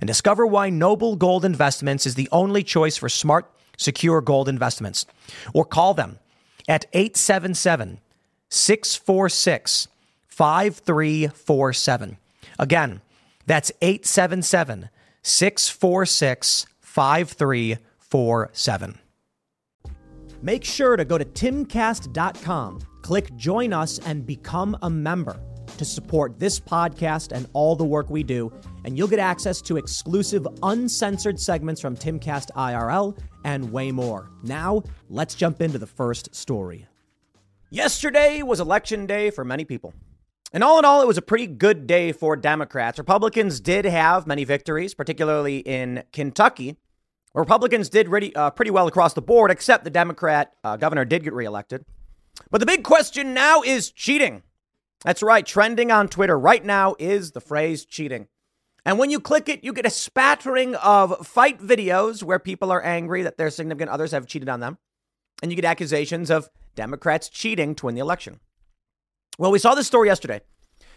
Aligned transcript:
and 0.00 0.08
discover 0.08 0.46
why 0.46 0.70
Noble 0.70 1.16
Gold 1.16 1.44
Investments 1.44 2.06
is 2.06 2.14
the 2.14 2.28
only 2.32 2.62
choice 2.62 2.96
for 2.96 3.08
smart, 3.08 3.50
secure 3.76 4.20
gold 4.20 4.48
investments. 4.48 5.06
Or 5.54 5.64
call 5.64 5.94
them 5.94 6.18
at 6.68 6.84
877 6.92 7.98
646 8.48 9.88
5347. 10.28 12.16
Again, 12.58 13.00
that's 13.46 13.72
877 13.80 14.90
646 15.22 16.66
5347. 16.80 18.98
Make 20.42 20.64
sure 20.64 20.96
to 20.96 21.04
go 21.04 21.18
to 21.18 21.24
timcast.com, 21.24 22.80
click 23.02 23.34
join 23.36 23.72
us, 23.72 24.00
and 24.00 24.26
become 24.26 24.76
a 24.82 24.90
member 24.90 25.38
to 25.78 25.84
support 25.84 26.38
this 26.38 26.58
podcast 26.58 27.32
and 27.32 27.46
all 27.52 27.76
the 27.76 27.84
work 27.84 28.10
we 28.10 28.22
do, 28.22 28.52
and 28.84 28.96
you'll 28.96 29.08
get 29.08 29.18
access 29.18 29.60
to 29.62 29.76
exclusive, 29.76 30.46
uncensored 30.62 31.38
segments 31.38 31.80
from 31.80 31.96
Timcast 31.96 32.50
IRL 32.56 33.18
and 33.44 33.72
way 33.72 33.92
more. 33.92 34.30
Now, 34.42 34.82
let's 35.08 35.34
jump 35.34 35.60
into 35.60 35.78
the 35.78 35.86
first 35.86 36.34
story. 36.34 36.86
Yesterday 37.70 38.42
was 38.42 38.60
election 38.60 39.06
day 39.06 39.30
for 39.30 39.44
many 39.44 39.64
people. 39.64 39.94
And 40.52 40.62
all 40.62 40.78
in 40.78 40.84
all, 40.84 41.00
it 41.00 41.06
was 41.06 41.16
a 41.16 41.22
pretty 41.22 41.46
good 41.46 41.86
day 41.86 42.12
for 42.12 42.36
Democrats. 42.36 42.98
Republicans 42.98 43.60
did 43.60 43.86
have 43.86 44.26
many 44.26 44.44
victories, 44.44 44.92
particularly 44.92 45.58
in 45.58 46.04
Kentucky. 46.12 46.76
Republicans 47.34 47.88
did 47.88 48.08
really, 48.08 48.34
uh, 48.36 48.50
pretty 48.50 48.70
well 48.70 48.86
across 48.86 49.14
the 49.14 49.22
board, 49.22 49.50
except 49.50 49.84
the 49.84 49.90
Democrat 49.90 50.52
uh, 50.62 50.76
governor 50.76 51.06
did 51.06 51.24
get 51.24 51.32
reelected. 51.32 51.86
But 52.50 52.58
the 52.58 52.66
big 52.66 52.84
question 52.84 53.32
now 53.32 53.62
is 53.62 53.90
cheating. 53.90 54.42
That's 55.04 55.22
right. 55.22 55.44
Trending 55.44 55.90
on 55.90 56.08
Twitter 56.08 56.38
right 56.38 56.64
now 56.64 56.94
is 56.98 57.32
the 57.32 57.40
phrase 57.40 57.86
cheating. 57.86 58.28
And 58.84 58.98
when 58.98 59.10
you 59.10 59.20
click 59.20 59.48
it, 59.48 59.62
you 59.62 59.72
get 59.72 59.86
a 59.86 59.90
spattering 59.90 60.74
of 60.76 61.26
fight 61.26 61.60
videos 61.60 62.22
where 62.22 62.38
people 62.38 62.72
are 62.72 62.82
angry 62.82 63.22
that 63.22 63.38
their 63.38 63.50
significant 63.50 63.90
others 63.90 64.10
have 64.10 64.26
cheated 64.26 64.48
on 64.48 64.60
them. 64.60 64.78
And 65.40 65.50
you 65.50 65.56
get 65.56 65.64
accusations 65.64 66.30
of 66.30 66.48
Democrats 66.74 67.28
cheating 67.28 67.74
to 67.76 67.86
win 67.86 67.94
the 67.94 68.00
election. 68.00 68.40
Well, 69.38 69.52
we 69.52 69.58
saw 69.58 69.74
this 69.74 69.86
story 69.86 70.08
yesterday. 70.08 70.40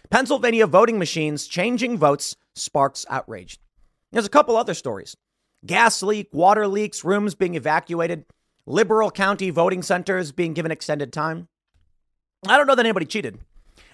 Pennsylvania 0.09 0.67
voting 0.67 0.99
machines 0.99 1.47
changing 1.47 1.97
votes 1.97 2.35
sparks 2.53 3.05
outrage. 3.09 3.59
There's 4.11 4.25
a 4.25 4.29
couple 4.29 4.55
other 4.55 4.73
stories 4.73 5.15
gas 5.65 6.03
leak, 6.03 6.29
water 6.31 6.67
leaks, 6.67 7.03
rooms 7.03 7.33
being 7.35 7.55
evacuated, 7.55 8.25
liberal 8.65 9.11
county 9.11 9.49
voting 9.49 9.81
centers 9.81 10.31
being 10.31 10.53
given 10.53 10.71
extended 10.71 11.11
time. 11.11 11.47
I 12.47 12.57
don't 12.57 12.67
know 12.67 12.75
that 12.75 12.85
anybody 12.85 13.05
cheated. 13.05 13.39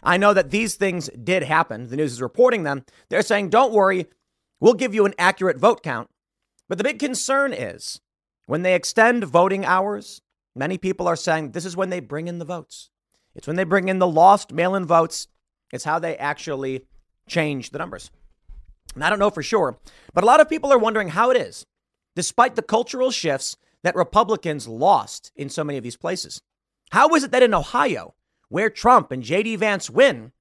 I 0.04 0.18
know 0.18 0.34
that 0.34 0.52
these 0.52 0.76
things 0.76 1.10
did 1.10 1.44
happen. 1.44 1.88
The 1.88 1.96
news 1.96 2.14
is 2.14 2.22
reporting 2.22 2.64
them. 2.64 2.86
They're 3.10 3.22
saying, 3.22 3.50
don't 3.50 3.74
worry, 3.74 4.08
we'll 4.60 4.74
give 4.74 4.96
you 4.96 5.06
an 5.06 5.14
accurate 5.18 5.60
vote 5.60 5.84
count. 5.84 6.10
But 6.68 6.78
the 6.78 6.84
big 6.84 7.00
concern 7.00 7.54
is 7.54 8.02
when 8.48 8.64
they 8.64 8.76
extend 8.76 9.24
voting 9.26 9.66
hours, 9.66 10.22
many 10.56 10.78
people 10.78 11.08
are 11.08 11.16
saying 11.16 11.52
this 11.52 11.66
is 11.66 11.78
when 11.78 11.90
they 11.90 12.00
bring 12.00 12.28
in 12.28 12.40
the 12.40 12.46
votes. 12.46 12.90
It's 13.36 13.48
when 13.48 13.56
they 13.56 13.64
bring 13.64 13.90
in 13.90 14.00
the 14.00 14.08
lost 14.08 14.52
mail 14.52 14.76
in 14.76 14.86
votes. 14.86 15.28
It's 15.72 15.84
how 15.84 16.00
they 16.00 16.18
actually 16.18 16.86
change 17.28 17.70
the 17.70 17.78
numbers. 17.78 18.12
And 18.96 19.04
I 19.04 19.10
don't 19.10 19.20
know 19.20 19.30
for 19.30 19.44
sure, 19.44 19.78
but 20.14 20.24
a 20.24 20.28
lot 20.28 20.42
of 20.42 20.50
people 20.50 20.74
are 20.74 20.78
wondering 20.78 21.10
how 21.10 21.30
it 21.30 21.38
is, 21.38 21.66
despite 22.16 22.56
the 22.56 22.62
cultural 22.62 23.12
shifts 23.12 23.56
that 23.84 23.96
Republicans 23.96 24.68
lost 24.68 25.32
in 25.36 25.50
so 25.50 25.64
many 25.64 25.78
of 25.78 25.84
these 25.84 25.96
places. 25.96 26.42
How 26.92 27.10
is 27.16 27.24
it 27.24 27.32
that 27.32 27.44
in 27.44 27.54
Ohio, 27.54 28.16
where 28.52 28.70
Trump 28.70 29.14
and 29.14 29.24
J.D. 29.24 29.56
Vance 29.56 29.90
win, 29.90 30.34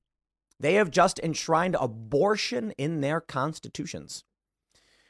they 0.58 0.74
have 0.74 0.90
just 0.90 1.20
enshrined 1.20 1.76
abortion 1.78 2.72
in 2.72 3.02
their 3.02 3.20
constitutions. 3.20 4.24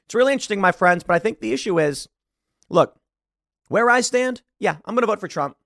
It's 0.05 0.15
really 0.15 0.35
interesting, 0.35 0.61
my 0.61 0.71
friends, 0.71 1.03
but 1.03 1.15
I 1.15 1.19
think 1.19 1.41
the 1.41 1.55
issue 1.55 1.81
is 1.81 2.11
look, 2.69 2.97
where 3.69 3.89
I 3.89 4.03
stand, 4.03 4.43
yeah, 4.59 4.77
I'm 4.85 4.95
going 4.95 5.03
to 5.03 5.07
vote 5.07 5.19
for 5.19 5.29
Trump. 5.29 5.57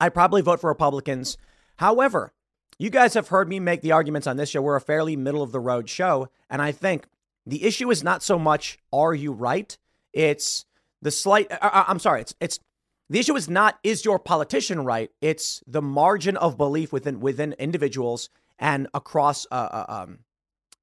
I'd 0.00 0.14
probably 0.14 0.40
vote 0.40 0.60
for 0.60 0.68
Republicans. 0.68 1.36
However, 1.78 2.32
you 2.78 2.90
guys 2.90 3.14
have 3.14 3.28
heard 3.28 3.48
me 3.48 3.58
make 3.58 3.82
the 3.82 3.90
arguments 3.90 4.28
on 4.28 4.36
this 4.36 4.50
show. 4.50 4.62
We're 4.62 4.76
a 4.76 4.80
fairly 4.80 5.16
middle 5.16 5.42
of 5.42 5.50
the 5.50 5.58
road 5.58 5.88
show. 5.88 6.28
And 6.48 6.62
I 6.62 6.70
think 6.70 7.06
the 7.44 7.64
issue 7.64 7.90
is 7.90 8.04
not 8.04 8.22
so 8.22 8.38
much, 8.38 8.78
are 8.92 9.14
you 9.14 9.32
right? 9.32 9.76
It's 10.12 10.64
the 11.02 11.10
slight, 11.10 11.50
uh, 11.50 11.58
uh 11.60 11.84
I'm 11.88 11.98
sorry, 11.98 12.20
it's, 12.20 12.36
it's 12.40 12.60
the 13.08 13.18
issue 13.18 13.36
is 13.36 13.48
not 13.48 13.78
is 13.82 14.04
your 14.04 14.18
politician 14.18 14.84
right? 14.84 15.10
It's 15.20 15.62
the 15.66 15.82
margin 15.82 16.36
of 16.36 16.56
belief 16.56 16.92
within 16.92 17.20
within 17.20 17.54
individuals 17.58 18.30
and 18.58 18.88
across 18.94 19.46
uh, 19.50 19.54
uh, 19.54 19.84
um, 19.88 20.18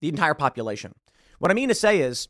the 0.01 0.09
entire 0.09 0.33
population. 0.33 0.93
What 1.39 1.51
I 1.51 1.55
mean 1.55 1.69
to 1.69 1.75
say 1.75 1.99
is, 1.99 2.29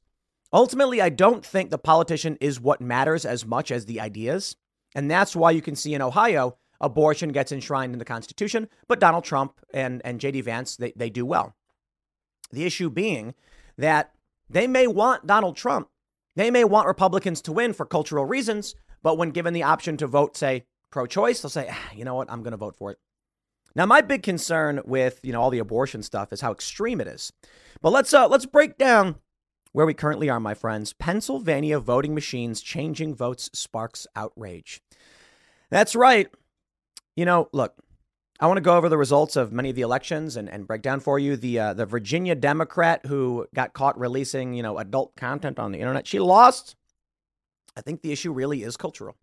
ultimately, 0.52 1.02
I 1.02 1.10
don't 1.10 1.46
think 1.46 1.70
the 1.70 1.78
politician 1.78 2.38
is 2.40 2.60
what 2.60 2.82
matters 2.82 3.26
as 3.26 3.46
much 3.46 3.72
as 3.72 3.86
the 3.86 4.00
ideas, 4.00 4.56
and 4.96 5.12
that's 5.12 5.36
why 5.36 5.52
you 5.52 5.62
can 5.62 5.76
see 5.76 5.94
in 5.94 6.02
Ohio 6.02 6.58
abortion 6.82 7.30
gets 7.32 7.52
enshrined 7.52 7.94
in 7.94 8.00
the 8.00 8.06
Constitution, 8.06 8.68
but 8.88 9.00
Donald 9.00 9.24
Trump 9.24 9.60
and 9.74 10.02
and 10.04 10.20
J.D. 10.20 10.42
Vance 10.42 10.76
they 10.76 10.94
they 10.96 11.10
do 11.10 11.26
well. 11.26 11.56
The 12.52 12.66
issue 12.66 12.90
being 12.90 13.34
that 13.78 14.12
they 14.50 14.68
may 14.68 14.88
want 14.88 15.26
Donald 15.26 15.56
Trump, 15.56 15.90
they 16.36 16.52
may 16.52 16.64
want 16.64 16.88
Republicans 16.88 17.42
to 17.44 17.52
win 17.52 17.74
for 17.74 17.86
cultural 17.86 18.26
reasons, 18.26 18.76
but 19.04 19.18
when 19.18 19.30
given 19.30 19.54
the 19.54 19.64
option 19.64 19.98
to 19.98 20.08
vote, 20.08 20.36
say, 20.36 20.66
pro 20.90 21.06
choice, 21.06 21.42
they'll 21.42 21.50
say, 21.50 21.68
ah, 21.70 21.90
you 21.94 22.06
know 22.06 22.16
what, 22.16 22.32
I'm 22.32 22.42
going 22.42 22.52
to 22.52 22.58
vote 22.58 22.76
for 22.76 22.92
it. 22.92 22.98
Now, 23.76 23.86
my 23.86 24.02
big 24.02 24.24
concern 24.24 24.82
with 24.86 25.20
you 25.24 25.34
know 25.34 25.42
all 25.42 25.50
the 25.50 25.60
abortion 25.60 26.04
stuff 26.04 26.32
is 26.32 26.42
how 26.42 26.52
extreme 26.52 27.02
it 27.02 27.08
is. 27.08 27.34
But 27.82 27.92
let's 27.92 28.14
uh, 28.14 28.28
let's 28.28 28.46
break 28.46 28.78
down 28.78 29.16
where 29.72 29.86
we 29.86 29.96
currently 29.96 30.30
are, 30.30 30.40
my 30.40 30.54
friends. 30.54 30.94
Pennsylvania 30.94 31.80
voting 31.80 32.14
machines 32.14 32.62
changing 32.62 33.16
votes 33.16 33.50
sparks 33.54 34.06
outrage. 34.16 34.82
That's 35.72 35.96
right. 35.96 36.30
You 37.16 37.26
know, 37.26 37.50
look, 37.52 37.76
I 38.40 38.46
want 38.46 38.58
to 38.58 38.62
go 38.62 38.78
over 38.78 38.90
the 38.90 38.98
results 38.98 39.36
of 39.36 39.52
many 39.52 39.72
of 39.72 39.76
the 39.76 39.82
elections 39.82 40.36
and, 40.38 40.48
and 40.48 40.68
break 40.68 40.84
down 40.84 41.00
for 41.00 41.18
you 41.18 41.36
the 41.36 41.60
uh, 41.60 41.74
the 41.74 41.88
Virginia 41.88 42.36
Democrat 42.36 43.06
who 43.08 43.48
got 43.56 43.74
caught 43.74 44.00
releasing 44.00 44.54
you 44.54 44.62
know 44.62 44.78
adult 44.78 45.16
content 45.16 45.58
on 45.58 45.72
the 45.72 45.80
internet. 45.80 46.06
She 46.06 46.20
lost 46.20 46.76
I 47.76 47.82
think 47.82 48.02
the 48.02 48.12
issue 48.12 48.32
really 48.32 48.64
is 48.64 48.78
cultural. 48.78 49.16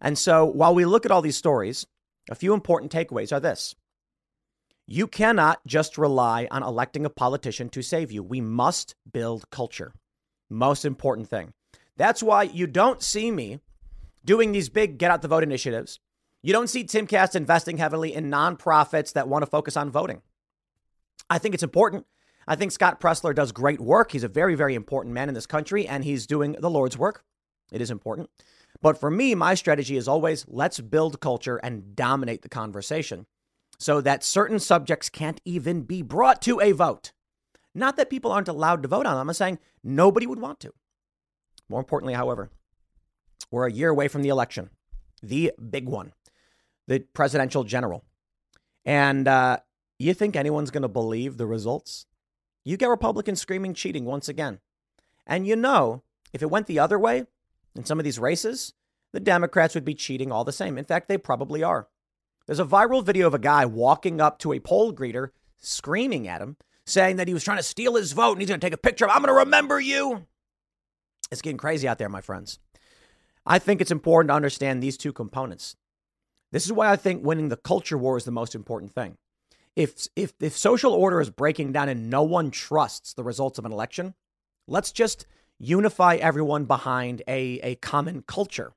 And 0.00 0.18
so 0.18 0.44
while 0.44 0.74
we 0.74 0.84
look 0.84 1.04
at 1.04 1.12
all 1.12 1.22
these 1.22 1.36
stories, 1.36 1.86
a 2.30 2.34
few 2.34 2.54
important 2.54 2.92
takeaways 2.92 3.32
are 3.32 3.40
this. 3.40 3.74
You 4.86 5.06
cannot 5.06 5.64
just 5.66 5.98
rely 5.98 6.48
on 6.50 6.62
electing 6.62 7.06
a 7.06 7.10
politician 7.10 7.68
to 7.70 7.82
save 7.82 8.10
you. 8.10 8.22
We 8.22 8.40
must 8.40 8.96
build 9.10 9.48
culture. 9.50 9.92
Most 10.48 10.84
important 10.84 11.28
thing. 11.28 11.52
That's 11.96 12.22
why 12.22 12.44
you 12.44 12.66
don't 12.66 13.02
see 13.02 13.30
me 13.30 13.60
doing 14.24 14.52
these 14.52 14.68
big 14.68 14.98
get 14.98 15.10
out 15.10 15.22
the 15.22 15.28
vote 15.28 15.42
initiatives. 15.42 16.00
You 16.42 16.52
don't 16.52 16.68
see 16.68 16.84
Timcast 16.84 17.36
investing 17.36 17.76
heavily 17.76 18.14
in 18.14 18.30
nonprofits 18.30 19.12
that 19.12 19.28
want 19.28 19.42
to 19.42 19.50
focus 19.50 19.76
on 19.76 19.90
voting. 19.90 20.22
I 21.28 21.38
think 21.38 21.54
it's 21.54 21.62
important. 21.62 22.06
I 22.48 22.56
think 22.56 22.72
Scott 22.72 23.00
Presler 23.00 23.34
does 23.34 23.52
great 23.52 23.80
work. 23.80 24.10
He's 24.10 24.24
a 24.24 24.28
very, 24.28 24.54
very 24.54 24.74
important 24.74 25.14
man 25.14 25.28
in 25.28 25.34
this 25.34 25.46
country, 25.46 25.86
and 25.86 26.02
he's 26.02 26.26
doing 26.26 26.56
the 26.58 26.70
Lord's 26.70 26.98
work. 26.98 27.22
It 27.72 27.80
is 27.80 27.90
important. 27.90 28.30
But 28.82 28.98
for 28.98 29.10
me, 29.10 29.34
my 29.34 29.54
strategy 29.54 29.96
is 29.96 30.08
always 30.08 30.44
let's 30.48 30.80
build 30.80 31.20
culture 31.20 31.56
and 31.58 31.94
dominate 31.94 32.42
the 32.42 32.48
conversation 32.48 33.26
so 33.78 34.00
that 34.00 34.24
certain 34.24 34.58
subjects 34.58 35.08
can't 35.08 35.40
even 35.44 35.82
be 35.82 36.02
brought 36.02 36.42
to 36.42 36.60
a 36.60 36.72
vote. 36.72 37.12
Not 37.74 37.96
that 37.96 38.10
people 38.10 38.32
aren't 38.32 38.48
allowed 38.48 38.82
to 38.82 38.88
vote 38.88 39.06
on 39.06 39.16
them. 39.16 39.28
I'm 39.28 39.34
saying 39.34 39.58
nobody 39.84 40.26
would 40.26 40.40
want 40.40 40.60
to. 40.60 40.72
More 41.68 41.80
importantly, 41.80 42.14
however, 42.14 42.50
we're 43.50 43.66
a 43.66 43.72
year 43.72 43.90
away 43.90 44.08
from 44.08 44.22
the 44.22 44.28
election, 44.28 44.70
the 45.22 45.52
big 45.70 45.88
one. 45.88 46.12
the 46.90 46.98
presidential 47.14 47.62
general. 47.62 48.04
And 48.84 49.28
uh, 49.28 49.58
you 49.98 50.12
think 50.12 50.34
anyone's 50.34 50.72
going 50.72 50.82
to 50.82 50.88
believe 50.88 51.36
the 51.36 51.46
results? 51.46 52.06
You 52.64 52.76
get 52.76 52.88
Republicans 52.88 53.40
screaming 53.40 53.74
cheating 53.74 54.04
once 54.04 54.28
again. 54.28 54.58
And 55.24 55.46
you 55.46 55.54
know, 55.54 56.02
if 56.32 56.42
it 56.42 56.50
went 56.50 56.66
the 56.66 56.80
other 56.80 56.98
way 56.98 57.26
in 57.74 57.84
some 57.84 57.98
of 57.98 58.04
these 58.04 58.18
races, 58.18 58.72
the 59.12 59.20
Democrats 59.20 59.74
would 59.74 59.84
be 59.84 59.94
cheating 59.94 60.30
all 60.30 60.44
the 60.44 60.52
same. 60.52 60.78
In 60.78 60.84
fact, 60.84 61.08
they 61.08 61.18
probably 61.18 61.62
are. 61.62 61.88
There's 62.46 62.60
a 62.60 62.64
viral 62.64 63.04
video 63.04 63.26
of 63.26 63.34
a 63.34 63.38
guy 63.38 63.66
walking 63.66 64.20
up 64.20 64.38
to 64.40 64.52
a 64.52 64.60
poll 64.60 64.92
greeter, 64.92 65.28
screaming 65.58 66.26
at 66.26 66.40
him, 66.40 66.56
saying 66.86 67.16
that 67.16 67.28
he 67.28 67.34
was 67.34 67.44
trying 67.44 67.58
to 67.58 67.62
steal 67.62 67.94
his 67.94 68.12
vote 68.12 68.32
and 68.32 68.40
he's 68.40 68.48
going 68.48 68.60
to 68.60 68.66
take 68.66 68.74
a 68.74 68.78
picture 68.78 69.04
of, 69.04 69.10
I'm 69.10 69.22
going 69.22 69.28
to 69.28 69.44
remember 69.44 69.78
you. 69.78 70.26
It's 71.30 71.42
getting 71.42 71.58
crazy 71.58 71.86
out 71.86 71.98
there, 71.98 72.08
my 72.08 72.20
friends. 72.20 72.58
I 73.46 73.58
think 73.58 73.80
it's 73.80 73.90
important 73.90 74.30
to 74.30 74.34
understand 74.34 74.82
these 74.82 74.96
two 74.96 75.12
components. 75.12 75.76
This 76.52 76.66
is 76.66 76.72
why 76.72 76.90
I 76.90 76.96
think 76.96 77.24
winning 77.24 77.48
the 77.48 77.56
culture 77.56 77.96
war 77.96 78.16
is 78.16 78.24
the 78.24 78.32
most 78.32 78.54
important 78.54 78.94
thing. 78.94 79.16
If, 79.76 80.08
if, 80.16 80.32
if 80.40 80.56
social 80.56 80.92
order 80.92 81.20
is 81.20 81.30
breaking 81.30 81.72
down 81.72 81.88
and 81.88 82.10
no 82.10 82.22
one 82.24 82.50
trusts 82.50 83.14
the 83.14 83.22
results 83.22 83.58
of 83.58 83.64
an 83.64 83.72
election, 83.72 84.14
let's 84.66 84.90
just 84.90 85.26
unify 85.60 86.16
everyone 86.16 86.64
behind 86.64 87.22
a, 87.28 87.60
a 87.62 87.74
common 87.76 88.22
culture. 88.26 88.72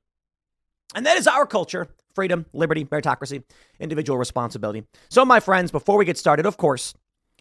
And 0.94 1.04
that 1.06 1.16
is 1.16 1.26
our 1.26 1.46
culture 1.46 1.88
freedom, 2.14 2.46
liberty, 2.52 2.84
meritocracy, 2.84 3.42
individual 3.80 4.16
responsibility. 4.16 4.84
So, 5.08 5.24
my 5.24 5.40
friends, 5.40 5.72
before 5.72 5.98
we 5.98 6.04
get 6.04 6.16
started, 6.16 6.46
of 6.46 6.56
course, 6.56 6.94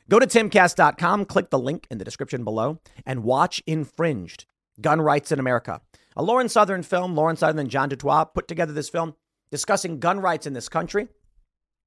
go 0.10 0.18
to 0.18 0.26
timcast.com, 0.26 1.26
click 1.26 1.52
the 1.52 1.60
link 1.60 1.86
in 1.92 2.00
the 2.00 2.06
description 2.06 2.44
below, 2.44 2.80
and 3.06 3.24
watch 3.24 3.62
Infringed 3.68 4.46
Gun 4.82 5.00
Rights 5.00 5.32
in 5.32 5.40
America. 5.40 5.82
A 6.16 6.24
Lauren 6.24 6.50
Southern 6.50 6.82
film, 6.82 7.16
Lauren 7.16 7.36
Southern 7.36 7.60
and 7.60 7.70
John 7.70 7.90
Dutoit 7.90 8.34
put 8.34 8.48
together 8.48 8.74
this 8.74 8.90
film 8.90 9.14
discussing 9.52 10.00
gun 10.00 10.20
rights 10.20 10.48
in 10.48 10.54
this 10.54 10.70
country 10.70 11.08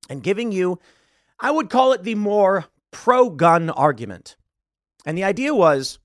and 0.08 0.22
giving 0.22 0.52
you, 0.52 0.78
I 1.40 1.50
would 1.50 1.70
call 1.70 1.92
it 1.92 2.04
the 2.04 2.14
more 2.14 2.66
pro 2.92 3.30
gun 3.30 3.70
argument. 3.70 4.36
And 5.04 5.18
the 5.18 5.24
idea 5.24 5.54
was 5.54 5.98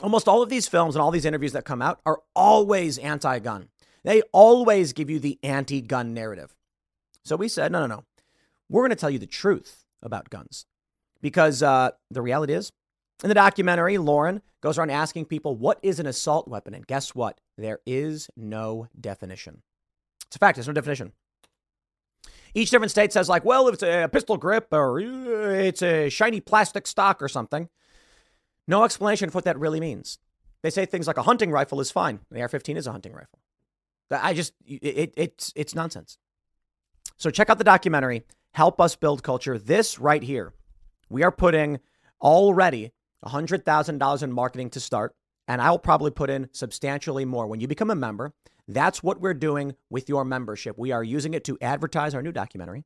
almost 0.00 0.28
all 0.28 0.42
of 0.42 0.48
these 0.48 0.68
films 0.68 0.94
and 0.94 1.02
all 1.02 1.10
these 1.10 1.24
interviews 1.24 1.52
that 1.52 1.64
come 1.64 1.82
out 1.82 2.00
are 2.06 2.20
always 2.34 2.98
anti 2.98 3.38
gun. 3.38 3.68
They 4.04 4.22
always 4.32 4.92
give 4.92 5.10
you 5.10 5.18
the 5.18 5.38
anti 5.42 5.80
gun 5.80 6.14
narrative. 6.14 6.54
So 7.24 7.36
we 7.36 7.48
said, 7.48 7.72
no, 7.72 7.80
no, 7.80 7.86
no. 7.86 8.04
We're 8.68 8.82
going 8.82 8.90
to 8.90 8.96
tell 8.96 9.10
you 9.10 9.18
the 9.18 9.26
truth 9.26 9.84
about 10.02 10.30
guns. 10.30 10.66
Because 11.20 11.62
uh, 11.62 11.90
the 12.10 12.22
reality 12.22 12.52
is, 12.52 12.72
in 13.22 13.28
the 13.28 13.34
documentary, 13.34 13.98
Lauren 13.98 14.40
goes 14.60 14.78
around 14.78 14.90
asking 14.90 15.24
people, 15.24 15.56
what 15.56 15.78
is 15.82 15.98
an 15.98 16.06
assault 16.06 16.48
weapon? 16.48 16.74
And 16.74 16.86
guess 16.86 17.14
what? 17.14 17.40
There 17.56 17.80
is 17.86 18.30
no 18.36 18.86
definition. 18.98 19.62
It's 20.26 20.36
a 20.36 20.38
fact, 20.38 20.56
there's 20.56 20.68
no 20.68 20.74
definition. 20.74 21.12
Each 22.54 22.70
different 22.70 22.90
state 22.90 23.12
says, 23.12 23.28
like, 23.28 23.44
well, 23.44 23.68
if 23.68 23.74
it's 23.74 23.82
a 23.82 24.08
pistol 24.10 24.36
grip 24.36 24.68
or 24.72 25.00
it's 25.00 25.82
a 25.82 26.08
shiny 26.08 26.40
plastic 26.40 26.86
stock 26.86 27.22
or 27.22 27.28
something. 27.28 27.68
No 28.68 28.84
explanation 28.84 29.30
for 29.30 29.38
what 29.38 29.44
that 29.44 29.58
really 29.58 29.80
means. 29.80 30.18
They 30.62 30.70
say 30.70 30.84
things 30.84 31.06
like 31.06 31.16
a 31.16 31.22
hunting 31.22 31.50
rifle 31.50 31.80
is 31.80 31.90
fine. 31.90 32.20
The 32.30 32.42
AR 32.42 32.48
15 32.48 32.76
is 32.76 32.86
a 32.86 32.92
hunting 32.92 33.12
rifle. 33.12 33.40
I 34.10 34.34
just, 34.34 34.52
it, 34.64 34.84
it, 34.84 35.14
it's, 35.16 35.52
it's 35.56 35.74
nonsense. 35.74 36.18
So 37.16 37.30
check 37.30 37.50
out 37.50 37.58
the 37.58 37.64
documentary, 37.64 38.24
Help 38.52 38.80
Us 38.80 38.94
Build 38.94 39.22
Culture. 39.22 39.58
This 39.58 39.98
right 39.98 40.22
here, 40.22 40.52
we 41.08 41.22
are 41.22 41.32
putting 41.32 41.80
already 42.20 42.92
$100,000 43.24 44.22
in 44.22 44.32
marketing 44.32 44.70
to 44.70 44.80
start, 44.80 45.14
and 45.46 45.60
I'll 45.60 45.78
probably 45.78 46.10
put 46.10 46.30
in 46.30 46.48
substantially 46.52 47.24
more. 47.24 47.46
When 47.46 47.60
you 47.60 47.68
become 47.68 47.90
a 47.90 47.96
member, 47.96 48.32
that's 48.66 49.02
what 49.02 49.20
we're 49.20 49.34
doing 49.34 49.74
with 49.88 50.08
your 50.08 50.24
membership. 50.24 50.76
We 50.78 50.92
are 50.92 51.02
using 51.02 51.32
it 51.34 51.44
to 51.44 51.58
advertise 51.60 52.14
our 52.14 52.22
new 52.22 52.32
documentary. 52.32 52.84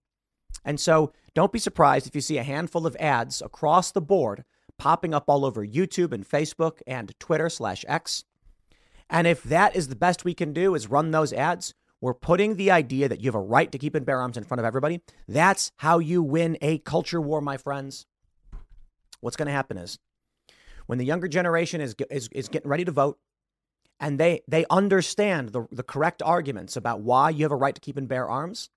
And 0.64 0.78
so 0.78 1.12
don't 1.34 1.52
be 1.52 1.58
surprised 1.58 2.06
if 2.06 2.14
you 2.14 2.20
see 2.20 2.38
a 2.38 2.44
handful 2.44 2.86
of 2.86 2.96
ads 2.96 3.42
across 3.42 3.90
the 3.90 4.00
board 4.00 4.44
popping 4.78 5.14
up 5.14 5.24
all 5.28 5.44
over 5.44 5.66
YouTube 5.66 6.12
and 6.12 6.28
Facebook 6.28 6.80
and 6.86 7.18
Twitter 7.18 7.48
slash 7.48 7.84
X. 7.88 8.24
And 9.08 9.26
if 9.26 9.42
that 9.44 9.76
is 9.76 9.88
the 9.88 9.96
best 9.96 10.24
we 10.24 10.34
can 10.34 10.52
do 10.52 10.74
is 10.74 10.88
run 10.88 11.10
those 11.10 11.32
ads, 11.32 11.74
we're 12.00 12.14
putting 12.14 12.56
the 12.56 12.70
idea 12.70 13.08
that 13.08 13.20
you 13.20 13.28
have 13.28 13.34
a 13.36 13.40
right 13.40 13.70
to 13.70 13.78
keep 13.78 13.94
and 13.94 14.04
bear 14.04 14.20
arms 14.20 14.36
in 14.36 14.44
front 14.44 14.58
of 14.58 14.64
everybody. 14.64 15.00
That's 15.28 15.70
how 15.76 16.00
you 16.00 16.22
win 16.22 16.58
a 16.60 16.78
culture 16.78 17.20
war, 17.20 17.40
my 17.40 17.56
friends. 17.56 18.06
What's 19.20 19.36
going 19.36 19.46
to 19.46 19.52
happen 19.52 19.78
is 19.78 19.98
when 20.86 20.98
the 20.98 21.04
younger 21.04 21.28
generation 21.28 21.80
is, 21.80 21.94
is, 22.10 22.28
is 22.32 22.48
getting 22.48 22.68
ready 22.68 22.84
to 22.84 22.90
vote 22.90 23.18
and 24.00 24.18
they, 24.18 24.40
they 24.48 24.66
understand 24.68 25.50
the, 25.50 25.68
the 25.70 25.84
correct 25.84 26.22
arguments 26.22 26.76
about 26.76 27.00
why 27.00 27.30
you 27.30 27.44
have 27.44 27.52
a 27.52 27.56
right 27.56 27.74
to 27.74 27.80
keep 27.80 27.96
and 27.96 28.08
bear 28.08 28.28
arms, 28.28 28.68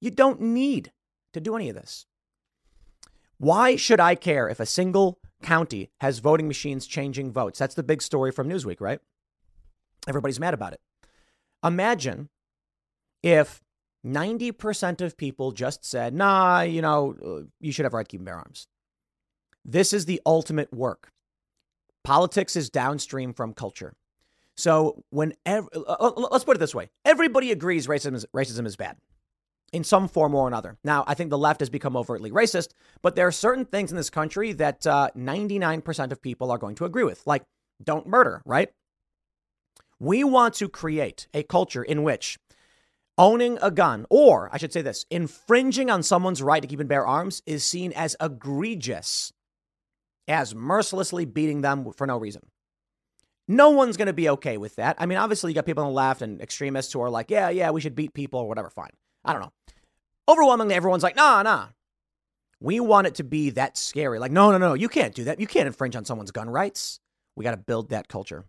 you 0.00 0.12
don't 0.12 0.40
need 0.40 0.92
to 1.32 1.40
do 1.40 1.56
any 1.56 1.68
of 1.68 1.74
this. 1.74 2.06
Why 3.38 3.76
should 3.76 4.00
I 4.00 4.14
care 4.16 4.48
if 4.48 4.60
a 4.60 4.66
single 4.66 5.20
county 5.42 5.90
has 6.00 6.18
voting 6.18 6.48
machines 6.48 6.86
changing 6.86 7.32
votes? 7.32 7.58
That's 7.58 7.76
the 7.76 7.82
big 7.82 8.02
story 8.02 8.32
from 8.32 8.48
Newsweek, 8.48 8.80
right? 8.80 9.00
Everybody's 10.08 10.40
mad 10.40 10.54
about 10.54 10.72
it. 10.72 10.80
Imagine 11.64 12.28
if 13.22 13.60
90% 14.04 15.00
of 15.00 15.16
people 15.16 15.52
just 15.52 15.84
said, 15.84 16.14
nah, 16.14 16.62
you 16.62 16.82
know, 16.82 17.14
uh, 17.24 17.46
you 17.60 17.72
should 17.72 17.84
have 17.84 17.94
right 17.94 18.06
to 18.06 18.10
keep 18.10 18.20
and 18.20 18.26
bear 18.26 18.36
arms. 18.36 18.66
This 19.64 19.92
is 19.92 20.06
the 20.06 20.20
ultimate 20.26 20.72
work. 20.72 21.10
Politics 22.04 22.56
is 22.56 22.70
downstream 22.70 23.32
from 23.34 23.52
culture. 23.52 23.94
So 24.56 25.04
when 25.10 25.34
uh, 25.46 25.62
uh, 25.74 26.10
let's 26.32 26.44
put 26.44 26.56
it 26.56 26.60
this 26.60 26.74
way, 26.74 26.90
everybody 27.04 27.52
agrees 27.52 27.86
racism 27.86 28.14
is, 28.14 28.26
racism 28.34 28.66
is 28.66 28.76
bad 28.76 28.96
in 29.72 29.84
some 29.84 30.08
form 30.08 30.34
or 30.34 30.48
another. 30.48 30.78
Now, 30.82 31.04
I 31.06 31.14
think 31.14 31.30
the 31.30 31.38
left 31.38 31.60
has 31.60 31.70
become 31.70 31.96
overtly 31.96 32.30
racist, 32.30 32.68
but 33.02 33.16
there 33.16 33.26
are 33.26 33.32
certain 33.32 33.64
things 33.64 33.90
in 33.90 33.96
this 33.96 34.10
country 34.10 34.52
that 34.52 34.86
uh, 34.86 35.10
99% 35.16 36.12
of 36.12 36.22
people 36.22 36.50
are 36.50 36.58
going 36.58 36.74
to 36.76 36.84
agree 36.84 37.04
with, 37.04 37.26
like 37.26 37.44
don't 37.82 38.06
murder, 38.06 38.42
right? 38.44 38.70
We 40.00 40.24
want 40.24 40.54
to 40.54 40.68
create 40.68 41.26
a 41.34 41.42
culture 41.42 41.82
in 41.82 42.02
which 42.02 42.38
owning 43.16 43.58
a 43.60 43.70
gun, 43.70 44.06
or 44.08 44.48
I 44.52 44.58
should 44.58 44.72
say 44.72 44.82
this, 44.82 45.04
infringing 45.10 45.90
on 45.90 46.02
someone's 46.02 46.42
right 46.42 46.62
to 46.62 46.68
keep 46.68 46.80
and 46.80 46.88
bear 46.88 47.06
arms 47.06 47.42
is 47.46 47.64
seen 47.64 47.92
as 47.92 48.16
egregious, 48.20 49.32
as 50.28 50.54
mercilessly 50.54 51.24
beating 51.24 51.62
them 51.62 51.92
for 51.92 52.06
no 52.06 52.16
reason. 52.16 52.42
No 53.48 53.70
one's 53.70 53.96
going 53.96 54.06
to 54.06 54.12
be 54.12 54.28
okay 54.28 54.58
with 54.58 54.76
that. 54.76 54.96
I 54.98 55.06
mean, 55.06 55.18
obviously, 55.18 55.50
you 55.50 55.54
got 55.54 55.64
people 55.66 55.82
on 55.82 55.90
the 55.90 55.94
left 55.96 56.22
and 56.22 56.40
extremists 56.40 56.92
who 56.92 57.00
are 57.00 57.10
like, 57.10 57.30
yeah, 57.30 57.48
yeah, 57.48 57.70
we 57.70 57.80
should 57.80 57.94
beat 57.94 58.12
people 58.12 58.40
or 58.40 58.46
whatever. 58.46 58.68
Fine. 58.68 58.90
I 59.28 59.34
don't 59.34 59.42
know. 59.42 59.52
Overwhelmingly, 60.26 60.74
everyone's 60.74 61.02
like, 61.02 61.16
nah, 61.16 61.42
nah. 61.42 61.66
We 62.60 62.80
want 62.80 63.06
it 63.06 63.16
to 63.16 63.24
be 63.24 63.50
that 63.50 63.76
scary. 63.76 64.18
Like, 64.18 64.32
no, 64.32 64.50
no, 64.50 64.58
no, 64.58 64.74
you 64.74 64.88
can't 64.88 65.14
do 65.14 65.24
that. 65.24 65.38
You 65.38 65.46
can't 65.46 65.66
infringe 65.66 65.94
on 65.94 66.06
someone's 66.06 66.30
gun 66.30 66.48
rights. 66.48 66.98
We 67.36 67.44
got 67.44 67.52
to 67.52 67.58
build 67.58 67.90
that 67.90 68.08
culture. 68.08 68.46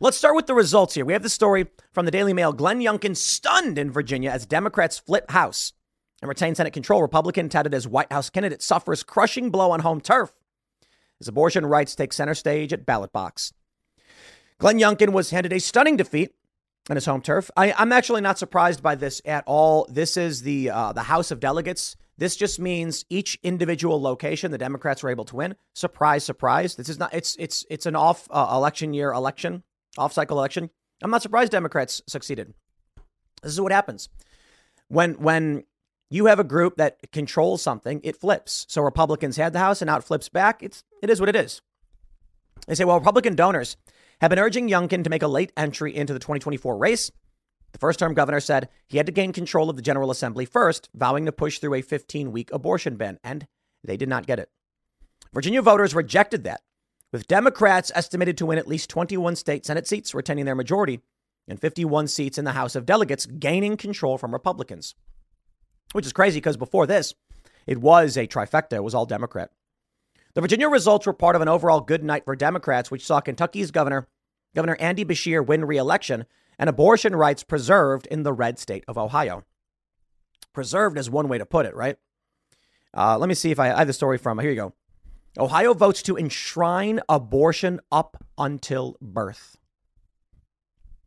Let's 0.00 0.16
start 0.16 0.34
with 0.34 0.46
the 0.46 0.54
results 0.54 0.94
here. 0.94 1.04
We 1.04 1.12
have 1.12 1.22
the 1.22 1.28
story 1.28 1.66
from 1.92 2.06
the 2.06 2.10
Daily 2.10 2.32
Mail. 2.32 2.52
Glenn 2.52 2.80
Youngkin 2.80 3.16
stunned 3.16 3.78
in 3.78 3.90
Virginia 3.90 4.30
as 4.30 4.46
Democrats 4.46 4.98
flip 4.98 5.30
House 5.30 5.74
and 6.22 6.28
retain 6.28 6.54
Senate 6.54 6.72
control. 6.72 7.02
Republican 7.02 7.48
touted 7.48 7.74
as 7.74 7.86
White 7.86 8.10
House 8.10 8.30
candidate 8.30 8.62
suffers 8.62 9.02
crushing 9.02 9.50
blow 9.50 9.70
on 9.70 9.80
home 9.80 10.00
turf 10.00 10.32
as 11.20 11.28
abortion 11.28 11.66
rights 11.66 11.94
take 11.94 12.12
center 12.14 12.34
stage 12.34 12.72
at 12.72 12.86
ballot 12.86 13.12
box. 13.12 13.52
Glenn 14.58 14.78
Youngkin 14.78 15.12
was 15.12 15.30
handed 15.30 15.52
a 15.52 15.60
stunning 15.60 15.96
defeat 15.96 16.32
on 16.88 16.96
his 16.96 17.06
home 17.06 17.20
turf. 17.20 17.50
I, 17.56 17.74
am 17.76 17.92
actually 17.92 18.20
not 18.20 18.38
surprised 18.38 18.82
by 18.82 18.94
this 18.94 19.20
at 19.24 19.44
all. 19.46 19.86
This 19.90 20.16
is 20.16 20.42
the 20.42 20.70
uh, 20.70 20.92
the 20.92 21.02
House 21.02 21.30
of 21.30 21.40
Delegates. 21.40 21.96
This 22.16 22.34
just 22.34 22.58
means 22.58 23.04
each 23.08 23.38
individual 23.42 24.00
location 24.00 24.50
the 24.50 24.58
Democrats 24.58 25.02
were 25.02 25.10
able 25.10 25.24
to 25.26 25.36
win. 25.36 25.54
Surprise, 25.74 26.24
surprise. 26.24 26.74
This 26.74 26.88
is 26.88 26.98
not. 26.98 27.14
It's 27.14 27.36
it's 27.38 27.64
it's 27.70 27.86
an 27.86 27.96
off 27.96 28.26
uh, 28.30 28.48
election 28.52 28.94
year 28.94 29.12
election, 29.12 29.62
off 29.96 30.12
cycle 30.12 30.38
election. 30.38 30.70
I'm 31.02 31.10
not 31.10 31.22
surprised 31.22 31.52
Democrats 31.52 32.02
succeeded. 32.06 32.54
This 33.42 33.52
is 33.52 33.60
what 33.60 33.72
happens 33.72 34.08
when 34.88 35.14
when 35.14 35.64
you 36.10 36.26
have 36.26 36.40
a 36.40 36.44
group 36.44 36.76
that 36.76 36.98
controls 37.12 37.62
something. 37.62 38.00
It 38.02 38.16
flips. 38.16 38.66
So 38.68 38.82
Republicans 38.82 39.36
had 39.36 39.52
the 39.52 39.58
House, 39.58 39.82
and 39.82 39.88
now 39.88 39.98
it 39.98 40.04
flips 40.04 40.28
back. 40.28 40.62
It's 40.62 40.82
it 41.02 41.10
is 41.10 41.20
what 41.20 41.28
it 41.28 41.36
is. 41.36 41.60
They 42.66 42.74
say, 42.74 42.84
well, 42.84 42.98
Republican 42.98 43.36
donors 43.36 43.76
have 44.20 44.30
been 44.30 44.38
urging 44.38 44.68
Youngkin 44.68 45.04
to 45.04 45.10
make 45.10 45.22
a 45.22 45.28
late 45.28 45.52
entry 45.56 45.94
into 45.94 46.12
the 46.12 46.18
2024 46.18 46.76
race. 46.76 47.10
The 47.72 47.78
first 47.78 47.98
term 47.98 48.14
governor 48.14 48.40
said 48.40 48.68
he 48.86 48.96
had 48.96 49.06
to 49.06 49.12
gain 49.12 49.32
control 49.32 49.70
of 49.70 49.76
the 49.76 49.82
General 49.82 50.10
Assembly 50.10 50.44
first, 50.44 50.88
vowing 50.94 51.26
to 51.26 51.32
push 51.32 51.58
through 51.58 51.74
a 51.74 51.82
15 51.82 52.32
week 52.32 52.50
abortion 52.52 52.96
ban, 52.96 53.18
and 53.22 53.46
they 53.84 53.96
did 53.96 54.08
not 54.08 54.26
get 54.26 54.38
it. 54.38 54.50
Virginia 55.32 55.62
voters 55.62 55.94
rejected 55.94 56.44
that, 56.44 56.62
with 57.12 57.28
Democrats 57.28 57.92
estimated 57.94 58.36
to 58.38 58.46
win 58.46 58.58
at 58.58 58.66
least 58.66 58.90
21 58.90 59.36
state 59.36 59.66
Senate 59.66 59.86
seats, 59.86 60.14
retaining 60.14 60.46
their 60.46 60.54
majority, 60.54 61.00
and 61.46 61.60
51 61.60 62.08
seats 62.08 62.38
in 62.38 62.44
the 62.44 62.52
House 62.52 62.74
of 62.74 62.86
Delegates, 62.86 63.26
gaining 63.26 63.76
control 63.76 64.18
from 64.18 64.32
Republicans. 64.32 64.94
Which 65.92 66.06
is 66.06 66.12
crazy 66.12 66.38
because 66.38 66.56
before 66.56 66.86
this, 66.86 67.14
it 67.66 67.78
was 67.78 68.16
a 68.16 68.26
trifecta, 68.26 68.74
it 68.74 68.84
was 68.84 68.94
all 68.94 69.06
Democrat. 69.06 69.50
The 70.38 70.42
Virginia 70.42 70.68
results 70.68 71.04
were 71.04 71.12
part 71.12 71.34
of 71.34 71.42
an 71.42 71.48
overall 71.48 71.80
good 71.80 72.04
night 72.04 72.24
for 72.24 72.36
Democrats, 72.36 72.92
which 72.92 73.04
saw 73.04 73.18
Kentucky's 73.18 73.72
governor, 73.72 74.06
Governor 74.54 74.76
Andy 74.78 75.04
Beshear, 75.04 75.44
win 75.44 75.64
re 75.64 75.78
election 75.78 76.26
and 76.60 76.70
abortion 76.70 77.16
rights 77.16 77.42
preserved 77.42 78.06
in 78.06 78.22
the 78.22 78.32
red 78.32 78.60
state 78.60 78.84
of 78.86 78.96
Ohio. 78.96 79.42
Preserved 80.52 80.96
is 80.96 81.10
one 81.10 81.26
way 81.26 81.38
to 81.38 81.44
put 81.44 81.66
it, 81.66 81.74
right? 81.74 81.96
Uh, 82.96 83.18
let 83.18 83.28
me 83.28 83.34
see 83.34 83.50
if 83.50 83.58
I, 83.58 83.72
I 83.72 83.78
have 83.78 83.88
the 83.88 83.92
story 83.92 84.16
from. 84.16 84.38
Here 84.38 84.50
you 84.50 84.54
go. 84.54 84.74
Ohio 85.36 85.74
votes 85.74 86.02
to 86.02 86.16
enshrine 86.16 87.00
abortion 87.08 87.80
up 87.90 88.24
until 88.38 88.96
birth. 89.02 89.56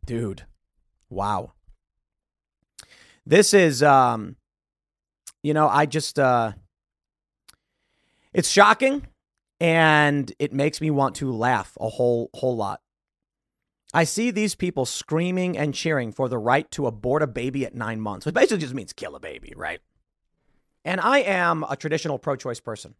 Dude, 0.04 0.42
wow. 1.08 1.52
This 3.24 3.54
is, 3.54 3.82
um, 3.82 4.36
you 5.42 5.54
know, 5.54 5.70
I 5.70 5.86
just, 5.86 6.18
uh, 6.18 6.52
it's 8.34 8.50
shocking 8.50 9.06
and 9.62 10.32
it 10.40 10.52
makes 10.52 10.80
me 10.80 10.90
want 10.90 11.14
to 11.14 11.30
laugh 11.30 11.78
a 11.80 11.88
whole, 11.88 12.30
whole 12.34 12.56
lot. 12.56 12.80
I 13.94 14.02
see 14.02 14.32
these 14.32 14.56
people 14.56 14.84
screaming 14.84 15.56
and 15.56 15.72
cheering 15.72 16.10
for 16.10 16.28
the 16.28 16.36
right 16.36 16.68
to 16.72 16.88
abort 16.88 17.22
a 17.22 17.28
baby 17.28 17.64
at 17.64 17.72
nine 17.72 18.00
months, 18.00 18.26
which 18.26 18.34
basically 18.34 18.58
just 18.58 18.74
means 18.74 18.92
kill 18.92 19.14
a 19.14 19.20
baby, 19.20 19.52
right? 19.54 19.78
And 20.84 21.00
I 21.00 21.18
am 21.20 21.64
a 21.70 21.76
traditional 21.76 22.18
pro 22.18 22.34
choice 22.34 22.58
person. 22.58 22.96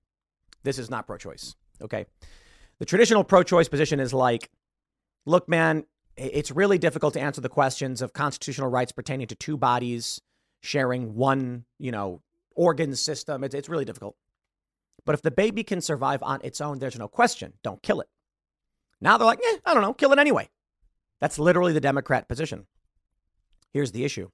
This 0.62 0.78
is 0.78 0.88
not 0.88 1.08
pro 1.08 1.16
choice, 1.16 1.56
okay? 1.82 2.06
The 2.78 2.84
traditional 2.84 3.24
pro 3.24 3.42
choice 3.42 3.68
position 3.68 3.98
is 3.98 4.14
like, 4.14 4.48
look, 5.26 5.48
man, 5.48 5.84
it's 6.16 6.52
really 6.52 6.78
difficult 6.78 7.14
to 7.14 7.20
answer 7.20 7.40
the 7.40 7.48
questions 7.48 8.02
of 8.02 8.12
constitutional 8.12 8.68
rights 8.68 8.92
pertaining 8.92 9.26
to 9.26 9.34
two 9.34 9.56
bodies 9.56 10.20
sharing 10.60 11.16
one, 11.16 11.64
you 11.80 11.90
know, 11.90 12.22
organ 12.54 12.94
system. 12.94 13.42
It's, 13.42 13.54
it's 13.56 13.68
really 13.68 13.84
difficult. 13.84 14.14
But 15.04 15.14
if 15.14 15.22
the 15.22 15.30
baby 15.30 15.64
can 15.64 15.80
survive 15.80 16.22
on 16.22 16.40
its 16.42 16.60
own, 16.60 16.78
there's 16.78 16.98
no 16.98 17.08
question. 17.08 17.54
Don't 17.62 17.82
kill 17.82 18.00
it. 18.00 18.08
Now 19.00 19.18
they're 19.18 19.26
like, 19.26 19.40
eh, 19.44 19.58
I 19.66 19.74
don't 19.74 19.82
know, 19.82 19.94
kill 19.94 20.12
it 20.12 20.18
anyway. 20.18 20.48
That's 21.20 21.38
literally 21.38 21.72
the 21.72 21.80
Democrat 21.80 22.28
position. 22.28 22.66
Here's 23.72 23.92
the 23.92 24.04
issue 24.04 24.30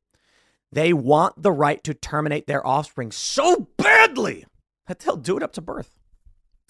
they 0.70 0.92
want 0.92 1.42
the 1.42 1.52
right 1.52 1.82
to 1.84 1.94
terminate 1.94 2.46
their 2.46 2.66
offspring 2.66 3.10
so 3.10 3.68
badly 3.78 4.44
that 4.86 4.98
they'll 4.98 5.16
do 5.16 5.36
it 5.36 5.42
up 5.42 5.52
to 5.52 5.62
birth. 5.62 5.98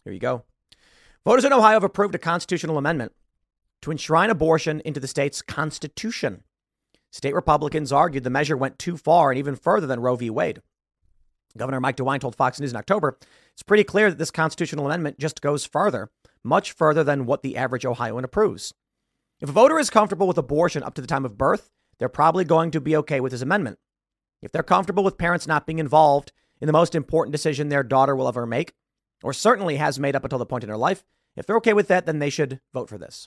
Here 0.04 0.12
you 0.12 0.20
go. 0.20 0.44
Voters 1.24 1.44
in 1.44 1.52
Ohio 1.52 1.74
have 1.74 1.84
approved 1.84 2.14
a 2.14 2.18
constitutional 2.18 2.78
amendment 2.78 3.12
to 3.82 3.90
enshrine 3.90 4.30
abortion 4.30 4.80
into 4.84 5.00
the 5.00 5.08
state's 5.08 5.42
constitution. 5.42 6.44
State 7.10 7.34
Republicans 7.34 7.92
argued 7.92 8.24
the 8.24 8.30
measure 8.30 8.56
went 8.56 8.78
too 8.78 8.96
far 8.96 9.30
and 9.30 9.38
even 9.38 9.56
further 9.56 9.86
than 9.86 10.00
Roe 10.00 10.16
v. 10.16 10.30
Wade. 10.30 10.62
Governor 11.56 11.80
Mike 11.80 11.96
DeWine 11.96 12.20
told 12.20 12.36
Fox 12.36 12.60
News 12.60 12.70
in 12.70 12.76
October 12.76 13.18
it's 13.58 13.64
pretty 13.64 13.82
clear 13.82 14.08
that 14.08 14.18
this 14.18 14.30
constitutional 14.30 14.86
amendment 14.86 15.18
just 15.18 15.42
goes 15.42 15.64
further, 15.64 16.12
much 16.44 16.70
further 16.70 17.02
than 17.02 17.26
what 17.26 17.42
the 17.42 17.56
average 17.56 17.84
Ohioan 17.84 18.22
approves. 18.22 18.72
If 19.40 19.48
a 19.48 19.52
voter 19.52 19.80
is 19.80 19.90
comfortable 19.90 20.28
with 20.28 20.38
abortion 20.38 20.84
up 20.84 20.94
to 20.94 21.00
the 21.00 21.08
time 21.08 21.24
of 21.24 21.36
birth, 21.36 21.68
they're 21.98 22.08
probably 22.08 22.44
going 22.44 22.70
to 22.70 22.80
be 22.80 22.96
okay 22.98 23.18
with 23.18 23.32
this 23.32 23.42
amendment. 23.42 23.80
If 24.40 24.52
they're 24.52 24.62
comfortable 24.62 25.02
with 25.02 25.18
parents 25.18 25.48
not 25.48 25.66
being 25.66 25.80
involved 25.80 26.30
in 26.60 26.68
the 26.68 26.72
most 26.72 26.94
important 26.94 27.32
decision 27.32 27.68
their 27.68 27.82
daughter 27.82 28.14
will 28.14 28.28
ever 28.28 28.46
make, 28.46 28.74
or 29.24 29.32
certainly 29.32 29.74
has 29.74 29.98
made 29.98 30.14
up 30.14 30.22
until 30.22 30.38
the 30.38 30.46
point 30.46 30.62
in 30.62 30.70
her 30.70 30.76
life, 30.76 31.04
if 31.34 31.44
they're 31.44 31.56
okay 31.56 31.72
with 31.72 31.88
that, 31.88 32.06
then 32.06 32.20
they 32.20 32.30
should 32.30 32.60
vote 32.72 32.88
for 32.88 32.96
this. 32.96 33.26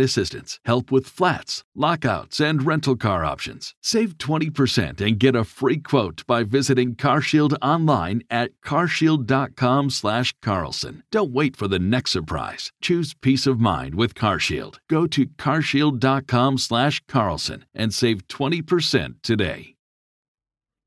assistance, 0.00 0.60
help 0.64 0.92
with 0.92 1.06
flats, 1.06 1.62
lockouts, 1.74 2.40
and 2.40 2.66
rental 2.66 2.96
car 2.96 3.24
options. 3.24 3.74
Save 3.82 4.16
20% 4.18 5.00
and 5.00 5.18
get 5.18 5.34
a 5.36 5.44
free 5.44 5.78
quote 5.78 6.26
by 6.26 6.44
visiting 6.44 6.94
CarShield 6.94 7.56
online 7.62 8.22
at 8.30 8.50
carshield.com/carlson. 8.64 11.02
Don't 11.10 11.32
wait 11.32 11.56
for 11.56 11.68
the 11.68 11.78
next 11.78 12.12
surprise. 12.12 12.72
Choose 12.80 13.14
peace 13.14 13.46
of 13.46 13.60
mind 13.60 13.94
with 13.94 14.14
CarShield. 14.14 14.78
Go 14.88 15.06
to 15.06 15.26
carshield.com/carlson 15.26 17.64
and 17.74 17.94
save 17.94 18.26
20% 18.28 19.22
today. 19.22 19.74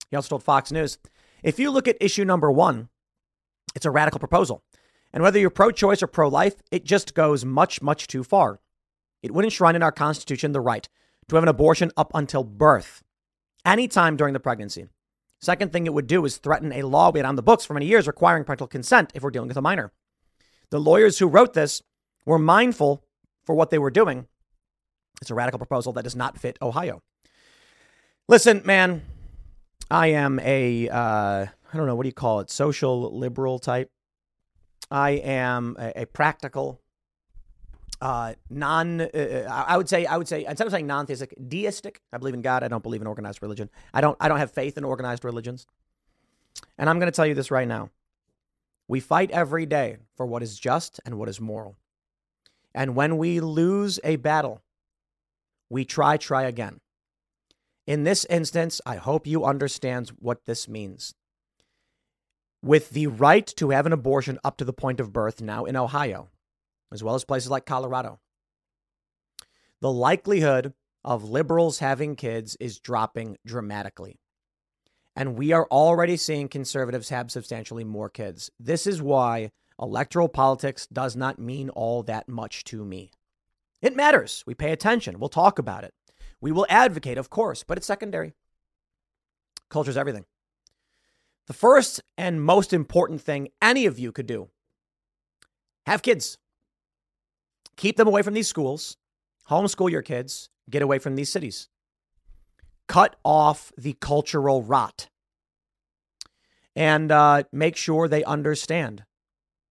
He 0.09 0.15
also 0.15 0.29
told 0.29 0.43
Fox 0.43 0.71
News 0.71 0.97
if 1.43 1.59
you 1.59 1.71
look 1.71 1.87
at 1.87 1.97
issue 2.01 2.25
number 2.25 2.51
one, 2.51 2.89
it's 3.75 3.85
a 3.85 3.91
radical 3.91 4.19
proposal. 4.19 4.63
And 5.13 5.23
whether 5.23 5.39
you're 5.39 5.49
pro 5.49 5.71
choice 5.71 6.01
or 6.01 6.07
pro 6.07 6.27
life, 6.27 6.55
it 6.71 6.83
just 6.83 7.13
goes 7.13 7.45
much, 7.45 7.81
much 7.81 8.07
too 8.07 8.23
far. 8.23 8.59
It 9.21 9.31
would 9.33 9.45
enshrine 9.45 9.75
in 9.75 9.83
our 9.83 9.91
Constitution 9.91 10.51
the 10.51 10.61
right 10.61 10.87
to 11.27 11.35
have 11.35 11.43
an 11.43 11.49
abortion 11.49 11.91
up 11.97 12.11
until 12.13 12.43
birth, 12.43 13.03
anytime 13.65 14.15
during 14.15 14.33
the 14.33 14.39
pregnancy. 14.39 14.87
Second 15.39 15.71
thing 15.71 15.85
it 15.85 15.93
would 15.93 16.07
do 16.07 16.25
is 16.25 16.37
threaten 16.37 16.71
a 16.73 16.83
law 16.83 17.11
we 17.11 17.19
had 17.19 17.25
on 17.25 17.35
the 17.35 17.43
books 17.43 17.65
for 17.65 17.73
many 17.73 17.85
years 17.85 18.07
requiring 18.07 18.43
parental 18.43 18.67
consent 18.67 19.11
if 19.13 19.21
we're 19.21 19.31
dealing 19.31 19.47
with 19.47 19.57
a 19.57 19.61
minor. 19.61 19.91
The 20.71 20.79
lawyers 20.79 21.19
who 21.19 21.27
wrote 21.27 21.53
this 21.53 21.81
were 22.25 22.39
mindful 22.39 23.03
for 23.45 23.55
what 23.55 23.69
they 23.69 23.77
were 23.77 23.91
doing. 23.91 24.27
It's 25.21 25.31
a 25.31 25.35
radical 25.35 25.59
proposal 25.59 25.93
that 25.93 26.03
does 26.03 26.15
not 26.15 26.39
fit 26.39 26.57
Ohio. 26.61 27.01
Listen, 28.27 28.61
man, 28.65 29.03
I 29.89 30.07
am 30.07 30.39
a 30.39 30.89
uh, 30.89 31.45
I 31.73 31.77
don't 31.77 31.87
know 31.87 31.95
what 31.95 32.03
do 32.03 32.09
you 32.09 32.13
call 32.13 32.39
it, 32.39 32.49
social 32.49 33.17
liberal 33.17 33.59
type. 33.59 33.91
I 34.89 35.11
am 35.11 35.75
a, 35.79 36.01
a 36.01 36.05
practical, 36.05 36.81
uh, 38.01 38.33
non. 38.49 39.01
Uh, 39.01 39.05
uh 39.13 39.63
I 39.67 39.77
would 39.77 39.89
say 39.89 40.05
I 40.05 40.17
would 40.17 40.27
say 40.27 40.45
instead 40.45 40.67
of 40.67 40.71
saying 40.71 40.87
non-theistic, 40.87 41.33
deistic. 41.47 42.01
I 42.13 42.17
believe 42.17 42.33
in 42.33 42.41
God. 42.41 42.63
I 42.63 42.67
don't 42.67 42.83
believe 42.83 43.01
in 43.01 43.07
organized 43.07 43.41
religion. 43.41 43.69
I 43.93 44.01
don't. 44.01 44.17
I 44.19 44.27
don't 44.27 44.39
have 44.39 44.51
faith 44.51 44.77
in 44.77 44.83
organized 44.83 45.25
religions. 45.25 45.65
And 46.77 46.89
I'm 46.89 46.99
going 46.99 47.11
to 47.11 47.15
tell 47.15 47.25
you 47.25 47.33
this 47.33 47.51
right 47.51 47.67
now. 47.67 47.89
We 48.87 48.99
fight 48.99 49.31
every 49.31 49.65
day 49.65 49.97
for 50.15 50.25
what 50.25 50.43
is 50.43 50.59
just 50.59 50.99
and 51.05 51.17
what 51.17 51.29
is 51.29 51.41
moral. 51.41 51.75
And 52.73 52.95
when 52.95 53.17
we 53.17 53.39
lose 53.39 53.99
a 54.03 54.15
battle, 54.17 54.61
we 55.69 55.83
try, 55.83 56.17
try 56.17 56.43
again. 56.43 56.79
In 57.85 58.03
this 58.03 58.25
instance, 58.25 58.81
I 58.85 58.97
hope 58.97 59.25
you 59.25 59.45
understand 59.45 60.09
what 60.19 60.45
this 60.45 60.67
means. 60.67 61.13
With 62.61 62.91
the 62.91 63.07
right 63.07 63.47
to 63.57 63.69
have 63.69 63.85
an 63.85 63.93
abortion 63.93 64.39
up 64.43 64.57
to 64.57 64.65
the 64.65 64.73
point 64.73 64.99
of 64.99 65.13
birth 65.13 65.41
now 65.41 65.65
in 65.65 65.75
Ohio, 65.75 66.29
as 66.91 67.03
well 67.03 67.15
as 67.15 67.25
places 67.25 67.49
like 67.49 67.65
Colorado, 67.65 68.19
the 69.81 69.91
likelihood 69.91 70.73
of 71.03 71.29
liberals 71.29 71.79
having 71.79 72.15
kids 72.15 72.57
is 72.59 72.79
dropping 72.79 73.37
dramatically. 73.45 74.19
And 75.15 75.35
we 75.35 75.51
are 75.51 75.67
already 75.71 76.17
seeing 76.17 76.47
conservatives 76.47 77.09
have 77.09 77.31
substantially 77.31 77.83
more 77.83 78.09
kids. 78.09 78.51
This 78.59 78.85
is 78.85 79.01
why 79.01 79.51
electoral 79.79 80.29
politics 80.29 80.87
does 80.87 81.15
not 81.15 81.39
mean 81.39 81.69
all 81.69 82.03
that 82.03 82.27
much 82.27 82.63
to 82.65 82.83
me. 82.83 83.11
It 83.81 83.95
matters. 83.95 84.43
We 84.45 84.53
pay 84.53 84.71
attention. 84.71 85.19
We'll 85.19 85.29
talk 85.29 85.59
about 85.59 85.83
it. 85.83 85.93
We 86.41 86.51
will 86.51 86.65
advocate, 86.69 87.17
of 87.17 87.29
course, 87.29 87.63
but 87.63 87.77
it's 87.77 87.87
secondary. 87.87 88.33
Culture's 89.69 89.97
everything. 89.97 90.25
The 91.47 91.53
first 91.53 92.01
and 92.17 92.43
most 92.43 92.73
important 92.73 93.21
thing 93.21 93.49
any 93.61 93.85
of 93.85 93.97
you 93.97 94.11
could 94.11 94.27
do 94.27 94.49
have 95.85 96.01
kids. 96.01 96.37
Keep 97.77 97.97
them 97.97 98.07
away 98.07 98.21
from 98.21 98.33
these 98.33 98.47
schools. 98.47 98.97
Homeschool 99.49 99.89
your 99.89 100.01
kids. 100.01 100.49
Get 100.69 100.81
away 100.81 100.99
from 100.99 101.15
these 101.15 101.31
cities. 101.31 101.69
Cut 102.87 103.15
off 103.23 103.71
the 103.77 103.93
cultural 103.93 104.63
rot. 104.63 105.09
And 106.75 107.11
uh, 107.11 107.43
make 107.51 107.75
sure 107.75 108.07
they 108.07 108.23
understand. 108.23 109.03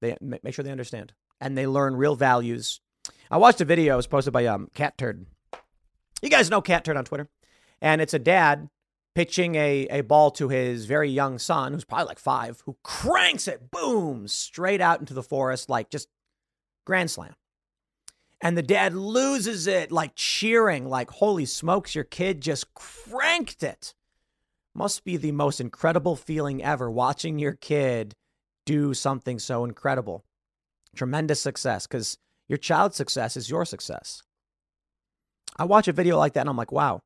They 0.01 0.17
make 0.21 0.53
sure 0.53 0.63
they 0.63 0.71
understand 0.71 1.13
and 1.41 1.57
they 1.57 1.67
learn 1.67 1.95
real 1.95 2.15
values. 2.15 2.79
I 3.29 3.38
watched 3.38 3.62
a 3.62 3.65
video. 3.65 3.93
It 3.93 3.97
was 3.97 4.07
posted 4.07 4.33
by 4.33 4.45
um, 4.45 4.69
Catturd 4.75 5.25
you 6.25 6.29
guys 6.29 6.50
know 6.50 6.62
Catturd 6.62 6.97
on 6.97 7.05
Twitter. 7.05 7.29
And 7.81 8.01
it's 8.01 8.13
a 8.13 8.19
dad 8.19 8.69
pitching 9.13 9.55
a, 9.55 9.88
a 9.89 10.01
ball 10.01 10.31
to 10.31 10.50
his 10.50 10.85
very 10.85 11.09
young 11.09 11.39
son, 11.39 11.71
who's 11.71 11.85
probably 11.85 12.07
like 12.07 12.19
five, 12.19 12.62
who 12.65 12.77
cranks 12.83 13.47
it, 13.47 13.71
boom, 13.71 14.27
straight 14.27 14.81
out 14.81 15.00
into 15.00 15.13
the 15.13 15.24
forest, 15.24 15.69
like 15.69 15.89
just 15.89 16.09
grand 16.85 17.12
slam. 17.12 17.33
And 18.42 18.58
the 18.58 18.63
dad 18.63 18.94
loses 18.94 19.65
it, 19.65 19.92
like 19.92 20.12
cheering, 20.15 20.88
like, 20.88 21.10
holy 21.10 21.46
smokes, 21.46 21.96
your 21.96 22.04
kid 22.04 22.42
just 22.42 22.74
cranked 22.74 23.63
it. 23.63 23.94
Must 24.74 25.04
be 25.06 25.15
the 25.18 25.32
most 25.32 25.62
incredible 25.62 26.15
feeling 26.15 26.62
ever 26.62 26.92
watching 26.92 27.39
your 27.39 27.54
kid 27.54 28.13
do 28.65 28.94
something 28.94 29.39
so 29.39 29.63
incredible. 29.63 30.25
Tremendous 30.96 31.42
success 31.42 31.88
because 31.88 32.18
your 32.48 32.58
child's 32.58 32.98
success 32.98 33.38
is 33.38 33.50
your 33.50 33.63
success. 33.65 34.22
I 35.58 35.63
watch 35.63 35.88
a 35.88 35.94
video 35.94 36.18
like 36.18 36.34
that 36.34 36.42
and 36.42 36.50
I'm 36.50 36.58
like, 36.58 36.72
wow. 36.72 37.00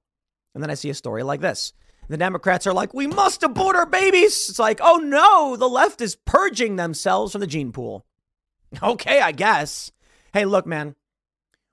And 0.56 0.64
then 0.64 0.72
I 0.72 0.74
see 0.74 0.90
a 0.90 0.96
story 0.96 1.22
like 1.22 1.42
this. 1.42 1.74
The 2.08 2.18
Democrats 2.18 2.66
are 2.66 2.74
like, 2.74 2.94
we 2.94 3.06
must 3.06 3.44
abort 3.44 3.76
our 3.76 3.86
babies. 3.86 4.50
It's 4.50 4.58
like, 4.58 4.80
oh 4.82 4.98
no, 4.98 5.56
the 5.56 5.70
left 5.70 6.02
is 6.02 6.16
purging 6.16 6.76
themselves 6.76 7.34
from 7.34 7.42
the 7.42 7.48
gene 7.48 7.72
pool. 7.72 8.06
Okay, 8.84 9.20
I 9.20 9.32
guess. 9.32 9.92
Hey, 10.32 10.46
look, 10.46 10.68
man, 10.68 10.94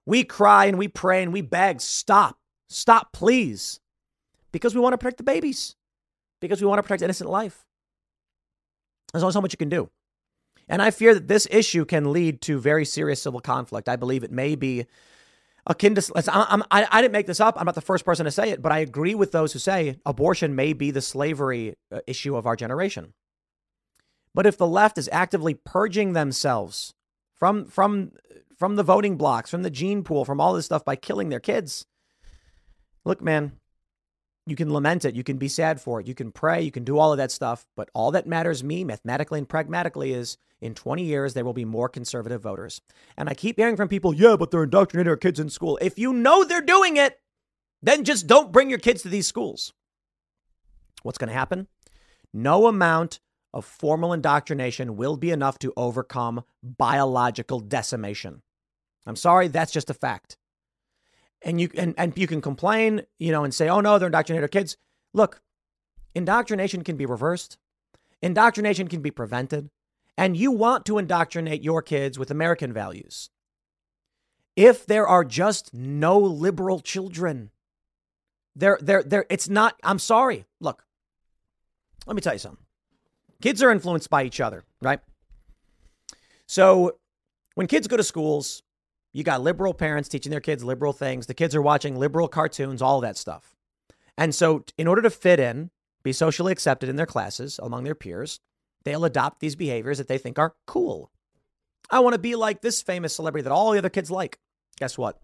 we 0.07 0.25
cry 0.25 0.67
and 0.67 0.79
we 0.79 0.89
pray 0.89 1.23
and 1.23 1.33
we 1.33 1.43
beg, 1.43 1.81
stop, 1.81 2.39
stop, 2.69 3.13
please. 3.13 3.81
Because 4.53 4.75
we 4.75 4.81
want 4.81 4.95
to 4.95 4.99
protect 4.99 5.19
the 5.19 5.25
babies, 5.25 5.77
because 6.41 6.63
we 6.63 6.67
want 6.67 6.79
to 6.79 6.83
protect 6.83 7.03
innocent 7.03 7.29
life. 7.29 7.67
There's 9.13 9.23
only 9.23 9.33
so 9.33 9.41
much 9.41 9.53
you 9.53 9.59
can 9.59 9.69
do. 9.69 9.91
And 10.69 10.81
I 10.81 10.91
fear 10.91 11.15
that 11.15 11.29
this 11.29 11.47
issue 11.51 11.85
can 11.85 12.13
lead 12.13 12.41
to 12.43 12.59
very 12.59 12.85
serious 12.85 13.23
civil 13.23 13.41
conflict. 13.41 13.89
I 13.89 13.97
believe 13.97 14.25
it 14.25 14.33
may 14.33 14.55
be 14.55 14.87
akin 15.67 15.95
to. 15.95 16.13
I, 16.17 16.63
I, 16.71 16.87
I 16.91 17.03
didn't 17.03 17.13
make 17.13 17.27
this 17.27 17.41
up. 17.41 17.59
I'm 17.59 17.67
not 17.67 17.75
the 17.75 17.81
first 17.81 18.05
person 18.05 18.25
to 18.25 18.31
say 18.31 18.51
it, 18.51 18.63
but 18.63 18.73
I 18.73 18.79
agree 18.79 19.15
with 19.15 19.33
those 19.33 19.53
who 19.53 19.59
say 19.59 19.99
abortion 20.07 20.57
may 20.57 20.73
be 20.73 20.91
the 20.91 21.03
slavery 21.03 21.77
uh, 21.93 22.01
issue 22.07 22.37
of 22.37 22.47
our 22.47 22.57
generation. 22.57 23.13
But 24.35 24.47
if 24.47 24.59
the 24.59 24.67
left 24.67 24.99
is 24.99 25.09
actively 25.13 25.55
purging 25.55 26.13
themselves 26.13 26.95
from 27.35 27.67
from 27.67 28.13
from 28.59 28.77
the 28.77 28.83
voting 28.83 29.17
blocks, 29.17 29.51
from 29.51 29.63
the 29.63 29.71
gene 29.71 30.03
pool, 30.03 30.25
from 30.25 30.41
all 30.41 30.55
this 30.55 30.67
stuff 30.67 30.85
by 30.85 30.97
killing 30.97 31.29
their 31.29 31.41
kids, 31.41 31.87
look, 33.05 33.21
man, 33.21 33.53
you 34.47 34.57
can 34.57 34.73
lament 34.73 35.05
it, 35.05 35.15
you 35.15 35.25
can 35.25 35.39
be 35.39 35.49
sad 35.49 35.81
for 35.81 36.01
it, 36.01 36.07
you 36.07 36.15
can 36.15 36.31
pray, 36.31 36.63
you 36.63 36.71
can 36.71 36.85
do 36.85 36.99
all 36.99 37.13
of 37.13 37.19
that 37.19 37.33
stuff, 37.33 37.67
but 37.77 37.91
all 37.95 38.13
that 38.13 38.27
matters 38.27 38.63
me 38.63 38.85
mathematically 38.85 39.39
and 39.39 39.49
pragmatically 39.49 40.13
is 40.13 40.39
in 40.61 40.75
20 40.75 41.03
years 41.03 41.35
there 41.35 41.45
will 41.45 41.53
be 41.53 41.65
more 41.65 41.89
conservative 41.89 42.43
voters. 42.43 42.81
And 43.17 43.29
I 43.29 43.35
keep 43.35 43.57
hearing 43.57 43.77
from 43.77 43.89
people, 43.89 44.15
yeah, 44.15 44.37
but 44.39 44.51
they're 44.51 44.63
indoctrinating 44.63 45.11
our 45.11 45.17
kids 45.17 45.41
in 45.41 45.51
school. 45.51 45.79
If 45.83 45.99
you 45.99 46.13
know 46.13 46.45
they're 46.45 46.61
doing 46.61 46.97
it, 46.97 47.21
then 47.83 48.05
just 48.05 48.27
don't 48.27 48.53
bring 48.53 48.71
your 48.71 48.79
kids 48.79 49.03
to 49.03 49.09
these 49.09 49.27
schools. 49.27 49.73
What's 51.03 51.19
going 51.19 51.29
to 51.29 51.35
happen? 51.35 51.67
No 52.33 52.67
amount 52.67 53.21
of 53.53 53.65
formal 53.65 54.13
indoctrination 54.13 54.97
will 54.97 55.17
be 55.17 55.31
enough 55.31 55.59
to 55.59 55.73
overcome 55.77 56.45
biological 56.63 57.61
decimation. 57.61 58.43
I'm 59.07 59.17
sorry, 59.17 59.49
that's 59.49 59.73
just 59.73 59.91
a 59.91 59.95
fact 59.95 60.37
and 61.43 61.61
you 61.61 61.71
and, 61.77 61.95
and 61.97 62.17
you 62.17 62.27
can 62.27 62.41
complain, 62.41 63.03
you 63.19 63.33
know, 63.33 63.45
and 63.45 63.55
say, 63.55 63.69
oh 63.69 63.81
no, 63.81 63.99
they're 63.99 64.09
indoctrinating 64.09 64.49
kids. 64.49 64.77
Look, 65.13 65.41
indoctrination 66.15 66.83
can 66.83 66.97
be 66.97 67.07
reversed. 67.07 67.57
Indoctrination 68.21 68.89
can 68.89 69.01
be 69.01 69.11
prevented. 69.11 69.71
And 70.19 70.37
you 70.37 70.51
want 70.51 70.87
to 70.87 70.99
indoctrinate 70.99 71.63
your 71.63 71.83
kids 71.83 72.19
with 72.19 72.31
American 72.31 72.73
values. 72.73 73.31
If 74.57 74.87
there 74.87 75.07
are 75.07 75.25
just 75.25 75.75
no 75.75 76.19
liberal 76.19 76.81
children, 76.81 77.51
there, 78.55 78.79
there, 78.81 79.03
there, 79.03 79.27
it's 79.29 79.51
not, 79.51 79.79
I'm 79.85 79.99
sorry. 79.99 80.47
Look, 80.61 80.85
let 82.07 82.17
me 82.17 82.23
tell 82.23 82.33
you 82.33 82.39
something. 82.39 82.65
Kids 83.43 83.63
are 83.63 83.71
influenced 83.71 84.09
by 84.09 84.25
each 84.25 84.41
other, 84.41 84.65
right? 84.81 85.01
So 86.47 86.97
when 87.55 87.67
kids 87.67 87.87
go 87.87 87.99
to 87.99 88.03
schools, 88.03 88.63
you 89.17 89.25
got 89.25 89.41
liberal 89.41 89.73
parents 89.73 90.11
teaching 90.11 90.29
their 90.29 90.41
kids 90.41 90.63
liberal 90.63 90.93
things. 90.93 91.27
The 91.27 91.33
kids 91.33 91.55
are 91.55 91.63
watching 91.63 91.97
liberal 91.97 92.29
cartoons, 92.29 92.83
all 92.83 93.01
that 93.01 93.17
stuff. 93.17 93.57
And 94.19 94.35
so, 94.35 94.63
in 94.77 94.87
order 94.87 95.01
to 95.01 95.09
fit 95.09 95.41
in, 95.41 95.71
be 96.03 96.13
socially 96.13 96.53
accepted 96.53 96.91
in 96.91 96.97
their 96.97 97.07
classes 97.07 97.59
among 97.63 97.85
their 97.85 97.95
peers, 97.95 98.41
they'll 98.85 99.07
adopt 99.07 99.41
these 99.41 99.57
behaviors 99.57 99.97
that 99.97 100.07
they 100.07 100.19
think 100.19 100.39
are 100.39 100.55
cool. 100.67 101.11
I 101.89 102.01
want 102.01 102.13
to 102.13 102.19
be 102.19 102.37
like 102.37 102.61
this 102.61 102.83
famous 102.83 103.17
celebrity 103.17 103.45
that 103.45 103.53
all 103.53 103.73
the 103.73 103.79
other 103.79 103.89
kids 103.89 104.11
like. 104.11 104.39
Guess 104.79 104.99
what? 104.99 105.19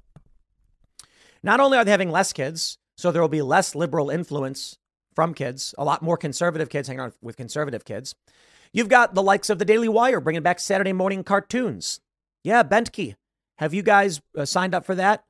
Not 1.42 1.60
only 1.60 1.76
are 1.76 1.84
they 1.84 1.90
having 1.90 2.10
less 2.10 2.32
kids, 2.32 2.78
so 2.96 3.12
there 3.12 3.20
will 3.20 3.28
be 3.28 3.42
less 3.42 3.74
liberal 3.74 4.08
influence 4.08 4.78
from 5.14 5.34
kids, 5.34 5.74
a 5.76 5.84
lot 5.84 6.00
more 6.00 6.16
conservative 6.16 6.70
kids 6.70 6.88
hanging 6.88 7.00
out 7.00 7.12
with 7.20 7.36
conservative 7.36 7.84
kids. 7.84 8.14
You've 8.72 8.88
got 8.88 9.14
the 9.14 9.22
likes 9.22 9.50
of 9.50 9.58
the 9.58 9.66
Daily 9.66 9.90
Wire 9.90 10.18
bringing 10.18 10.42
back 10.42 10.60
Saturday 10.60 10.94
morning 10.94 11.22
cartoons. 11.24 12.00
Yeah, 12.42 12.62
Bentkey 12.62 13.16
have 13.62 13.72
you 13.72 13.82
guys 13.84 14.20
uh, 14.36 14.44
signed 14.44 14.74
up 14.74 14.84
for 14.84 14.96
that? 14.96 15.22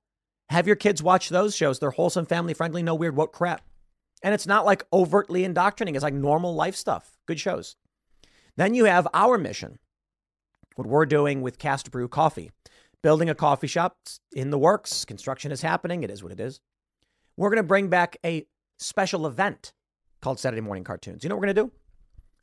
Have 0.49 0.67
your 0.67 0.75
kids 0.75 1.03
watch 1.03 1.29
those 1.29 1.55
shows. 1.55 1.79
They're 1.79 1.91
wholesome, 1.91 2.25
family 2.25 2.55
friendly, 2.55 2.83
no 2.83 2.95
weird 2.95 3.15
what 3.15 3.31
crap. 3.31 3.61
And 4.23 4.33
it's 4.33 4.47
not 4.47 4.65
like 4.65 4.87
overtly 4.91 5.45
indoctrinating, 5.45 5.97
it's 5.97 6.03
like 6.03 6.15
normal 6.15 6.55
life 6.55 6.75
stuff. 6.75 7.19
Good 7.27 7.39
shows. 7.39 7.77
Then 8.57 8.73
you 8.73 8.87
have 8.87 9.07
our 9.13 9.37
mission, 9.37 9.79
what 10.77 10.89
we're 10.89 11.05
doing 11.05 11.43
with 11.43 11.59
Cast 11.59 11.91
Brew 11.91 12.09
Coffee, 12.09 12.51
building 13.03 13.29
a 13.29 13.35
coffee 13.35 13.67
shop 13.67 13.99
in 14.35 14.49
the 14.49 14.59
works. 14.59 15.05
Construction 15.05 15.53
is 15.53 15.61
happening. 15.61 16.03
It 16.03 16.11
is 16.11 16.23
what 16.23 16.33
it 16.33 16.41
is. 16.41 16.59
We're 17.37 17.51
going 17.51 17.59
to 17.59 17.63
bring 17.63 17.89
back 17.89 18.17
a 18.25 18.47
special 18.79 19.27
event 19.27 19.75
called 20.23 20.41
Saturday 20.41 20.63
Morning 20.63 20.85
Cartoons. 20.85 21.23
You 21.23 21.29
know 21.29 21.35
what 21.35 21.41
we're 21.41 21.53
going 21.53 21.57
to 21.57 21.63
do? 21.65 21.73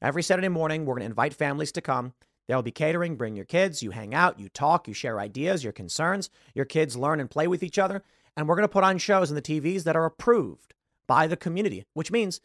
Every 0.04 0.21
Saturday 0.21 0.49
morning, 0.49 0.86
we're 0.86 0.93
going 0.93 1.02
to 1.02 1.08
invite 1.08 1.34
families 1.34 1.71
to 1.71 1.82
come 1.82 2.13
There'll 2.49 2.63
be 2.63 2.71
catering, 2.71 3.15
bring 3.15 3.35
your 3.35 3.45
kids, 3.45 3.83
you 3.83 3.91
hang 3.91 4.15
out, 4.15 4.39
you 4.39 4.49
talk, 4.49 4.88
you 4.88 4.93
share 4.95 5.19
ideas, 5.19 5.63
your 5.63 5.71
concerns. 5.71 6.31
Your 6.55 6.65
kids 6.65 6.97
learn 6.97 7.19
and 7.19 7.29
play 7.29 7.45
with 7.45 7.62
each 7.62 7.77
other. 7.77 8.01
And 8.35 8.47
we're 8.47 8.55
going 8.55 8.67
to 8.67 8.73
put 8.73 8.83
on 8.83 8.97
shows 8.97 9.29
on 9.29 9.35
the 9.35 9.41
TVs 9.43 9.83
that 9.83 9.95
are 9.95 10.05
approved 10.05 10.73
by 11.05 11.27
the 11.27 11.38
community, 11.38 11.85
which 11.93 12.09
means 12.09 12.41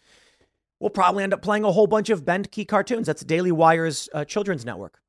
we'll 0.78 0.90
probably 0.90 1.24
end 1.24 1.32
up 1.32 1.40
playing 1.40 1.64
a 1.64 1.72
whole 1.72 1.86
bunch 1.86 2.10
of 2.10 2.22
Bentkey 2.22 2.68
cartoons. 2.68 3.06
That's 3.06 3.24
Daily 3.24 3.50
Wire's 3.50 4.10
uh, 4.12 4.26
children's 4.26 4.66
network. 4.66 5.00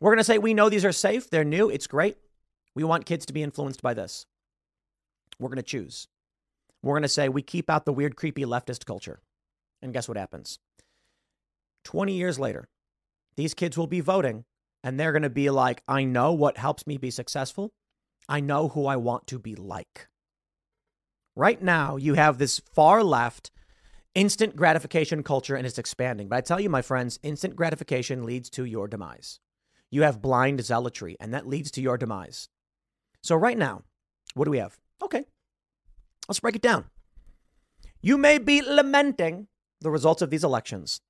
We're 0.00 0.12
going 0.12 0.20
to 0.20 0.24
say 0.24 0.38
we 0.38 0.54
know 0.54 0.70
these 0.70 0.86
are 0.86 0.92
safe, 0.92 1.28
they're 1.28 1.44
new, 1.44 1.68
it's 1.68 1.86
great. 1.86 2.16
We 2.74 2.82
want 2.82 3.04
kids 3.04 3.26
to 3.26 3.34
be 3.34 3.42
influenced 3.42 3.82
by 3.82 3.92
this. 3.92 4.24
We're 5.38 5.50
going 5.50 5.56
to 5.56 5.62
choose. 5.62 6.08
We're 6.82 6.94
going 6.94 7.02
to 7.02 7.08
say 7.08 7.28
we 7.28 7.42
keep 7.42 7.68
out 7.68 7.84
the 7.84 7.92
weird, 7.92 8.16
creepy 8.16 8.46
leftist 8.46 8.86
culture. 8.86 9.20
And 9.82 9.92
guess 9.92 10.08
what 10.08 10.16
happens? 10.16 10.60
20 11.84 12.14
years 12.14 12.38
later, 12.38 12.70
these 13.36 13.54
kids 13.54 13.76
will 13.76 13.86
be 13.86 14.00
voting 14.00 14.44
and 14.82 14.98
they're 14.98 15.12
going 15.12 15.22
to 15.22 15.30
be 15.30 15.50
like, 15.50 15.82
I 15.88 16.04
know 16.04 16.32
what 16.32 16.58
helps 16.58 16.86
me 16.86 16.98
be 16.98 17.10
successful. 17.10 17.72
I 18.28 18.40
know 18.40 18.68
who 18.68 18.86
I 18.86 18.96
want 18.96 19.26
to 19.28 19.38
be 19.38 19.54
like. 19.54 20.08
Right 21.36 21.60
now, 21.60 21.96
you 21.96 22.14
have 22.14 22.38
this 22.38 22.60
far 22.72 23.02
left 23.02 23.50
instant 24.14 24.54
gratification 24.56 25.22
culture 25.22 25.56
and 25.56 25.66
it's 25.66 25.78
expanding. 25.78 26.28
But 26.28 26.36
I 26.36 26.40
tell 26.42 26.60
you, 26.60 26.70
my 26.70 26.82
friends, 26.82 27.18
instant 27.22 27.56
gratification 27.56 28.24
leads 28.24 28.48
to 28.50 28.64
your 28.64 28.88
demise. 28.88 29.40
You 29.90 30.02
have 30.02 30.22
blind 30.22 30.62
zealotry, 30.64 31.16
and 31.20 31.32
that 31.34 31.46
leads 31.46 31.70
to 31.72 31.80
your 31.80 31.96
demise. 31.96 32.48
So, 33.22 33.36
right 33.36 33.56
now, 33.56 33.82
what 34.34 34.44
do 34.44 34.50
we 34.50 34.58
have? 34.58 34.78
Okay, 35.02 35.24
let's 36.28 36.40
break 36.40 36.56
it 36.56 36.62
down. 36.62 36.86
You 38.00 38.18
may 38.18 38.38
be 38.38 38.60
lamenting 38.60 39.46
the 39.80 39.90
results 39.90 40.20
of 40.20 40.30
these 40.30 40.44
elections. 40.44 41.00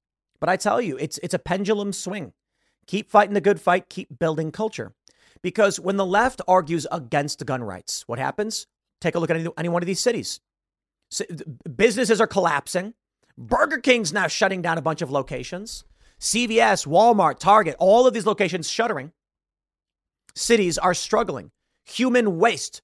But 0.44 0.50
I 0.50 0.58
tell 0.58 0.78
you, 0.78 0.98
it's 0.98 1.16
it's 1.22 1.32
a 1.32 1.38
pendulum 1.38 1.94
swing. 1.94 2.34
Keep 2.86 3.10
fighting 3.10 3.32
the 3.32 3.40
good 3.40 3.58
fight, 3.58 3.88
keep 3.88 4.18
building 4.18 4.52
culture. 4.52 4.92
Because 5.40 5.80
when 5.80 5.96
the 5.96 6.04
left 6.04 6.42
argues 6.46 6.86
against 6.92 7.46
gun 7.46 7.64
rights, 7.64 8.04
what 8.06 8.18
happens? 8.18 8.66
Take 9.00 9.14
a 9.14 9.18
look 9.18 9.30
at 9.30 9.38
any, 9.38 9.48
any 9.56 9.70
one 9.70 9.82
of 9.82 9.86
these 9.86 10.00
cities. 10.00 10.40
Businesses 11.74 12.20
are 12.20 12.26
collapsing. 12.26 12.92
Burger 13.38 13.78
King's 13.78 14.12
now 14.12 14.26
shutting 14.26 14.60
down 14.60 14.76
a 14.76 14.82
bunch 14.82 15.00
of 15.00 15.10
locations. 15.10 15.82
CVS, 16.20 16.86
Walmart, 16.86 17.38
Target, 17.38 17.76
all 17.78 18.06
of 18.06 18.12
these 18.12 18.26
locations 18.26 18.68
shuttering. 18.68 19.12
Cities 20.34 20.76
are 20.76 20.92
struggling. 20.92 21.52
Human 21.86 22.36
waste 22.36 22.82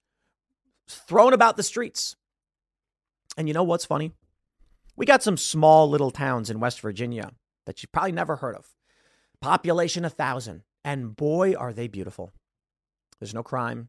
thrown 0.88 1.35
about 1.35 1.59
the 1.59 1.62
streets. 1.62 2.16
And 3.37 3.49
you 3.49 3.53
know 3.53 3.64
what's 3.64 3.85
funny? 3.85 4.12
We 4.96 5.05
got 5.05 5.23
some 5.23 5.37
small 5.37 5.90
little 5.90 6.11
towns 6.11 6.49
in 6.49 6.59
West 6.59 6.81
Virginia 6.81 7.33
that 7.66 7.83
you've 7.83 7.92
probably 7.92 8.12
never 8.12 8.37
heard 8.37 8.57
of. 8.57 8.66
Population 9.40 10.05
a 10.05 10.11
thousand. 10.11 10.62
And 10.85 11.14
boy, 11.14 11.55
are 11.55 11.73
they 11.73 11.88
beautiful. 11.88 12.33
There's 13.18 13.35
no 13.35 13.42
crime. 13.42 13.88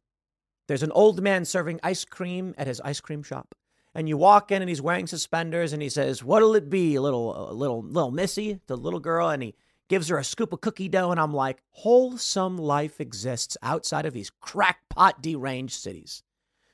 There's 0.68 0.84
an 0.84 0.92
old 0.92 1.22
man 1.22 1.46
serving 1.46 1.80
ice 1.84 2.06
cream 2.06 2.54
at 2.58 2.68
his 2.68 2.82
ice 2.82 3.00
cream 3.00 3.24
shop. 3.24 3.56
And 3.94 4.08
you 4.08 4.18
walk 4.18 4.52
in 4.52 4.62
and 4.62 4.70
he's 4.70 4.82
wearing 4.82 5.08
suspenders 5.08 5.74
and 5.74 5.82
he 5.82 5.90
says, 5.90 6.24
What'll 6.24 6.56
it 6.56 6.70
be? 6.70 6.98
Little, 6.98 7.52
a 7.52 7.54
little, 7.54 7.82
little 7.82 8.12
Missy, 8.12 8.60
the 8.68 8.78
little 8.78 9.00
girl. 9.00 9.30
And 9.30 9.44
he 9.44 9.56
gives 9.90 10.08
her 10.08 10.18
a 10.18 10.24
scoop 10.24 10.54
of 10.54 10.62
cookie 10.62 10.88
dough. 10.88 11.12
And 11.12 11.20
I'm 11.20 11.34
like, 11.34 11.62
wholesome 11.72 12.58
life 12.58 13.02
exists 13.02 13.58
outside 13.62 14.06
of 14.06 14.14
these 14.14 14.30
crackpot 14.30 15.22
deranged 15.22 15.76
cities. 15.76 16.24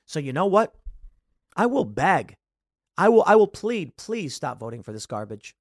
So 0.06 0.20
you 0.20 0.32
know 0.32 0.46
what? 0.46 0.76
I 1.56 1.66
will 1.66 1.86
beg. 1.86 2.36
I 2.96 3.10
will 3.10 3.24
I 3.26 3.36
will 3.36 3.48
plead, 3.48 3.98
please 3.98 4.36
stop 4.36 4.60
voting 4.60 4.84
for 4.84 4.92
this 4.92 5.08
garbage. 5.08 5.56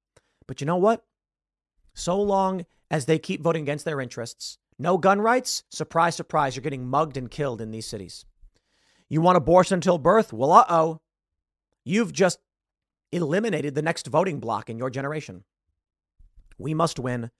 But 0.47 0.61
you 0.61 0.67
know 0.67 0.77
what? 0.77 1.03
So 1.97 2.21
long 2.21 2.65
as 2.91 3.05
they 3.05 3.17
keep 3.17 3.41
voting 3.41 3.63
against 3.63 3.83
their 3.83 3.99
interests. 3.99 4.57
No 4.79 4.97
gun 4.97 5.19
rights? 5.19 5.63
Surprise, 5.69 6.15
surprise, 6.15 6.55
you're 6.55 6.61
getting 6.63 6.87
mugged 6.87 7.17
and 7.17 7.31
killed 7.31 7.59
in 7.59 7.71
these 7.71 7.87
cities. 7.87 8.25
You 9.09 9.21
want 9.21 9.37
abortion 9.37 9.75
until 9.75 9.97
birth? 9.97 10.31
Well, 10.31 10.51
uh 10.51 10.65
oh. 10.69 11.01
You've 11.83 12.13
just 12.13 12.39
eliminated 13.11 13.73
the 13.73 13.81
next 13.81 14.07
voting 14.07 14.39
block 14.39 14.69
in 14.69 14.77
your 14.77 14.89
generation. 14.89 15.43
We 16.57 16.73
must 16.73 16.99
win 16.99 17.31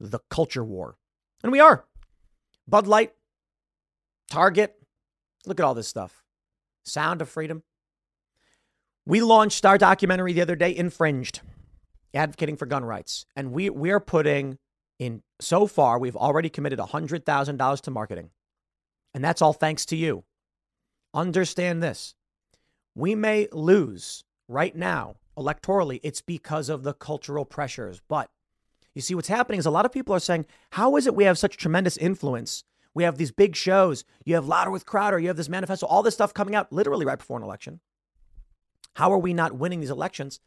the 0.00 0.20
culture 0.30 0.64
war. 0.64 0.96
And 1.42 1.52
we 1.52 1.60
are. 1.60 1.84
Bud 2.66 2.86
Light, 2.86 3.12
Target, 4.30 4.74
look 5.44 5.60
at 5.60 5.64
all 5.64 5.74
this 5.74 5.88
stuff. 5.88 6.24
Sound 6.84 7.20
of 7.20 7.28
Freedom. 7.28 7.62
We 9.04 9.20
launched 9.20 9.66
our 9.66 9.78
documentary 9.78 10.32
the 10.32 10.42
other 10.42 10.56
day, 10.56 10.74
Infringed, 10.74 11.40
advocating 12.14 12.56
for 12.56 12.66
gun 12.66 12.84
rights. 12.84 13.26
And 13.34 13.52
we, 13.52 13.70
we 13.70 13.90
are 13.90 14.00
putting 14.00 14.58
in, 14.98 15.22
so 15.40 15.66
far, 15.66 15.98
we've 15.98 16.16
already 16.16 16.48
committed 16.48 16.78
$100,000 16.78 17.80
to 17.82 17.90
marketing. 17.90 18.30
And 19.14 19.24
that's 19.24 19.42
all 19.42 19.52
thanks 19.52 19.86
to 19.86 19.96
you. 19.96 20.24
Understand 21.14 21.82
this. 21.82 22.14
We 22.94 23.14
may 23.14 23.48
lose 23.52 24.24
right 24.48 24.74
now 24.74 25.16
electorally. 25.36 26.00
It's 26.02 26.22
because 26.22 26.68
of 26.68 26.82
the 26.82 26.94
cultural 26.94 27.44
pressures. 27.44 28.00
But 28.08 28.30
you 28.94 29.02
see, 29.02 29.14
what's 29.14 29.28
happening 29.28 29.58
is 29.58 29.66
a 29.66 29.70
lot 29.70 29.84
of 29.84 29.92
people 29.92 30.14
are 30.14 30.20
saying, 30.20 30.46
how 30.70 30.96
is 30.96 31.06
it 31.06 31.14
we 31.14 31.24
have 31.24 31.38
such 31.38 31.56
tremendous 31.56 31.96
influence? 31.98 32.64
We 32.94 33.04
have 33.04 33.18
these 33.18 33.30
big 33.30 33.54
shows. 33.54 34.04
You 34.24 34.34
have 34.36 34.48
Louder 34.48 34.70
with 34.70 34.86
Crowder. 34.86 35.18
You 35.18 35.28
have 35.28 35.36
this 35.36 35.50
manifesto, 35.50 35.86
all 35.86 36.02
this 36.02 36.14
stuff 36.14 36.32
coming 36.32 36.54
out 36.54 36.72
literally 36.72 37.04
right 37.04 37.18
before 37.18 37.36
an 37.36 37.42
election. 37.42 37.80
How 38.94 39.12
are 39.12 39.18
we 39.18 39.34
not 39.34 39.52
winning 39.52 39.80
these 39.80 39.90
elections? 39.90 40.40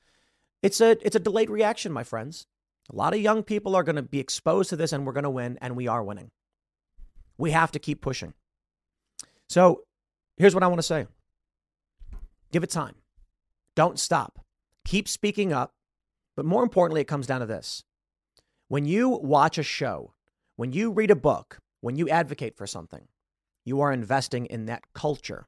It's 0.62 0.82
a 0.82 0.92
it's 1.06 1.16
a 1.16 1.20
delayed 1.20 1.50
reaction, 1.50 1.92
my 1.92 2.04
friends. 2.04 2.46
A 2.92 2.96
lot 2.96 3.14
of 3.14 3.22
young 3.22 3.44
people 3.44 3.76
are 3.76 3.84
going 3.84 3.96
to 3.98 4.02
be 4.02 4.20
exposed 4.20 4.70
to 4.72 4.76
this 4.76 4.92
and 4.92 5.06
we're 5.06 5.14
going 5.14 5.24
to 5.24 5.30
win 5.30 5.58
and 5.62 5.76
we 5.76 5.88
are 5.88 6.04
winning. 6.04 6.32
We 7.38 7.52
have 7.52 7.72
to 7.72 7.80
keep 7.80 8.02
pushing. 8.02 8.34
So, 9.48 9.84
here's 10.38 10.54
what 10.54 10.64
I 10.64 10.68
want 10.68 10.80
to 10.80 10.84
say. 10.84 11.08
Give 12.52 12.64
it 12.64 12.72
time. 12.72 12.96
Don't 13.76 14.00
stop. 14.00 14.40
Keep 14.86 15.08
speaking 15.08 15.54
up. 15.54 15.72
But 16.36 16.46
more 16.46 16.64
importantly, 16.64 17.02
it 17.02 17.08
comes 17.08 17.28
down 17.28 17.42
to 17.42 17.46
this. 17.46 17.84
When 18.68 18.86
you 18.86 19.10
watch 19.10 19.58
a 19.58 19.64
show, 19.64 20.14
when 20.56 20.72
you 20.72 20.92
read 20.92 21.12
a 21.12 21.16
book, 21.16 21.60
when 21.82 21.96
you 21.96 22.10
advocate 22.10 22.58
for 22.58 22.68
something, 22.68 23.08
you 23.66 23.82
are 23.82 23.92
investing 23.92 24.46
in 24.48 24.66
that 24.66 24.84
culture. 24.94 25.48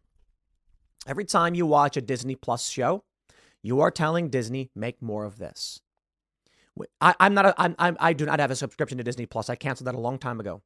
Every 1.07 1.25
time 1.25 1.55
you 1.55 1.65
watch 1.65 1.97
a 1.97 2.01
Disney 2.01 2.35
Plus 2.35 2.69
show, 2.69 3.03
you 3.63 3.81
are 3.81 3.91
telling 3.91 4.29
Disney, 4.29 4.71
make 4.75 5.01
more 5.01 5.25
of 5.25 5.37
this. 5.37 5.81
I, 6.99 7.15
am 7.19 7.33
not. 7.33 7.45
A, 7.45 7.61
I'm, 7.61 7.75
I'm, 7.77 7.97
I 7.99 8.13
do 8.13 8.25
not 8.25 8.39
have 8.39 8.51
a 8.51 8.55
subscription 8.55 8.97
to 8.97 9.03
Disney 9.03 9.25
Plus. 9.25 9.49
I 9.49 9.55
canceled 9.55 9.87
that 9.87 9.95
a 9.95 9.99
long 9.99 10.17
time 10.17 10.39
ago. 10.39 10.61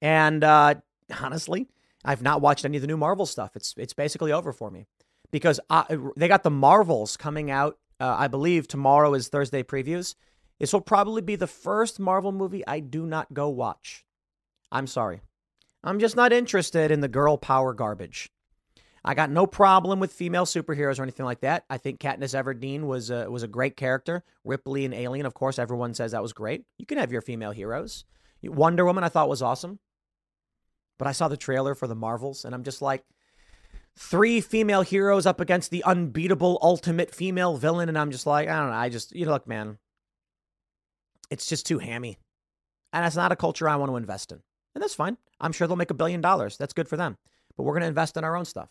And 0.00 0.42
uh, 0.42 0.76
honestly, 1.22 1.68
I've 2.04 2.22
not 2.22 2.40
watched 2.40 2.64
any 2.64 2.78
of 2.78 2.80
the 2.80 2.86
new 2.86 2.96
Marvel 2.96 3.26
stuff. 3.26 3.54
It's 3.54 3.74
it's 3.76 3.92
basically 3.92 4.32
over 4.32 4.52
for 4.52 4.70
me 4.70 4.86
because 5.30 5.60
I, 5.68 5.98
they 6.16 6.28
got 6.28 6.42
the 6.42 6.50
Marvels 6.50 7.16
coming 7.16 7.50
out. 7.50 7.78
Uh, 8.00 8.16
I 8.18 8.28
believe 8.28 8.66
tomorrow 8.66 9.14
is 9.14 9.28
Thursday 9.28 9.62
previews. 9.62 10.14
This 10.58 10.72
will 10.72 10.80
probably 10.80 11.22
be 11.22 11.36
the 11.36 11.46
first 11.46 12.00
Marvel 12.00 12.32
movie 12.32 12.66
I 12.66 12.80
do 12.80 13.06
not 13.06 13.32
go 13.32 13.48
watch. 13.48 14.04
I'm 14.72 14.86
sorry. 14.86 15.20
I'm 15.82 15.98
just 15.98 16.16
not 16.16 16.32
interested 16.32 16.90
in 16.90 17.00
the 17.00 17.08
girl 17.08 17.38
power 17.38 17.72
garbage. 17.72 18.30
I 19.04 19.14
got 19.14 19.30
no 19.30 19.46
problem 19.46 19.98
with 19.98 20.12
female 20.12 20.44
superheroes 20.44 20.98
or 20.98 21.02
anything 21.02 21.24
like 21.24 21.40
that. 21.40 21.64
I 21.70 21.78
think 21.78 22.00
Katniss 22.00 22.34
Everdeen 22.34 22.82
was 22.82 23.10
a, 23.10 23.30
was 23.30 23.42
a 23.42 23.48
great 23.48 23.76
character. 23.76 24.22
Ripley 24.44 24.84
and 24.84 24.92
Alien, 24.92 25.24
of 25.24 25.34
course, 25.34 25.58
everyone 25.58 25.94
says 25.94 26.12
that 26.12 26.22
was 26.22 26.34
great. 26.34 26.64
You 26.78 26.84
can 26.84 26.98
have 26.98 27.10
your 27.10 27.22
female 27.22 27.52
heroes. 27.52 28.04
Wonder 28.42 28.84
Woman, 28.84 29.04
I 29.04 29.08
thought 29.08 29.28
was 29.28 29.42
awesome. 29.42 29.78
But 30.98 31.08
I 31.08 31.12
saw 31.12 31.28
the 31.28 31.36
trailer 31.36 31.74
for 31.74 31.86
the 31.86 31.94
Marvels, 31.94 32.44
and 32.44 32.54
I'm 32.54 32.62
just 32.62 32.82
like, 32.82 33.04
three 33.96 34.42
female 34.42 34.82
heroes 34.82 35.24
up 35.24 35.40
against 35.40 35.70
the 35.70 35.82
unbeatable 35.84 36.58
ultimate 36.60 37.14
female 37.14 37.56
villain, 37.56 37.88
and 37.88 37.98
I'm 37.98 38.10
just 38.10 38.26
like, 38.26 38.48
I 38.48 38.58
don't 38.60 38.68
know. 38.68 38.76
I 38.76 38.90
just, 38.90 39.14
you 39.14 39.24
know, 39.24 39.32
look, 39.32 39.48
man, 39.48 39.78
it's 41.30 41.46
just 41.46 41.64
too 41.64 41.78
hammy. 41.78 42.18
And 42.92 43.04
that's 43.04 43.16
not 43.16 43.32
a 43.32 43.36
culture 43.36 43.68
I 43.68 43.76
want 43.76 43.90
to 43.90 43.96
invest 43.96 44.32
in. 44.32 44.40
And 44.74 44.82
that's 44.82 44.94
fine. 44.94 45.16
I'm 45.40 45.52
sure 45.52 45.66
they'll 45.66 45.76
make 45.76 45.90
a 45.90 45.94
billion 45.94 46.20
dollars. 46.20 46.56
That's 46.56 46.72
good 46.72 46.88
for 46.88 46.96
them. 46.96 47.16
But 47.56 47.62
we're 47.62 47.72
going 47.72 47.82
to 47.82 47.88
invest 47.88 48.16
in 48.16 48.24
our 48.24 48.36
own 48.36 48.44
stuff. 48.44 48.68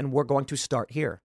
And 0.00 0.12
we're 0.12 0.24
going 0.24 0.46
to 0.46 0.56
start 0.56 0.92
here. 0.92 1.20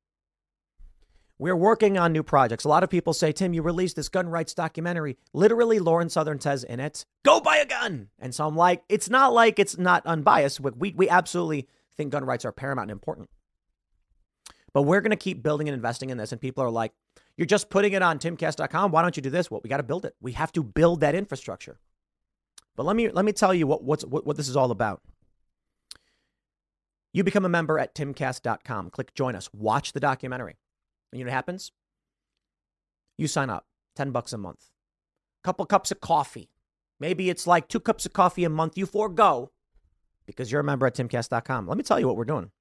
We're 1.39 1.55
working 1.55 1.97
on 1.97 2.11
new 2.11 2.23
projects. 2.23 2.65
A 2.65 2.67
lot 2.67 2.83
of 2.83 2.89
people 2.89 3.13
say, 3.13 3.31
Tim, 3.31 3.53
you 3.53 3.61
released 3.61 3.95
this 3.95 4.09
gun 4.09 4.27
rights 4.27 4.53
documentary. 4.53 5.15
Literally, 5.31 5.79
Lauren 5.79 6.09
Southern 6.09 6.41
says 6.41 6.65
in 6.65 6.81
it, 6.81 7.05
go 7.23 7.39
buy 7.39 7.55
a 7.55 7.65
gun. 7.65 8.09
And 8.19 8.35
so 8.35 8.45
I'm 8.45 8.57
like, 8.57 8.83
it's 8.89 9.09
not 9.09 9.31
like 9.31 9.59
it's 9.59 9.77
not 9.77 10.05
unbiased. 10.05 10.59
We, 10.59 10.91
we 10.91 11.07
absolutely 11.07 11.69
think 11.95 12.11
gun 12.11 12.25
rights 12.25 12.43
are 12.43 12.51
paramount 12.51 12.91
and 12.91 12.97
important. 12.97 13.29
But 14.73 14.81
we're 14.81 14.99
going 14.99 15.11
to 15.11 15.15
keep 15.15 15.41
building 15.41 15.69
and 15.69 15.73
investing 15.73 16.09
in 16.09 16.17
this. 16.17 16.33
And 16.33 16.41
people 16.41 16.61
are 16.61 16.69
like, 16.69 16.91
you're 17.37 17.45
just 17.45 17.69
putting 17.69 17.93
it 17.93 18.01
on 18.01 18.19
timcast.com. 18.19 18.91
Why 18.91 19.03
don't 19.03 19.15
you 19.15 19.23
do 19.23 19.29
this? 19.29 19.49
Well, 19.49 19.61
we 19.63 19.69
got 19.69 19.77
to 19.77 19.83
build 19.83 20.03
it. 20.03 20.15
We 20.19 20.33
have 20.33 20.51
to 20.51 20.63
build 20.63 20.99
that 20.99 21.15
infrastructure. 21.15 21.79
But 22.75 22.85
let 22.85 22.97
me 22.97 23.07
let 23.09 23.23
me 23.23 23.31
tell 23.31 23.53
you 23.53 23.67
what 23.67 23.85
what's, 23.85 24.03
what, 24.03 24.25
what 24.25 24.35
this 24.35 24.49
is 24.49 24.57
all 24.57 24.69
about. 24.71 25.01
You 27.15 27.23
become 27.23 27.45
a 27.45 27.49
member 27.49 27.79
at 27.79 27.95
timcast.com. 27.95 28.89
Click 28.89 29.13
join 29.13 29.37
us. 29.37 29.49
Watch 29.53 29.93
the 29.93 30.01
documentary. 30.01 30.57
And 31.13 31.19
you 31.19 31.23
know 31.23 31.29
what 31.29 31.35
happens? 31.35 31.71
You 33.17 33.29
sign 33.29 33.49
up. 33.49 33.65
10 33.95 34.11
bucks 34.11 34.33
a 34.33 34.37
month. 34.37 34.65
A 35.41 35.47
couple 35.47 35.65
cups 35.65 35.91
of 35.91 36.01
coffee. 36.01 36.49
Maybe 36.99 37.29
it's 37.29 37.47
like 37.47 37.69
two 37.69 37.79
cups 37.79 38.05
of 38.05 38.11
coffee 38.11 38.43
a 38.43 38.49
month 38.49 38.77
you 38.77 38.85
forego 38.85 39.53
because 40.25 40.51
you're 40.51 40.59
a 40.59 40.63
member 40.65 40.85
at 40.87 40.95
timcast.com. 40.95 41.69
Let 41.69 41.77
me 41.77 41.85
tell 41.85 42.01
you 42.01 42.07
what 42.07 42.17
we're 42.17 42.25
doing. 42.25 42.51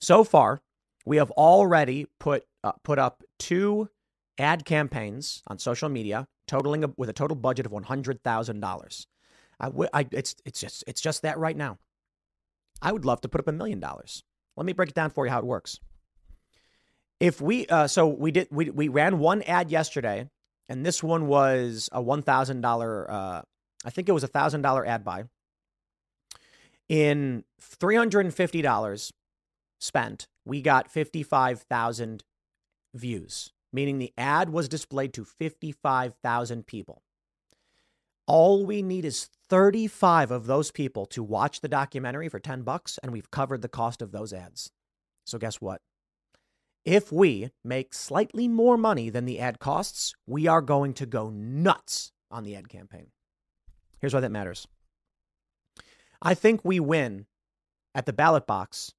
So 0.00 0.24
far, 0.24 0.62
we 1.04 1.18
have 1.18 1.30
already 1.30 2.08
put 2.18 2.44
uh, 2.64 2.72
put 2.82 2.98
up 2.98 3.22
two 3.38 3.88
ad 4.36 4.64
campaigns 4.64 5.44
on 5.46 5.60
social 5.60 5.88
media 5.88 6.26
totaling 6.48 6.82
a, 6.82 6.88
with 6.96 7.08
a 7.08 7.12
total 7.12 7.36
budget 7.36 7.66
of 7.66 7.72
$100,000. 7.72 9.06
I, 9.60 9.70
I, 9.92 10.06
it's, 10.10 10.34
it's, 10.44 10.60
just, 10.60 10.82
it's 10.88 11.00
just 11.00 11.22
that 11.22 11.38
right 11.38 11.56
now. 11.56 11.78
I 12.82 12.92
would 12.92 13.04
love 13.04 13.20
to 13.22 13.28
put 13.28 13.40
up 13.40 13.48
a 13.48 13.52
million 13.52 13.80
dollars. 13.80 14.22
Let 14.56 14.66
me 14.66 14.72
break 14.72 14.90
it 14.90 14.94
down 14.94 15.10
for 15.10 15.26
you 15.26 15.30
how 15.30 15.38
it 15.38 15.44
works. 15.44 15.80
If 17.20 17.40
we, 17.40 17.66
uh, 17.66 17.86
so 17.86 18.08
we 18.08 18.30
did, 18.30 18.48
we, 18.50 18.70
we 18.70 18.88
ran 18.88 19.18
one 19.18 19.42
ad 19.42 19.70
yesterday, 19.70 20.28
and 20.68 20.84
this 20.84 21.02
one 21.02 21.26
was 21.26 21.88
a 21.92 22.02
$1,000, 22.02 23.10
uh, 23.10 23.42
I 23.84 23.90
think 23.90 24.08
it 24.08 24.12
was 24.12 24.24
a 24.24 24.28
$1,000 24.28 24.86
ad 24.86 25.04
buy. 25.04 25.24
In 26.88 27.44
$350 27.60 29.12
spent, 29.78 30.28
we 30.44 30.62
got 30.62 30.90
55,000 30.90 32.24
views 32.94 33.52
meaning 33.76 33.98
the 33.98 34.12
ad 34.16 34.48
was 34.48 34.68
displayed 34.68 35.12
to 35.12 35.24
55,000 35.24 36.66
people. 36.66 37.02
All 38.26 38.66
we 38.66 38.82
need 38.82 39.04
is 39.04 39.30
35 39.48 40.30
of 40.30 40.46
those 40.46 40.70
people 40.70 41.06
to 41.06 41.22
watch 41.22 41.60
the 41.60 41.68
documentary 41.68 42.28
for 42.28 42.40
10 42.40 42.62
bucks 42.62 42.98
and 43.02 43.12
we've 43.12 43.30
covered 43.30 43.62
the 43.62 43.68
cost 43.68 44.02
of 44.02 44.12
those 44.12 44.32
ads. 44.32 44.70
So 45.24 45.38
guess 45.38 45.60
what? 45.60 45.80
If 46.84 47.12
we 47.12 47.50
make 47.64 47.94
slightly 47.94 48.46
more 48.46 48.76
money 48.76 49.10
than 49.10 49.24
the 49.24 49.40
ad 49.40 49.58
costs, 49.58 50.14
we 50.26 50.46
are 50.46 50.62
going 50.62 50.94
to 50.94 51.06
go 51.06 51.30
nuts 51.30 52.12
on 52.30 52.44
the 52.44 52.54
ad 52.56 52.68
campaign. 52.68 53.08
Here's 54.00 54.14
why 54.14 54.20
that 54.20 54.30
matters. 54.30 54.66
I 56.22 56.34
think 56.34 56.60
we 56.64 56.80
win 56.80 57.26
at 57.94 58.06
the 58.06 58.12
ballot 58.12 58.46
box 58.46 58.92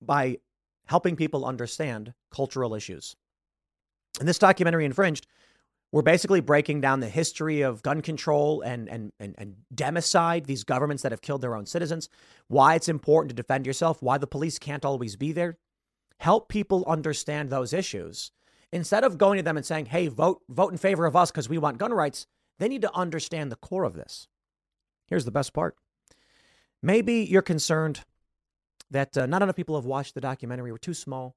by 0.00 0.38
helping 0.86 1.16
people 1.16 1.44
understand 1.44 2.14
cultural 2.30 2.74
issues. 2.74 3.16
And 4.18 4.28
this 4.28 4.38
documentary, 4.38 4.84
Infringed, 4.84 5.26
we're 5.92 6.02
basically 6.02 6.40
breaking 6.40 6.80
down 6.80 7.00
the 7.00 7.08
history 7.08 7.60
of 7.60 7.82
gun 7.82 8.00
control 8.00 8.62
and, 8.62 8.88
and, 8.88 9.12
and, 9.20 9.34
and 9.36 9.56
democide, 9.74 10.46
these 10.46 10.64
governments 10.64 11.02
that 11.02 11.12
have 11.12 11.20
killed 11.20 11.42
their 11.42 11.54
own 11.54 11.66
citizens, 11.66 12.08
why 12.48 12.74
it's 12.74 12.88
important 12.88 13.28
to 13.28 13.34
defend 13.34 13.66
yourself, 13.66 14.02
why 14.02 14.16
the 14.16 14.26
police 14.26 14.58
can't 14.58 14.86
always 14.86 15.16
be 15.16 15.32
there. 15.32 15.58
Help 16.18 16.48
people 16.48 16.82
understand 16.86 17.50
those 17.50 17.74
issues. 17.74 18.32
Instead 18.72 19.04
of 19.04 19.18
going 19.18 19.36
to 19.36 19.42
them 19.42 19.58
and 19.58 19.66
saying, 19.66 19.86
hey, 19.86 20.08
vote, 20.08 20.40
vote 20.48 20.72
in 20.72 20.78
favor 20.78 21.04
of 21.04 21.14
us 21.14 21.30
because 21.30 21.48
we 21.48 21.58
want 21.58 21.76
gun 21.76 21.92
rights, 21.92 22.26
they 22.58 22.68
need 22.68 22.82
to 22.82 22.96
understand 22.96 23.52
the 23.52 23.56
core 23.56 23.84
of 23.84 23.94
this. 23.94 24.28
Here's 25.08 25.26
the 25.26 25.30
best 25.30 25.52
part. 25.52 25.76
Maybe 26.82 27.16
you're 27.16 27.42
concerned 27.42 28.00
that 28.90 29.16
uh, 29.16 29.26
not 29.26 29.42
enough 29.42 29.56
people 29.56 29.74
have 29.74 29.84
watched 29.84 30.14
the 30.14 30.22
documentary. 30.22 30.72
We're 30.72 30.78
too 30.78 30.94
small. 30.94 31.36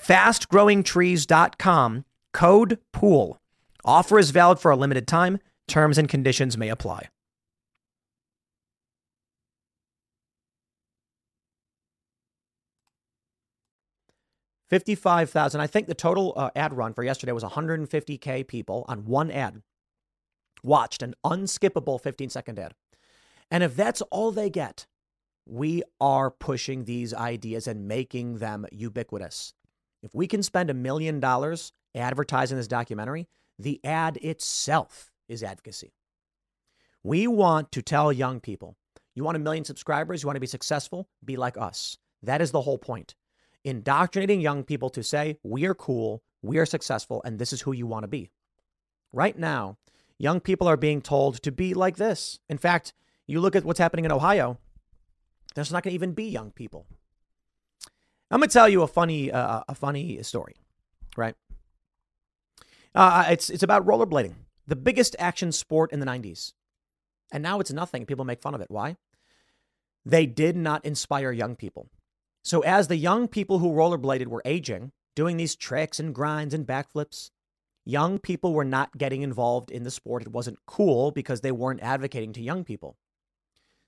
Fastgrowingtrees.com, 0.00 2.04
code 2.32 2.78
POOL. 2.92 3.38
Offer 3.84 4.18
is 4.18 4.30
valid 4.30 4.58
for 4.58 4.70
a 4.70 4.76
limited 4.76 5.06
time. 5.06 5.38
Terms 5.68 5.98
and 5.98 6.08
conditions 6.08 6.58
may 6.58 6.68
apply. 6.68 7.08
Fifty-five 14.68 15.30
thousand. 15.30 15.60
I 15.60 15.68
think 15.68 15.86
the 15.86 15.94
total 15.94 16.32
uh, 16.36 16.50
ad 16.56 16.74
run 16.74 16.92
for 16.92 17.04
yesterday 17.04 17.30
was 17.30 17.44
150k 17.44 18.48
people 18.48 18.84
on 18.88 19.04
one 19.04 19.30
ad 19.30 19.62
watched 20.66 21.02
an 21.02 21.14
unskippable 21.24 22.02
15-second 22.02 22.58
ad. 22.58 22.74
And 23.50 23.62
if 23.62 23.76
that's 23.76 24.02
all 24.02 24.32
they 24.32 24.50
get, 24.50 24.86
we 25.46 25.82
are 26.00 26.30
pushing 26.30 26.84
these 26.84 27.14
ideas 27.14 27.68
and 27.68 27.86
making 27.86 28.38
them 28.38 28.66
ubiquitous. 28.72 29.54
If 30.06 30.14
we 30.14 30.28
can 30.28 30.44
spend 30.44 30.70
a 30.70 30.74
million 30.74 31.18
dollars 31.18 31.72
advertising 31.92 32.56
this 32.56 32.68
documentary, 32.68 33.26
the 33.58 33.80
ad 33.82 34.18
itself 34.18 35.10
is 35.28 35.42
advocacy. 35.42 35.94
We 37.02 37.26
want 37.26 37.72
to 37.72 37.82
tell 37.82 38.12
young 38.12 38.38
people 38.38 38.76
you 39.16 39.24
want 39.24 39.36
a 39.36 39.40
million 39.40 39.64
subscribers, 39.64 40.22
you 40.22 40.28
want 40.28 40.36
to 40.36 40.40
be 40.40 40.46
successful, 40.46 41.08
be 41.24 41.36
like 41.36 41.58
us. 41.58 41.98
That 42.22 42.40
is 42.40 42.52
the 42.52 42.60
whole 42.60 42.78
point. 42.78 43.16
Indoctrinating 43.64 44.40
young 44.40 44.62
people 44.62 44.90
to 44.90 45.02
say, 45.02 45.38
we 45.42 45.64
are 45.64 45.74
cool, 45.74 46.22
we 46.40 46.58
are 46.58 46.66
successful, 46.66 47.20
and 47.24 47.38
this 47.38 47.52
is 47.52 47.62
who 47.62 47.72
you 47.72 47.88
want 47.88 48.04
to 48.04 48.08
be. 48.08 48.30
Right 49.12 49.36
now, 49.36 49.76
young 50.18 50.38
people 50.38 50.68
are 50.68 50.76
being 50.76 51.02
told 51.02 51.42
to 51.42 51.50
be 51.50 51.74
like 51.74 51.96
this. 51.96 52.38
In 52.48 52.58
fact, 52.58 52.92
you 53.26 53.40
look 53.40 53.56
at 53.56 53.64
what's 53.64 53.80
happening 53.80 54.04
in 54.04 54.12
Ohio, 54.12 54.58
there's 55.56 55.72
not 55.72 55.82
going 55.82 55.90
to 55.90 55.96
even 55.96 56.12
be 56.12 56.28
young 56.28 56.52
people. 56.52 56.86
I'm 58.30 58.40
to 58.40 58.48
tell 58.48 58.68
you 58.68 58.82
a 58.82 58.88
funny, 58.88 59.30
uh, 59.30 59.62
a 59.68 59.74
funny 59.74 60.22
story, 60.22 60.56
right? 61.16 61.34
Uh, 62.94 63.26
it's 63.28 63.50
it's 63.50 63.62
about 63.62 63.86
rollerblading, 63.86 64.34
the 64.66 64.76
biggest 64.76 65.14
action 65.18 65.52
sport 65.52 65.92
in 65.92 66.00
the 66.00 66.06
90s, 66.06 66.52
and 67.32 67.42
now 67.42 67.60
it's 67.60 67.72
nothing. 67.72 68.06
People 68.06 68.24
make 68.24 68.40
fun 68.40 68.54
of 68.54 68.60
it. 68.60 68.70
Why? 68.70 68.96
They 70.04 70.26
did 70.26 70.56
not 70.56 70.84
inspire 70.84 71.32
young 71.32 71.56
people. 71.56 71.88
So 72.42 72.60
as 72.60 72.86
the 72.86 72.96
young 72.96 73.26
people 73.26 73.58
who 73.58 73.72
rollerbladed 73.72 74.28
were 74.28 74.42
aging, 74.44 74.92
doing 75.16 75.36
these 75.36 75.56
tricks 75.56 75.98
and 75.98 76.14
grinds 76.14 76.54
and 76.54 76.64
backflips, 76.64 77.30
young 77.84 78.20
people 78.20 78.54
were 78.54 78.64
not 78.64 78.96
getting 78.96 79.22
involved 79.22 79.70
in 79.70 79.82
the 79.82 79.90
sport. 79.90 80.22
It 80.22 80.30
wasn't 80.30 80.60
cool 80.64 81.10
because 81.10 81.40
they 81.40 81.50
weren't 81.50 81.82
advocating 81.82 82.32
to 82.34 82.40
young 82.40 82.62
people. 82.62 82.96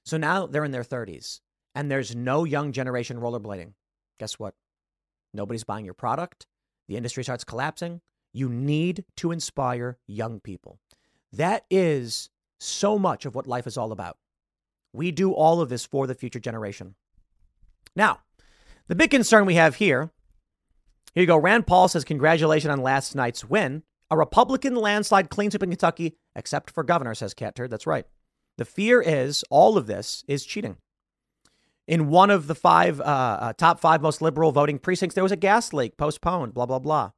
So 0.04 0.16
now 0.16 0.46
they're 0.46 0.64
in 0.64 0.72
their 0.72 0.82
30s 0.82 1.40
and 1.74 1.88
there's 1.88 2.16
no 2.16 2.44
young 2.44 2.72
generation 2.72 3.20
rollerblading. 3.20 3.74
Guess 4.18 4.38
what? 4.38 4.54
Nobody's 5.34 5.64
buying 5.64 5.84
your 5.84 5.94
product. 5.94 6.46
The 6.88 6.96
industry 6.96 7.22
starts 7.22 7.44
collapsing. 7.44 8.00
You 8.32 8.48
need 8.48 9.04
to 9.16 9.30
inspire 9.30 9.98
young 10.06 10.40
people. 10.40 10.78
That 11.32 11.64
is 11.70 12.30
so 12.58 12.98
much 12.98 13.24
of 13.26 13.34
what 13.34 13.46
life 13.46 13.66
is 13.66 13.76
all 13.76 13.92
about. 13.92 14.16
We 14.92 15.10
do 15.10 15.32
all 15.32 15.60
of 15.60 15.68
this 15.68 15.84
for 15.84 16.06
the 16.06 16.14
future 16.14 16.40
generation. 16.40 16.94
Now, 17.94 18.20
the 18.88 18.94
big 18.94 19.10
concern 19.10 19.44
we 19.44 19.54
have 19.54 19.76
here 19.76 20.10
here 21.14 21.22
you 21.22 21.26
go. 21.26 21.36
Rand 21.36 21.66
Paul 21.66 21.88
says, 21.88 22.04
Congratulations 22.04 22.70
on 22.70 22.80
last 22.80 23.14
night's 23.14 23.44
win. 23.44 23.82
A 24.10 24.16
Republican 24.16 24.76
landslide 24.76 25.30
clean 25.30 25.50
sweep 25.50 25.62
in 25.62 25.70
Kentucky, 25.70 26.16
except 26.36 26.70
for 26.70 26.84
governor, 26.84 27.14
says 27.14 27.34
Catturd. 27.34 27.70
That's 27.70 27.86
right. 27.86 28.06
The 28.56 28.64
fear 28.64 29.00
is 29.00 29.44
all 29.50 29.76
of 29.76 29.86
this 29.86 30.24
is 30.28 30.44
cheating. 30.44 30.76
In 31.88 32.08
one 32.08 32.28
of 32.28 32.48
the 32.48 32.54
five 32.54 33.00
uh, 33.00 33.04
uh, 33.04 33.52
top 33.54 33.80
five 33.80 34.02
most 34.02 34.20
liberal 34.20 34.52
voting 34.52 34.78
precincts, 34.78 35.14
there 35.14 35.24
was 35.24 35.32
a 35.32 35.36
gas 35.36 35.72
leak 35.72 35.96
postponed, 35.96 36.52
blah, 36.52 36.66
blah, 36.66 36.78
blah. 36.78 37.12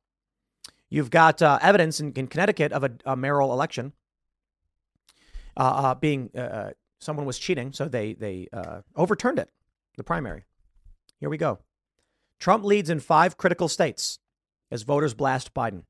You've 0.89 1.11
got 1.11 1.43
uh, 1.43 1.59
evidence 1.61 1.99
in, 1.99 2.13
in, 2.13 2.29
Connecticut 2.29 2.71
of 2.71 2.85
a, 2.85 2.91
a 3.05 3.17
mayoral 3.17 3.53
election 3.53 3.93
uh, 5.57 5.61
uh, 5.61 5.95
being 5.97 6.31
uh, 6.37 6.71
someone 7.01 7.27
was 7.27 7.37
cheating, 7.37 7.73
so 7.73 7.89
they, 7.89 8.15
they 8.15 8.47
overturned 8.95 9.41
it, 9.41 9.51
the 9.97 10.05
primary. 10.05 10.45
Here 11.19 11.29
we 11.29 11.37
go. 11.37 11.59
Trump 12.39 12.65
leads 12.65 12.91
in 12.91 13.01
five 13.01 13.37
critical 13.37 13.69
states 13.69 14.21
as 14.71 14.85
voters 14.85 15.15
blast 15.15 15.53
Biden. 15.53 15.83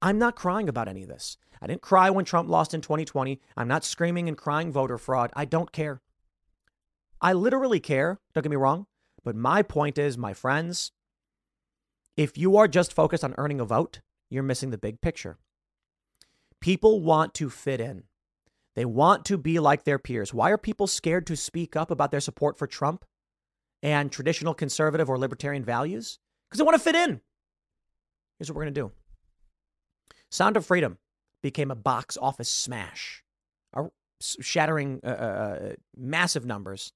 I'm 0.00 0.18
not 0.18 0.36
crying 0.36 0.70
about 0.70 0.88
any 0.88 1.02
of 1.02 1.08
this. 1.08 1.36
I 1.60 1.66
didn't 1.66 1.82
cry 1.82 2.08
when 2.08 2.24
Trump 2.24 2.48
lost 2.48 2.72
in 2.72 2.80
2020. 2.80 3.40
I'm 3.58 3.68
not 3.68 3.84
screaming 3.84 4.26
and 4.26 4.38
crying 4.38 4.72
voter 4.72 4.96
fraud. 4.96 5.30
I 5.36 5.44
don't 5.44 5.70
care. 5.70 6.00
I 7.22 7.32
literally 7.32 7.80
care, 7.80 8.18
don't 8.34 8.42
get 8.42 8.50
me 8.50 8.56
wrong. 8.56 8.86
But 9.24 9.36
my 9.36 9.62
point 9.62 9.96
is, 9.96 10.18
my 10.18 10.34
friends, 10.34 10.90
if 12.16 12.36
you 12.36 12.56
are 12.56 12.68
just 12.68 12.92
focused 12.92 13.24
on 13.24 13.34
earning 13.38 13.60
a 13.60 13.64
vote, 13.64 14.00
you're 14.28 14.42
missing 14.42 14.70
the 14.70 14.78
big 14.78 15.00
picture. 15.00 15.38
People 16.60 17.00
want 17.00 17.32
to 17.34 17.48
fit 17.48 17.80
in. 17.80 18.04
They 18.74 18.84
want 18.84 19.24
to 19.26 19.38
be 19.38 19.58
like 19.58 19.84
their 19.84 19.98
peers. 19.98 20.34
Why 20.34 20.50
are 20.50 20.58
people 20.58 20.86
scared 20.86 21.26
to 21.28 21.36
speak 21.36 21.76
up 21.76 21.90
about 21.90 22.10
their 22.10 22.20
support 22.20 22.58
for 22.58 22.66
Trump 22.66 23.04
and 23.82 24.10
traditional 24.10 24.54
conservative 24.54 25.08
or 25.08 25.18
libertarian 25.18 25.64
values? 25.64 26.18
Because 26.48 26.58
they 26.58 26.64
want 26.64 26.76
to 26.76 26.82
fit 26.82 26.94
in. 26.94 27.20
Here's 28.38 28.50
what 28.50 28.56
we're 28.56 28.64
going 28.64 28.74
to 28.74 28.80
do 28.80 28.92
Sound 30.30 30.56
of 30.56 30.66
Freedom 30.66 30.98
became 31.42 31.70
a 31.70 31.76
box 31.76 32.16
office 32.16 32.50
smash, 32.50 33.22
shattering 34.20 35.00
uh, 35.04 35.08
uh, 35.08 35.12
uh, 35.12 35.72
massive 35.96 36.44
numbers. 36.44 36.92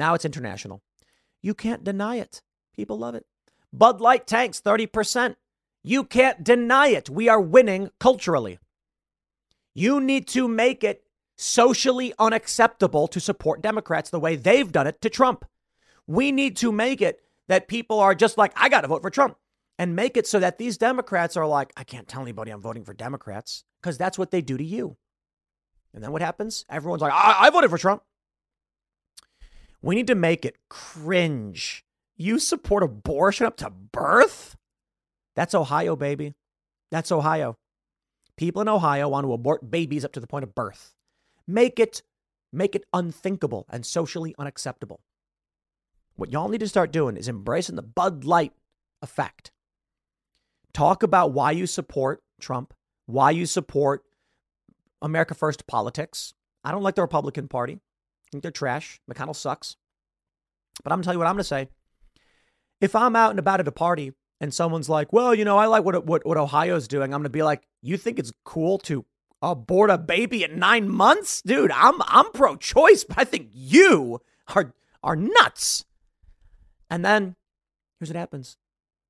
Now 0.00 0.14
it's 0.14 0.24
international. 0.24 0.80
You 1.42 1.52
can't 1.52 1.84
deny 1.84 2.16
it. 2.16 2.40
People 2.74 2.96
love 2.98 3.14
it. 3.14 3.26
Bud 3.70 4.00
Light 4.00 4.26
tanks 4.26 4.58
30%. 4.58 5.36
You 5.82 6.04
can't 6.04 6.42
deny 6.42 6.88
it. 6.88 7.10
We 7.10 7.28
are 7.28 7.38
winning 7.38 7.90
culturally. 8.00 8.58
You 9.74 10.00
need 10.00 10.26
to 10.28 10.48
make 10.48 10.82
it 10.82 11.04
socially 11.36 12.14
unacceptable 12.18 13.08
to 13.08 13.20
support 13.20 13.60
Democrats 13.60 14.08
the 14.08 14.18
way 14.18 14.36
they've 14.36 14.72
done 14.72 14.86
it 14.86 15.02
to 15.02 15.10
Trump. 15.10 15.44
We 16.06 16.32
need 16.32 16.56
to 16.56 16.72
make 16.72 17.02
it 17.02 17.20
that 17.48 17.68
people 17.68 18.00
are 18.00 18.14
just 18.14 18.38
like, 18.38 18.52
I 18.56 18.70
got 18.70 18.80
to 18.80 18.88
vote 18.88 19.02
for 19.02 19.10
Trump 19.10 19.36
and 19.78 19.94
make 19.94 20.16
it 20.16 20.26
so 20.26 20.38
that 20.38 20.56
these 20.56 20.78
Democrats 20.78 21.36
are 21.36 21.46
like, 21.46 21.74
I 21.76 21.84
can't 21.84 22.08
tell 22.08 22.22
anybody 22.22 22.52
I'm 22.52 22.62
voting 22.62 22.84
for 22.84 22.94
Democrats 22.94 23.64
because 23.82 23.98
that's 23.98 24.16
what 24.16 24.30
they 24.30 24.40
do 24.40 24.56
to 24.56 24.64
you. 24.64 24.96
And 25.92 26.02
then 26.02 26.10
what 26.10 26.22
happens? 26.22 26.64
Everyone's 26.70 27.02
like, 27.02 27.12
I, 27.12 27.36
I 27.40 27.50
voted 27.50 27.68
for 27.68 27.76
Trump. 27.76 28.02
We 29.82 29.94
need 29.94 30.06
to 30.08 30.14
make 30.14 30.44
it 30.44 30.56
cringe. 30.68 31.84
You 32.16 32.38
support 32.38 32.82
abortion 32.82 33.46
up 33.46 33.56
to 33.58 33.70
birth? 33.70 34.56
That's 35.36 35.54
Ohio, 35.54 35.96
baby. 35.96 36.34
That's 36.90 37.10
Ohio. 37.10 37.56
People 38.36 38.62
in 38.62 38.68
Ohio 38.68 39.08
want 39.08 39.24
to 39.26 39.32
abort 39.32 39.70
babies 39.70 40.04
up 40.04 40.12
to 40.12 40.20
the 40.20 40.26
point 40.26 40.44
of 40.44 40.54
birth. 40.54 40.94
Make 41.46 41.78
it 41.78 42.02
make 42.52 42.74
it 42.74 42.84
unthinkable 42.92 43.66
and 43.70 43.86
socially 43.86 44.34
unacceptable. 44.38 45.00
What 46.16 46.32
y'all 46.32 46.48
need 46.48 46.60
to 46.60 46.68
start 46.68 46.92
doing 46.92 47.16
is 47.16 47.28
embracing 47.28 47.76
the 47.76 47.82
Bud 47.82 48.24
Light 48.24 48.52
effect. 49.00 49.52
Talk 50.72 51.02
about 51.02 51.32
why 51.32 51.52
you 51.52 51.66
support 51.66 52.22
Trump, 52.40 52.74
why 53.06 53.30
you 53.30 53.46
support 53.46 54.02
America 55.00 55.34
First 55.34 55.66
politics. 55.66 56.34
I 56.64 56.72
don't 56.72 56.82
like 56.82 56.96
the 56.96 57.02
Republican 57.02 57.48
Party. 57.48 57.78
I 58.30 58.32
think 58.32 58.42
they're 58.42 58.52
trash. 58.52 59.00
McConnell 59.10 59.34
sucks. 59.34 59.76
But 60.84 60.92
I'm 60.92 60.98
going 60.98 61.02
to 61.02 61.06
tell 61.06 61.14
you 61.14 61.18
what 61.18 61.26
I'm 61.26 61.34
going 61.34 61.40
to 61.40 61.44
say. 61.44 61.68
If 62.80 62.94
I'm 62.94 63.16
out 63.16 63.30
and 63.30 63.38
about 63.38 63.60
at 63.60 63.68
a 63.68 63.72
party 63.72 64.12
and 64.40 64.54
someone's 64.54 64.88
like, 64.88 65.12
well, 65.12 65.34
you 65.34 65.44
know, 65.44 65.58
I 65.58 65.66
like 65.66 65.84
what, 65.84 66.06
what, 66.06 66.24
what 66.24 66.38
Ohio's 66.38 66.88
doing, 66.88 67.12
I'm 67.12 67.20
going 67.20 67.24
to 67.24 67.30
be 67.30 67.42
like, 67.42 67.66
you 67.82 67.96
think 67.96 68.18
it's 68.18 68.32
cool 68.44 68.78
to 68.78 69.04
abort 69.42 69.90
a 69.90 69.98
baby 69.98 70.44
at 70.44 70.54
nine 70.54 70.88
months? 70.88 71.42
Dude, 71.42 71.72
I'm, 71.72 72.00
I'm 72.02 72.30
pro 72.32 72.56
choice, 72.56 73.04
but 73.04 73.18
I 73.18 73.24
think 73.24 73.50
you 73.52 74.20
are, 74.54 74.72
are 75.02 75.16
nuts. 75.16 75.84
And 76.88 77.04
then 77.04 77.36
here's 77.98 78.10
what 78.10 78.16
happens 78.16 78.56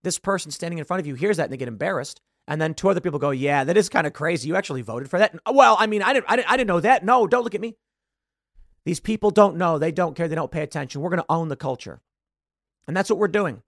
this 0.03 0.19
person 0.19 0.51
standing 0.51 0.79
in 0.79 0.85
front 0.85 1.01
of 1.01 1.07
you 1.07 1.15
hears 1.15 1.37
that 1.37 1.45
and 1.45 1.53
they 1.53 1.57
get 1.59 1.69
embarrassed. 1.69 2.21
And 2.49 2.61
then 2.61 2.75
two 2.75 2.89
other 2.89 3.01
people 3.01 3.19
go, 3.19 3.31
"Yeah, 3.31 3.65
that 3.65 3.77
is 3.77 3.89
kind 3.89 4.07
of 4.07 4.13
crazy. 4.13 4.49
You 4.49 4.57
actually 4.57 4.83
voted 4.83 5.09
for 5.09 5.19
that." 5.19 5.33
And, 5.33 5.41
well, 5.55 5.77
I 5.79 5.87
mean, 5.87 6.03
I 6.03 6.13
didn't, 6.13 6.27
I 6.29 6.37
didn't, 6.37 6.51
I 6.51 6.57
didn't 6.57 6.69
know 6.69 6.81
that. 6.81 7.05
No, 7.05 7.27
don't 7.27 7.45
look 7.45 7.55
at 7.55 7.61
me. 7.61 7.77
These 8.85 9.01
people 9.01 9.31
don't 9.31 9.57
know. 9.57 9.79
They 9.79 9.93
don't 9.93 10.17
care. 10.17 10.29
They 10.29 10.35
don't 10.35 10.51
pay 10.51 10.63
attention. 10.63 11.01
We're 11.01 11.11
going 11.11 11.23
to 11.23 11.27
own 11.29 11.49
the 11.49 11.57
culture, 11.57 12.01
and 12.87 12.97
that's 12.97 13.11
what 13.11 13.19
we're 13.19 13.29
doing. 13.29 13.63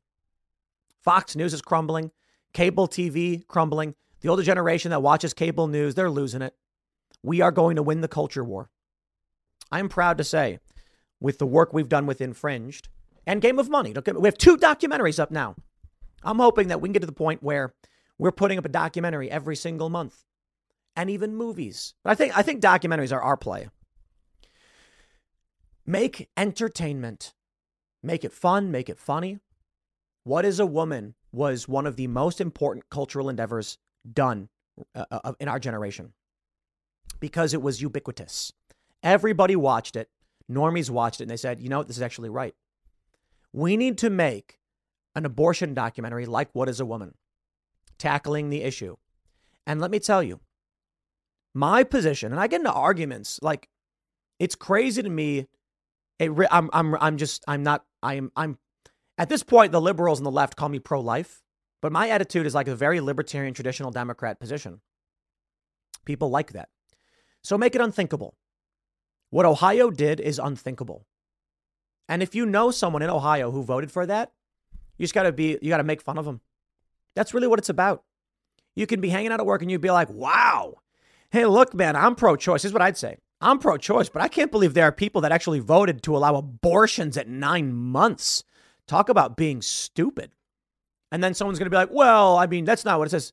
Fox 1.03 1.37
News 1.37 1.53
is 1.53 1.63
crumbling. 1.63 2.11
Cable 2.53 2.89
TV 2.89 3.47
crumbling. 3.47 3.95
The 4.21 4.29
older 4.29 4.43
generation 4.43 4.91
that 4.91 5.03
watches 5.03 5.35
cable 5.35 5.67
news, 5.67 5.95
they're 5.95 6.11
losing 6.11 6.43
it. 6.43 6.55
We 7.23 7.41
are 7.41 7.51
going 7.51 7.77
to 7.77 7.83
win 7.83 8.01
the 8.01 8.09
culture 8.09 8.45
war. 8.45 8.71
I 9.71 9.81
am 9.81 9.89
proud 9.89 10.19
to 10.19 10.25
say 10.25 10.59
with 11.21 11.39
the 11.39 11.47
work 11.47 11.73
we've 11.73 11.89
done 11.89 12.07
with 12.07 12.21
Infringed 12.21 12.89
and 13.27 13.41
Game 13.41 13.59
of 13.59 13.69
Money. 13.69 13.95
We 14.15 14.29
have 14.29 14.39
two 14.39 14.57
documentaries 14.57 15.19
up 15.19 15.31
now. 15.31 15.57
I'm 16.23 16.39
hoping 16.39 16.69
that 16.69 16.81
we 16.81 16.89
can 16.89 16.93
get 16.93 17.01
to 17.01 17.07
the 17.07 17.13
point 17.13 17.43
where 17.43 17.75
we're 18.19 18.33
putting 18.33 18.59
up 18.59 18.65
a 18.65 18.69
documentary 18.69 19.31
every 19.31 19.57
single 19.57 19.89
month 19.89 20.25
and 20.95 21.11
even 21.11 21.35
movies. 21.35 21.95
But 22.05 22.11
I 22.11 22.15
think 22.15 22.37
I 22.37 22.43
think 22.43 22.63
documentaries 22.63 23.13
are 23.13 23.23
our 23.23 23.37
play. 23.37 23.69
Make 25.87 26.29
entertainment. 26.37 27.35
Make 28.03 28.25
it 28.25 28.33
fun, 28.33 28.71
make 28.71 28.89
it 28.89 28.99
funny. 28.99 29.39
What 30.25 30.45
is 30.45 30.61
a 30.61 30.67
woman 30.67 31.15
was 31.33 31.69
one 31.69 31.87
of 31.87 31.97
the 31.97 32.07
most 32.07 32.41
important 32.41 32.89
cultural 32.91 33.29
endeavors 33.29 33.79
done 34.11 34.49
uh, 34.95 35.05
uh, 35.11 35.33
in 35.41 35.49
our 35.49 35.59
generation 35.59 36.13
because 37.21 37.55
it 37.55 37.63
was 37.63 37.83
ubiquitous. 37.83 38.53
Everybody 39.03 39.57
watched 39.57 39.97
it. 39.97 40.09
Normies 40.51 40.91
watched 40.91 41.21
it 41.21 41.25
and 41.25 41.31
they 41.31 41.37
said, 41.37 41.61
you 41.61 41.69
know 41.69 41.79
what, 41.79 41.89
this 41.89 41.97
is 41.97 42.03
actually 42.03 42.29
right. 42.29 42.55
We 43.53 43.77
need 43.77 43.99
to 43.99 44.11
make 44.11 44.59
an 45.15 45.25
abortion 45.25 45.75
documentary 45.75 46.27
like 46.27 46.49
What 46.53 46.69
is 46.69 46.81
a 46.81 46.87
Woman, 46.87 47.15
tackling 47.99 48.51
the 48.51 48.63
issue. 48.63 48.97
And 49.67 49.81
let 49.81 49.91
me 49.91 49.99
tell 49.99 50.23
you, 50.23 50.41
my 51.55 51.85
position, 51.85 52.33
and 52.33 52.41
I 52.41 52.47
get 52.47 52.61
into 52.61 52.73
arguments 52.73 53.39
like 53.43 53.69
it's 54.39 54.55
crazy 54.55 55.03
to 55.03 55.11
me. 55.11 55.47
It, 56.23 56.49
I'm, 56.51 56.71
I'm, 56.73 56.95
I'm 56.97 57.17
just, 57.17 57.45
I'm 57.49 57.63
not, 57.63 57.85
I'm, 58.03 58.31
I'm, 58.37 58.59
at 59.19 59.29
this 59.29 59.43
point, 59.43 59.73
the 59.73 59.81
liberals 59.81 60.19
and 60.19 60.27
the 60.27 60.31
left 60.31 60.57
call 60.57 60.69
me 60.69 60.79
pro 60.79 61.01
life, 61.01 61.43
but 61.81 61.93
my 61.93 62.09
attitude 62.09 62.47
is 62.47 62.55
like 62.55 62.69
a 62.69 62.77
very 62.77 63.01
libertarian, 63.01 63.55
traditional 63.55 63.91
Democrat 63.91 64.41
position. 64.41 64.81
People 66.05 66.31
like 66.31 66.53
that. 66.53 66.69
So 67.43 67.59
make 67.59 67.75
it 67.75 67.81
unthinkable. 67.81 68.37
What 69.31 69.47
Ohio 69.47 69.91
did 69.91 70.21
is 70.21 70.39
unthinkable. 70.39 71.07
And 72.09 72.23
if 72.23 72.35
you 72.35 72.47
know 72.47 72.71
someone 72.71 73.03
in 73.03 73.11
Ohio 73.11 73.51
who 73.51 73.63
voted 73.63 73.91
for 73.91 74.07
that, 74.07 74.33
you 74.99 75.05
just 75.05 75.15
got 75.15 75.25
to 75.25 75.33
be, 75.33 75.59
you 75.63 75.69
got 75.69 75.79
to 75.79 75.85
make 75.85 76.03
fun 76.03 76.19
of 76.19 76.25
them. 76.25 76.41
That's 77.15 77.35
really 77.35 77.47
what 77.47 77.59
it's 77.59 77.69
about. 77.69 78.05
You 78.77 78.87
can 78.87 79.01
be 79.01 79.09
hanging 79.09 79.33
out 79.33 79.41
at 79.41 79.47
work 79.47 79.63
and 79.63 79.71
you'd 79.71 79.81
be 79.81 79.91
like, 79.91 80.11
wow, 80.11 80.75
hey, 81.31 81.47
look, 81.47 81.75
man, 81.75 81.97
I'm 81.97 82.15
pro 82.15 82.37
choice. 82.37 82.63
Here's 82.63 82.73
what 82.73 82.83
I'd 82.83 82.97
say 82.97 83.19
I'm 83.43 83.59
pro 83.59 83.77
choice, 83.77 84.09
but 84.09 84.23
I 84.23 84.29
can't 84.29 84.51
believe 84.51 84.75
there 84.75 84.87
are 84.87 84.93
people 84.93 85.21
that 85.23 85.33
actually 85.33 85.59
voted 85.59 86.03
to 86.05 86.17
allow 86.17 86.37
abortions 86.37 87.17
at 87.17 87.29
nine 87.29 87.73
months. 87.73 88.45
Talk 88.87 89.09
about 89.09 89.37
being 89.37 89.63
stupid. 89.63 90.31
And 91.11 91.23
then 91.23 91.35
someone's 91.35 91.59
going 91.59 91.67
to 91.67 91.71
be 91.71 91.77
like, 91.77 91.91
well, 91.93 92.39
I 92.39 92.47
mean, 92.47 92.65
that's 92.65 92.85
not 92.85 92.99
what 92.99 93.09
it 93.09 93.11
says. 93.11 93.33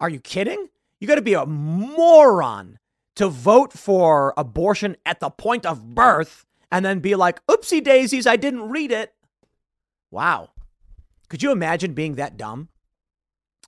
Are 0.00 0.08
you 0.08 0.18
kidding? 0.20 0.68
You 0.98 1.06
got 1.06 1.16
to 1.16 1.22
be 1.22 1.34
a 1.34 1.46
moron 1.46 2.78
to 3.16 3.28
vote 3.28 3.72
for 3.72 4.34
abortion 4.36 4.96
at 5.04 5.20
the 5.20 5.30
point 5.30 5.66
of 5.66 5.94
birth 5.94 6.46
and 6.72 6.84
then 6.84 7.00
be 7.00 7.14
like, 7.14 7.44
oopsie 7.46 7.82
daisies, 7.82 8.26
I 8.26 8.36
didn't 8.36 8.70
read 8.70 8.90
it. 8.92 9.14
Wow. 10.10 10.50
Could 11.28 11.42
you 11.42 11.52
imagine 11.52 11.94
being 11.94 12.16
that 12.16 12.36
dumb? 12.36 12.68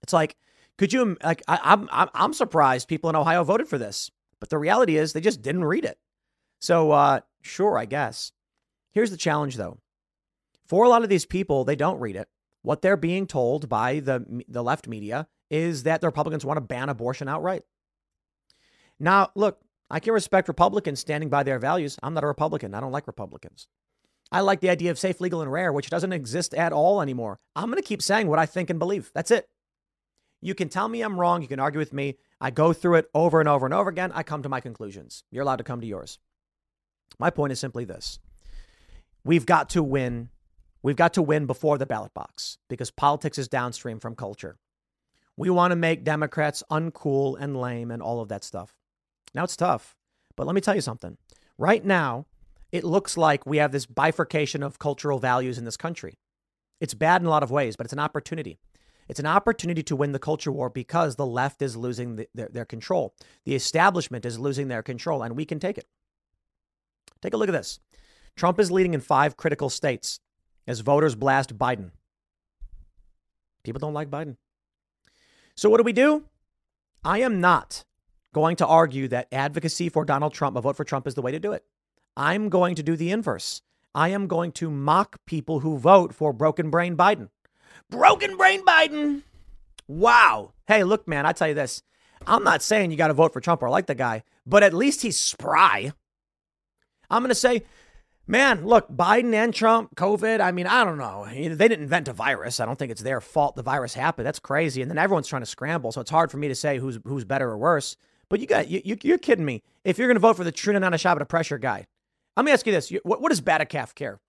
It's 0.03 0.13
like, 0.13 0.37
could 0.79 0.93
you 0.93 1.17
like? 1.23 1.43
I, 1.47 1.61
I'm 1.63 1.89
I'm 1.93 2.09
I'm 2.15 2.33
surprised 2.33 2.89
people 2.89 3.09
in 3.09 3.15
Ohio 3.15 3.45
voted 3.45 3.69
for 3.69 3.79
this, 3.79 4.11
but 4.43 4.51
the 4.51 4.59
reality 4.59 4.97
is 4.97 5.13
they 5.13 5.21
just 5.21 5.41
didn't 5.41 5.65
read 5.65 5.85
it. 5.85 5.97
So 6.61 6.91
uh, 6.91 7.21
sure, 7.43 7.79
I 7.79 7.85
guess. 7.85 8.33
Here's 8.91 9.13
the 9.13 9.17
challenge, 9.17 9.57
though. 9.57 9.79
For 10.67 10.85
a 10.85 10.89
lot 10.89 11.05
of 11.05 11.09
these 11.09 11.25
people, 11.25 11.63
they 11.63 11.77
don't 11.77 12.01
read 12.01 12.17
it. 12.17 12.27
What 12.63 12.83
they're 12.83 12.97
being 12.97 13.29
told 13.29 13.69
by 13.69 14.01
the 14.01 14.43
the 14.49 14.65
left 14.65 14.89
media 14.89 15.29
is 15.49 15.85
that 15.85 16.01
the 16.01 16.09
Republicans 16.09 16.45
want 16.45 16.57
to 16.57 16.61
ban 16.61 16.89
abortion 16.89 17.29
outright. 17.29 17.63
Now, 18.99 19.31
look, 19.37 19.61
I 19.89 20.01
can 20.01 20.13
respect 20.13 20.49
Republicans 20.49 20.99
standing 20.99 21.29
by 21.29 21.45
their 21.45 21.61
values. 21.61 21.97
I'm 22.03 22.15
not 22.15 22.25
a 22.25 22.27
Republican. 22.27 22.75
I 22.75 22.81
don't 22.81 22.91
like 22.91 23.07
Republicans. 23.07 23.69
I 24.33 24.41
like 24.41 24.59
the 24.59 24.71
idea 24.71 24.91
of 24.91 24.99
safe, 24.99 25.21
legal, 25.21 25.41
and 25.41 25.53
rare, 25.53 25.73
which 25.73 25.89
doesn't 25.89 26.13
exist 26.13 26.53
at 26.53 26.73
all 26.73 27.01
anymore. 27.01 27.39
I'm 27.55 27.71
going 27.71 27.81
to 27.81 27.89
keep 27.89 28.03
saying 28.03 28.27
what 28.27 28.41
I 28.41 28.47
think 28.47 28.71
and 28.71 28.81
believe. 28.81 29.13
That's 29.15 29.31
it. 29.31 29.49
You 30.45 30.55
can 30.57 30.69
tell 30.69 30.89
me 30.89 31.01
I'm 31.01 31.19
wrong. 31.19 31.41
You 31.41 31.49
can 31.49 31.61
argue 31.61 31.79
with 31.79 31.93
me. 31.93 32.19
I 32.41 32.51
go 32.51 32.73
through 32.73 32.97
it 32.97 33.09
over 33.15 33.39
and 33.39 33.49
over 33.49 33.65
and 33.65 33.73
over 33.73 33.89
again. 33.89 34.11
I 34.13 34.25
come 34.25 34.43
to 34.43 34.49
my 34.49 34.61
conclusions. 34.61 35.23
You're 35.31 35.45
allowed 35.45 35.57
to 35.57 35.65
come 35.65 35.81
to 35.81 35.87
yours. 35.87 36.19
My 37.19 37.31
point 37.31 37.53
is 37.53 37.61
simply 37.61 37.85
this 37.85 38.19
we've 39.25 39.47
got 39.47 39.71
to 39.71 39.83
win. 39.83 40.29
We've 40.83 40.97
got 40.97 41.15
to 41.15 41.23
win 41.23 41.47
before 41.47 41.79
the 41.79 41.87
ballot 41.87 42.13
box 42.13 42.59
because 42.69 42.91
politics 42.91 43.39
is 43.39 43.47
downstream 43.47 44.01
from 44.01 44.17
culture. 44.17 44.59
We 45.37 45.49
want 45.49 45.71
to 45.71 45.77
make 45.77 46.03
Democrats 46.03 46.65
uncool 46.71 47.37
and 47.39 47.57
lame 47.57 47.93
and 47.93 48.03
all 48.03 48.21
of 48.21 48.29
that 48.29 48.43
stuff. 48.43 48.75
Now 49.33 49.45
it's 49.45 49.57
tough, 49.57 49.97
but 50.37 50.47
let 50.47 50.55
me 50.55 50.61
tell 50.61 50.75
you 50.75 50.81
something. 50.81 51.17
Right 51.57 51.85
now, 51.85 52.27
it 52.73 52.83
looks 52.83 53.17
like 53.17 53.47
we 53.47 53.59
have 53.59 53.71
this 53.71 53.87
bifurcation 53.87 54.65
of 54.65 54.81
cultural 54.81 55.21
values 55.21 55.57
in 55.57 55.65
this 55.65 55.77
country. 55.77 56.19
It's 56.81 56.95
bad 56.95 57.23
in 57.23 57.27
a 57.27 57.31
lot 57.31 57.45
of 57.45 57.51
ways, 57.51 57.77
but 57.77 57.87
it's 57.87 57.93
an 57.93 58.01
opportunity. 58.01 58.59
It's 59.09 59.21
an 59.21 59.27
opportunity 59.27 59.83
to 59.85 59.97
win 59.97 60.13
the 60.13 60.19
culture 60.19 60.53
war 60.53 60.71
because 60.71 61.17
the 61.17 61.27
left 61.27 61.63
is 61.63 61.77
losing 61.77 62.17
the, 62.17 62.29
their, 62.35 62.49
their 62.49 62.65
control. 62.65 63.15
The 63.45 63.55
establishment 63.55 64.25
is 64.25 64.39
losing 64.39 64.69
their 64.69 64.83
control, 64.83 65.23
and 65.23 65.37
we 65.37 65.45
can 65.45 65.59
take 65.59 65.79
it. 65.79 65.87
Take 67.21 67.35
a 67.35 67.37
look 67.37 67.49
at 67.49 67.53
this. 67.53 67.81
Trump 68.37 68.59
is 68.59 68.71
leading 68.71 68.95
in 68.95 69.01
five 69.01 69.37
critical 69.37 69.69
states 69.69 70.21
as 70.67 70.81
voters 70.81 71.15
blast 71.15 71.59
Biden. 71.59 71.91
People 73.63 73.81
don't 73.81 73.95
like 73.95 74.11
Biden. 74.11 74.37
So, 75.55 75.69
what 75.69 75.77
do 75.77 75.85
we 75.85 75.93
do? 75.93 76.25
I 77.05 77.21
am 77.21 77.41
not 77.41 77.85
going 78.33 78.57
to 78.57 78.67
argue 78.67 79.09
that 79.09 79.29
advocacy 79.31 79.89
for 79.89 80.05
Donald 80.05 80.33
Trump, 80.33 80.57
a 80.57 80.61
vote 80.61 80.77
for 80.77 80.85
Trump, 80.85 81.07
is 81.07 81.15
the 81.15 81.23
way 81.23 81.33
to 81.33 81.39
do 81.39 81.53
it. 81.53 81.65
I'm 82.17 82.49
going 82.49 82.75
to 82.77 82.83
do 82.83 82.97
the 82.97 83.11
inverse. 83.11 83.63
I 83.95 84.09
am 84.09 84.27
going 84.27 84.53
to 84.53 84.71
mock 84.71 85.19
people 85.27 85.61
who 85.61 85.77
vote 85.77 86.15
for 86.15 86.33
broken 86.33 86.71
brain 86.71 86.97
Biden. 86.97 87.29
Broken 87.91 88.37
brain 88.37 88.65
Biden. 88.65 89.23
Wow. 89.89 90.53
Hey, 90.67 90.85
look, 90.85 91.07
man, 91.07 91.27
I 91.27 91.33
tell 91.33 91.49
you 91.49 91.55
this. 91.55 91.83
I'm 92.27 92.45
not 92.45 92.63
saying 92.63 92.91
you 92.91 92.97
got 92.97 93.09
to 93.09 93.15
vote 93.15 93.33
for 93.33 93.41
Trump 93.41 93.63
or 93.63 93.71
like 93.71 93.87
the 93.87 93.95
guy, 93.95 94.23
but 94.47 94.63
at 94.63 94.75
least 94.75 95.03
he's 95.03 95.19
spry. 95.19 95.93
I'm 97.11 97.23
going 97.23 97.29
to 97.29 97.35
say, 97.35 97.63
man, 98.27 98.65
look, 98.65 98.89
Biden 98.91 99.35
and 99.35 99.53
Trump, 99.53 99.95
COVID, 99.97 100.41
I 100.41 100.53
mean, 100.53 100.67
I 100.67 100.85
don't 100.85 100.99
know. 100.99 101.27
They 101.27 101.69
didn't 101.69 101.83
invent 101.83 102.09
a 102.09 102.13
virus. 102.13 102.61
I 102.61 102.65
don't 102.65 102.79
think 102.79 102.91
it's 102.93 103.03
their 103.03 103.21
fault 103.21 103.57
the 103.57 103.63
virus 103.63 103.95
happened. 103.95 104.27
That's 104.27 104.39
crazy. 104.39 104.83
And 104.83 104.91
then 104.91 104.99
everyone's 104.99 105.29
trying 105.29 105.43
to 105.43 105.47
scramble. 105.47 105.93
So 105.93 106.01
it's 106.01 106.11
hard 106.11 106.31
for 106.31 106.39
me 106.39 106.49
to 106.49 106.55
say 106.55 106.79
who's 106.79 106.99
who's 107.05 107.25
better 107.25 107.51
or 107.51 107.59
worse. 107.59 107.97
But 108.29 108.41
you 108.41 108.47
got 108.47 108.69
you, 108.69 108.97
you 109.03 109.15
are 109.15 109.19
kidding 109.19 109.45
me. 109.45 109.63
If 109.85 109.99
you're 109.99 110.09
going 110.09 110.17
to 110.17 110.21
vote 110.21 110.37
for 110.37 110.45
the 110.45 110.53
Trina 110.53 110.81
Nana 110.81 111.27
pressure 111.27 111.59
guy, 111.59 111.87
let 112.37 112.47
me 112.47 112.53
ask 112.53 112.67
you 112.67 112.73
this: 112.73 112.91
what, 113.03 113.21
what 113.21 113.29
does 113.29 113.43
Batacalf 113.43 113.95
care? 113.95 114.21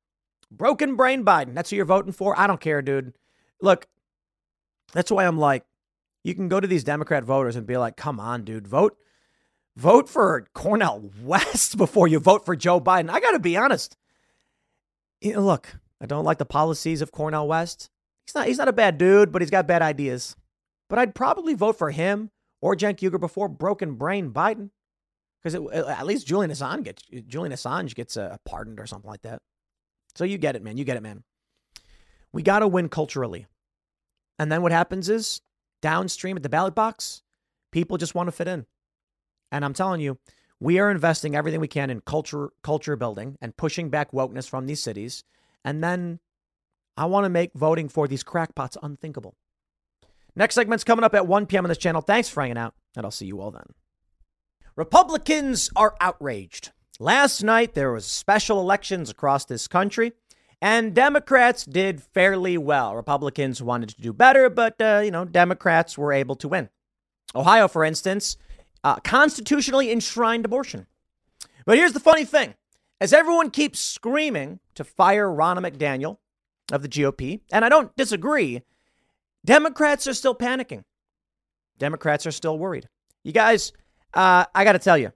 Broken 0.51 0.95
brain 0.95 1.23
Biden. 1.23 1.53
That's 1.53 1.69
who 1.69 1.77
you're 1.77 1.85
voting 1.85 2.11
for. 2.11 2.37
I 2.37 2.47
don't 2.47 2.59
care, 2.59 2.81
dude. 2.81 3.13
Look, 3.63 3.87
that's 4.91 5.09
why 5.09 5.25
I'm 5.25 5.39
like, 5.39 5.63
you 6.21 6.35
can 6.35 6.49
go 6.49 6.59
to 6.59 6.67
these 6.67 6.83
Democrat 6.83 7.23
voters 7.23 7.55
and 7.55 7.65
be 7.65 7.77
like, 7.77 7.95
come 7.95 8.19
on, 8.19 8.43
dude, 8.43 8.67
vote, 8.67 8.97
vote 9.77 10.09
for 10.09 10.45
Cornel 10.53 11.09
West 11.23 11.77
before 11.77 12.09
you 12.09 12.19
vote 12.19 12.45
for 12.45 12.57
Joe 12.57 12.81
Biden. 12.81 13.09
I 13.09 13.21
got 13.21 13.31
to 13.31 13.39
be 13.39 13.55
honest. 13.55 13.95
You 15.21 15.35
know, 15.35 15.41
look, 15.41 15.77
I 16.01 16.05
don't 16.05 16.25
like 16.25 16.39
the 16.39 16.45
policies 16.45 17.01
of 17.01 17.13
Cornel 17.13 17.47
West. 17.47 17.89
He's 18.27 18.35
not, 18.35 18.47
he's 18.47 18.57
not 18.57 18.67
a 18.67 18.73
bad 18.73 18.97
dude, 18.97 19.31
but 19.31 19.41
he's 19.41 19.49
got 19.49 19.65
bad 19.65 19.81
ideas. 19.81 20.35
But 20.89 20.99
I'd 20.99 21.15
probably 21.15 21.53
vote 21.53 21.77
for 21.77 21.91
him 21.91 22.31
or 22.59 22.75
Cenk 22.75 22.99
Uygur 22.99 23.19
before 23.19 23.47
broken 23.47 23.95
brain 23.95 24.31
Biden. 24.31 24.71
Because 25.41 25.55
at 25.73 26.05
least 26.05 26.27
Julian 26.27 26.51
Assange 26.51 26.83
gets 26.83 27.03
Julian 27.27 27.53
Assange 27.53 27.95
gets 27.95 28.15
uh, 28.17 28.35
pardoned 28.45 28.79
or 28.79 28.87
something 28.87 29.09
like 29.09 29.21
that. 29.21 29.41
So 30.15 30.25
you 30.25 30.37
get 30.37 30.57
it, 30.57 30.63
man. 30.63 30.77
You 30.77 30.83
get 30.83 30.97
it, 30.97 31.03
man. 31.03 31.23
We 32.33 32.41
got 32.43 32.59
to 32.59 32.67
win 32.67 32.89
culturally. 32.89 33.45
And 34.43 34.51
then 34.51 34.61
what 34.61 34.73
happens 34.73 35.07
is 35.07 35.39
downstream 35.81 36.35
at 36.35 36.43
the 36.43 36.49
ballot 36.49 36.75
box, 36.75 37.23
people 37.71 37.95
just 37.97 38.13
want 38.13 38.27
to 38.27 38.33
fit 38.33 38.49
in. 38.49 38.65
And 39.53 39.63
I'm 39.63 39.73
telling 39.73 40.01
you, 40.01 40.17
we 40.59 40.79
are 40.79 40.91
investing 40.91 41.33
everything 41.33 41.61
we 41.61 41.69
can 41.69 41.89
in 41.89 42.01
culture 42.01 42.49
culture 42.61 42.97
building 42.97 43.37
and 43.39 43.55
pushing 43.55 43.89
back 43.89 44.11
wokeness 44.11 44.49
from 44.49 44.65
these 44.65 44.83
cities. 44.83 45.23
And 45.63 45.81
then 45.81 46.19
I 46.97 47.05
want 47.05 47.23
to 47.23 47.29
make 47.29 47.53
voting 47.53 47.87
for 47.87 48.05
these 48.05 48.21
crackpots 48.21 48.75
unthinkable. 48.83 49.33
Next 50.35 50.55
segment's 50.55 50.83
coming 50.83 51.05
up 51.05 51.15
at 51.15 51.25
1 51.25 51.45
p.m. 51.45 51.63
on 51.63 51.69
this 51.69 51.77
channel. 51.77 52.01
Thanks 52.01 52.27
for 52.27 52.41
hanging 52.41 52.57
out, 52.57 52.73
and 52.97 53.05
I'll 53.05 53.11
see 53.11 53.27
you 53.27 53.39
all 53.39 53.51
then. 53.51 53.67
Republicans 54.75 55.69
are 55.73 55.95
outraged. 56.01 56.73
Last 56.99 57.43
night, 57.43 57.75
there 57.75 57.93
was 57.93 58.05
special 58.05 58.59
elections 58.59 59.09
across 59.09 59.45
this 59.45 59.69
country, 59.69 60.11
and 60.63 60.95
Democrats 60.95 61.65
did 61.65 62.01
fairly 62.01 62.57
well. 62.57 62.95
Republicans 62.95 63.61
wanted 63.61 63.89
to 63.89 64.01
do 64.01 64.13
better, 64.13 64.49
but, 64.49 64.79
uh, 64.79 65.01
you 65.03 65.11
know, 65.11 65.25
Democrats 65.25 65.97
were 65.97 66.13
able 66.13 66.37
to 66.37 66.47
win. 66.47 66.69
Ohio, 67.35 67.67
for 67.67 67.83
instance, 67.83 68.37
uh, 68.81 68.95
constitutionally 69.01 69.91
enshrined 69.91 70.45
abortion. 70.45 70.87
But 71.65 71.77
here's 71.77 71.91
the 71.91 71.99
funny 71.99 72.23
thing 72.23 72.53
as 73.01 73.11
everyone 73.11 73.51
keeps 73.51 73.79
screaming 73.79 74.61
to 74.75 74.85
fire 74.85 75.27
Ronna 75.27 75.59
McDaniel 75.59 76.19
of 76.71 76.81
the 76.81 76.87
GOP, 76.87 77.41
and 77.51 77.65
I 77.65 77.67
don't 77.67 77.93
disagree, 77.97 78.61
Democrats 79.43 80.07
are 80.07 80.13
still 80.13 80.33
panicking. 80.33 80.85
Democrats 81.77 82.25
are 82.25 82.31
still 82.31 82.57
worried. 82.57 82.87
You 83.25 83.33
guys, 83.33 83.73
uh, 84.13 84.45
I 84.55 84.63
got 84.63 84.73
to 84.73 84.79
tell 84.79 84.97
you, 84.97 85.11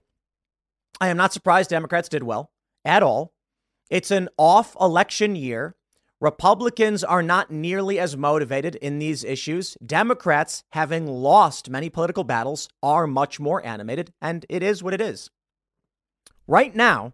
I 1.00 1.08
am 1.08 1.16
not 1.16 1.32
surprised 1.32 1.70
Democrats 1.70 2.10
did 2.10 2.22
well 2.22 2.50
at 2.84 3.02
all. 3.02 3.32
It's 3.90 4.10
an 4.10 4.28
off 4.36 4.76
election 4.80 5.34
year. 5.36 5.74
Republicans 6.20 7.04
are 7.04 7.22
not 7.22 7.50
nearly 7.50 7.98
as 7.98 8.16
motivated 8.16 8.74
in 8.76 8.98
these 8.98 9.24
issues. 9.24 9.76
Democrats, 9.84 10.64
having 10.70 11.06
lost 11.06 11.70
many 11.70 11.88
political 11.88 12.24
battles, 12.24 12.68
are 12.82 13.06
much 13.06 13.38
more 13.38 13.64
animated, 13.64 14.12
and 14.20 14.44
it 14.48 14.62
is 14.62 14.82
what 14.82 14.94
it 14.94 15.00
is. 15.00 15.30
Right 16.46 16.74
now, 16.74 17.12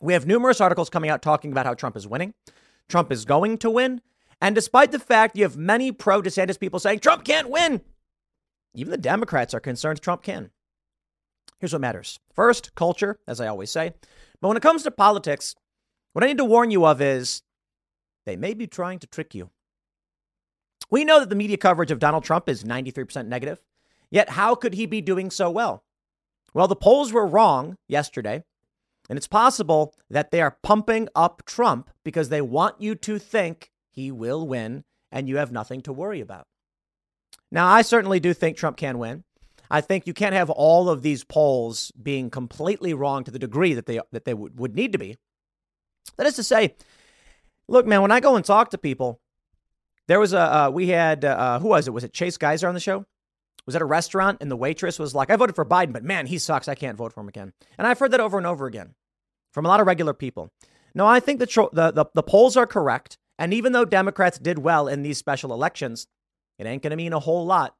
we 0.00 0.12
have 0.12 0.26
numerous 0.26 0.60
articles 0.60 0.90
coming 0.90 1.10
out 1.10 1.22
talking 1.22 1.52
about 1.52 1.66
how 1.66 1.74
Trump 1.74 1.96
is 1.96 2.06
winning, 2.06 2.34
Trump 2.88 3.10
is 3.10 3.24
going 3.24 3.58
to 3.58 3.70
win. 3.70 4.02
And 4.40 4.54
despite 4.54 4.90
the 4.90 4.98
fact 4.98 5.36
you 5.36 5.44
have 5.44 5.56
many 5.56 5.92
pro 5.92 6.20
DeSantis 6.20 6.58
people 6.58 6.80
saying 6.80 6.98
Trump 6.98 7.24
can't 7.24 7.48
win, 7.48 7.80
even 8.74 8.90
the 8.90 8.98
Democrats 8.98 9.54
are 9.54 9.60
concerned 9.60 10.00
Trump 10.00 10.22
can. 10.22 10.50
Here's 11.60 11.72
what 11.72 11.80
matters 11.80 12.18
first, 12.34 12.74
culture, 12.74 13.20
as 13.26 13.40
I 13.40 13.46
always 13.46 13.70
say. 13.70 13.94
But 14.40 14.48
when 14.48 14.56
it 14.56 14.62
comes 14.62 14.82
to 14.82 14.90
politics, 14.90 15.54
what 16.12 16.24
I 16.24 16.26
need 16.26 16.38
to 16.38 16.44
warn 16.44 16.70
you 16.70 16.84
of 16.84 17.00
is 17.00 17.42
they 18.26 18.36
may 18.36 18.54
be 18.54 18.66
trying 18.66 18.98
to 19.00 19.06
trick 19.06 19.34
you. 19.34 19.50
We 20.90 21.04
know 21.04 21.20
that 21.20 21.30
the 21.30 21.36
media 21.36 21.56
coverage 21.56 21.90
of 21.90 21.98
Donald 21.98 22.24
Trump 22.24 22.48
is 22.48 22.64
93% 22.64 23.26
negative. 23.26 23.60
Yet, 24.10 24.30
how 24.30 24.54
could 24.54 24.74
he 24.74 24.84
be 24.84 25.00
doing 25.00 25.30
so 25.30 25.50
well? 25.50 25.84
Well, 26.52 26.68
the 26.68 26.76
polls 26.76 27.12
were 27.12 27.26
wrong 27.26 27.78
yesterday, 27.88 28.44
and 29.08 29.16
it's 29.16 29.26
possible 29.26 29.94
that 30.10 30.30
they 30.30 30.42
are 30.42 30.58
pumping 30.62 31.08
up 31.14 31.42
Trump 31.46 31.90
because 32.04 32.28
they 32.28 32.42
want 32.42 32.80
you 32.80 32.94
to 32.94 33.18
think 33.18 33.70
he 33.90 34.10
will 34.10 34.46
win 34.46 34.84
and 35.10 35.28
you 35.28 35.38
have 35.38 35.50
nothing 35.50 35.80
to 35.82 35.92
worry 35.92 36.20
about. 36.20 36.46
Now, 37.50 37.66
I 37.68 37.82
certainly 37.82 38.20
do 38.20 38.34
think 38.34 38.56
Trump 38.56 38.76
can 38.76 38.98
win. 38.98 39.24
I 39.70 39.80
think 39.80 40.06
you 40.06 40.12
can't 40.12 40.34
have 40.34 40.50
all 40.50 40.90
of 40.90 41.00
these 41.00 41.24
polls 41.24 41.90
being 42.02 42.28
completely 42.28 42.92
wrong 42.92 43.24
to 43.24 43.30
the 43.30 43.38
degree 43.38 43.72
that 43.72 43.86
they 43.86 44.00
that 44.10 44.26
they 44.26 44.34
would, 44.34 44.58
would 44.58 44.74
need 44.74 44.92
to 44.92 44.98
be. 44.98 45.16
That 46.16 46.26
is 46.26 46.34
to 46.36 46.42
say, 46.42 46.74
Look, 47.68 47.86
man, 47.86 48.02
when 48.02 48.10
I 48.10 48.20
go 48.20 48.36
and 48.36 48.44
talk 48.44 48.70
to 48.70 48.78
people, 48.78 49.20
there 50.08 50.20
was 50.20 50.32
a 50.32 50.40
uh, 50.40 50.70
we 50.70 50.88
had 50.88 51.24
uh, 51.24 51.58
who 51.60 51.68
was 51.68 51.88
it? 51.88 51.92
Was 51.92 52.04
it 52.04 52.12
Chase 52.12 52.36
Geiser 52.36 52.68
on 52.68 52.74
the 52.74 52.80
show? 52.80 53.06
Was 53.64 53.76
at 53.76 53.82
a 53.82 53.86
restaurant 53.86 54.38
and 54.40 54.50
the 54.50 54.56
waitress 54.56 54.98
was 54.98 55.14
like, 55.14 55.30
"I 55.30 55.36
voted 55.36 55.54
for 55.54 55.64
Biden, 55.64 55.92
but 55.92 56.04
man, 56.04 56.26
he 56.26 56.38
sucks. 56.38 56.68
I 56.68 56.74
can't 56.74 56.98
vote 56.98 57.12
for 57.12 57.20
him 57.20 57.28
again." 57.28 57.52
And 57.78 57.86
I've 57.86 57.98
heard 57.98 58.10
that 58.10 58.20
over 58.20 58.36
and 58.36 58.46
over 58.46 58.66
again 58.66 58.94
from 59.52 59.64
a 59.64 59.68
lot 59.68 59.80
of 59.80 59.86
regular 59.86 60.12
people. 60.12 60.50
No, 60.94 61.06
I 61.06 61.20
think 61.20 61.38
the, 61.38 61.46
tro- 61.46 61.70
the, 61.72 61.90
the 61.92 62.06
the 62.14 62.22
polls 62.22 62.56
are 62.56 62.66
correct, 62.66 63.16
and 63.38 63.54
even 63.54 63.72
though 63.72 63.84
Democrats 63.84 64.38
did 64.38 64.58
well 64.58 64.88
in 64.88 65.02
these 65.02 65.18
special 65.18 65.52
elections, 65.52 66.08
it 66.58 66.66
ain't 66.66 66.82
going 66.82 66.90
to 66.90 66.96
mean 66.96 67.12
a 67.12 67.20
whole 67.20 67.46
lot 67.46 67.76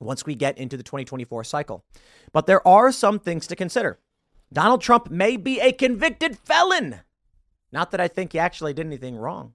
once 0.00 0.26
we 0.26 0.34
get 0.34 0.58
into 0.58 0.76
the 0.76 0.82
2024 0.82 1.44
cycle. 1.44 1.84
But 2.32 2.46
there 2.46 2.66
are 2.66 2.90
some 2.90 3.18
things 3.18 3.46
to 3.46 3.56
consider. 3.56 3.98
Donald 4.52 4.82
Trump 4.82 5.10
may 5.10 5.36
be 5.36 5.60
a 5.60 5.72
convicted 5.72 6.36
felon. 6.38 7.00
Not 7.72 7.90
that 7.90 8.00
I 8.00 8.08
think 8.08 8.32
he 8.32 8.38
actually 8.38 8.74
did 8.74 8.86
anything 8.86 9.16
wrong, 9.16 9.54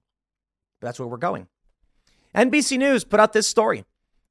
but 0.80 0.88
that's 0.88 0.98
where 0.98 1.08
we're 1.08 1.16
going. 1.16 1.48
NBC 2.34 2.78
News 2.78 3.04
put 3.04 3.20
out 3.20 3.32
this 3.32 3.46
story. 3.46 3.84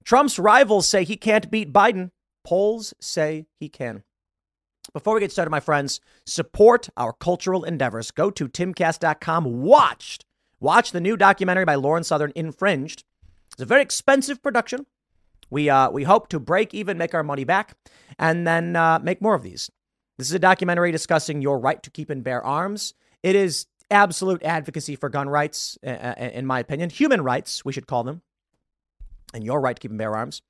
Trump's 0.03 0.37
rivals 0.37 0.87
say 0.87 1.03
he 1.03 1.17
can't 1.17 1.49
beat 1.49 1.73
Biden. 1.73 2.11
Polls 2.43 2.93
say 2.99 3.47
he 3.59 3.69
can. 3.69 4.03
Before 4.93 5.15
we 5.15 5.19
get 5.19 5.31
started, 5.31 5.49
my 5.49 5.59
friends, 5.59 5.99
support 6.25 6.89
our 6.95 7.11
cultural 7.13 7.63
endeavors. 7.63 8.11
Go 8.11 8.29
to 8.29 8.47
timcast.com. 8.47 9.61
Watch, 9.63 10.19
watch 10.59 10.91
the 10.91 11.01
new 11.01 11.17
documentary 11.17 11.65
by 11.65 11.75
Lauren 11.75 12.03
Southern, 12.03 12.31
Infringed. 12.35 13.03
It's 13.51 13.61
a 13.61 13.65
very 13.65 13.81
expensive 13.81 14.43
production. 14.43 14.85
We 15.49 15.69
uh, 15.69 15.89
we 15.89 16.03
hope 16.03 16.27
to 16.29 16.39
break 16.39 16.73
even, 16.73 16.97
make 16.97 17.13
our 17.13 17.23
money 17.23 17.43
back, 17.43 17.75
and 18.19 18.45
then 18.45 18.75
uh, 18.75 18.99
make 18.99 19.21
more 19.21 19.35
of 19.35 19.43
these. 19.43 19.71
This 20.17 20.27
is 20.27 20.33
a 20.33 20.39
documentary 20.39 20.91
discussing 20.91 21.41
your 21.41 21.59
right 21.59 21.81
to 21.83 21.89
keep 21.89 22.09
and 22.09 22.23
bear 22.23 22.43
arms. 22.43 22.93
It 23.23 23.35
is 23.35 23.67
absolute 23.89 24.43
advocacy 24.43 24.95
for 24.95 25.09
gun 25.09 25.29
rights, 25.29 25.77
in 25.83 26.45
my 26.45 26.59
opinion, 26.59 26.89
human 26.89 27.21
rights, 27.21 27.63
we 27.63 27.73
should 27.73 27.87
call 27.87 28.03
them, 28.03 28.21
and 29.33 29.43
your 29.43 29.61
right 29.61 29.75
to 29.75 29.79
keep 29.79 29.91
and 29.91 29.97
bear 29.97 30.15
arms. 30.15 30.41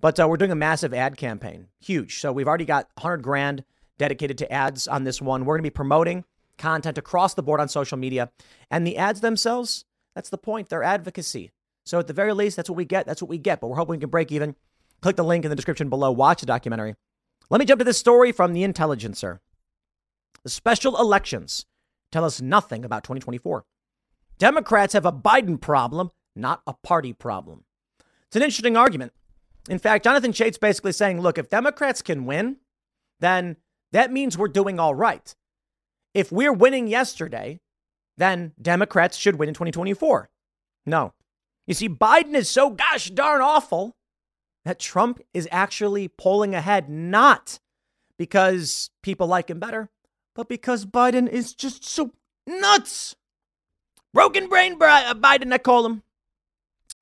But 0.00 0.20
uh, 0.20 0.28
we're 0.28 0.36
doing 0.36 0.50
a 0.50 0.56
massive 0.56 0.92
ad 0.92 1.16
campaign, 1.16 1.68
huge. 1.80 2.20
So 2.20 2.32
we've 2.32 2.48
already 2.48 2.64
got 2.64 2.88
100 2.96 3.18
grand 3.18 3.64
dedicated 3.96 4.36
to 4.38 4.52
ads 4.52 4.86
on 4.86 5.04
this 5.04 5.22
one. 5.22 5.44
We're 5.44 5.54
going 5.54 5.64
to 5.64 5.70
be 5.70 5.74
promoting 5.74 6.24
content 6.58 6.98
across 6.98 7.34
the 7.34 7.42
board 7.42 7.60
on 7.60 7.68
social 7.68 7.96
media, 7.96 8.30
and 8.70 8.86
the 8.86 8.96
ads 8.96 9.20
themselves, 9.20 9.84
that's 10.14 10.30
the 10.30 10.38
point. 10.38 10.68
They're 10.68 10.82
advocacy. 10.82 11.50
So 11.84 11.98
at 11.98 12.06
the 12.06 12.12
very 12.12 12.32
least, 12.32 12.56
that's 12.56 12.70
what 12.70 12.76
we 12.76 12.84
get. 12.84 13.06
That's 13.06 13.20
what 13.20 13.28
we 13.28 13.38
get. 13.38 13.60
But 13.60 13.68
we're 13.68 13.76
hoping 13.76 13.96
we 13.96 14.00
can 14.00 14.10
break 14.10 14.32
even. 14.32 14.56
Click 15.02 15.16
the 15.16 15.24
link 15.24 15.44
in 15.44 15.50
the 15.50 15.56
description 15.56 15.90
below. 15.90 16.10
Watch 16.12 16.40
the 16.40 16.46
documentary. 16.46 16.94
Let 17.50 17.58
me 17.58 17.66
jump 17.66 17.80
to 17.80 17.84
this 17.84 17.98
story 17.98 18.32
from 18.32 18.52
the 18.52 18.62
Intelligencer. 18.62 19.40
The 20.42 20.48
special 20.48 20.98
elections 20.98 21.66
tell 22.14 22.24
us 22.24 22.40
nothing 22.40 22.84
about 22.84 23.02
2024. 23.02 23.64
Democrats 24.38 24.92
have 24.92 25.04
a 25.04 25.12
Biden 25.12 25.60
problem, 25.60 26.10
not 26.36 26.62
a 26.66 26.72
party 26.72 27.12
problem. 27.12 27.64
It's 28.28 28.36
an 28.36 28.42
interesting 28.42 28.76
argument. 28.76 29.12
In 29.68 29.80
fact, 29.80 30.04
Jonathan 30.04 30.32
Chait's 30.32 30.56
basically 30.56 30.92
saying, 30.92 31.20
look, 31.20 31.38
if 31.38 31.50
Democrats 31.50 32.02
can 32.02 32.24
win, 32.24 32.58
then 33.18 33.56
that 33.90 34.12
means 34.12 34.38
we're 34.38 34.48
doing 34.48 34.78
all 34.78 34.94
right. 34.94 35.34
If 36.14 36.30
we're 36.30 36.52
winning 36.52 36.86
yesterday, 36.86 37.58
then 38.16 38.52
Democrats 38.62 39.16
should 39.16 39.36
win 39.36 39.48
in 39.48 39.54
2024. 39.54 40.30
No. 40.86 41.14
You 41.66 41.74
see, 41.74 41.88
Biden 41.88 42.34
is 42.34 42.48
so 42.48 42.70
gosh 42.70 43.10
darn 43.10 43.40
awful 43.40 43.96
that 44.64 44.78
Trump 44.78 45.20
is 45.32 45.48
actually 45.50 46.06
polling 46.06 46.54
ahead, 46.54 46.88
not 46.88 47.58
because 48.18 48.90
people 49.02 49.26
like 49.26 49.50
him 49.50 49.58
better, 49.58 49.90
but 50.34 50.48
because 50.48 50.86
Biden 50.86 51.28
is 51.28 51.54
just 51.54 51.84
so 51.84 52.12
nuts. 52.46 53.16
Broken 54.12 54.48
brain 54.48 54.76
uh, 54.80 55.14
Biden, 55.14 55.52
I 55.52 55.58
call 55.58 55.84
him. 55.86 56.03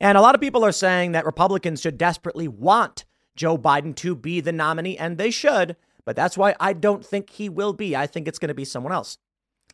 And 0.00 0.16
a 0.16 0.20
lot 0.20 0.34
of 0.34 0.40
people 0.40 0.64
are 0.64 0.72
saying 0.72 1.12
that 1.12 1.26
Republicans 1.26 1.80
should 1.80 1.98
desperately 1.98 2.48
want 2.48 3.04
Joe 3.36 3.58
Biden 3.58 3.94
to 3.96 4.14
be 4.14 4.40
the 4.40 4.52
nominee, 4.52 4.98
and 4.98 5.18
they 5.18 5.30
should, 5.30 5.76
but 6.04 6.16
that's 6.16 6.38
why 6.38 6.54
I 6.60 6.72
don't 6.72 7.04
think 7.04 7.30
he 7.30 7.48
will 7.48 7.72
be. 7.72 7.96
I 7.96 8.06
think 8.06 8.26
it's 8.26 8.38
going 8.38 8.48
to 8.48 8.54
be 8.54 8.64
someone 8.64 8.92
else. 8.92 9.18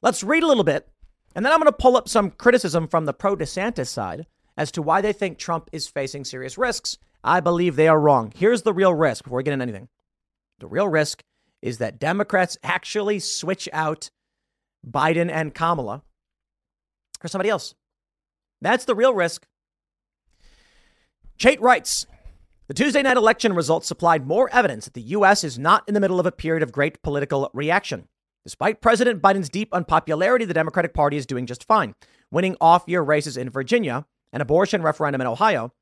Let's 0.03 0.25
read 0.25 0.43
a 0.43 0.47
little 0.47 0.65
bit, 0.65 0.89
and 1.35 1.45
then 1.45 1.53
I'm 1.53 1.61
going 1.61 1.71
to 1.71 1.77
pull 1.77 1.97
up 1.97 2.09
some 2.09 2.31
criticism 2.31 2.89
from 2.89 3.05
the 3.05 3.13
pro 3.13 3.37
DeSantis 3.37 3.89
side 3.89 4.27
as 4.57 4.71
to 4.73 4.83
why 4.83 5.01
they 5.01 5.13
think 5.13 5.39
Trump 5.39 5.69
is 5.73 5.89
facing 5.89 6.25
serious 6.25 6.57
risks. 6.57 6.99
I 7.23 7.41
believe 7.41 7.77
they 7.77 7.89
are 7.89 7.99
wrong. 7.99 8.33
Here's 8.37 8.63
the 8.63 8.73
real 8.73 8.95
risk 8.95 9.25
before 9.25 9.39
we 9.39 9.43
get 9.43 9.53
into 9.53 9.63
anything 9.63 9.89
the 10.59 10.67
real 10.67 10.89
risk 10.89 11.23
is 11.63 11.79
that 11.79 11.99
Democrats 11.99 12.57
actually 12.63 13.19
switch 13.19 13.69
out 13.73 14.11
Biden 14.87 15.31
and 15.31 15.55
Kamala 15.55 16.03
for 17.19 17.29
somebody 17.29 17.49
else. 17.49 17.75
That's 18.61 18.85
the 18.85 18.95
real 18.95 19.15
risk. 19.15 19.47
Chait 21.39 21.61
writes 21.61 22.07
the 22.69 22.75
Tuesday 22.75 23.03
night 23.03 23.17
election 23.17 23.53
results 23.53 23.87
supplied 23.87 24.27
more 24.27 24.49
evidence 24.53 24.85
that 24.87 24.95
the 24.95 25.03
U.S. 25.03 25.45
is 25.45 25.59
not 25.59 25.87
in 25.87 25.95
the 25.95 26.01
middle 26.01 26.21
of 26.21 26.27
a 26.27 26.33
period 26.33 26.63
of 26.63 26.73
great 26.73 27.03
political 27.03 27.51
reaction. 27.53 28.09
Despite 28.45 28.81
President 28.81 29.21
Biden's 29.21 29.49
deep 29.49 29.73
unpopularity, 29.73 30.45
the 30.45 30.55
Democratic 30.55 30.95
Party 30.95 31.17
is 31.17 31.27
doing 31.27 31.47
just 31.47 31.65
fine, 31.65 31.95
winning 32.31 32.57
off 32.61 32.85
year 32.87 33.03
races 33.03 33.37
in 33.37 33.51
Virginia, 33.51 34.07
an 34.33 34.41
abortion 34.41 34.83
referendum 34.83 35.21
in 35.21 35.27
Ohio, 35.27 35.73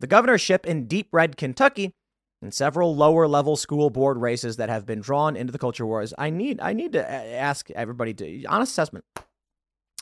the 0.00 0.06
governorship 0.06 0.66
in 0.66 0.86
deep 0.86 1.08
red 1.12 1.36
Kentucky, 1.36 1.94
and 2.42 2.52
several 2.52 2.94
lower 2.94 3.26
level 3.26 3.56
school 3.56 3.90
board 3.90 4.18
races 4.18 4.56
that 4.56 4.68
have 4.68 4.86
been 4.86 5.00
drawn 5.00 5.36
into 5.36 5.52
the 5.52 5.58
culture 5.58 5.86
wars. 5.86 6.12
I 6.18 6.30
need 6.30 6.60
I 6.60 6.72
need 6.72 6.92
to 6.92 7.10
ask 7.10 7.70
everybody 7.70 8.14
to 8.14 8.44
honest 8.44 8.72
assessment. 8.72 9.04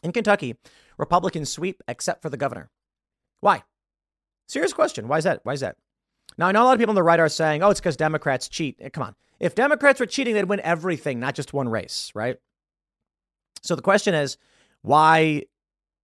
In 0.03 0.13
Kentucky, 0.13 0.57
Republicans 0.99 1.51
sweep 1.51 1.83
except 1.89 2.23
for 2.23 2.29
the 2.29 2.37
governor. 2.37 2.71
Why? 3.41 3.63
Serious 4.47 4.73
question. 4.73 5.09
Why 5.09 5.19
is 5.19 5.25
that? 5.25 5.41
Why 5.43 5.53
is 5.53 5.61
that? 5.61 5.77
Now 6.39 6.47
I 6.49 6.53
know 6.53 6.63
a 6.63 6.65
lot 6.65 6.75
of 6.75 6.79
people 6.79 6.93
on 6.93 6.97
the 6.97 7.03
right 7.03 7.21
are 7.21 7.29
saying, 7.29 7.63
"Oh, 7.63 7.71
it's 7.71 7.81
because 7.81 7.97
Democrats 7.97 8.49
cheat." 8.49 8.77
Eh, 8.81 8.89
come 8.89 9.05
on. 9.05 9.15
If 9.41 9.55
Democrats 9.55 10.01
were 10.01 10.07
cheating, 10.07 10.35
they'd 10.35 10.45
win 10.45 10.61
everything, 10.61 11.21
not 11.21 11.35
just 11.35 11.53
one 11.53 11.69
race, 11.69 12.11
right? 12.15 12.37
So 13.63 13.75
the 13.75 13.83
question 13.83 14.15
is, 14.15 14.37
why 14.83 15.45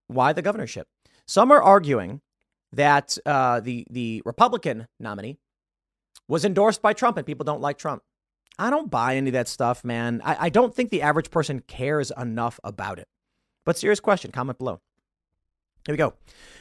why 0.08 0.32
the 0.32 0.42
governorship? 0.42 0.88
Some 1.26 1.50
are 1.50 1.62
arguing 1.62 2.20
that 2.72 3.16
uh, 3.26 3.60
the 3.60 3.86
the 3.90 4.22
Republican 4.24 4.88
nominee 4.98 5.38
was 6.28 6.44
endorsed 6.44 6.82
by 6.82 6.92
Trump, 6.92 7.16
and 7.16 7.26
people 7.26 7.44
don't 7.44 7.60
like 7.60 7.78
Trump. 7.78 8.02
I 8.58 8.70
don't 8.70 8.90
buy 8.90 9.16
any 9.16 9.30
of 9.30 9.34
that 9.34 9.48
stuff, 9.48 9.84
man. 9.84 10.20
I, 10.24 10.36
I 10.40 10.48
don't 10.48 10.74
think 10.74 10.90
the 10.90 11.02
average 11.02 11.30
person 11.30 11.60
cares 11.60 12.12
enough 12.16 12.60
about 12.62 12.98
it. 12.98 13.08
But 13.64 13.78
serious 13.78 14.00
question, 14.00 14.30
comment 14.30 14.58
below. 14.58 14.80
Here 15.86 15.92
we 15.92 15.98
go. 15.98 16.14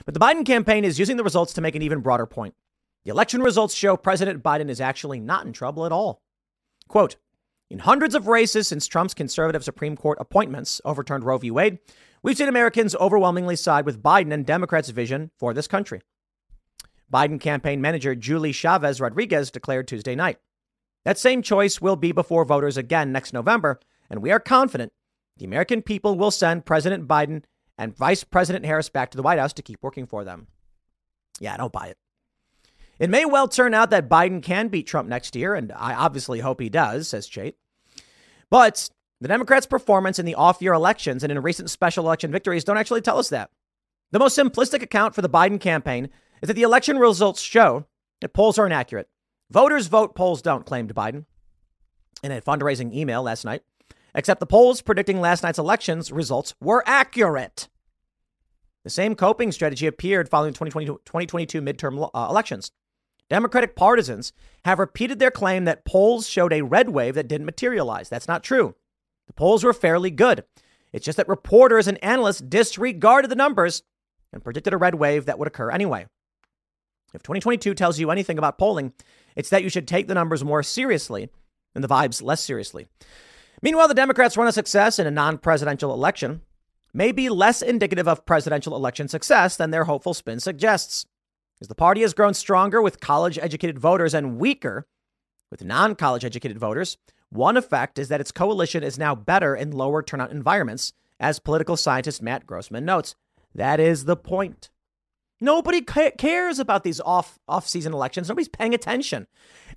But 0.06 0.14
the 0.14 0.20
Biden 0.20 0.46
campaign 0.46 0.84
is 0.84 1.00
using 1.00 1.18
the 1.18 1.24
results 1.24 1.54
to 1.54 1.62
make 1.62 1.76
an 1.76 1.82
even 1.82 2.00
broader 2.00 2.26
point. 2.26 2.56
The 3.04 3.12
election 3.12 3.42
results 3.42 3.74
show 3.74 3.98
President 3.98 4.44
Biden 4.44 4.70
is 4.70 4.82
actually 4.82 5.20
not 5.20 5.46
in 5.46 5.54
trouble 5.54 5.86
at 5.86 5.92
all. 5.92 6.22
Quote, 6.88 7.16
in 7.70 7.80
hundreds 7.80 8.16
of 8.16 8.28
races 8.28 8.68
since 8.68 8.86
Trump's 8.86 9.14
conservative 9.14 9.64
Supreme 9.64 9.96
Court 9.96 10.18
appointments 10.20 10.82
overturned 10.84 11.24
Roe 11.24 11.38
v. 11.38 11.52
Wade, 11.52 11.80
we've 12.22 12.36
seen 12.36 12.50
Americans 12.50 12.96
overwhelmingly 12.96 13.56
side 13.56 13.86
with 13.86 14.04
Biden 14.04 14.34
and 14.34 14.46
Democrats' 14.46 14.90
vision 14.90 15.32
for 15.38 15.54
this 15.54 15.68
country. 15.68 16.02
Biden 17.12 17.40
campaign 17.40 17.82
manager 17.82 18.14
Julie 18.14 18.52
Chavez 18.52 19.00
Rodriguez 19.00 19.52
declared 19.52 19.88
Tuesday 19.88 20.16
night. 20.16 20.38
That 21.06 21.18
same 21.18 21.42
choice 21.42 21.82
will 21.82 21.96
be 21.96 22.12
before 22.12 22.46
voters 22.46 22.78
again 22.78 23.12
next 23.12 23.34
November, 23.34 23.80
and 24.10 24.22
we 24.22 24.32
are 24.32 24.40
confident 24.40 24.92
the 25.38 25.46
American 25.46 25.82
people 25.82 26.18
will 26.18 26.30
send 26.30 26.66
President 26.66 27.08
Biden 27.08 27.44
and 27.82 27.98
Vice 27.98 28.24
President 28.24 28.64
Harris 28.64 28.90
back 28.90 29.10
to 29.10 29.18
the 29.18 29.24
White 29.24 29.40
House 29.40 29.54
to 29.54 29.64
keep 29.64 29.82
working 29.82 30.06
for 30.06 30.24
them. 30.24 30.46
Yeah, 31.40 31.56
I 31.56 31.58
don't 31.58 31.74
buy 31.74 31.88
it. 31.88 31.98
It 33.00 33.10
may 33.10 33.26
well 33.26 33.48
turn 33.48 33.74
out 33.74 33.90
that 33.90 34.08
Biden 34.08 34.44
can 34.44 34.68
beat 34.68 34.86
Trump 34.86 35.10
next 35.10 35.36
year, 35.36 35.56
and 35.56 35.72
I 35.72 35.96
obviously 35.96 36.42
hope 36.42 36.62
he 36.62 36.70
does, 36.70 37.08
says 37.08 37.28
Chait. 37.28 37.56
But 38.52 38.92
the 39.20 39.28
Democrats' 39.28 39.66
performance 39.66 40.20
in 40.20 40.28
the 40.28 40.36
off 40.36 40.62
year 40.62 40.74
elections 40.74 41.24
and 41.24 41.32
in 41.32 41.42
recent 41.42 41.72
special 41.72 42.06
election 42.06 42.32
victories 42.32 42.64
don't 42.64 42.78
actually 42.78 43.02
tell 43.02 43.18
us 43.18 43.30
that. 43.30 43.50
The 44.12 44.20
most 44.20 44.38
simplistic 44.38 44.84
account 44.84 45.16
for 45.16 45.24
the 45.24 45.30
Biden 45.30 45.60
campaign 45.60 46.10
is 46.44 46.48
that 46.48 46.54
the 46.54 46.62
election 46.62 47.00
results 47.00 47.42
show 47.42 47.88
that 48.20 48.34
polls 48.34 48.60
are 48.60 48.68
inaccurate. 48.68 49.10
Voters 49.50 49.88
vote, 49.88 50.14
polls 50.14 50.44
don't, 50.44 50.68
claimed 50.68 50.94
Biden 50.94 51.26
in 52.22 52.32
a 52.32 52.42
fundraising 52.42 52.94
email 52.94 53.24
last 53.24 53.44
night. 53.44 53.64
Except 54.14 54.40
the 54.40 54.46
polls 54.46 54.84
predicting 54.84 55.20
last 55.20 55.42
night's 55.42 55.58
elections 55.58 56.12
results 56.12 56.54
were 56.62 56.84
accurate. 56.86 57.70
The 58.84 58.90
same 58.90 59.16
coping 59.16 59.52
strategy 59.52 59.88
appeared 59.88 60.30
following 60.30 60.54
2022 60.54 61.62
midterm 61.62 62.10
uh, 62.14 62.28
elections. 62.30 62.72
Democratic 63.30 63.76
partisans 63.76 64.34
have 64.66 64.80
repeated 64.80 65.20
their 65.20 65.32
claim 65.32 65.66
that 65.66 65.86
polls 65.86 66.28
showed 66.28 66.52
a 66.52 66.64
red 66.64 66.90
wave 66.90 67.16
that 67.16 67.28
didn't 67.28 67.46
materialize. 67.46 68.10
That's 68.10 68.28
not 68.28 68.44
true. 68.44 68.76
The 69.28 69.34
polls 69.34 69.64
were 69.64 69.74
fairly 69.74 70.12
good. 70.12 70.44
It's 70.92 71.06
just 71.06 71.18
that 71.18 71.30
reporters 71.30 71.88
and 71.88 72.04
analysts 72.04 72.42
disregarded 72.42 73.32
the 73.32 73.36
numbers 73.36 73.84
and 74.34 74.44
predicted 74.44 74.74
a 74.74 74.78
red 74.78 74.96
wave 74.96 75.26
that 75.26 75.40
would 75.40 75.48
occur 75.48 75.72
anyway. 75.72 76.08
If 77.14 77.24
2022 77.24 77.74
tells 77.74 78.00
you 78.00 78.12
anything 78.12 78.38
about 78.38 78.58
polling, 78.58 78.94
it's 79.36 79.50
that 79.50 79.64
you 79.64 79.70
should 79.70 79.88
take 79.88 80.08
the 80.08 80.14
numbers 80.14 80.44
more 80.44 80.64
seriously 80.64 81.30
and 81.76 81.84
the 81.84 81.88
vibes 81.88 82.22
less 82.22 82.42
seriously. 82.42 82.88
Meanwhile, 83.62 83.90
the 83.90 83.94
Democrats' 83.94 84.38
run 84.38 84.48
a 84.48 84.52
success 84.52 84.98
in 84.98 85.08
a 85.08 85.12
non 85.12 85.38
presidential 85.38 85.94
election 85.94 86.42
may 86.94 87.12
be 87.12 87.30
less 87.30 87.62
indicative 87.62 88.08
of 88.08 88.26
presidential 88.26 88.76
election 88.76 89.08
success 89.08 89.56
than 89.56 89.72
their 89.72 89.86
hopeful 89.86 90.14
spin 90.14 90.40
suggests. 90.40 91.06
As 91.62 91.68
the 91.68 91.76
party 91.76 92.02
has 92.02 92.14
grown 92.14 92.34
stronger 92.34 92.82
with 92.82 93.00
college 93.00 93.38
educated 93.38 93.80
voters 93.80 94.14
and 94.14 94.38
weaker 94.38 94.88
with 95.50 95.64
non 95.64 95.96
college 95.96 96.26
educated 96.26 96.58
voters, 96.58 96.98
one 97.30 97.56
effect 97.56 98.00
is 98.00 98.10
that 98.10 98.20
its 98.20 98.32
coalition 98.32 98.84
is 98.84 98.98
now 98.98 99.16
better 99.16 99.56
in 99.56 99.72
lower 99.72 100.04
turnout 100.04 100.32
environments, 100.32 100.92
as 101.20 101.40
political 101.40 101.78
scientist 101.78 102.22
Matt 102.22 102.46
Grossmann 102.46 102.84
notes. 102.84 103.16
That 103.54 103.80
is 103.80 104.06
the 104.06 104.18
point. 104.18 104.70
Nobody 105.40 105.82
cares 105.82 106.60
about 106.60 106.84
these 106.84 107.00
off 107.00 107.40
off 107.48 107.68
season 107.68 107.94
elections. 107.94 108.28
Nobody's 108.28 108.48
paying 108.48 108.74
attention. 108.74 109.28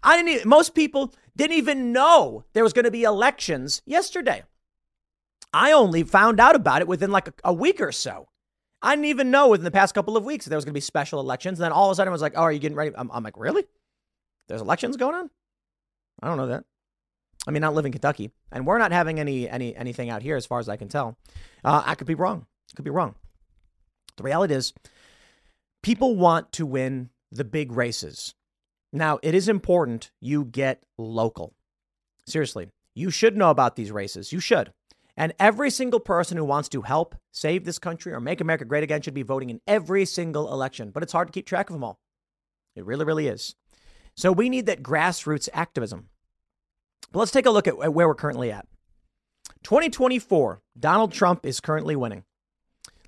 I 0.02 0.16
didn't. 0.16 0.28
Even, 0.28 0.48
most 0.48 0.74
people 0.74 1.14
didn't 1.36 1.56
even 1.56 1.92
know 1.92 2.44
there 2.52 2.62
was 2.62 2.72
going 2.72 2.84
to 2.84 2.90
be 2.90 3.04
elections 3.04 3.82
yesterday. 3.86 4.42
I 5.52 5.72
only 5.72 6.02
found 6.02 6.40
out 6.40 6.56
about 6.56 6.80
it 6.80 6.88
within 6.88 7.10
like 7.10 7.28
a, 7.28 7.34
a, 7.44 7.52
week 7.52 7.80
or 7.80 7.92
so. 7.92 8.28
I 8.82 8.94
didn't 8.94 9.06
even 9.06 9.30
know 9.30 9.48
within 9.48 9.64
the 9.64 9.70
past 9.70 9.94
couple 9.94 10.16
of 10.16 10.24
weeks 10.24 10.46
there 10.46 10.56
was 10.56 10.64
going 10.64 10.72
to 10.72 10.76
be 10.76 10.80
special 10.80 11.20
elections. 11.20 11.58
And 11.58 11.64
then 11.64 11.72
all 11.72 11.90
of 11.90 11.92
a 11.92 11.94
sudden, 11.96 12.10
I 12.10 12.12
was 12.12 12.22
like, 12.22 12.34
"Oh, 12.36 12.42
are 12.42 12.52
you 12.52 12.58
getting 12.58 12.76
ready?" 12.76 12.92
I'm, 12.96 13.10
I'm 13.12 13.22
like, 13.22 13.36
"Really? 13.36 13.64
There's 14.48 14.60
elections 14.60 14.96
going 14.96 15.14
on? 15.14 15.30
I 16.22 16.28
don't 16.28 16.36
know 16.36 16.48
that." 16.48 16.64
I 17.46 17.50
mean, 17.50 17.60
not 17.60 17.74
live 17.74 17.86
in 17.86 17.92
Kentucky, 17.92 18.30
and 18.50 18.66
we're 18.66 18.78
not 18.78 18.92
having 18.92 19.20
any 19.20 19.48
any 19.48 19.74
anything 19.76 20.10
out 20.10 20.22
here, 20.22 20.36
as 20.36 20.46
far 20.46 20.58
as 20.60 20.68
I 20.68 20.76
can 20.76 20.88
tell. 20.88 21.16
Uh, 21.62 21.82
I 21.84 21.94
could 21.94 22.06
be 22.06 22.14
wrong. 22.14 22.46
I 22.72 22.76
could 22.76 22.84
be 22.84 22.90
wrong. 22.90 23.14
The 24.16 24.22
reality 24.22 24.54
is, 24.54 24.72
people 25.82 26.16
want 26.16 26.52
to 26.52 26.66
win 26.66 27.10
the 27.30 27.44
big 27.44 27.72
races. 27.72 28.34
Now, 28.92 29.18
it 29.22 29.34
is 29.34 29.48
important 29.48 30.10
you 30.20 30.44
get 30.44 30.84
local. 30.96 31.52
Seriously, 32.26 32.68
you 32.94 33.10
should 33.10 33.36
know 33.36 33.50
about 33.50 33.76
these 33.76 33.90
races. 33.90 34.32
You 34.32 34.40
should. 34.40 34.72
And 35.16 35.32
every 35.38 35.70
single 35.70 36.00
person 36.00 36.36
who 36.36 36.44
wants 36.44 36.68
to 36.70 36.82
help 36.82 37.14
save 37.30 37.64
this 37.64 37.78
country 37.78 38.12
or 38.12 38.20
make 38.20 38.40
America 38.40 38.64
great 38.64 38.82
again 38.82 39.00
should 39.00 39.14
be 39.14 39.22
voting 39.22 39.50
in 39.50 39.60
every 39.66 40.04
single 40.04 40.52
election. 40.52 40.90
But 40.90 41.02
it's 41.02 41.12
hard 41.12 41.28
to 41.28 41.32
keep 41.32 41.46
track 41.46 41.70
of 41.70 41.74
them 41.74 41.84
all. 41.84 42.00
It 42.74 42.84
really, 42.84 43.04
really 43.04 43.28
is. 43.28 43.54
So 44.16 44.32
we 44.32 44.48
need 44.48 44.66
that 44.66 44.82
grassroots 44.82 45.48
activism. 45.52 46.08
But 47.12 47.20
let's 47.20 47.30
take 47.30 47.46
a 47.46 47.50
look 47.50 47.68
at 47.68 47.78
where 47.78 48.08
we're 48.08 48.14
currently 48.14 48.50
at. 48.50 48.66
2024, 49.62 50.62
Donald 50.78 51.12
Trump 51.12 51.46
is 51.46 51.60
currently 51.60 51.96
winning. 51.96 52.24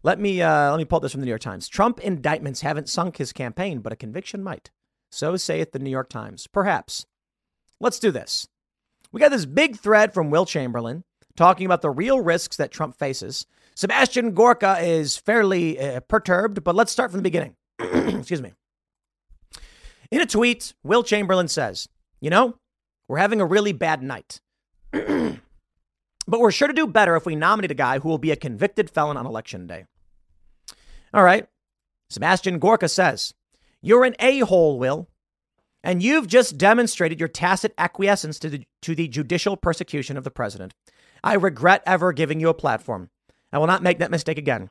Let 0.03 0.21
me 0.21 0.41
uh, 0.41 0.71
let 0.71 0.79
me 0.79 0.85
pull 0.85 1.01
this 1.01 1.13
from 1.13 1.21
the 1.21 1.25
New 1.25 1.33
York 1.33 1.41
Times. 1.41 1.69
Trump 1.69 1.99
indictments 2.01 2.61
haven't 2.61 2.89
sunk 2.89 3.17
his 3.17 3.33
campaign, 3.33 3.81
but 3.81 3.93
a 3.93 3.97
conviction 3.97 4.43
might. 4.43 4.71
So 5.11 5.37
saith 5.37 5.73
the 5.73 5.79
New 5.81 5.91
York 5.91 6.09
Times. 6.09 6.47
Perhaps. 6.47 7.07
Let's 7.81 7.99
do 7.99 8.11
this. 8.11 8.47
We 9.11 9.21
got 9.21 9.31
this 9.31 9.47
big 9.47 9.77
thread 9.77 10.15
from 10.15 10.31
Will 10.31 10.47
Chamberlain 10.47 11.05
talking 11.37 11.67
about 11.67 11.83
the 11.83 11.91
real 11.91 12.21
risks 12.21 12.57
that 12.57 12.71
Trump 12.71 12.97
faces. 12.97 13.47
Sebastian 13.75 14.33
Gorka 14.33 14.79
is 14.81 15.17
fairly 15.17 15.79
uh, 15.79 16.01
perturbed, 16.01 16.65
but 16.65 16.75
let's 16.75 16.91
start 16.91 17.11
from 17.11 17.19
the 17.19 17.23
beginning. 17.23 17.57
Excuse 17.79 18.43
me. 18.43 18.53
In 20.11 20.21
a 20.21 20.27
tweet, 20.27 20.75
Will 20.83 21.03
Chamberlain 21.03 21.49
says, 21.49 21.89
You 22.21 22.31
know, 22.31 22.59
we're 23.09 23.19
having 23.19 23.41
a 23.41 23.47
really 23.47 23.73
bad 23.73 24.03
night. 24.03 24.41
but 24.93 25.41
we're 26.27 26.51
sure 26.51 26.69
to 26.69 26.75
do 26.75 26.87
better 26.87 27.17
if 27.17 27.27
we 27.27 27.37
nominate 27.37 27.71
a 27.71 27.75
guy 27.75 27.99
who 27.99 28.09
will 28.09 28.19
be 28.19 28.31
a 28.31 28.37
convicted 28.37 28.91
felon 28.91 29.17
on 29.17 29.27
election 29.27 29.67
day. 29.67 29.85
All 31.13 31.23
right. 31.23 31.47
Sebastian 32.09 32.59
Gorka 32.59 32.89
says, 32.89 33.35
You're 33.83 34.05
an 34.05 34.17
a 34.19 34.41
hole, 34.41 34.79
Will. 34.79 35.09
And 35.83 36.03
you've 36.03 36.27
just 36.27 36.59
demonstrated 36.59 37.21
your 37.21 37.29
tacit 37.29 37.73
acquiescence 37.79 38.39
to 38.41 38.51
the, 38.51 38.65
to 38.83 38.95
the 38.95 39.07
judicial 39.07 39.57
persecution 39.57 40.17
of 40.17 40.25
the 40.25 40.33
president. 40.33 40.75
I 41.27 41.35
regret 41.35 41.83
ever 41.87 42.13
giving 42.13 42.39
you 42.39 42.49
a 42.51 42.55
platform. 42.55 43.11
I 43.53 43.59
will 43.59 43.67
not 43.67 43.83
make 43.83 43.99
that 43.99 44.13
mistake 44.13 44.39
again. 44.39 44.71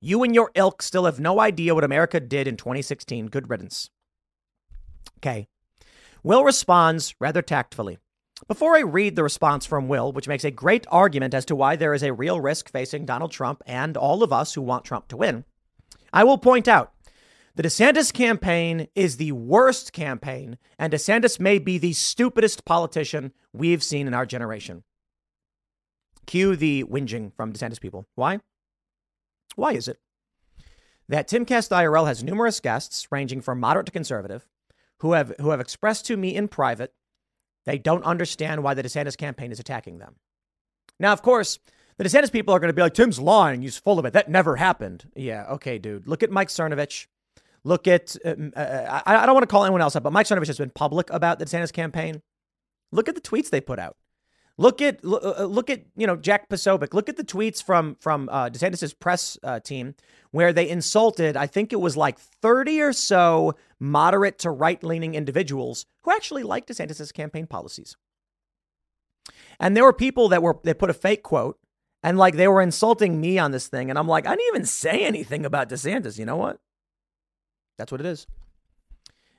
You 0.00 0.24
and 0.24 0.34
your 0.34 0.50
ilk 0.56 0.82
still 0.82 1.04
have 1.04 1.20
no 1.20 1.38
idea 1.38 1.76
what 1.76 1.84
America 1.84 2.18
did 2.18 2.48
in 2.48 2.56
2016. 2.56 3.28
Good 3.28 3.48
riddance. 3.48 3.88
Okay. 5.18 5.46
Will 6.24 6.42
responds 6.42 7.14
rather 7.20 7.40
tactfully. 7.40 7.98
Before 8.48 8.76
I 8.76 8.80
read 8.80 9.14
the 9.14 9.22
response 9.22 9.64
from 9.64 9.86
Will, 9.86 10.10
which 10.10 10.26
makes 10.26 10.42
a 10.42 10.50
great 10.50 10.88
argument 10.90 11.34
as 11.34 11.44
to 11.44 11.54
why 11.54 11.76
there 11.76 11.94
is 11.94 12.02
a 12.02 12.12
real 12.12 12.40
risk 12.40 12.68
facing 12.68 13.06
Donald 13.06 13.30
Trump 13.30 13.62
and 13.64 13.96
all 13.96 14.24
of 14.24 14.32
us 14.32 14.54
who 14.54 14.60
want 14.62 14.84
Trump 14.84 15.06
to 15.06 15.16
win, 15.16 15.44
I 16.12 16.24
will 16.24 16.36
point 16.36 16.66
out 16.66 16.92
the 17.54 17.62
DeSantis 17.62 18.12
campaign 18.12 18.88
is 18.96 19.18
the 19.18 19.30
worst 19.30 19.92
campaign, 19.92 20.58
and 20.80 20.92
DeSantis 20.92 21.38
may 21.38 21.60
be 21.60 21.78
the 21.78 21.92
stupidest 21.92 22.64
politician 22.64 23.32
we've 23.52 23.84
seen 23.84 24.08
in 24.08 24.14
our 24.14 24.26
generation. 24.26 24.82
Cue 26.26 26.56
the 26.56 26.84
whinging 26.84 27.32
from 27.34 27.52
DeSantis 27.52 27.80
people. 27.80 28.06
Why? 28.14 28.40
Why 29.56 29.72
is 29.72 29.88
it 29.88 29.98
that 31.08 31.28
Timcast 31.28 31.70
IRL 31.70 32.06
has 32.06 32.22
numerous 32.24 32.60
guests 32.60 33.08
ranging 33.10 33.40
from 33.40 33.60
moderate 33.60 33.86
to 33.86 33.92
conservative 33.92 34.48
who 35.00 35.12
have 35.12 35.32
who 35.40 35.50
have 35.50 35.60
expressed 35.60 36.06
to 36.06 36.16
me 36.16 36.34
in 36.34 36.48
private 36.48 36.94
they 37.64 37.78
don't 37.78 38.04
understand 38.04 38.62
why 38.62 38.74
the 38.74 38.82
DeSantis 38.82 39.16
campaign 39.16 39.52
is 39.52 39.60
attacking 39.60 39.98
them. 39.98 40.16
Now, 40.98 41.12
of 41.12 41.22
course, 41.22 41.58
the 41.96 42.04
DeSantis 42.04 42.32
people 42.32 42.54
are 42.54 42.58
going 42.58 42.68
to 42.68 42.74
be 42.74 42.82
like, 42.82 42.94
Tim's 42.94 43.20
lying. 43.20 43.62
He's 43.62 43.78
full 43.78 43.98
of 43.98 44.04
it. 44.04 44.12
That 44.12 44.28
never 44.28 44.56
happened. 44.56 45.08
Yeah, 45.14 45.46
okay, 45.50 45.78
dude. 45.78 46.06
Look 46.06 46.22
at 46.22 46.30
Mike 46.30 46.48
Cernovich. 46.48 47.06
Look 47.64 47.86
at, 47.86 48.16
uh, 48.24 48.34
uh, 48.56 49.02
I, 49.06 49.16
I 49.22 49.26
don't 49.26 49.34
want 49.34 49.44
to 49.44 49.52
call 49.52 49.64
anyone 49.64 49.80
else 49.80 49.94
up, 49.94 50.02
but 50.02 50.12
Mike 50.12 50.26
Cernovich 50.26 50.48
has 50.48 50.58
been 50.58 50.70
public 50.70 51.08
about 51.10 51.38
the 51.38 51.44
DeSantis 51.44 51.72
campaign. 51.72 52.22
Look 52.90 53.08
at 53.08 53.14
the 53.14 53.20
tweets 53.20 53.50
they 53.50 53.60
put 53.60 53.78
out. 53.78 53.96
Look 54.58 54.82
at 54.82 55.02
look, 55.04 55.68
uh, 55.68 55.72
at 55.72 55.82
you 55.96 56.06
know 56.06 56.16
Jack 56.16 56.48
Posobiec. 56.48 56.92
Look 56.92 57.08
at 57.08 57.16
the 57.16 57.24
tweets 57.24 57.62
from 57.62 57.96
from 58.00 58.28
uh, 58.30 58.50
DeSantis's 58.50 58.92
press 58.92 59.38
uh, 59.42 59.60
team 59.60 59.94
where 60.30 60.52
they 60.52 60.68
insulted. 60.68 61.36
I 61.36 61.46
think 61.46 61.72
it 61.72 61.80
was 61.80 61.96
like 61.96 62.18
thirty 62.18 62.80
or 62.80 62.92
so 62.92 63.54
moderate 63.80 64.38
to 64.40 64.50
right 64.50 64.82
leaning 64.84 65.14
individuals 65.14 65.86
who 66.04 66.12
actually 66.12 66.42
like 66.42 66.66
DeSantis's 66.66 67.12
campaign 67.12 67.46
policies. 67.46 67.96
And 69.58 69.76
there 69.76 69.84
were 69.84 69.92
people 69.92 70.28
that 70.28 70.42
were 70.42 70.58
they 70.64 70.74
put 70.74 70.90
a 70.90 70.94
fake 70.94 71.22
quote 71.22 71.58
and 72.02 72.18
like 72.18 72.36
they 72.36 72.48
were 72.48 72.60
insulting 72.60 73.20
me 73.20 73.38
on 73.38 73.52
this 73.52 73.68
thing, 73.68 73.88
and 73.88 73.98
I'm 73.98 74.08
like, 74.08 74.26
I 74.26 74.30
didn't 74.30 74.48
even 74.48 74.66
say 74.66 75.04
anything 75.04 75.46
about 75.46 75.68
DeSantis. 75.68 76.18
You 76.18 76.26
know 76.26 76.36
what? 76.36 76.58
That's 77.78 77.92
what 77.92 78.00
it 78.00 78.06
is. 78.06 78.26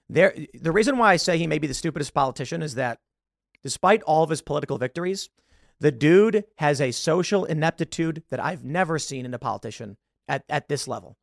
There, 0.10 0.36
the 0.54 0.72
reason 0.72 0.98
why 0.98 1.14
I 1.14 1.18
say 1.18 1.38
he 1.38 1.48
may 1.48 1.60
be 1.60 1.68
the 1.68 1.74
stupidest 1.74 2.14
politician 2.14 2.62
is 2.62 2.76
that 2.76 3.00
despite 3.64 4.04
all 4.04 4.24
of 4.24 4.30
his 4.30 4.42
political 4.42 4.78
victories, 4.78 5.30
the 5.80 5.92
dude 5.92 6.46
has 6.58 6.80
a 6.80 6.92
social 6.92 7.46
ineptitude 7.46 8.24
that 8.30 8.44
I've 8.44 8.64
never 8.64 9.00
seen 9.00 9.26
in 9.26 9.34
a 9.34 9.40
politician 9.40 9.98
at, 10.28 10.44
at 10.50 10.70
this 10.70 10.88
level. 10.88 11.18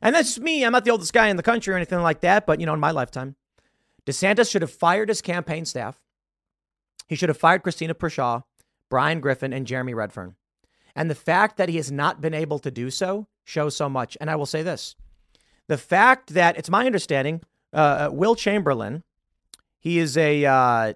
And 0.00 0.14
that's 0.14 0.28
just 0.28 0.40
me. 0.40 0.64
I'm 0.64 0.72
not 0.72 0.84
the 0.84 0.90
oldest 0.90 1.12
guy 1.12 1.28
in 1.28 1.36
the 1.36 1.42
country 1.42 1.72
or 1.72 1.76
anything 1.76 2.00
like 2.00 2.20
that, 2.20 2.46
but 2.46 2.60
you 2.60 2.66
know, 2.66 2.74
in 2.74 2.80
my 2.80 2.90
lifetime, 2.90 3.36
DeSantis 4.06 4.50
should 4.50 4.62
have 4.62 4.72
fired 4.72 5.08
his 5.08 5.22
campaign 5.22 5.64
staff. 5.64 6.00
He 7.08 7.14
should 7.14 7.28
have 7.28 7.38
fired 7.38 7.62
Christina 7.62 7.94
Pushaw, 7.94 8.42
Brian 8.90 9.20
Griffin, 9.20 9.52
and 9.52 9.66
Jeremy 9.66 9.94
Redfern. 9.94 10.34
And 10.96 11.08
the 11.08 11.14
fact 11.14 11.56
that 11.56 11.68
he 11.68 11.76
has 11.76 11.90
not 11.90 12.20
been 12.20 12.34
able 12.34 12.58
to 12.58 12.70
do 12.70 12.90
so 12.90 13.28
shows 13.44 13.76
so 13.76 13.88
much. 13.88 14.16
And 14.20 14.30
I 14.30 14.36
will 14.36 14.46
say 14.46 14.62
this 14.62 14.96
the 15.68 15.78
fact 15.78 16.34
that 16.34 16.56
it's 16.56 16.70
my 16.70 16.86
understanding, 16.86 17.42
uh, 17.72 18.08
Will 18.12 18.34
Chamberlain, 18.34 19.04
he 19.78 19.98
is 19.98 20.16
a. 20.16 20.44
Uh, 20.44 20.94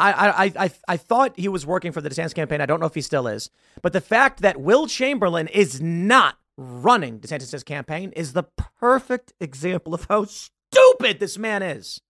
I, 0.00 0.44
I, 0.46 0.52
I, 0.56 0.70
I 0.88 0.96
thought 0.96 1.38
he 1.38 1.48
was 1.48 1.66
working 1.66 1.92
for 1.92 2.00
the 2.00 2.08
DeSantis 2.08 2.34
campaign. 2.34 2.60
I 2.60 2.66
don't 2.66 2.80
know 2.80 2.86
if 2.86 2.94
he 2.94 3.02
still 3.02 3.26
is. 3.26 3.50
But 3.82 3.92
the 3.92 4.00
fact 4.00 4.40
that 4.40 4.60
Will 4.60 4.86
Chamberlain 4.86 5.46
is 5.48 5.80
not 5.80 6.38
running 6.56 7.20
DeSantis' 7.20 7.64
campaign 7.64 8.12
is 8.12 8.32
the 8.32 8.44
perfect 8.44 9.32
example 9.40 9.94
of 9.94 10.06
how 10.08 10.24
stupid 10.24 11.20
this 11.20 11.38
man 11.38 11.62
is. 11.62 12.00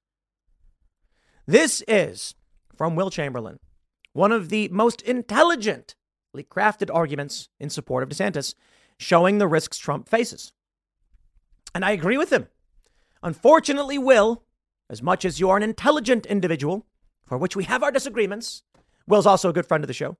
This 1.46 1.82
is, 1.88 2.34
from 2.76 2.94
Will 2.94 3.10
Chamberlain, 3.10 3.58
one 4.12 4.32
of 4.32 4.48
the 4.48 4.68
most 4.68 5.02
intelligently 5.02 5.94
crafted 6.44 6.94
arguments 6.94 7.48
in 7.58 7.70
support 7.70 8.02
of 8.02 8.08
DeSantis, 8.08 8.54
showing 8.98 9.38
the 9.38 9.48
risks 9.48 9.78
Trump 9.78 10.08
faces. 10.08 10.52
And 11.74 11.84
I 11.84 11.92
agree 11.92 12.18
with 12.18 12.32
him. 12.32 12.48
Unfortunately, 13.22 13.98
Will, 13.98 14.44
as 14.88 15.02
much 15.02 15.24
as 15.24 15.40
you 15.40 15.50
are 15.50 15.56
an 15.56 15.62
intelligent 15.62 16.26
individual, 16.26 16.86
for 17.30 17.38
which 17.38 17.54
we 17.54 17.62
have 17.62 17.84
our 17.84 17.92
disagreements, 17.92 18.64
Will's 19.06 19.24
also 19.24 19.48
a 19.48 19.52
good 19.52 19.64
friend 19.64 19.84
of 19.84 19.88
the 19.88 19.94
show, 19.94 20.16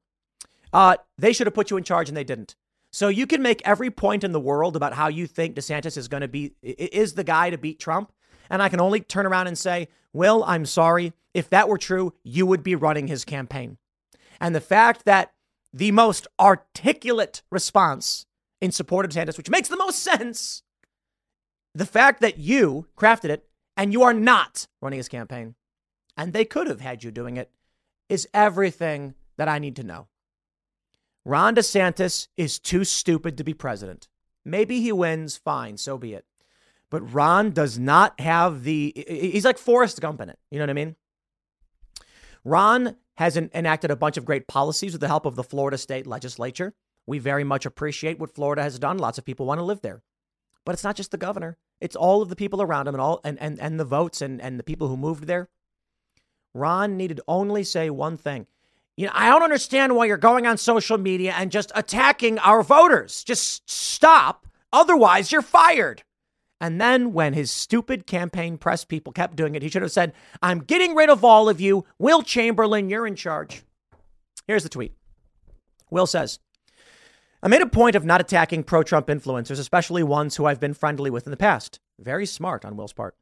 uh, 0.73 0.95
they 1.19 1.33
should 1.33 1.49
have 1.49 1.55
put 1.55 1.69
you 1.69 1.77
in 1.77 1.83
charge 1.83 2.09
and 2.09 2.17
they 2.17 2.23
didn't. 2.23 2.55
So 2.93 3.09
you 3.09 3.27
can 3.27 3.43
make 3.43 3.61
every 3.65 3.91
point 3.91 4.23
in 4.23 4.31
the 4.31 4.39
world 4.39 4.77
about 4.77 4.93
how 4.93 5.09
you 5.09 5.27
think 5.27 5.57
DeSantis 5.57 5.97
is 5.97 6.07
going 6.07 6.21
to 6.21 6.29
be, 6.29 6.55
is 6.63 7.15
the 7.15 7.25
guy 7.25 7.51
to 7.51 7.59
beat 7.59 7.81
Trump. 7.81 8.13
And 8.49 8.63
I 8.63 8.69
can 8.69 8.79
only 8.79 9.01
turn 9.01 9.27
around 9.27 9.49
and 9.49 9.59
say, 9.59 9.89
Will, 10.13 10.45
I'm 10.45 10.65
sorry. 10.65 11.13
If 11.35 11.51
that 11.51 11.69
were 11.69 11.79
true, 11.79 12.15
you 12.23 12.47
would 12.47 12.63
be 12.63 12.77
running 12.77 13.09
his 13.09 13.25
campaign. 13.25 13.79
And 14.41 14.55
the 14.55 14.61
fact 14.61 15.05
that 15.05 15.33
the 15.73 15.91
most 15.91 16.29
articulate 16.39 17.43
response 17.51 18.25
in 18.61 18.71
support 18.71 19.05
of 19.05 19.11
DeSantis, 19.11 19.37
which 19.37 19.51
makes 19.51 19.69
the 19.69 19.77
most 19.77 19.99
sense, 19.99 20.63
the 21.75 21.87
fact 21.87 22.21
that 22.21 22.39
you 22.39 22.87
crafted 22.97 23.31
it 23.31 23.49
and 23.77 23.93
you 23.93 24.05
are 24.05 24.15
not 24.15 24.69
running 24.81 24.99
his 24.99 25.09
campaign, 25.09 25.57
and 26.21 26.35
they 26.35 26.45
could 26.45 26.67
have 26.67 26.83
had 26.83 27.03
you 27.03 27.11
doing 27.11 27.39
it, 27.39 27.51
is 28.11 28.29
everything 28.35 29.15
that 29.39 29.49
I 29.49 29.59
need 29.59 29.75
to 29.77 29.83
know. 29.83 30.09
Ron 31.25 31.55
DeSantis 31.55 32.29
is 32.37 32.59
too 32.59 32.85
stupid 32.85 33.39
to 33.39 33.45
be 33.45 33.55
president. 33.55 34.07
Maybe 34.45 34.83
he 34.83 34.93
wins, 34.93 35.39
fine, 35.39 35.79
so 35.79 35.97
be 35.97 36.13
it. 36.13 36.27
But 36.91 37.15
Ron 37.15 37.53
does 37.53 37.79
not 37.79 38.21
have 38.21 38.65
the, 38.65 38.93
he's 39.09 39.47
like 39.47 39.57
Forrest 39.57 39.99
Gump 40.03 40.21
in 40.21 40.29
it. 40.29 40.39
You 40.51 40.59
know 40.59 40.65
what 40.65 40.71
I 40.71 40.75
mean? 40.75 40.97
Ron 42.45 42.97
has 43.15 43.39
enacted 43.39 43.91
a 43.91 43.97
bunch 43.97 44.19
of 44.19 44.27
great 44.27 44.47
policies 44.47 44.93
with 44.93 45.01
the 45.01 45.09
help 45.09 45.25
of 45.25 45.37
the 45.37 45.43
Florida 45.43 45.79
state 45.79 46.07
legislature. 46.07 46.75
We 47.07 47.19
very 47.19 47.45
much 47.45 47.65
appreciate 47.65 48.19
what 48.19 48.35
Florida 48.35 48.63
has 48.63 48.79
done. 48.79 48.99
Lots 48.99 49.17
of 49.17 49.25
people 49.25 49.47
want 49.47 49.59
to 49.59 49.65
live 49.65 49.81
there. 49.81 50.03
But 50.67 50.75
it's 50.75 50.85
not 50.85 50.97
just 50.97 51.13
the 51.13 51.17
governor, 51.17 51.57
it's 51.81 51.97
all 51.97 52.21
of 52.21 52.29
the 52.29 52.37
people 52.37 52.61
around 52.61 52.89
him 52.89 52.95
and 52.95 53.01
all 53.01 53.23
and, 53.25 53.41
and, 53.41 53.59
and 53.59 53.81
the 53.81 53.87
votes 53.87 54.21
and, 54.21 54.39
and 54.43 54.59
the 54.59 54.63
people 54.63 54.89
who 54.89 54.99
moved 54.99 55.25
there. 55.27 55.49
Ron 56.55 56.97
needed 56.97 57.21
only 57.29 57.65
say 57.65 57.91
one 57.91 58.17
thing. 58.17 58.47
You 58.97 59.07
know, 59.07 59.13
I 59.15 59.29
don't 59.29 59.43
understand 59.43 59.95
why 59.95 60.07
you're 60.07 60.17
going 60.17 60.47
on 60.47 60.59
social 60.59 60.99
media 60.99 61.35
and 61.37 61.51
just 61.51 61.73
attacking 61.75 62.39
our 62.41 62.63
voters. 62.63 63.25
Just 63.25 63.71
stop. 63.71 64.47
Otherwise, 64.73 65.33
you're 65.33 65.43
fired. 65.43 66.03
And 66.61 66.81
then 66.81 67.15
when 67.15 67.33
his 67.33 67.51
stupid 67.51 68.07
campaign 68.07 68.59
press 68.59 68.85
people 68.85 69.13
kept 69.13 69.37
doing 69.37 69.55
it, 69.55 69.63
he 69.63 69.71
should 69.71 69.83
have 69.83 69.93
said, 69.93 70.13
I'm 70.43 70.61
getting 70.61 70.95
rid 70.95 71.09
of 71.09 71.25
all 71.25 71.49
of 71.49 71.61
you. 71.61 71.87
Will 71.99 72.23
Chamberlain, 72.23 72.91
you're 72.91 73.07
in 73.07 73.17
charge. 73.17 73.63
Here's 74.47 74.63
the 74.63 74.69
tweet 74.69 74.95
Will 75.91 76.07
says, 76.07 76.39
I 77.43 77.49
made 77.49 77.63
a 77.63 77.67
point 77.67 77.97
of 77.97 78.05
not 78.05 78.21
attacking 78.21 78.65
pro 78.65 78.83
Trump 78.83 79.07
influencers, 79.07 79.59
especially 79.59 80.03
ones 80.03 80.37
who 80.37 80.45
I've 80.45 80.61
been 80.61 80.75
friendly 80.75 81.09
with 81.09 81.27
in 81.27 81.31
the 81.31 81.39
past. 81.39 81.81
Very 81.99 82.27
smart 82.27 82.67
on 82.67 82.77
Will's 82.77 82.93
part. 82.93 83.17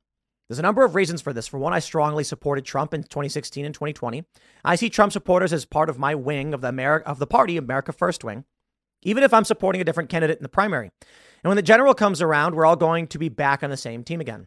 There's 0.49 0.59
a 0.59 0.63
number 0.63 0.85
of 0.85 0.95
reasons 0.95 1.21
for 1.21 1.33
this. 1.33 1.47
For 1.47 1.59
one, 1.59 1.75
I 1.75 1.79
strongly 1.79 2.25
supported 2.25 2.65
Trump 2.65 2.95
in 2.95 3.03
2016 3.03 3.67
and 3.67 3.75
2020. 3.75 4.25
I 4.65 4.77
see 4.77 4.89
Trump 4.89 5.13
supporters 5.13 5.53
as 5.53 5.67
part 5.67 5.91
of 5.91 5.99
my 5.99 6.15
wing 6.15 6.55
of 6.55 6.63
the 6.63 6.69
America 6.69 7.07
of 7.07 7.19
the 7.19 7.27
party, 7.27 7.59
America 7.59 7.93
First 7.93 8.25
wing, 8.25 8.45
even 9.03 9.23
if 9.23 9.35
I'm 9.35 9.45
supporting 9.45 9.83
a 9.83 9.85
different 9.85 10.09
candidate 10.09 10.39
in 10.39 10.43
the 10.43 10.49
primary. 10.49 10.91
And 11.45 11.51
when 11.51 11.57
the 11.57 11.63
general 11.63 11.93
comes 11.93 12.23
around, 12.23 12.55
we're 12.55 12.65
all 12.65 12.77
going 12.77 13.09
to 13.09 13.19
be 13.19 13.29
back 13.29 13.63
on 13.63 13.69
the 13.69 13.77
same 13.77 14.05
team 14.05 14.21
again. 14.21 14.47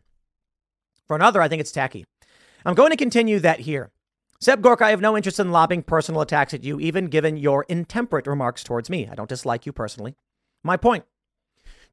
For 1.07 1.15
another, 1.15 1.41
I 1.41 1.47
think 1.47 1.61
it's 1.61 1.71
tacky. 1.71 2.05
I'm 2.65 2.75
going 2.75 2.91
to 2.91 2.97
continue 2.97 3.39
that 3.39 3.61
here. 3.61 3.91
Seb 4.39 4.63
Gorka, 4.63 4.85
I 4.85 4.89
have 4.89 5.01
no 5.01 5.15
interest 5.15 5.39
in 5.39 5.51
lobbing 5.51 5.83
personal 5.83 6.21
attacks 6.21 6.53
at 6.53 6.63
you, 6.63 6.79
even 6.79 7.07
given 7.07 7.37
your 7.37 7.63
intemperate 7.69 8.25
remarks 8.25 8.63
towards 8.63 8.89
me. 8.89 9.07
I 9.07 9.13
don't 9.13 9.29
dislike 9.29 9.67
you 9.67 9.71
personally. 9.71 10.15
My 10.63 10.77
point 10.77 11.05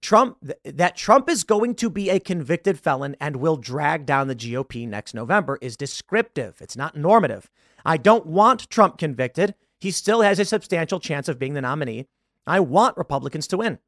Trump 0.01 0.39
that 0.65 0.97
Trump 0.97 1.29
is 1.29 1.45
going 1.45 1.75
to 1.77 1.91
be 1.91 2.11
a 2.11 2.21
convicted 2.21 2.79
felon 2.79 3.17
and 3.21 3.37
will 3.37 3.57
drag 3.57 4.07
down 4.07 4.29
the 4.29 4.37
GOP 4.37 4.87
next 4.87 5.15
November 5.15 5.59
is 5.61 5.77
descriptive. 5.77 6.57
It's 6.61 6.77
not 6.77 6.97
normative. 6.97 7.51
I 7.85 7.97
don't 7.97 8.27
want 8.27 8.71
Trump 8.71 8.99
convicted. 8.99 9.55
He 9.81 9.91
still 9.91 10.23
has 10.23 10.39
a 10.39 10.45
substantial 10.45 11.01
chance 11.01 11.29
of 11.29 11.39
being 11.39 11.55
the 11.55 11.61
nominee. 11.61 12.07
I 12.47 12.61
want 12.61 12.97
Republicans 12.97 13.47
to 13.49 13.59
win. 13.59 13.79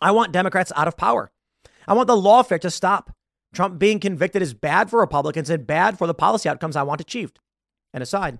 I 0.00 0.10
want 0.10 0.32
Democrats 0.32 0.72
out 0.76 0.88
of 0.88 0.96
power. 0.96 1.30
I 1.88 1.94
want 1.94 2.06
the 2.06 2.16
lawfare 2.16 2.60
to 2.60 2.70
stop. 2.70 3.14
Trump 3.54 3.78
being 3.78 4.00
convicted 4.00 4.42
is 4.42 4.54
bad 4.54 4.90
for 4.90 5.00
Republicans 5.00 5.48
and 5.48 5.66
bad 5.66 5.96
for 5.96 6.06
the 6.06 6.14
policy 6.14 6.48
outcomes 6.48 6.76
I 6.76 6.82
want 6.82 7.00
achieved. 7.00 7.38
And 7.94 8.02
aside, 8.02 8.38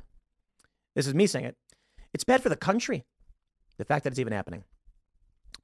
this 0.95 1.07
is 1.07 1.15
me 1.15 1.27
saying 1.27 1.47
it. 1.47 1.57
It's 2.13 2.25
bad 2.25 2.43
for 2.43 2.49
the 2.49 2.57
country. 2.57 3.05
The 3.79 3.85
fact 3.85 4.05
that 4.05 4.11
it's 4.11 4.19
even 4.19 4.33
happening. 4.33 4.65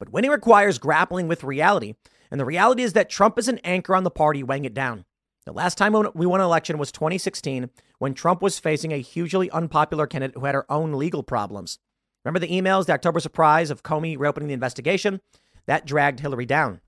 But 0.02 0.12
winning 0.12 0.32
requires 0.32 0.80
grappling 0.80 1.28
with 1.28 1.44
reality. 1.44 1.94
And 2.28 2.40
the 2.40 2.44
reality 2.44 2.82
is 2.82 2.92
that 2.94 3.08
Trump 3.08 3.38
is 3.38 3.46
an 3.46 3.60
anchor 3.62 3.94
on 3.94 4.02
the 4.02 4.10
party 4.10 4.42
weighing 4.42 4.64
it 4.64 4.74
down. 4.74 5.04
The 5.46 5.52
last 5.52 5.78
time 5.78 5.94
we 6.14 6.26
won 6.26 6.40
an 6.40 6.44
election 6.44 6.76
was 6.76 6.90
2016 6.90 7.70
when 8.00 8.12
Trump 8.12 8.42
was 8.42 8.58
facing 8.58 8.90
a 8.90 8.96
hugely 8.96 9.48
unpopular 9.52 10.08
candidate 10.08 10.34
who 10.34 10.44
had 10.44 10.56
her 10.56 10.66
own 10.68 10.94
legal 10.94 11.22
problems. 11.22 11.78
Remember 12.24 12.40
the 12.40 12.52
emails, 12.52 12.86
the 12.86 12.94
October 12.94 13.20
surprise 13.20 13.70
of 13.70 13.84
Comey 13.84 14.18
reopening 14.18 14.48
the 14.48 14.54
investigation? 14.54 15.20
That 15.66 15.86
dragged 15.86 16.18
Hillary 16.18 16.46
down. 16.46 16.80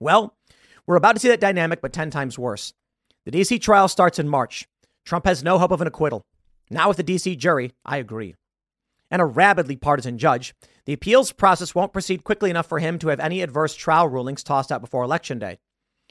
Well, 0.00 0.36
we're 0.88 0.96
about 0.96 1.12
to 1.12 1.20
see 1.20 1.28
that 1.28 1.38
dynamic, 1.38 1.80
but 1.80 1.92
10 1.92 2.10
times 2.10 2.36
worse. 2.36 2.74
The 3.26 3.30
DC 3.30 3.60
trial 3.60 3.86
starts 3.86 4.18
in 4.18 4.28
March. 4.28 4.66
Trump 5.04 5.24
has 5.24 5.44
no 5.44 5.56
hope 5.56 5.70
of 5.70 5.80
an 5.80 5.86
acquittal. 5.86 6.26
Now, 6.68 6.88
with 6.88 6.96
the 6.96 7.04
DC 7.04 7.38
jury, 7.38 7.74
I 7.84 7.98
agree. 7.98 8.34
And 9.08 9.22
a 9.22 9.24
rabidly 9.24 9.76
partisan 9.76 10.18
judge, 10.18 10.52
the 10.88 10.94
appeals 10.94 11.32
process 11.32 11.74
won't 11.74 11.92
proceed 11.92 12.24
quickly 12.24 12.48
enough 12.48 12.66
for 12.66 12.78
him 12.78 12.98
to 12.98 13.08
have 13.08 13.20
any 13.20 13.42
adverse 13.42 13.74
trial 13.74 14.08
rulings 14.08 14.42
tossed 14.42 14.72
out 14.72 14.80
before 14.80 15.04
Election 15.04 15.38
Day. 15.38 15.58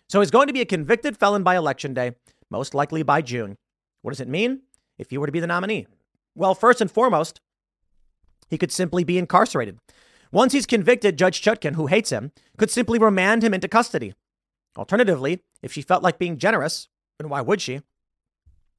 So 0.07 0.19
he's 0.19 0.29
going 0.29 0.45
to 0.45 0.53
be 0.53 0.61
a 0.61 0.65
convicted 0.65 1.17
felon 1.17 1.41
by 1.41 1.55
Election 1.55 1.95
Day, 1.95 2.11
most 2.51 2.75
likely 2.75 3.01
by 3.01 3.23
June. 3.23 3.57
What 4.03 4.11
does 4.11 4.21
it 4.21 4.27
mean 4.27 4.61
if 4.99 5.09
he 5.09 5.17
were 5.17 5.25
to 5.25 5.31
be 5.31 5.39
the 5.39 5.47
nominee? 5.47 5.87
Well, 6.35 6.53
first 6.53 6.79
and 6.79 6.91
foremost, 6.91 7.41
he 8.51 8.59
could 8.59 8.71
simply 8.71 9.03
be 9.03 9.17
incarcerated. 9.17 9.79
Once 10.31 10.53
he's 10.53 10.67
convicted, 10.67 11.17
Judge 11.17 11.41
Chutkan, 11.41 11.73
who 11.73 11.87
hates 11.87 12.11
him, 12.11 12.31
could 12.59 12.69
simply 12.69 12.99
remand 12.99 13.43
him 13.43 13.55
into 13.55 13.67
custody. 13.67 14.13
Alternatively, 14.77 15.41
if 15.63 15.73
she 15.73 15.81
felt 15.81 16.03
like 16.03 16.19
being 16.19 16.37
generous, 16.37 16.87
and 17.19 17.31
why 17.31 17.41
would 17.41 17.61
she? 17.61 17.81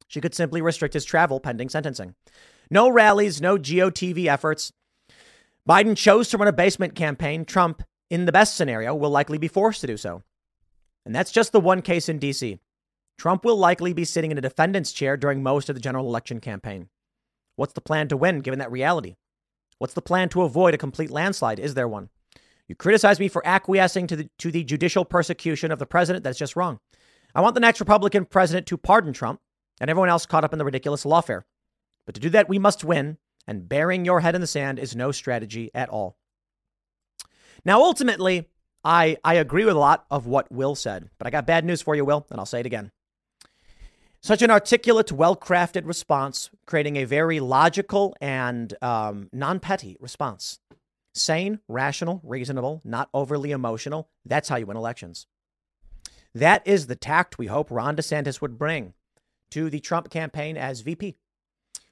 She 0.06 0.20
could 0.20 0.36
simply 0.36 0.62
restrict 0.62 0.94
his 0.94 1.04
travel 1.04 1.40
pending 1.40 1.70
sentencing. 1.70 2.14
No 2.70 2.88
rallies, 2.88 3.40
no 3.40 3.58
GOTV 3.58 4.26
efforts, 4.26 4.72
Biden 5.68 5.96
chose 5.96 6.28
to 6.30 6.38
run 6.38 6.48
a 6.48 6.52
basement 6.52 6.94
campaign. 6.94 7.44
Trump, 7.44 7.82
in 8.08 8.24
the 8.24 8.32
best 8.32 8.56
scenario, 8.56 8.94
will 8.94 9.10
likely 9.10 9.36
be 9.36 9.48
forced 9.48 9.82
to 9.82 9.86
do 9.86 9.98
so. 9.98 10.22
And 11.04 11.14
that's 11.14 11.30
just 11.30 11.52
the 11.52 11.60
one 11.60 11.82
case 11.82 12.08
in 12.08 12.18
D.C. 12.18 12.58
Trump 13.18 13.44
will 13.44 13.56
likely 13.56 13.92
be 13.92 14.04
sitting 14.04 14.30
in 14.30 14.38
a 14.38 14.42
defendant's 14.42 14.92
chair 14.92 15.16
during 15.16 15.42
most 15.42 15.68
of 15.68 15.74
the 15.74 15.80
general 15.80 16.06
election 16.06 16.40
campaign. 16.40 16.88
What's 17.56 17.74
the 17.74 17.80
plan 17.80 18.08
to 18.08 18.16
win, 18.16 18.40
given 18.40 18.60
that 18.60 18.72
reality? 18.72 19.16
What's 19.78 19.94
the 19.94 20.00
plan 20.02 20.28
to 20.30 20.42
avoid 20.42 20.74
a 20.74 20.78
complete 20.78 21.10
landslide? 21.10 21.58
Is 21.58 21.74
there 21.74 21.88
one? 21.88 22.08
You 22.66 22.74
criticize 22.74 23.18
me 23.18 23.28
for 23.28 23.46
acquiescing 23.46 24.06
to 24.06 24.16
the, 24.16 24.30
to 24.38 24.50
the 24.50 24.64
judicial 24.64 25.04
persecution 25.04 25.70
of 25.70 25.78
the 25.78 25.86
president. 25.86 26.24
That's 26.24 26.38
just 26.38 26.56
wrong. 26.56 26.80
I 27.34 27.40
want 27.40 27.54
the 27.54 27.60
next 27.60 27.80
Republican 27.80 28.24
president 28.24 28.66
to 28.68 28.76
pardon 28.76 29.12
Trump 29.12 29.40
and 29.80 29.90
everyone 29.90 30.08
else 30.08 30.26
caught 30.26 30.44
up 30.44 30.52
in 30.52 30.58
the 30.58 30.64
ridiculous 30.64 31.04
lawfare. 31.04 31.42
But 32.06 32.14
to 32.14 32.20
do 32.20 32.30
that, 32.30 32.48
we 32.48 32.58
must 32.58 32.84
win, 32.84 33.18
and 33.48 33.68
burying 33.68 34.04
your 34.04 34.20
head 34.20 34.34
in 34.34 34.40
the 34.40 34.46
sand 34.46 34.78
is 34.78 34.94
no 34.94 35.10
strategy 35.10 35.70
at 35.74 35.88
all. 35.88 36.18
Now, 37.64 37.80
ultimately, 37.80 38.48
I, 38.84 39.16
I 39.24 39.34
agree 39.34 39.64
with 39.64 39.74
a 39.74 39.80
lot 39.80 40.04
of 40.10 40.26
what 40.26 40.52
Will 40.52 40.74
said, 40.74 41.08
but 41.18 41.26
I 41.26 41.30
got 41.30 41.46
bad 41.46 41.64
news 41.64 41.82
for 41.82 41.96
you, 41.96 42.04
Will, 42.04 42.26
and 42.30 42.38
I'll 42.38 42.46
say 42.46 42.60
it 42.60 42.66
again. 42.66 42.92
Such 44.20 44.42
an 44.42 44.50
articulate, 44.50 45.10
well 45.10 45.34
crafted 45.34 45.86
response, 45.86 46.50
creating 46.66 46.96
a 46.96 47.04
very 47.04 47.40
logical 47.40 48.14
and 48.20 48.74
um, 48.82 49.30
non 49.32 49.60
petty 49.60 49.96
response. 49.98 50.58
Sane, 51.14 51.60
rational, 51.68 52.20
reasonable, 52.22 52.82
not 52.84 53.08
overly 53.14 53.50
emotional. 53.50 54.10
That's 54.24 54.48
how 54.48 54.56
you 54.56 54.66
win 54.66 54.76
elections. 54.76 55.26
That 56.34 56.66
is 56.66 56.86
the 56.86 56.96
tact 56.96 57.38
we 57.38 57.46
hope 57.46 57.70
Ron 57.70 57.96
DeSantis 57.96 58.40
would 58.42 58.58
bring 58.58 58.92
to 59.50 59.70
the 59.70 59.80
Trump 59.80 60.10
campaign 60.10 60.56
as 60.56 60.82
VP. 60.82 61.16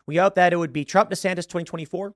We 0.07 0.17
hope 0.17 0.35
that 0.37 0.53
it 0.53 0.57
would 0.57 0.73
be 0.73 0.85
Trump 0.85 1.11
DeSantis 1.11 1.47
2024, 1.47 2.15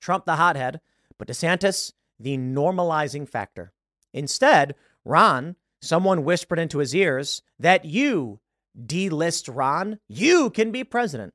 Trump 0.00 0.26
the 0.26 0.36
hothead, 0.36 0.80
but 1.18 1.28
DeSantis 1.28 1.92
the 2.18 2.36
normalizing 2.36 3.28
factor. 3.28 3.72
Instead, 4.12 4.74
Ron, 5.04 5.56
someone 5.80 6.24
whispered 6.24 6.58
into 6.58 6.78
his 6.78 6.94
ears 6.94 7.42
that 7.58 7.84
you 7.84 8.40
delist 8.78 9.50
Ron, 9.52 9.98
you 10.08 10.50
can 10.50 10.70
be 10.70 10.84
president. 10.84 11.34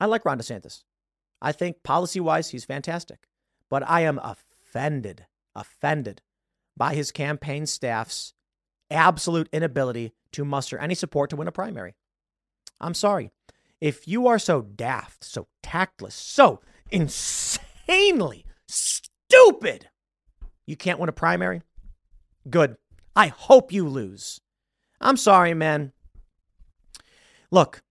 I 0.00 0.06
like 0.06 0.24
Ron 0.24 0.38
DeSantis. 0.38 0.84
I 1.40 1.52
think 1.52 1.82
policy 1.82 2.20
wise, 2.20 2.50
he's 2.50 2.64
fantastic. 2.64 3.28
But 3.68 3.88
I 3.88 4.02
am 4.02 4.18
offended, 4.18 5.26
offended 5.54 6.22
by 6.76 6.94
his 6.94 7.12
campaign 7.12 7.66
staff's 7.66 8.34
absolute 8.90 9.48
inability 9.52 10.12
to 10.32 10.44
muster 10.44 10.78
any 10.78 10.94
support 10.94 11.30
to 11.30 11.36
win 11.36 11.48
a 11.48 11.52
primary. 11.52 11.94
I'm 12.80 12.94
sorry. 12.94 13.30
If 13.80 14.06
you 14.06 14.26
are 14.26 14.38
so 14.38 14.62
daft, 14.62 15.24
so 15.24 15.48
tactless, 15.62 16.14
so 16.14 16.60
insanely 16.90 18.44
stupid, 18.68 19.88
you 20.66 20.76
can't 20.76 20.98
win 20.98 21.08
a 21.08 21.12
primary, 21.12 21.62
good. 22.48 22.76
I 23.14 23.28
hope 23.28 23.72
you 23.72 23.88
lose. 23.88 24.40
I'm 25.00 25.16
sorry, 25.16 25.54
man. 25.54 25.92
Look, 27.50 27.82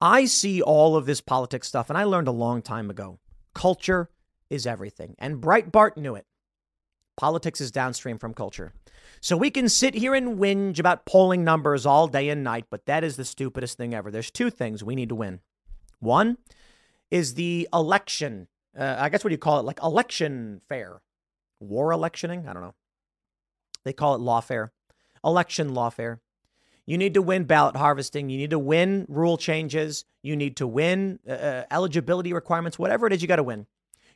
I 0.00 0.24
see 0.24 0.62
all 0.62 0.96
of 0.96 1.06
this 1.06 1.20
politics 1.20 1.68
stuff, 1.68 1.90
and 1.90 1.98
I 1.98 2.04
learned 2.04 2.28
a 2.28 2.32
long 2.32 2.62
time 2.62 2.90
ago 2.90 3.18
culture 3.54 4.08
is 4.48 4.66
everything. 4.66 5.14
And 5.18 5.40
Breitbart 5.40 5.96
knew 5.96 6.14
it. 6.14 6.26
Politics 7.16 7.60
is 7.60 7.70
downstream 7.70 8.18
from 8.18 8.32
culture. 8.32 8.72
So 9.20 9.36
we 9.36 9.50
can 9.50 9.68
sit 9.68 9.94
here 9.94 10.14
and 10.14 10.38
whinge 10.38 10.78
about 10.78 11.04
polling 11.04 11.44
numbers 11.44 11.84
all 11.84 12.08
day 12.08 12.28
and 12.30 12.42
night, 12.42 12.66
but 12.70 12.86
that 12.86 13.04
is 13.04 13.16
the 13.16 13.24
stupidest 13.24 13.76
thing 13.76 13.92
ever. 13.92 14.10
There's 14.10 14.30
two 14.30 14.50
things 14.50 14.82
we 14.82 14.94
need 14.94 15.10
to 15.10 15.14
win. 15.14 15.40
One 15.98 16.38
is 17.10 17.34
the 17.34 17.68
election. 17.72 18.48
Uh, 18.78 18.96
I 18.98 19.08
guess 19.08 19.22
what 19.22 19.28
do 19.28 19.34
you 19.34 19.38
call 19.38 19.58
it? 19.58 19.64
Like 19.64 19.82
election 19.82 20.62
fair, 20.68 21.02
war 21.58 21.92
electioning. 21.92 22.48
I 22.48 22.54
don't 22.54 22.62
know. 22.62 22.74
They 23.84 23.92
call 23.92 24.14
it 24.14 24.20
lawfare, 24.20 24.70
election 25.24 25.70
lawfare. 25.70 26.20
You 26.90 26.98
need 26.98 27.14
to 27.14 27.22
win 27.22 27.44
ballot 27.44 27.76
harvesting. 27.76 28.30
You 28.30 28.36
need 28.36 28.50
to 28.50 28.58
win 28.58 29.06
rule 29.08 29.36
changes. 29.36 30.04
You 30.22 30.34
need 30.34 30.56
to 30.56 30.66
win 30.66 31.20
uh, 31.24 31.34
uh 31.34 31.64
eligibility 31.70 32.32
requirements, 32.32 32.80
whatever 32.80 33.06
it 33.06 33.12
is 33.12 33.22
you 33.22 33.28
got 33.28 33.36
to 33.36 33.44
win. 33.44 33.68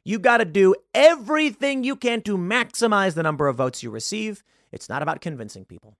You 0.04 0.18
got 0.18 0.38
to 0.38 0.44
do 0.44 0.74
everything 0.92 1.84
you 1.84 1.94
can 1.94 2.20
to 2.22 2.36
maximize 2.36 3.14
the 3.14 3.22
number 3.22 3.46
of 3.46 3.54
votes 3.54 3.84
you 3.84 3.90
receive. 3.90 4.42
It's 4.72 4.88
not 4.88 5.02
about 5.02 5.20
convincing 5.20 5.64
people. 5.64 5.96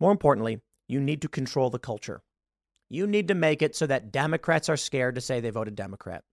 More 0.00 0.10
importantly, 0.10 0.62
you 0.88 1.00
need 1.00 1.20
to 1.20 1.28
control 1.28 1.68
the 1.68 1.78
culture. 1.78 2.22
You 2.88 3.06
need 3.06 3.28
to 3.28 3.34
make 3.34 3.60
it 3.60 3.76
so 3.76 3.86
that 3.86 4.10
Democrats 4.10 4.70
are 4.70 4.78
scared 4.78 5.16
to 5.16 5.20
say 5.20 5.38
they 5.38 5.50
voted 5.50 5.76
Democrat. 5.76 6.24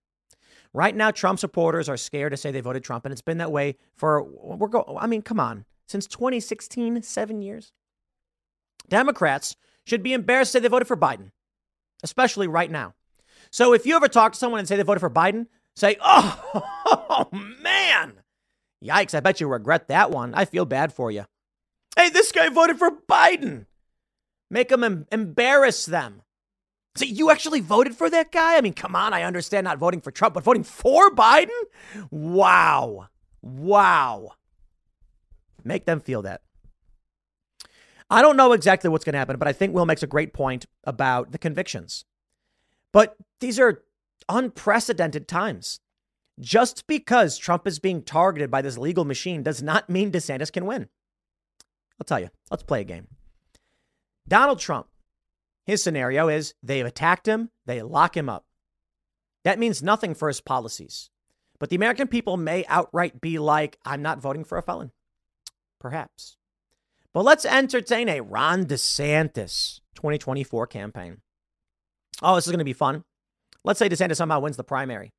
Right 0.73 0.95
now, 0.95 1.11
Trump 1.11 1.39
supporters 1.39 1.89
are 1.89 1.97
scared 1.97 2.31
to 2.31 2.37
say 2.37 2.51
they 2.51 2.61
voted 2.61 2.85
Trump, 2.85 3.03
and 3.03 3.11
it's 3.11 3.21
been 3.21 3.39
that 3.39 3.51
way 3.51 3.75
for 3.97 4.23
we're 4.23 4.69
go. 4.69 4.97
I 4.97 5.07
mean, 5.07 5.23
come 5.23 5.41
on, 5.41 5.65
since 5.87 6.07
2016, 6.07 7.01
seven 7.01 7.41
years. 7.41 7.73
Democrats 8.89 9.55
should 9.85 10.03
be 10.03 10.13
embarrassed 10.13 10.51
to 10.51 10.57
say 10.57 10.61
they 10.61 10.67
voted 10.67 10.87
for 10.87 10.97
Biden, 10.97 11.31
especially 12.03 12.47
right 12.47 12.69
now. 12.69 12.93
So 13.51 13.73
if 13.73 13.85
you 13.85 13.95
ever 13.95 14.07
talk 14.07 14.33
to 14.33 14.37
someone 14.37 14.59
and 14.59 14.67
say 14.67 14.75
they 14.75 14.83
voted 14.83 15.01
for 15.01 15.09
Biden, 15.09 15.47
say, 15.75 15.97
oh, 16.01 16.51
oh 16.85 17.29
man, 17.31 18.13
yikes, 18.83 19.15
I 19.15 19.19
bet 19.19 19.39
you 19.39 19.47
regret 19.47 19.87
that 19.87 20.11
one. 20.11 20.33
I 20.33 20.45
feel 20.45 20.65
bad 20.65 20.93
for 20.93 21.09
you. 21.11 21.25
Hey, 21.95 22.09
this 22.09 22.31
guy 22.31 22.49
voted 22.49 22.77
for 22.77 22.91
Biden. 22.91 23.65
Make 24.51 24.69
them 24.69 24.83
em- 24.83 25.07
embarrass 25.11 25.85
them. 25.85 26.21
Say, 26.95 27.07
you 27.07 27.29
actually 27.31 27.59
voted 27.59 27.95
for 27.95 28.09
that 28.09 28.31
guy? 28.31 28.57
I 28.57 28.61
mean, 28.61 28.73
come 28.73 28.95
on, 28.95 29.13
I 29.13 29.23
understand 29.23 29.65
not 29.65 29.77
voting 29.77 30.01
for 30.01 30.11
Trump, 30.11 30.33
but 30.33 30.43
voting 30.43 30.63
for 30.63 31.09
Biden? 31.11 31.49
Wow. 32.09 33.07
Wow. 33.41 34.33
Make 35.63 35.85
them 35.85 35.99
feel 35.99 36.23
that. 36.23 36.41
I 38.09 38.21
don't 38.21 38.37
know 38.37 38.53
exactly 38.53 38.89
what's 38.89 39.05
going 39.05 39.13
to 39.13 39.19
happen, 39.19 39.37
but 39.37 39.47
I 39.47 39.53
think 39.53 39.73
Will 39.73 39.85
makes 39.85 40.03
a 40.03 40.07
great 40.07 40.33
point 40.33 40.65
about 40.83 41.31
the 41.31 41.37
convictions. 41.37 42.05
But 42.91 43.15
these 43.39 43.59
are 43.59 43.83
unprecedented 44.27 45.27
times. 45.27 45.79
Just 46.39 46.87
because 46.87 47.37
Trump 47.37 47.67
is 47.67 47.79
being 47.79 48.01
targeted 48.01 48.49
by 48.49 48.61
this 48.61 48.77
legal 48.77 49.05
machine 49.05 49.43
does 49.43 49.61
not 49.61 49.89
mean 49.89 50.11
DeSantis 50.11 50.51
can 50.51 50.65
win. 50.65 50.87
I'll 51.99 52.05
tell 52.05 52.19
you, 52.19 52.29
let's 52.49 52.63
play 52.63 52.81
a 52.81 52.85
game. 52.85 53.07
Donald 54.27 54.59
Trump, 54.59 54.87
his 55.65 55.83
scenario 55.83 56.29
is 56.29 56.53
they've 56.63 56.85
attacked 56.85 57.27
him, 57.27 57.49
they 57.65 57.81
lock 57.81 58.15
him 58.15 58.29
up. 58.29 58.45
That 59.43 59.59
means 59.59 59.83
nothing 59.83 60.15
for 60.15 60.29
his 60.29 60.41
policies. 60.41 61.09
But 61.59 61.69
the 61.69 61.75
American 61.75 62.07
people 62.07 62.37
may 62.37 62.65
outright 62.67 63.19
be 63.19 63.37
like, 63.37 63.77
I'm 63.83 64.01
not 64.01 64.21
voting 64.21 64.45
for 64.45 64.57
a 64.57 64.63
felon. 64.63 64.91
Perhaps. 65.79 66.37
But 67.19 67.25
let's 67.25 67.43
entertain 67.43 68.07
a 68.07 68.21
Ron 68.21 68.63
DeSantis 68.63 69.81
2024 69.95 70.67
campaign. 70.67 71.17
Oh, 72.21 72.35
this 72.35 72.47
is 72.47 72.51
going 72.51 72.59
to 72.59 72.63
be 72.63 72.71
fun. 72.71 73.03
Let's 73.65 73.77
say 73.77 73.89
DeSantis 73.89 74.15
somehow 74.15 74.39
wins 74.39 74.55
the 74.55 74.63
primary. 74.63 75.11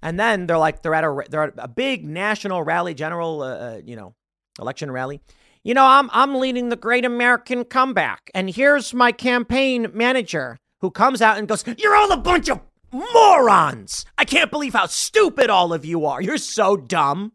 And 0.00 0.18
then 0.18 0.46
they're 0.46 0.56
like, 0.56 0.80
they're 0.80 0.94
at 0.94 1.04
a, 1.04 1.24
they're 1.28 1.42
at 1.42 1.52
a 1.58 1.68
big 1.68 2.06
national 2.06 2.62
rally, 2.62 2.94
general, 2.94 3.42
uh, 3.42 3.46
uh, 3.48 3.80
you 3.84 3.96
know, 3.96 4.14
election 4.58 4.90
rally. 4.90 5.20
You 5.62 5.74
know, 5.74 5.84
I'm, 5.84 6.08
I'm 6.14 6.36
leading 6.36 6.70
the 6.70 6.76
great 6.76 7.04
American 7.04 7.66
comeback. 7.66 8.30
And 8.34 8.48
here's 8.48 8.94
my 8.94 9.12
campaign 9.12 9.88
manager 9.92 10.58
who 10.80 10.90
comes 10.90 11.20
out 11.20 11.36
and 11.36 11.46
goes, 11.46 11.64
You're 11.76 11.96
all 11.96 12.12
a 12.12 12.16
bunch 12.16 12.48
of 12.48 12.60
morons. 12.90 14.06
I 14.16 14.24
can't 14.24 14.50
believe 14.50 14.72
how 14.72 14.86
stupid 14.86 15.50
all 15.50 15.74
of 15.74 15.84
you 15.84 16.06
are. 16.06 16.22
You're 16.22 16.38
so 16.38 16.78
dumb. 16.78 17.32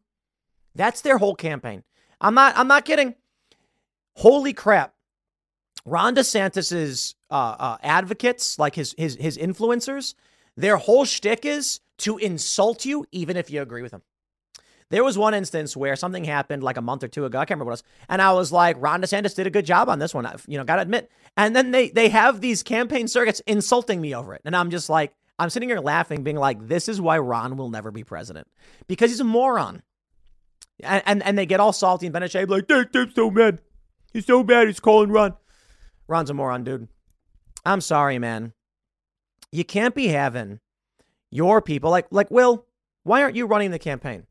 That's 0.74 1.02
their 1.02 1.20
whole 1.20 1.36
campaign. 1.36 1.84
I'm 2.20 2.34
not, 2.34 2.58
I'm 2.58 2.68
not 2.68 2.84
kidding. 2.84 3.14
Holy 4.18 4.52
crap. 4.52 4.96
Ron 5.86 6.16
DeSantis's 6.16 7.16
uh, 7.30 7.56
uh, 7.60 7.78
advocates, 7.84 8.58
like 8.58 8.74
his 8.74 8.96
his 8.98 9.16
his 9.16 9.38
influencers, 9.38 10.16
their 10.56 10.78
whole 10.78 11.06
shtick 11.06 11.46
is 11.46 11.80
to 12.00 12.18
insult 12.18 12.84
you, 12.84 13.06
even 13.12 13.38
if 13.38 13.52
you 13.52 13.62
agree 13.62 13.84
with 13.84 13.92
them. 13.92 14.02
There 14.90 15.04
was 15.04 15.18
one 15.18 15.36
instance 15.36 15.78
where 15.78 15.96
something 15.96 16.24
happened 16.24 16.64
like 16.64 16.78
a 16.78 16.82
month 16.82 17.04
or 17.04 17.08
two 17.08 17.26
ago. 17.26 17.38
I 17.38 17.46
can't 17.46 17.58
remember 17.58 17.72
what 17.72 17.80
it 17.80 17.84
was, 17.84 18.06
and 18.10 18.22
I 18.22 18.34
was 18.34 18.52
like, 18.52 18.76
Ron 18.80 19.04
DeSantis 19.04 19.36
did 19.36 19.46
a 19.46 19.52
good 19.52 19.66
job 19.66 19.88
on 19.88 20.00
this 20.00 20.16
one. 20.16 20.26
I've, 20.26 20.44
you 20.48 20.58
know, 20.58 20.64
gotta 20.64 20.82
admit. 20.82 21.12
And 21.38 21.56
then 21.56 21.70
they 21.70 21.90
they 21.90 22.10
have 22.10 22.42
these 22.42 22.64
campaign 22.64 23.08
circuits 23.08 23.42
insulting 23.46 24.02
me 24.02 24.16
over 24.16 24.34
it, 24.34 24.42
and 24.46 24.56
I'm 24.56 24.72
just 24.72 24.90
like, 24.90 25.14
I'm 25.38 25.52
sitting 25.52 25.70
here 25.70 25.80
laughing, 25.80 26.24
being 26.24 26.38
like, 26.38 26.68
this 26.68 26.90
is 26.90 27.00
why 27.00 27.20
Ron 27.20 27.56
will 27.56 27.70
never 27.70 27.92
be 27.92 28.04
president 28.04 28.48
because 28.88 29.12
he's 29.12 29.20
a 29.20 29.26
moron. 29.26 29.84
And, 30.84 31.04
and, 31.06 31.24
and 31.24 31.38
they 31.38 31.46
get 31.48 31.60
all 31.60 31.74
salty 31.74 32.06
and 32.06 32.14
Bennett 32.14 32.32
Shea 32.32 32.46
like, 32.46 32.68
Tim's 32.68 33.16
so 33.16 33.32
mad. 33.32 33.62
He's 34.18 34.26
so 34.26 34.44
mad. 34.44 34.66
He's 34.66 34.80
calling 34.80 35.12
Ron. 35.12 35.36
Ron's 36.08 36.32
a 36.32 36.34
moron, 36.34 36.64
dude. 36.64 36.88
I'm 37.64 37.82
sorry, 37.82 38.18
man. 38.18 38.54
You 39.52 39.64
can't 39.64 39.94
be 39.94 40.08
having 40.08 40.60
your 41.30 41.62
people 41.62 41.92
like 41.92 42.08
like 42.10 42.32
Will. 42.32 42.66
Why 43.04 43.22
aren't 43.22 43.36
you 43.36 43.46
running 43.46 43.70
the 43.70 43.78
campaign? 43.78 44.26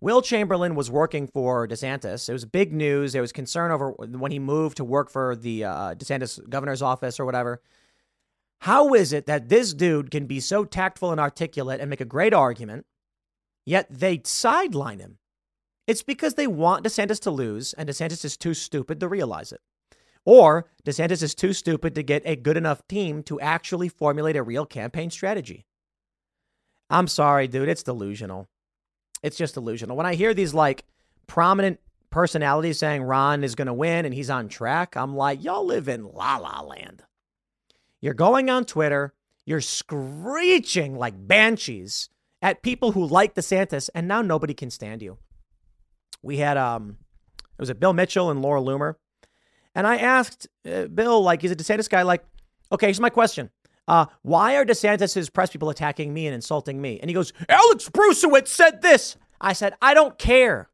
Will 0.00 0.22
Chamberlain 0.22 0.76
was 0.76 0.88
working 0.88 1.26
for 1.26 1.66
DeSantis. 1.66 2.28
It 2.28 2.32
was 2.32 2.44
big 2.44 2.72
news. 2.72 3.12
There 3.12 3.22
was 3.22 3.32
concern 3.32 3.72
over 3.72 3.90
when 3.90 4.30
he 4.30 4.38
moved 4.38 4.76
to 4.76 4.84
work 4.84 5.10
for 5.10 5.34
the 5.34 5.64
uh, 5.64 5.94
DeSantis 5.96 6.38
governor's 6.48 6.80
office 6.80 7.18
or 7.18 7.24
whatever. 7.24 7.60
How 8.60 8.94
is 8.94 9.12
it 9.12 9.26
that 9.26 9.48
this 9.48 9.74
dude 9.74 10.12
can 10.12 10.26
be 10.26 10.38
so 10.38 10.64
tactful 10.64 11.10
and 11.10 11.20
articulate 11.20 11.80
and 11.80 11.90
make 11.90 12.00
a 12.00 12.04
great 12.04 12.32
argument, 12.32 12.86
yet 13.66 13.88
they 13.90 14.20
sideline 14.24 15.00
him? 15.00 15.18
It's 15.86 16.02
because 16.02 16.34
they 16.34 16.46
want 16.46 16.84
DeSantis 16.84 17.20
to 17.20 17.30
lose, 17.30 17.74
and 17.74 17.88
DeSantis 17.88 18.24
is 18.24 18.36
too 18.36 18.54
stupid 18.54 19.00
to 19.00 19.08
realize 19.08 19.52
it. 19.52 19.60
Or 20.24 20.70
DeSantis 20.84 21.22
is 21.22 21.34
too 21.34 21.52
stupid 21.52 21.94
to 21.94 22.02
get 22.02 22.22
a 22.24 22.36
good 22.36 22.56
enough 22.56 22.86
team 22.88 23.22
to 23.24 23.40
actually 23.40 23.90
formulate 23.90 24.36
a 24.36 24.42
real 24.42 24.64
campaign 24.64 25.10
strategy. 25.10 25.66
I'm 26.88 27.08
sorry, 27.08 27.48
dude, 27.48 27.68
it's 27.68 27.82
delusional. 27.82 28.48
It's 29.22 29.36
just 29.36 29.54
delusional. 29.54 29.96
When 29.96 30.06
I 30.06 30.14
hear 30.14 30.32
these 30.32 30.54
like 30.54 30.84
prominent 31.26 31.80
personalities 32.10 32.78
saying 32.78 33.02
Ron 33.02 33.44
is 33.44 33.54
going 33.54 33.66
to 33.66 33.74
win 33.74 34.04
and 34.04 34.14
he's 34.14 34.30
on 34.30 34.48
track, 34.48 34.96
I'm 34.96 35.14
like, 35.14 35.42
y'all 35.42 35.66
live 35.66 35.88
in 35.88 36.04
la 36.04 36.36
la 36.38 36.62
land. 36.62 37.02
You're 38.00 38.14
going 38.14 38.48
on 38.48 38.64
Twitter, 38.64 39.14
you're 39.44 39.60
screeching 39.60 40.96
like 40.96 41.14
banshees 41.26 42.08
at 42.40 42.62
people 42.62 42.92
who 42.92 43.06
like 43.06 43.34
DeSantis, 43.34 43.88
and 43.94 44.06
now 44.06 44.20
nobody 44.20 44.52
can 44.52 44.70
stand 44.70 45.02
you. 45.02 45.18
We 46.22 46.38
had 46.38 46.56
um, 46.56 46.96
it 47.38 47.60
was 47.60 47.70
a 47.70 47.74
Bill 47.74 47.92
Mitchell 47.92 48.30
and 48.30 48.42
Laura 48.42 48.60
Loomer, 48.60 48.94
and 49.74 49.86
I 49.86 49.96
asked 49.96 50.48
uh, 50.70 50.86
Bill, 50.86 51.22
like, 51.22 51.42
he's 51.42 51.50
a 51.50 51.56
DeSantis 51.56 51.88
guy, 51.88 52.02
like, 52.02 52.24
okay, 52.72 52.86
here's 52.86 53.00
my 53.00 53.10
question. 53.10 53.50
Uh, 53.86 54.06
why 54.22 54.56
are 54.56 54.64
DeSantis's 54.64 55.28
press 55.28 55.50
people 55.50 55.68
attacking 55.68 56.14
me 56.14 56.26
and 56.26 56.34
insulting 56.34 56.80
me? 56.80 56.98
And 57.00 57.10
he 57.10 57.14
goes, 57.14 57.32
Alex 57.48 57.88
Bruesewitz 57.88 58.48
said 58.48 58.80
this. 58.82 59.16
I 59.40 59.52
said, 59.52 59.74
I 59.82 59.92
don't 59.94 60.18
care. 60.18 60.70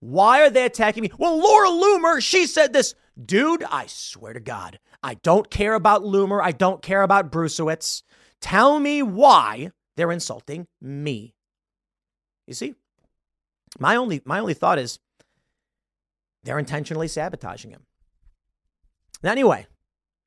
Why 0.00 0.42
are 0.42 0.50
they 0.50 0.66
attacking 0.66 1.02
me? 1.02 1.10
Well, 1.16 1.38
Laura 1.38 1.68
Loomer, 1.68 2.20
she 2.20 2.46
said 2.46 2.72
this. 2.72 2.94
Dude, 3.22 3.62
I 3.62 3.86
swear 3.86 4.34
to 4.34 4.40
God, 4.40 4.78
I 5.02 5.14
don't 5.14 5.50
care 5.50 5.74
about 5.74 6.02
Loomer. 6.02 6.42
I 6.42 6.52
don't 6.52 6.82
care 6.82 7.02
about 7.02 7.32
Bruesewitz. 7.32 8.02
Tell 8.40 8.78
me 8.78 9.02
why 9.02 9.70
they're 9.96 10.12
insulting 10.12 10.66
me. 10.82 11.34
You 12.46 12.52
see? 12.54 12.74
My 13.78 13.96
only 13.96 14.22
my 14.24 14.38
only 14.38 14.54
thought 14.54 14.78
is 14.78 14.98
they're 16.44 16.58
intentionally 16.58 17.08
sabotaging 17.08 17.70
him. 17.70 17.82
Anyway, 19.22 19.66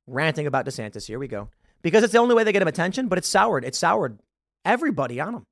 ranting 0.06 0.46
about 0.46 0.66
DeSantis. 0.66 1.06
Here 1.06 1.18
we 1.18 1.28
go. 1.28 1.48
Because 1.82 2.02
it's 2.02 2.12
the 2.12 2.18
only 2.18 2.34
way 2.34 2.42
they 2.44 2.52
get 2.52 2.62
him 2.62 2.68
attention, 2.68 3.08
but 3.08 3.18
it's 3.18 3.28
soured. 3.28 3.64
It's 3.64 3.78
soured 3.78 4.18
everybody 4.64 5.20
on 5.20 5.34
him. 5.34 5.44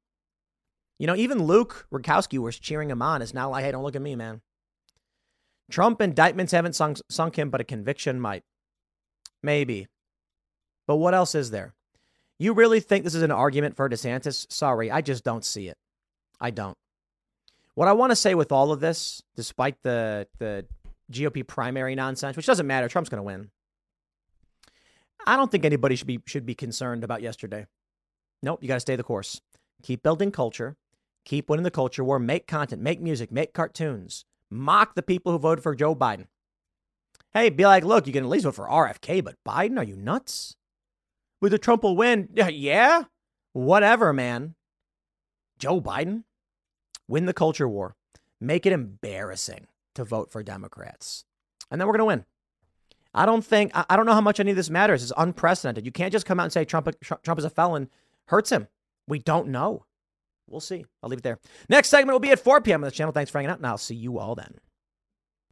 You 0.98 1.06
know, 1.06 1.14
even 1.14 1.44
Luke 1.44 1.86
Rudkowski 1.92 2.38
was 2.38 2.58
cheering 2.58 2.90
him 2.90 3.02
on. 3.02 3.22
Is 3.22 3.34
now 3.34 3.50
like, 3.50 3.64
hey, 3.64 3.70
don't 3.70 3.84
look 3.84 3.96
at 3.96 4.02
me, 4.02 4.16
man. 4.16 4.40
Trump 5.70 6.00
indictments 6.00 6.52
haven't 6.52 6.74
sunk, 6.74 6.98
sunk 7.10 7.36
him, 7.36 7.50
but 7.50 7.60
a 7.60 7.64
conviction 7.64 8.20
might. 8.20 8.42
Maybe. 9.42 9.86
But 10.86 10.96
what 10.96 11.14
else 11.14 11.34
is 11.34 11.50
there? 11.50 11.74
You 12.38 12.52
really 12.52 12.80
think 12.80 13.04
this 13.04 13.14
is 13.14 13.22
an 13.22 13.30
argument 13.30 13.76
for 13.76 13.88
DeSantis? 13.88 14.50
Sorry, 14.50 14.90
I 14.90 15.00
just 15.00 15.24
don't 15.24 15.44
see 15.44 15.68
it. 15.68 15.76
I 16.40 16.50
don't. 16.50 16.76
What 17.76 17.88
I 17.88 17.92
want 17.92 18.10
to 18.10 18.16
say 18.16 18.34
with 18.34 18.52
all 18.52 18.72
of 18.72 18.80
this, 18.80 19.22
despite 19.36 19.82
the 19.82 20.26
the 20.38 20.64
GOP 21.12 21.46
primary 21.46 21.94
nonsense, 21.94 22.36
which 22.36 22.46
doesn't 22.46 22.66
matter. 22.66 22.88
Trump's 22.88 23.10
going 23.10 23.18
to 23.18 23.22
win. 23.22 23.50
I 25.26 25.36
don't 25.36 25.50
think 25.50 25.64
anybody 25.64 25.94
should 25.94 26.06
be 26.06 26.20
should 26.26 26.46
be 26.46 26.54
concerned 26.54 27.04
about 27.04 27.20
yesterday. 27.20 27.66
Nope, 28.42 28.62
you 28.62 28.68
got 28.68 28.74
to 28.74 28.80
stay 28.80 28.96
the 28.96 29.02
course. 29.02 29.42
Keep 29.82 30.02
building 30.02 30.32
culture. 30.32 30.76
Keep 31.26 31.50
winning 31.50 31.64
the 31.64 31.70
culture 31.70 32.02
war. 32.02 32.18
Make 32.18 32.46
content. 32.46 32.80
Make 32.80 33.00
music. 33.00 33.30
Make 33.30 33.52
cartoons. 33.52 34.24
Mock 34.50 34.94
the 34.94 35.02
people 35.02 35.32
who 35.32 35.38
voted 35.38 35.62
for 35.62 35.74
Joe 35.74 35.94
Biden. 35.94 36.28
Hey, 37.34 37.50
be 37.50 37.66
like, 37.66 37.84
look, 37.84 38.06
you 38.06 38.12
can 38.14 38.24
at 38.24 38.30
least 38.30 38.44
vote 38.44 38.54
for 38.54 38.66
RFK, 38.66 39.22
but 39.22 39.34
Biden, 39.46 39.76
are 39.78 39.84
you 39.84 39.96
nuts? 39.96 40.56
With 41.42 41.52
the 41.52 41.58
Trump 41.58 41.82
will 41.82 41.96
win. 41.96 42.30
Yeah, 42.34 43.04
whatever, 43.52 44.14
man. 44.14 44.54
Joe 45.58 45.80
Biden, 45.80 46.22
win 47.08 47.26
the 47.26 47.32
culture 47.32 47.68
war. 47.68 47.96
Make 48.40 48.66
it 48.66 48.72
embarrassing 48.72 49.66
to 49.94 50.04
vote 50.04 50.30
for 50.30 50.42
Democrats. 50.42 51.24
And 51.70 51.80
then 51.80 51.86
we're 51.86 51.94
going 51.96 52.00
to 52.00 52.04
win. 52.04 52.24
I 53.14 53.24
don't 53.24 53.44
think, 53.44 53.72
I 53.74 53.96
don't 53.96 54.06
know 54.06 54.12
how 54.12 54.20
much 54.20 54.40
any 54.40 54.50
of 54.50 54.56
this 54.56 54.68
matters. 54.68 55.02
It's 55.02 55.12
unprecedented. 55.16 55.86
You 55.86 55.92
can't 55.92 56.12
just 56.12 56.26
come 56.26 56.38
out 56.38 56.44
and 56.44 56.52
say 56.52 56.64
Trump, 56.64 56.88
Trump 57.02 57.38
is 57.38 57.44
a 57.44 57.50
felon, 57.50 57.88
hurts 58.26 58.50
him. 58.50 58.68
We 59.08 59.18
don't 59.18 59.48
know. 59.48 59.86
We'll 60.48 60.60
see. 60.60 60.84
I'll 61.02 61.08
leave 61.08 61.20
it 61.20 61.22
there. 61.22 61.38
Next 61.68 61.88
segment 61.88 62.14
will 62.14 62.20
be 62.20 62.30
at 62.30 62.40
4 62.40 62.60
p.m. 62.60 62.82
on 62.82 62.88
the 62.88 62.90
channel. 62.92 63.12
Thanks 63.12 63.30
for 63.30 63.38
hanging 63.38 63.50
out, 63.50 63.58
and 63.58 63.66
I'll 63.66 63.78
see 63.78 63.94
you 63.94 64.18
all 64.18 64.34
then. 64.34 64.58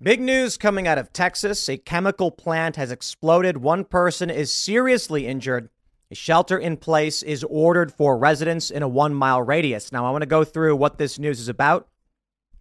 Big 0.03 0.21
news 0.21 0.57
coming 0.57 0.87
out 0.87 0.99
of 0.99 1.13
Texas. 1.13 1.69
A 1.69 1.79
chemical 1.79 2.31
plant 2.31 2.77
has 2.77 2.91
exploded. 2.91 3.59
One 3.59 3.85
person 3.85 4.29
is 4.29 4.53
seriously 4.53 5.27
injured. 5.27 5.71
Shelter 6.15 6.59
in 6.59 6.77
place 6.77 7.23
is 7.23 7.45
ordered 7.45 7.93
for 7.93 8.17
residents 8.17 8.71
in 8.71 8.83
a 8.83 8.89
one 8.89 9.15
mile 9.15 9.43
radius. 9.43 9.93
Now, 9.93 10.07
I 10.07 10.11
want 10.11 10.23
to 10.23 10.27
go 10.27 10.45
through 10.45 10.77
what 10.77 10.99
this 10.99 11.19
news 11.19 11.41
is 11.41 11.49
about 11.49 11.89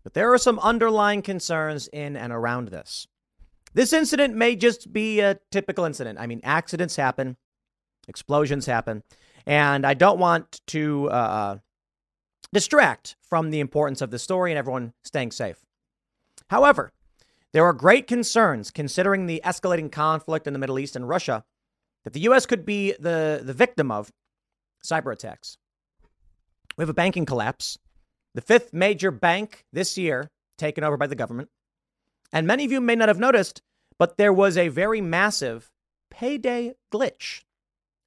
but 0.03 0.13
there 0.13 0.33
are 0.33 0.37
some 0.37 0.59
underlying 0.59 1.21
concerns 1.21 1.87
in 1.87 2.15
and 2.15 2.31
around 2.31 2.67
this. 2.67 3.07
This 3.73 3.93
incident 3.93 4.35
may 4.35 4.55
just 4.55 4.93
be 4.93 5.21
a 5.21 5.39
typical 5.49 5.85
incident. 5.85 6.19
I 6.19 6.27
mean, 6.27 6.41
accidents 6.43 6.95
happen, 6.97 7.37
explosions 8.07 8.65
happen, 8.65 9.03
and 9.47 9.85
I 9.87 9.93
don't 9.93 10.19
want 10.19 10.61
to 10.67 11.09
uh, 11.09 11.13
uh, 11.13 11.57
distract 12.53 13.15
from 13.21 13.49
the 13.49 13.61
importance 13.61 14.01
of 14.01 14.11
the 14.11 14.19
story 14.19 14.51
and 14.51 14.59
everyone 14.59 14.93
staying 15.03 15.31
safe. 15.31 15.65
However, 16.49 16.91
there 17.53 17.65
are 17.65 17.73
great 17.73 18.07
concerns 18.07 18.69
considering 18.69 19.25
the 19.25 19.41
escalating 19.43 19.91
conflict 19.91 20.45
in 20.45 20.53
the 20.53 20.59
Middle 20.59 20.77
East 20.77 20.95
and 20.95 21.07
Russia 21.07 21.45
that 22.03 22.13
the 22.13 22.21
U.S. 22.21 22.45
could 22.45 22.65
be 22.65 22.93
the, 22.99 23.41
the 23.43 23.53
victim 23.53 23.91
of 23.91 24.11
cyber 24.85 25.13
attacks. 25.13 25.57
We 26.77 26.81
have 26.81 26.89
a 26.89 26.93
banking 26.93 27.25
collapse 27.25 27.77
the 28.33 28.41
fifth 28.41 28.73
major 28.73 29.11
bank 29.11 29.65
this 29.71 29.97
year 29.97 30.29
taken 30.57 30.83
over 30.83 30.97
by 30.97 31.07
the 31.07 31.15
government. 31.15 31.49
And 32.31 32.47
many 32.47 32.65
of 32.65 32.71
you 32.71 32.81
may 32.81 32.95
not 32.95 33.09
have 33.09 33.19
noticed, 33.19 33.61
but 33.99 34.17
there 34.17 34.33
was 34.33 34.57
a 34.57 34.69
very 34.69 35.01
massive 35.01 35.69
payday 36.09 36.73
glitch 36.91 37.43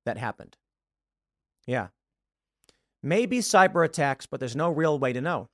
that 0.05 0.19
happened. 0.19 0.57
Yeah. 1.67 1.89
Maybe 3.03 3.39
cyber 3.39 3.85
attacks, 3.85 4.27
but 4.27 4.41
there's 4.41 4.57
no 4.57 4.71
real 4.71 4.99
way 4.99 5.13
to 5.13 5.21
know. 5.21 5.49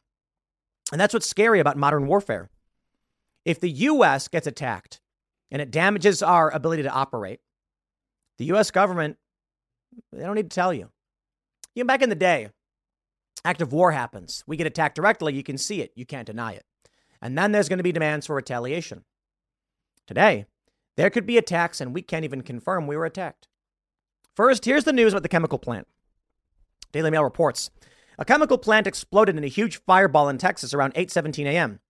And 0.90 1.00
that's 1.00 1.14
what's 1.14 1.28
scary 1.28 1.60
about 1.60 1.76
modern 1.76 2.06
warfare. 2.06 2.48
If 3.44 3.60
the 3.60 3.70
US 3.70 4.28
gets 4.28 4.46
attacked 4.46 5.00
and 5.50 5.60
it 5.60 5.70
damages 5.70 6.22
our 6.22 6.50
ability 6.50 6.84
to 6.84 6.90
operate, 6.90 7.40
the 8.42 8.54
US 8.56 8.70
government, 8.70 9.16
they 10.12 10.24
don't 10.24 10.34
need 10.34 10.50
to 10.50 10.54
tell 10.54 10.74
you. 10.74 10.90
You 11.74 11.84
know, 11.84 11.86
back 11.86 12.02
in 12.02 12.08
the 12.08 12.14
day, 12.14 12.48
active 13.44 13.72
war 13.72 13.92
happens. 13.92 14.42
We 14.46 14.56
get 14.56 14.66
attacked 14.66 14.96
directly. 14.96 15.34
You 15.34 15.42
can 15.42 15.58
see 15.58 15.80
it. 15.80 15.92
You 15.94 16.04
can't 16.04 16.26
deny 16.26 16.52
it. 16.52 16.64
And 17.20 17.38
then 17.38 17.52
there's 17.52 17.68
going 17.68 17.78
to 17.78 17.84
be 17.84 17.92
demands 17.92 18.26
for 18.26 18.34
retaliation. 18.34 19.04
Today, 20.06 20.46
there 20.96 21.08
could 21.08 21.24
be 21.24 21.38
attacks, 21.38 21.80
and 21.80 21.94
we 21.94 22.02
can't 22.02 22.24
even 22.24 22.42
confirm 22.42 22.86
we 22.86 22.96
were 22.96 23.04
attacked. 23.04 23.46
First, 24.34 24.64
here's 24.64 24.84
the 24.84 24.92
news 24.92 25.12
about 25.12 25.22
the 25.22 25.28
chemical 25.28 25.58
plant. 25.58 25.86
Daily 26.90 27.10
Mail 27.10 27.22
reports 27.22 27.70
a 28.18 28.24
chemical 28.24 28.58
plant 28.58 28.86
exploded 28.86 29.36
in 29.36 29.44
a 29.44 29.48
huge 29.48 29.80
fireball 29.82 30.28
in 30.28 30.38
Texas 30.38 30.74
around 30.74 30.94
8:17 30.94 31.46
a.m., 31.46 31.80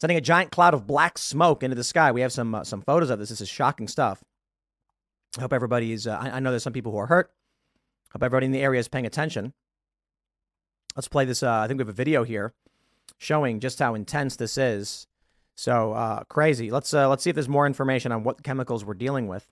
sending 0.00 0.16
a 0.16 0.22
giant 0.22 0.52
cloud 0.52 0.74
of 0.74 0.86
black 0.86 1.18
smoke 1.18 1.62
into 1.62 1.76
the 1.76 1.84
sky. 1.84 2.12
We 2.12 2.20
have 2.20 2.32
some 2.32 2.54
uh, 2.54 2.64
some 2.64 2.82
photos 2.82 3.10
of 3.10 3.18
this. 3.18 3.30
This 3.30 3.40
is 3.40 3.48
shocking 3.48 3.88
stuff. 3.88 4.22
I 5.36 5.42
hope 5.42 5.52
everybody 5.52 5.92
is. 5.92 6.06
Uh, 6.06 6.18
I, 6.20 6.30
I 6.30 6.40
know 6.40 6.50
there's 6.50 6.62
some 6.62 6.72
people 6.72 6.92
who 6.92 6.98
are 6.98 7.06
hurt. 7.06 7.30
Hope 8.12 8.22
everybody 8.22 8.46
in 8.46 8.52
the 8.52 8.62
area 8.62 8.80
is 8.80 8.88
paying 8.88 9.06
attention. 9.06 9.52
Let's 10.96 11.08
play 11.08 11.24
this. 11.24 11.42
Uh, 11.42 11.52
I 11.52 11.68
think 11.68 11.78
we 11.78 11.82
have 11.82 11.88
a 11.88 11.92
video 11.92 12.24
here 12.24 12.54
showing 13.18 13.60
just 13.60 13.78
how 13.78 13.94
intense 13.94 14.36
this 14.36 14.56
is. 14.56 15.06
So 15.54 15.92
uh, 15.92 16.24
crazy. 16.24 16.70
Let's 16.70 16.94
uh, 16.94 17.08
let's 17.08 17.22
see 17.22 17.30
if 17.30 17.34
there's 17.34 17.48
more 17.48 17.66
information 17.66 18.12
on 18.12 18.22
what 18.22 18.42
chemicals 18.42 18.84
we're 18.84 18.94
dealing 18.94 19.26
with. 19.26 19.48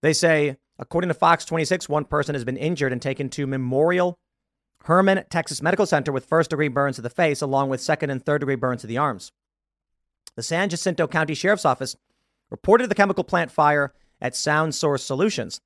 They 0.00 0.12
say, 0.12 0.56
according 0.78 1.08
to 1.08 1.14
Fox 1.14 1.44
26, 1.44 1.88
one 1.88 2.04
person 2.04 2.34
has 2.34 2.44
been 2.44 2.56
injured 2.56 2.92
and 2.92 3.00
taken 3.00 3.28
to 3.30 3.46
Memorial 3.46 4.18
Hermann 4.84 5.24
Texas 5.30 5.62
Medical 5.62 5.86
Center 5.86 6.12
with 6.12 6.26
first 6.26 6.50
degree 6.50 6.68
burns 6.68 6.96
to 6.96 7.02
the 7.02 7.10
face, 7.10 7.40
along 7.40 7.68
with 7.68 7.80
second 7.80 8.10
and 8.10 8.24
third 8.24 8.40
degree 8.40 8.56
burns 8.56 8.80
to 8.82 8.86
the 8.86 8.98
arms. 8.98 9.32
The 10.34 10.42
San 10.42 10.68
Jacinto 10.68 11.06
County 11.06 11.34
Sheriff's 11.34 11.64
Office 11.64 11.96
reported 12.50 12.90
the 12.90 12.94
chemical 12.94 13.24
plant 13.24 13.50
fire 13.50 13.92
at 14.22 14.36
Sound 14.36 14.68
Resource 14.68 15.04
Solutions. 15.04 15.60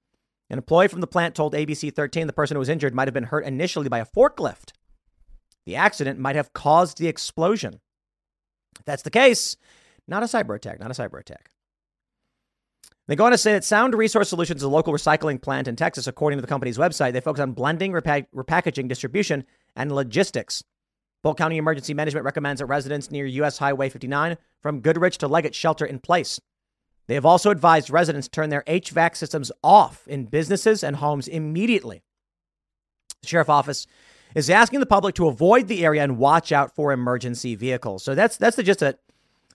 An 0.50 0.58
employee 0.58 0.88
from 0.88 1.00
the 1.00 1.06
plant 1.06 1.34
told 1.34 1.54
ABC 1.54 1.94
13 1.94 2.26
the 2.26 2.32
person 2.32 2.56
who 2.56 2.60
was 2.60 2.68
injured 2.68 2.94
might 2.94 3.06
have 3.06 3.14
been 3.14 3.24
hurt 3.24 3.44
initially 3.44 3.88
by 3.88 3.98
a 3.98 4.06
forklift. 4.06 4.72
The 5.66 5.76
accident 5.76 6.18
might 6.18 6.36
have 6.36 6.52
caused 6.52 6.98
the 6.98 7.08
explosion. 7.08 7.80
If 8.78 8.84
that's 8.84 9.02
the 9.02 9.10
case, 9.10 9.56
not 10.08 10.22
a 10.22 10.26
cyber 10.26 10.56
attack, 10.56 10.80
not 10.80 10.90
a 10.90 10.94
cyber 10.94 11.20
attack. 11.20 11.50
They 13.08 13.16
go 13.16 13.26
on 13.26 13.32
to 13.32 13.38
say 13.38 13.52
that 13.52 13.64
Sound 13.64 13.94
Resource 13.94 14.28
Solutions 14.28 14.60
is 14.60 14.64
a 14.64 14.68
local 14.68 14.92
recycling 14.92 15.40
plant 15.40 15.68
in 15.68 15.76
Texas. 15.76 16.06
According 16.06 16.38
to 16.38 16.40
the 16.40 16.48
company's 16.48 16.78
website, 16.78 17.12
they 17.12 17.20
focus 17.20 17.40
on 17.40 17.52
blending, 17.52 17.92
repack- 17.92 18.26
repackaging, 18.34 18.88
distribution, 18.88 19.44
and 19.76 19.92
logistics. 19.92 20.64
Polk 21.22 21.38
County 21.38 21.56
Emergency 21.56 21.94
Management 21.94 22.24
recommends 22.24 22.60
that 22.60 22.66
residents 22.66 23.10
near 23.10 23.26
U.S. 23.26 23.58
Highway 23.58 23.88
59 23.88 24.36
from 24.60 24.80
Goodrich 24.80 25.18
to 25.18 25.28
Leggett 25.28 25.54
shelter 25.54 25.84
in 25.84 25.98
place. 25.98 26.40
They 27.06 27.14
have 27.14 27.26
also 27.26 27.50
advised 27.50 27.90
residents 27.90 28.26
to 28.26 28.30
turn 28.32 28.50
their 28.50 28.64
HVAC 28.66 29.16
systems 29.16 29.52
off 29.62 30.06
in 30.08 30.24
businesses 30.24 30.82
and 30.82 30.96
homes 30.96 31.28
immediately. 31.28 32.02
The 33.22 33.28
sheriff's 33.28 33.50
office 33.50 33.86
is 34.34 34.50
asking 34.50 34.80
the 34.80 34.86
public 34.86 35.14
to 35.16 35.28
avoid 35.28 35.68
the 35.68 35.84
area 35.84 36.02
and 36.02 36.18
watch 36.18 36.52
out 36.52 36.74
for 36.74 36.92
emergency 36.92 37.54
vehicles. 37.54 38.02
So 38.02 38.14
that's 38.14 38.36
that's 38.36 38.56
the 38.56 38.62
gist 38.62 38.82
of 38.82 38.88
it. 38.88 39.00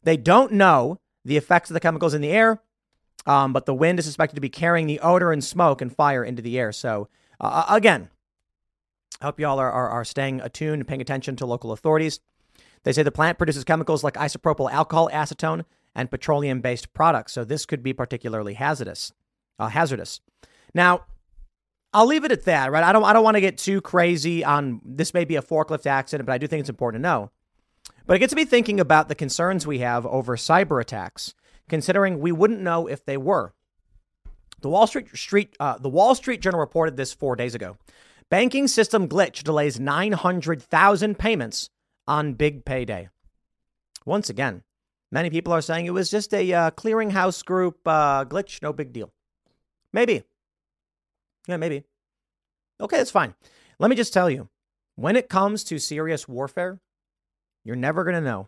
They 0.04 0.18
don't 0.18 0.54
know 0.54 1.00
the 1.24 1.38
effects 1.38 1.70
of 1.70 1.74
the 1.74 1.80
chemicals 1.80 2.14
in 2.14 2.22
the 2.22 2.32
air. 2.32 2.62
Um, 3.28 3.54
but 3.54 3.68
the 3.68 3.74
wind 3.74 4.00
is 4.00 4.06
suspected 4.06 4.36
to 4.36 4.42
be 4.42 4.50
carrying 4.50 4.88
the 4.88 5.00
odor 5.00 5.32
and 5.32 5.44
smoke 5.44 5.82
and 5.82 5.96
fire 5.96 6.24
into 6.24 6.42
the 6.42 6.58
air. 6.58 6.72
So, 6.72 7.08
uh, 7.40 7.66
uh 7.68 7.76
again, 7.76 8.10
I 9.22 9.26
hope 9.26 9.40
y'all 9.40 9.60
are, 9.60 9.72
are, 9.72 9.90
are 9.90 10.06
staying 10.06 10.42
attuned 10.42 10.80
and 10.80 10.88
paying 10.88 11.02
attention 11.02 11.36
to 11.36 11.46
local 11.46 11.72
authorities. 11.72 12.20
They 12.84 12.94
say 12.94 13.04
the 13.04 13.12
plant 13.12 13.38
produces 13.38 13.64
chemicals 13.64 14.04
like 14.04 14.16
isopropyl 14.16 14.72
alcohol, 14.72 15.10
acetone, 15.14 15.66
and 15.96 16.12
petroleum 16.12 16.62
based 16.62 16.94
products. 16.94 17.34
So, 17.34 17.44
this 17.44 17.66
could 17.66 17.84
be 17.84 17.94
particularly 17.94 18.54
hazardous. 18.56 19.14
Uh, 19.60 19.70
hazardous. 19.70 20.22
Now, 20.74 21.06
I'll 21.94 22.06
leave 22.08 22.24
it 22.24 22.32
at 22.32 22.46
that, 22.46 22.72
right? 22.72 22.84
I 22.84 22.92
don't, 22.92 23.04
I 23.04 23.14
don't 23.14 23.24
want 23.24 23.36
to 23.36 23.42
get 23.42 23.58
too 23.58 23.82
crazy 23.82 24.44
on 24.44 24.82
this 24.86 25.14
may 25.14 25.26
be 25.26 25.36
a 25.36 25.42
forklift 25.42 25.86
accident, 25.86 26.26
but 26.26 26.34
I 26.34 26.38
do 26.38 26.48
think 26.48 26.62
it's 26.62 26.70
important 26.70 27.04
to 27.04 27.10
know. 27.10 27.32
But 28.06 28.16
it 28.16 28.20
gets 28.20 28.34
me 28.34 28.46
thinking 28.46 28.80
about 28.80 29.10
the 29.10 29.16
concerns 29.16 29.68
we 29.68 29.80
have 29.80 30.06
over 30.06 30.36
cyber 30.38 30.82
attacks 30.82 31.34
considering 31.72 32.20
we 32.20 32.32
wouldn't 32.32 32.62
know 32.62 32.88
if 32.88 33.06
they 33.06 33.18
were. 33.18 33.54
The 34.62 34.70
Wall 34.70 34.86
Street, 34.86 35.16
Street 35.16 35.56
uh, 35.60 35.78
the 35.78 35.90
Wall 35.90 36.14
Street 36.16 36.42
Journal 36.42 36.60
reported 36.60 36.98
this 36.98 37.14
four 37.14 37.36
days 37.36 37.56
ago. 37.56 37.78
Banking 38.30 38.68
system 38.68 39.08
glitch 39.08 39.44
delays 39.44 39.80
900,000 39.80 41.18
payments 41.18 41.70
on 42.08 42.34
big 42.34 42.66
payday. 42.66 43.10
Once 44.06 44.30
again, 44.30 44.64
many 45.12 45.30
people 45.30 45.54
are 45.54 45.62
saying 45.62 45.86
it 45.86 45.94
was 45.94 46.10
just 46.10 46.34
a 46.34 46.54
uh, 46.54 46.72
clearinghouse 46.72 47.44
group 47.44 47.80
uh, 47.86 48.26
glitch, 48.26 48.62
no 48.62 48.74
big 48.74 48.94
deal. 48.94 49.12
Maybe. 49.94 50.24
Yeah, 51.48 51.58
maybe. 51.58 51.84
Okay, 52.80 52.98
that's 52.98 53.12
fine. 53.12 53.36
Let 53.80 53.90
me 53.90 53.96
just 53.96 54.14
tell 54.14 54.30
you 54.30 54.50
when 54.96 55.16
it 55.16 55.30
comes 55.30 55.64
to 55.66 55.80
serious 55.80 56.28
warfare, 56.28 56.80
you're 57.64 57.76
never 57.76 58.04
going 58.04 58.16
to 58.16 58.22
know 58.22 58.48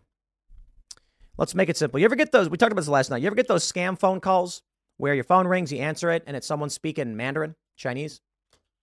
Let's 1.36 1.54
make 1.54 1.68
it 1.68 1.76
simple. 1.76 1.98
You 1.98 2.04
ever 2.04 2.16
get 2.16 2.32
those? 2.32 2.48
We 2.48 2.56
talked 2.56 2.72
about 2.72 2.82
this 2.82 2.88
last 2.88 3.10
night. 3.10 3.22
You 3.22 3.26
ever 3.26 3.34
get 3.34 3.48
those 3.48 3.70
scam 3.70 3.98
phone 3.98 4.20
calls 4.20 4.62
where 4.98 5.14
your 5.14 5.24
phone 5.24 5.48
rings, 5.48 5.72
you 5.72 5.80
answer 5.80 6.10
it, 6.10 6.22
and 6.26 6.36
it's 6.36 6.46
someone 6.46 6.70
speaking 6.70 7.16
Mandarin, 7.16 7.56
Chinese? 7.76 8.20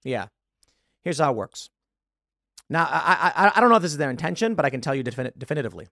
Yeah. 0.03 0.27
Here's 1.01 1.19
how 1.19 1.32
it 1.32 1.38
works. 1.38 1.69
Now, 2.69 2.88
I, 2.89 3.32
I, 3.36 3.51
I 3.55 3.61
don't 3.61 3.69
know 3.69 3.77
if 3.77 3.82
this 3.82 3.91
is 3.91 3.97
their 3.97 4.09
intention, 4.09 4.55
but 4.55 4.65
I 4.65 4.69
can 4.69 4.82
tell 4.82 4.95
you 4.95 5.03
defini- 5.03 5.38
definitively. 5.38 5.88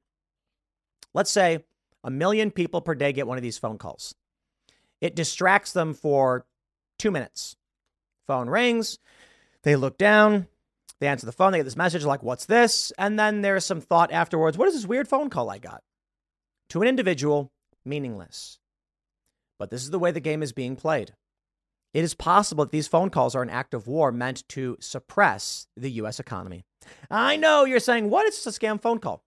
Let's 1.14 1.32
say 1.32 1.64
a 2.04 2.12
million 2.12 2.52
people 2.52 2.82
per 2.82 2.96
day 2.96 3.14
get 3.14 3.28
one 3.28 3.38
of 3.38 3.44
these 3.44 3.58
phone 3.58 3.78
calls. 3.78 4.16
It 5.02 5.16
distracts 5.16 5.74
them 5.74 5.94
for 5.94 6.46
two 6.98 7.12
minutes. 7.12 7.56
Phone 8.28 8.50
rings, 8.50 9.00
they 9.64 9.76
look 9.76 9.98
down, 9.98 10.48
they 11.00 11.08
answer 11.08 11.26
the 11.26 11.32
phone, 11.32 11.52
they 11.52 11.60
get 11.60 11.64
this 11.64 11.76
message 11.76 12.06
like, 12.06 12.22
What's 12.22 12.46
this? 12.46 12.92
And 12.98 13.18
then 13.18 13.42
there's 13.42 13.66
some 13.66 13.82
thought 13.82 14.12
afterwards, 14.12 14.58
What 14.58 14.68
is 14.68 14.76
this 14.76 14.86
weird 14.86 15.08
phone 15.08 15.30
call 15.30 15.50
I 15.50 15.58
got? 15.58 15.82
To 16.70 16.82
an 16.82 16.88
individual, 16.88 17.52
meaningless. 17.86 18.60
But 19.58 19.72
this 19.72 19.84
is 19.84 19.90
the 19.90 20.00
way 20.00 20.12
the 20.12 20.20
game 20.20 20.44
is 20.44 20.54
being 20.54 20.76
played. 20.76 21.14
It 21.94 22.04
is 22.04 22.14
possible 22.14 22.66
that 22.66 22.72
these 22.72 22.88
phone 22.88 23.10
calls 23.10 23.36
are 23.36 23.42
an 23.42 23.50
act 23.50 23.74
of 23.74 23.88
war 23.88 24.12
meant 24.12 24.48
to 24.50 24.78
suppress 24.80 25.68
the 25.76 25.90
U.S. 25.92 26.20
economy. 26.20 26.64
I 27.10 27.36
know 27.36 27.66
you're 27.66 27.80
saying, 27.80 28.10
what 28.10 28.28
is 28.28 28.46
a 28.46 28.52
scam 28.52 28.80
phone 28.80 29.00
call? 29.00 29.24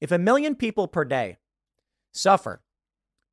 If 0.00 0.12
a 0.12 0.18
million 0.18 0.54
people 0.54 0.86
per 0.86 1.04
day 1.04 1.38
suffer 2.12 2.62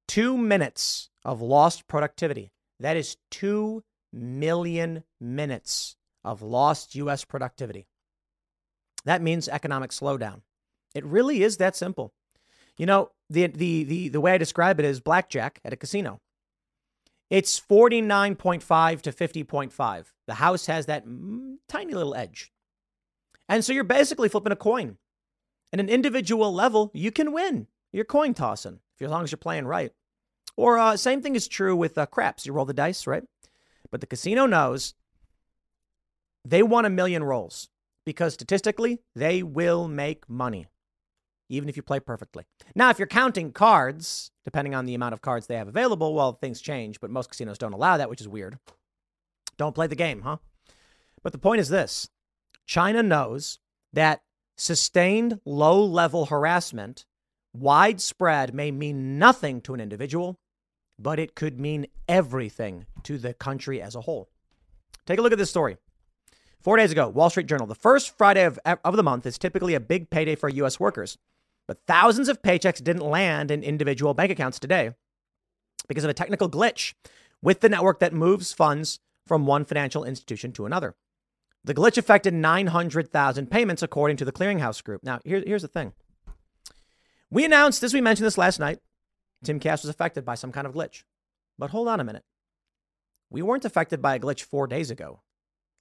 two 0.08 0.38
minutes 0.38 1.10
of 1.24 1.42
lost 1.42 1.88
productivity, 1.88 2.52
that 2.80 2.98
is 2.98 3.18
two 3.30 3.84
million 4.12 5.04
minutes 5.20 5.96
of 6.24 6.42
lost 6.42 6.96
U.S. 6.96 7.26
productivity. 7.26 7.88
That 9.06 9.22
means 9.22 9.48
economic 9.48 9.92
slowdown. 9.92 10.42
It 10.96 11.06
really 11.06 11.44
is 11.44 11.58
that 11.58 11.76
simple. 11.76 12.14
You 12.78 12.86
know, 12.86 13.12
the 13.30 13.48
the 13.48 13.84
the 13.84 14.10
the 14.10 14.22
way 14.22 14.34
I 14.34 14.38
describe 14.38 14.80
it 14.80 14.86
is 14.86 15.00
blackjack 15.00 15.60
at 15.64 15.74
a 15.74 15.78
casino. 15.78 16.20
It's 17.30 17.60
49.5 17.60 19.02
to 19.04 19.12
50.5. 19.12 20.06
The 20.26 20.34
house 20.34 20.66
has 20.66 20.88
that 20.88 21.06
mm, 21.06 21.58
tiny 21.68 21.94
little 21.94 22.16
edge. 22.16 22.52
And 23.48 23.64
so 23.64 23.72
you're 23.72 23.84
basically 23.84 24.30
flipping 24.30 24.52
a 24.52 24.56
coin. 24.56 24.98
At 25.72 25.80
an 25.80 25.90
individual 25.90 26.52
level, 26.52 26.90
you 26.96 27.12
can 27.12 27.32
win. 27.32 27.68
You're 27.92 28.06
coin 28.06 28.34
tossing, 28.34 28.80
as 29.02 29.10
long 29.10 29.24
as 29.24 29.32
you're 29.32 29.38
playing 29.38 29.66
right. 29.66 29.92
Or 30.56 30.78
uh, 30.78 30.98
same 30.98 31.22
thing 31.22 31.36
is 31.36 31.48
true 31.48 31.76
with 31.76 31.98
uh, 31.98 32.06
craps. 32.06 32.46
You 32.46 32.54
roll 32.54 32.66
the 32.66 32.74
dice, 32.74 33.08
right? 33.08 33.24
But 33.92 34.02
the 34.02 34.08
casino 34.08 34.46
knows 34.46 34.94
they 36.46 36.64
want 36.64 36.88
a 36.88 36.90
million 36.90 37.24
rolls 37.24 37.70
because 38.06 38.34
statistically, 38.34 39.00
they 39.16 39.44
will 39.44 39.88
make 39.88 40.30
money 40.30 40.68
even 41.50 41.68
if 41.68 41.76
you 41.76 41.84
play 41.84 42.00
perfectly. 42.00 42.46
Now, 42.76 42.90
if 42.90 43.00
you're 43.00 43.08
counting 43.08 43.52
cards, 43.52 44.32
depending 44.46 44.76
on 44.76 44.86
the 44.86 44.94
amount 44.94 45.14
of 45.14 45.22
cards 45.22 45.48
they 45.48 45.56
have 45.56 45.68
available, 45.68 46.14
well, 46.14 46.34
things 46.34 46.62
change, 46.62 47.00
but 47.00 47.10
most 47.10 47.30
casinos 47.30 47.58
don't 47.58 47.74
allow 47.74 47.98
that, 47.98 48.10
which 48.10 48.22
is 48.22 48.28
weird. 48.28 48.60
Don't 49.58 49.76
play 49.76 49.88
the 49.88 49.96
game, 49.96 50.22
huh? 50.22 50.38
But 51.24 51.34
the 51.34 51.40
point 51.40 51.60
is 51.60 51.70
this 51.70 52.10
China 52.66 53.04
knows 53.04 53.60
that 53.92 54.22
sustained 54.56 55.40
low 55.44 55.84
level 55.84 56.28
harassment, 56.28 57.06
widespread, 57.60 58.53
may 58.53 58.72
mean 58.72 59.18
nothing 59.20 59.62
to 59.62 59.74
an 59.74 59.80
individual, 59.80 60.39
but 60.97 61.20
it 61.20 61.36
could 61.36 61.60
mean 61.60 61.88
everything 62.07 62.86
to 63.03 63.18
the 63.18 63.34
country 63.34 63.82
as 63.82 63.95
a 63.95 64.01
whole. 64.01 64.30
Take 65.05 65.20
a 65.20 65.22
look 65.22 65.32
at 65.32 65.38
this 65.38 65.49
story. 65.49 65.78
Four 66.62 66.78
days 66.78 66.91
ago, 66.91 67.07
Wall 67.07 67.30
Street 67.30 67.47
Journal. 67.47 67.68
The 67.68 67.76
first 67.76 68.18
Friday 68.18 68.43
of, 68.43 68.60
of 68.66 68.95
the 68.97 69.03
month 69.03 69.26
is 69.26 69.38
typically 69.38 69.76
a 69.76 69.80
big 69.80 70.10
payday 70.10 70.36
for 70.36 70.49
U.S. 70.49 70.80
workers. 70.80 71.18
But 71.68 71.86
thousands 71.88 72.30
of 72.30 72.41
paychecks 72.41 72.84
didn't 72.84 73.03
land 73.03 73.51
in 73.51 73.64
individual 73.64 74.14
bank 74.14 74.32
accounts 74.32 74.60
today 74.60 74.91
because 75.88 76.03
of 76.03 76.10
a 76.10 76.16
technical 76.16 76.49
glitch 76.49 76.93
with 77.41 77.62
the 77.62 77.70
network 77.70 77.99
that 77.99 78.14
moves 78.14 78.51
funds 78.51 78.99
from 79.26 79.45
one 79.45 79.64
financial 79.64 80.03
institution 80.03 80.51
to 80.53 80.66
another. 80.66 80.95
The 81.64 81.74
glitch 81.74 81.97
affected 81.97 82.34
900,000 82.34 83.51
payments, 83.51 83.84
according 83.84 84.18
to 84.18 84.26
the 84.26 84.32
Clearinghouse 84.32 84.84
Group. 84.84 85.03
Now, 85.03 85.20
here, 85.24 85.43
here's 85.45 85.62
the 85.62 85.68
thing. 85.68 85.93
We 87.32 87.46
announced, 87.46 87.84
as 87.84 87.94
we 87.94 88.02
mentioned 88.02 88.26
this 88.26 88.38
last 88.38 88.60
night, 88.60 88.80
Timcast 89.46 89.84
was 89.84 89.90
affected 89.90 90.26
by 90.26 90.36
some 90.36 90.52
kind 90.52 90.66
of 90.66 90.74
glitch. 90.74 91.04
But 91.58 91.70
hold 91.70 91.88
on 91.88 92.00
a 92.00 92.04
minute. 92.04 92.24
We 93.30 93.42
weren't 93.42 93.66
affected 93.66 94.02
by 94.02 94.16
a 94.16 94.20
glitch 94.20 94.44
four 94.44 94.66
days 94.66 94.90
ago. 94.90 95.22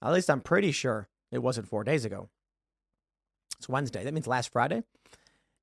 At 0.01 0.13
least 0.13 0.29
I'm 0.29 0.41
pretty 0.41 0.71
sure 0.71 1.09
it 1.31 1.39
wasn't 1.39 1.67
four 1.67 1.83
days 1.83 2.05
ago. 2.05 2.29
It's 3.57 3.67
Wednesday. 3.67 4.03
That 4.03 4.13
means 4.13 4.27
last 4.27 4.51
Friday. 4.51 4.83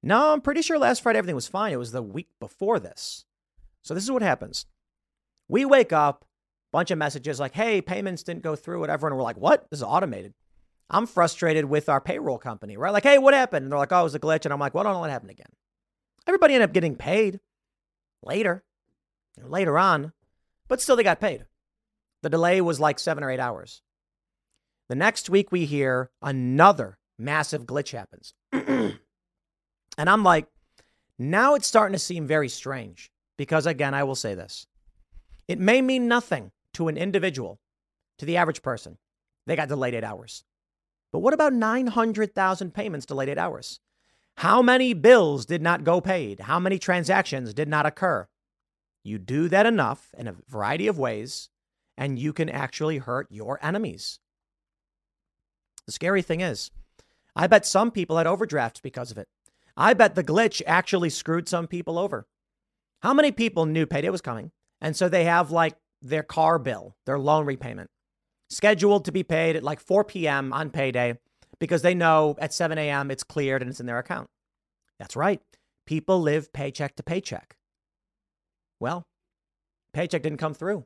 No, 0.03 0.32
I'm 0.32 0.41
pretty 0.41 0.62
sure 0.62 0.78
last 0.78 1.03
Friday 1.03 1.18
everything 1.18 1.34
was 1.34 1.49
fine. 1.49 1.72
It 1.72 1.78
was 1.78 1.93
the 1.93 2.03
week 2.03 2.28
before 2.41 2.78
this. 2.78 3.24
So 3.82 3.95
this 3.95 4.05
is 4.05 4.11
what 4.11 4.22
happens. 4.22 4.66
We 5.49 5.64
wake 5.64 5.93
up, 5.93 6.24
bunch 6.72 6.91
of 6.91 6.99
messages 6.99 7.41
like, 7.41 7.55
hey, 7.55 7.80
payments 7.80 8.22
didn't 8.22 8.43
go 8.43 8.57
through, 8.57 8.80
whatever. 8.80 9.07
And 9.07 9.16
we're 9.16 9.22
like, 9.22 9.39
what? 9.39 9.66
This 9.70 9.78
is 9.78 9.84
automated. 9.84 10.34
I'm 10.91 11.07
frustrated 11.07 11.64
with 11.64 11.89
our 11.89 12.01
payroll 12.01 12.39
company, 12.39 12.76
right? 12.76 12.93
Like, 12.93 13.05
hey, 13.05 13.18
what 13.18 13.34
happened? 13.34 13.64
And 13.64 13.72
they're 13.72 13.78
like, 13.78 13.93
oh, 13.93 14.01
it 14.01 14.05
was 14.05 14.14
a 14.14 14.20
glitch. 14.20 14.45
And 14.45 14.53
I'm 14.53 14.61
like, 14.61 14.74
well, 14.74 14.87
I 14.87 14.93
don't 14.93 15.01
let 15.01 15.09
it 15.09 15.12
happen 15.12 15.30
again. 15.30 15.51
Everybody 16.26 16.54
ended 16.54 16.70
up 16.70 16.74
getting 16.74 16.96
paid 16.96 17.40
later, 18.22 18.64
later 19.42 19.78
on, 19.78 20.12
but 20.68 20.80
still 20.80 20.96
they 20.96 21.02
got 21.02 21.20
paid. 21.20 21.46
The 22.22 22.30
delay 22.30 22.60
was 22.60 22.80
like 22.80 22.98
seven 22.98 23.22
or 23.22 23.30
eight 23.30 23.40
hours. 23.40 23.82
The 24.88 24.94
next 24.94 25.30
week 25.30 25.52
we 25.52 25.66
hear 25.66 26.10
another 26.22 26.98
massive 27.18 27.64
glitch 27.64 27.92
happens. 27.92 28.34
And 29.98 30.10
I'm 30.10 30.22
like, 30.22 30.46
now 31.18 31.54
it's 31.54 31.66
starting 31.66 31.94
to 31.94 31.98
seem 31.98 32.26
very 32.26 32.48
strange 32.48 33.10
because, 33.38 33.66
again, 33.66 33.94
I 33.94 34.04
will 34.04 34.14
say 34.14 34.34
this 34.34 34.66
it 35.48 35.58
may 35.58 35.80
mean 35.80 36.08
nothing 36.08 36.52
to 36.74 36.88
an 36.88 36.96
individual, 36.96 37.58
to 38.18 38.26
the 38.26 38.36
average 38.36 38.62
person. 38.62 38.98
They 39.46 39.56
got 39.56 39.68
delayed 39.68 39.94
eight 39.94 40.04
hours. 40.04 40.44
But 41.12 41.20
what 41.20 41.32
about 41.32 41.52
900,000 41.52 42.74
payments 42.74 43.06
delayed 43.06 43.28
eight 43.28 43.38
hours? 43.38 43.80
How 44.37 44.61
many 44.61 44.93
bills 44.93 45.47
did 45.47 45.62
not 45.62 45.84
go 45.84 46.01
paid? 46.01 46.41
How 46.41 46.61
many 46.61 46.78
transactions 46.78 47.55
did 47.55 47.68
not 47.68 47.87
occur? 47.87 48.28
You 49.03 49.18
do 49.18 49.49
that 49.49 49.66
enough 49.66 50.14
in 50.18 50.28
a 50.28 50.37
variety 50.49 50.89
of 50.89 50.99
ways, 50.99 51.49
and 51.97 52.18
you 52.18 52.32
can 52.32 52.51
actually 52.51 52.99
hurt 52.99 53.28
your 53.30 53.59
enemies. 53.62 54.18
The 55.87 55.93
scary 55.93 56.20
thing 56.20 56.43
is, 56.43 56.70
I 57.34 57.47
bet 57.47 57.64
some 57.64 57.91
people 57.91 58.18
had 58.18 58.26
overdrafts 58.26 58.80
because 58.80 59.11
of 59.11 59.18
it. 59.18 59.28
I 59.76 59.95
bet 59.95 60.14
the 60.14 60.24
glitch 60.24 60.61
actually 60.66 61.11
screwed 61.11 61.49
some 61.49 61.66
people 61.66 61.99
over. 61.99 62.26
How 63.03 63.14
many 63.14 63.30
people 63.32 63.64
knew 63.64 63.87
payday 63.87 64.11
was 64.11 64.20
coming? 64.20 64.51
And 64.80 64.97
so 64.97 65.09
they 65.09 65.24
have 65.24 65.51
like 65.51 65.76
their 66.03 66.22
car 66.22 66.59
bill, 66.59 66.97
their 67.07 67.18
loan 67.18 67.47
repayment, 67.47 67.91
scheduled 68.51 69.05
to 69.07 69.12
be 69.12 69.22
paid 69.22 69.57
at 69.57 69.62
like 69.62 69.80
4 69.80 70.05
p.m. 70.05 70.53
on 70.53 70.70
payday 70.70 71.18
because 71.59 71.82
they 71.82 71.94
know 71.94 72.36
at 72.38 72.52
7 72.52 72.76
a.m. 72.78 73.11
it's 73.11 73.24
cleared 73.24 73.62
and 73.62 73.70
it's 73.70 73.80
in 73.80 73.86
their 73.86 73.98
account. 73.98 74.28
That's 74.98 75.16
right. 75.16 75.40
People 75.86 76.20
live 76.20 76.52
paycheck 76.52 76.96
to 76.96 77.02
paycheck. 77.02 77.57
Well, 78.80 79.07
paycheck 79.92 80.22
didn't 80.22 80.38
come 80.38 80.54
through. 80.54 80.84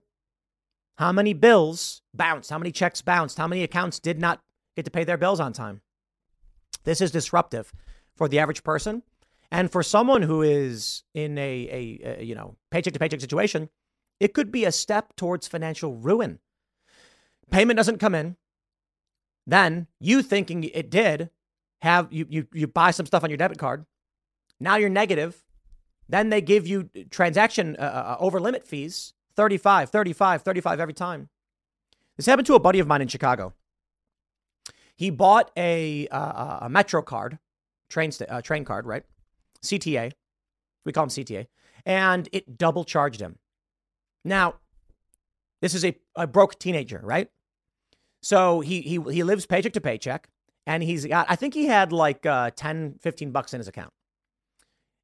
How 0.98 1.12
many 1.12 1.32
bills 1.32 2.02
bounced? 2.12 2.50
How 2.50 2.58
many 2.58 2.72
checks 2.72 3.00
bounced? 3.00 3.38
How 3.38 3.48
many 3.48 3.62
accounts 3.62 3.98
did 3.98 4.20
not 4.20 4.40
get 4.76 4.84
to 4.84 4.90
pay 4.90 5.04
their 5.04 5.16
bills 5.16 5.40
on 5.40 5.52
time? 5.52 5.80
This 6.84 7.00
is 7.00 7.10
disruptive 7.10 7.72
for 8.14 8.28
the 8.28 8.38
average 8.38 8.62
person 8.62 9.02
and 9.50 9.70
for 9.70 9.82
someone 9.82 10.22
who 10.22 10.42
is 10.42 11.04
in 11.14 11.38
a, 11.38 11.40
a, 12.02 12.18
a 12.20 12.22
you 12.22 12.34
know 12.34 12.56
paycheck 12.70 12.92
to 12.92 12.98
paycheck 12.98 13.20
situation. 13.20 13.70
It 14.18 14.34
could 14.34 14.52
be 14.52 14.66
a 14.66 14.72
step 14.72 15.16
towards 15.16 15.48
financial 15.48 15.94
ruin. 15.94 16.38
Payment 17.50 17.78
doesn't 17.78 17.98
come 17.98 18.14
in. 18.14 18.36
Then 19.46 19.86
you 19.98 20.22
thinking 20.22 20.64
it 20.64 20.90
did 20.90 21.30
have 21.82 22.08
you 22.12 22.26
you 22.28 22.46
you 22.52 22.66
buy 22.66 22.90
some 22.90 23.06
stuff 23.06 23.24
on 23.24 23.30
your 23.30 23.36
debit 23.36 23.58
card. 23.58 23.86
Now 24.58 24.76
you're 24.76 24.88
negative. 24.88 25.42
Then 26.08 26.28
they 26.28 26.40
give 26.40 26.66
you 26.66 26.90
transaction 27.10 27.76
uh, 27.78 27.82
uh, 27.82 28.16
over 28.18 28.40
limit 28.40 28.66
fees 28.66 29.14
35, 29.36 29.90
35, 29.90 30.42
35 30.42 30.80
every 30.80 30.92
time. 30.92 31.28
This 32.16 32.26
happened 32.26 32.46
to 32.48 32.54
a 32.54 32.60
buddy 32.60 32.80
of 32.80 32.86
mine 32.86 33.00
in 33.00 33.08
Chicago. 33.08 33.54
He 34.96 35.08
bought 35.08 35.50
a, 35.56 36.06
uh, 36.08 36.58
a 36.62 36.68
Metro 36.68 37.00
card, 37.00 37.38
train, 37.88 38.12
st- 38.12 38.28
uh, 38.28 38.42
train 38.42 38.66
card, 38.66 38.84
right? 38.84 39.04
CTA. 39.62 40.12
We 40.84 40.92
call 40.92 41.04
him 41.04 41.08
CTA. 41.08 41.46
And 41.86 42.28
it 42.32 42.58
double 42.58 42.84
charged 42.84 43.20
him. 43.20 43.38
Now, 44.24 44.56
this 45.62 45.72
is 45.72 45.84
a, 45.86 45.96
a 46.16 46.26
broke 46.26 46.58
teenager, 46.58 47.00
right? 47.02 47.30
So 48.22 48.60
he, 48.60 48.80
he, 48.82 49.00
he 49.10 49.22
lives 49.22 49.46
paycheck 49.46 49.72
to 49.74 49.80
paycheck. 49.80 50.28
And 50.66 50.82
he's 50.82 51.06
got, 51.06 51.26
I 51.28 51.36
think 51.36 51.54
he 51.54 51.66
had 51.66 51.92
like 51.92 52.26
uh, 52.26 52.50
10, 52.54 52.96
15 53.00 53.32
bucks 53.32 53.54
in 53.54 53.60
his 53.60 53.68
account. 53.68 53.92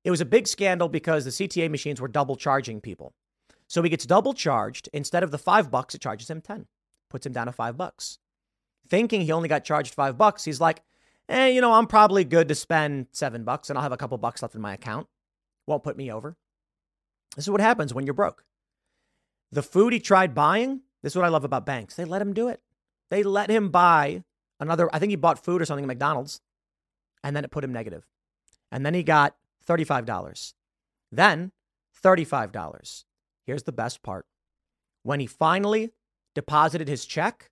It 0.05 0.11
was 0.11 0.21
a 0.21 0.27
big 0.27 0.47
scandal 0.47 0.89
because 0.89 1.25
the 1.25 1.31
CTA 1.31 1.71
machines 1.71 2.01
were 2.01 2.09
double 2.09 2.37
charging 2.37 2.81
people. 2.81 3.15
So 3.67 3.83
he 3.83 3.91
gets 3.91 4.07
double 4.07 4.35
charged. 4.35 4.89
Instead 4.93 5.23
of 5.23 5.31
the 5.31 5.39
five 5.39 5.71
bucks, 5.71 5.95
it 5.95 6.01
charges 6.01 6.31
him 6.31 6.41
10, 6.41 6.67
puts 7.11 7.27
him 7.27 7.33
down 7.33 7.47
to 7.47 7.53
five 7.53 7.77
bucks. 7.77 8.19
Thinking 8.89 9.23
he 9.23 9.33
only 9.33 9.49
got 9.49 9.65
charged 9.65 9.95
five 9.95 10.17
bucks, 10.17 10.45
he's 10.45 10.61
like, 10.61 10.83
eh, 11.29 11.49
you 11.49 11.61
know, 11.61 11.73
I'm 11.73 11.89
probably 11.89 12.23
good 12.23 12.47
to 12.49 12.55
spend 12.55 13.09
seven 13.11 13.43
bucks 13.43 13.69
and 13.69 13.77
I'll 13.77 13.83
have 13.83 13.93
a 13.93 13.97
couple 13.97 14.17
bucks 14.19 14.43
left 14.43 14.55
in 14.55 14.61
my 14.61 14.75
account. 14.75 15.09
Won't 15.67 15.83
put 15.83 15.97
me 15.97 16.13
over. 16.13 16.37
This 17.35 17.47
is 17.47 17.51
what 17.51 17.61
happens 17.61 17.93
when 17.93 18.07
you're 18.07 18.15
broke. 18.15 18.45
The 19.51 19.63
food 19.63 19.93
he 19.93 19.99
tried 19.99 20.35
buying, 20.35 20.83
this 21.03 21.13
is 21.13 21.17
what 21.17 21.25
I 21.25 21.31
love 21.31 21.45
about 21.45 21.67
banks. 21.67 21.97
They 21.97 22.05
let 22.05 22.23
him 22.23 22.33
do 22.33 22.47
it. 22.47 22.61
They 23.11 23.23
let 23.23 23.51
him 23.51 23.71
buy 23.71 24.23
another, 24.61 24.89
I 24.95 24.99
think 24.99 25.11
he 25.11 25.17
bought 25.17 25.45
food 25.45 25.63
or 25.63 25.65
something 25.65 25.85
at 25.85 25.89
McDonald's, 25.89 26.41
and 27.23 27.35
then 27.35 27.45
it 27.45 27.51
put 27.51 27.65
him 27.65 27.73
negative. 27.73 28.07
And 28.73 28.85
then 28.85 28.95
he 28.95 29.03
got 29.03 29.37
$35. 29.67 30.55
Then 31.13 31.53
$35. 32.03 33.05
Here's 33.45 33.63
the 33.63 33.73
best 33.73 34.03
part. 34.03 34.27
When 35.03 35.21
he 35.21 35.27
finally 35.27 35.93
deposited 36.35 36.89
his 36.89 37.07
check, 37.07 37.51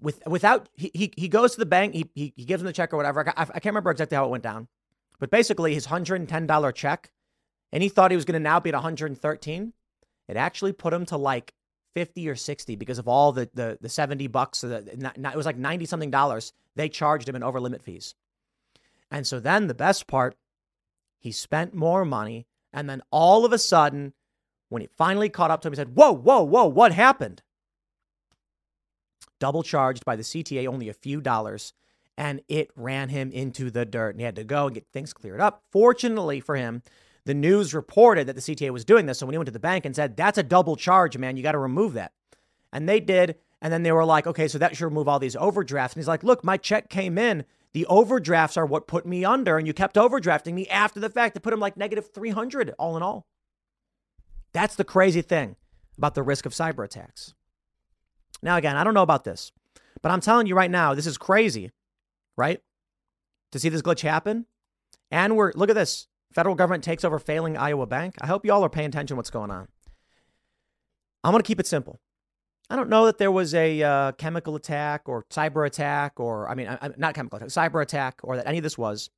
with 0.00 0.26
without 0.26 0.68
he, 0.74 0.90
he, 0.94 1.12
he 1.16 1.28
goes 1.28 1.52
to 1.52 1.58
the 1.58 1.66
bank, 1.66 1.94
he, 1.94 2.06
he, 2.14 2.32
he 2.36 2.44
gives 2.44 2.62
him 2.62 2.66
the 2.66 2.72
check 2.72 2.92
or 2.92 2.96
whatever. 2.96 3.28
I, 3.28 3.42
I 3.42 3.44
can't 3.44 3.66
remember 3.66 3.90
exactly 3.90 4.16
how 4.16 4.24
it 4.24 4.30
went 4.30 4.42
down. 4.42 4.68
But 5.20 5.30
basically 5.30 5.74
his 5.74 5.86
$110 5.86 6.74
check, 6.74 7.12
and 7.70 7.82
he 7.82 7.88
thought 7.88 8.10
he 8.10 8.16
was 8.16 8.24
going 8.24 8.34
to 8.34 8.40
now 8.40 8.58
be 8.58 8.70
at 8.70 8.74
113. 8.74 9.72
It 10.28 10.36
actually 10.36 10.72
put 10.72 10.92
him 10.92 11.06
to 11.06 11.16
like 11.16 11.54
50 11.94 12.28
or 12.28 12.36
60 12.36 12.76
because 12.76 12.98
of 12.98 13.08
all 13.08 13.32
the 13.32 13.48
the, 13.54 13.78
the 13.80 13.88
70 13.88 14.26
bucks. 14.28 14.62
The, 14.62 15.12
it 15.14 15.36
was 15.36 15.46
like 15.46 15.56
90 15.56 15.86
something 15.86 16.10
dollars 16.10 16.52
they 16.74 16.88
charged 16.88 17.28
him 17.28 17.36
in 17.36 17.42
over 17.42 17.60
limit 17.60 17.82
fees. 17.82 18.14
And 19.10 19.26
so 19.26 19.40
then 19.40 19.66
the 19.66 19.74
best 19.74 20.06
part, 20.06 20.36
he 21.18 21.32
spent 21.32 21.74
more 21.74 22.04
money. 22.04 22.46
And 22.72 22.88
then 22.88 23.02
all 23.10 23.44
of 23.44 23.52
a 23.52 23.58
sudden, 23.58 24.14
when 24.70 24.80
he 24.80 24.88
finally 24.88 25.28
caught 25.28 25.50
up 25.50 25.60
to 25.60 25.68
him, 25.68 25.72
he 25.72 25.76
said, 25.76 25.94
Whoa, 25.94 26.12
whoa, 26.12 26.42
whoa, 26.42 26.66
what 26.66 26.92
happened? 26.92 27.42
Double 29.38 29.62
charged 29.62 30.04
by 30.04 30.16
the 30.16 30.22
CTA, 30.22 30.66
only 30.66 30.88
a 30.88 30.94
few 30.94 31.20
dollars, 31.20 31.74
and 32.16 32.40
it 32.48 32.70
ran 32.74 33.10
him 33.10 33.30
into 33.32 33.70
the 33.70 33.84
dirt. 33.84 34.10
And 34.10 34.20
he 34.20 34.24
had 34.24 34.36
to 34.36 34.44
go 34.44 34.66
and 34.66 34.74
get 34.74 34.86
things 34.92 35.12
cleared 35.12 35.40
up. 35.40 35.62
Fortunately 35.70 36.40
for 36.40 36.56
him, 36.56 36.82
the 37.24 37.34
news 37.34 37.74
reported 37.74 38.26
that 38.26 38.34
the 38.34 38.40
CTA 38.40 38.70
was 38.70 38.84
doing 38.84 39.06
this. 39.06 39.18
So 39.18 39.26
when 39.26 39.34
he 39.34 39.38
went 39.38 39.46
to 39.46 39.52
the 39.52 39.58
bank 39.58 39.84
and 39.84 39.94
said, 39.94 40.16
That's 40.16 40.38
a 40.38 40.42
double 40.42 40.76
charge, 40.76 41.16
man, 41.16 41.36
you 41.36 41.42
got 41.42 41.52
to 41.52 41.58
remove 41.58 41.94
that. 41.94 42.12
And 42.72 42.88
they 42.88 43.00
did. 43.00 43.36
And 43.60 43.72
then 43.72 43.84
they 43.84 43.92
were 43.92 44.04
like, 44.04 44.26
Okay, 44.26 44.48
so 44.48 44.58
that 44.58 44.76
should 44.76 44.84
remove 44.84 45.08
all 45.08 45.18
these 45.18 45.36
overdrafts. 45.36 45.94
And 45.94 46.00
he's 46.00 46.08
like, 46.08 46.24
Look, 46.24 46.44
my 46.44 46.56
check 46.56 46.88
came 46.88 47.18
in. 47.18 47.44
The 47.72 47.86
overdrafts 47.86 48.56
are 48.56 48.66
what 48.66 48.86
put 48.86 49.06
me 49.06 49.24
under, 49.24 49.56
and 49.56 49.66
you 49.66 49.72
kept 49.72 49.96
overdrafting 49.96 50.52
me 50.52 50.68
after 50.68 51.00
the 51.00 51.08
fact. 51.08 51.34
to 51.34 51.40
put 51.40 51.54
him 51.54 51.60
like 51.60 51.76
negative 51.76 52.10
300 52.12 52.74
all 52.78 52.96
in 52.96 53.02
all. 53.02 53.26
That's 54.52 54.76
the 54.76 54.84
crazy 54.84 55.22
thing 55.22 55.56
about 55.96 56.14
the 56.14 56.22
risk 56.22 56.44
of 56.44 56.52
cyber 56.52 56.84
attacks. 56.84 57.34
Now, 58.42 58.56
again, 58.56 58.76
I 58.76 58.84
don't 58.84 58.92
know 58.92 59.02
about 59.02 59.24
this, 59.24 59.52
but 60.02 60.12
I'm 60.12 60.20
telling 60.20 60.46
you 60.46 60.54
right 60.54 60.70
now, 60.70 60.92
this 60.94 61.06
is 61.06 61.16
crazy, 61.16 61.70
right? 62.36 62.60
To 63.52 63.58
see 63.58 63.68
this 63.70 63.82
glitch 63.82 64.00
happen. 64.00 64.46
And 65.10 65.36
we're, 65.36 65.52
look 65.54 65.70
at 65.70 65.76
this 65.76 66.08
federal 66.34 66.54
government 66.54 66.84
takes 66.84 67.04
over 67.04 67.18
failing 67.18 67.56
Iowa 67.56 67.86
bank. 67.86 68.14
I 68.20 68.26
hope 68.26 68.44
y'all 68.44 68.64
are 68.64 68.70
paying 68.70 68.88
attention 68.88 69.14
to 69.14 69.16
what's 69.16 69.30
going 69.30 69.50
on. 69.50 69.68
I'm 71.24 71.32
going 71.32 71.42
to 71.42 71.46
keep 71.46 71.60
it 71.60 71.66
simple. 71.66 72.00
I 72.70 72.76
don't 72.76 72.88
know 72.88 73.06
that 73.06 73.18
there 73.18 73.30
was 73.30 73.54
a 73.54 73.82
uh, 73.82 74.12
chemical 74.12 74.56
attack 74.56 75.02
or 75.06 75.24
cyber 75.30 75.66
attack 75.66 76.18
or, 76.18 76.48
I 76.48 76.54
mean, 76.54 76.68
I, 76.68 76.90
not 76.96 77.14
chemical 77.14 77.36
attack, 77.36 77.48
cyber 77.48 77.82
attack 77.82 78.20
or 78.22 78.36
that 78.36 78.48
any 78.48 78.58
of 78.58 78.64
this 78.64 78.78
was. 78.78 79.10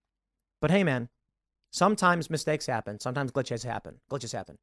But 0.60 0.70
hey, 0.70 0.82
man, 0.82 1.08
sometimes 1.70 2.30
mistakes 2.30 2.66
happen. 2.66 2.98
Sometimes 3.00 3.32
glitches 3.32 3.64
happen. 3.64 4.00
Glitches 4.10 4.32
happen. 4.32 4.58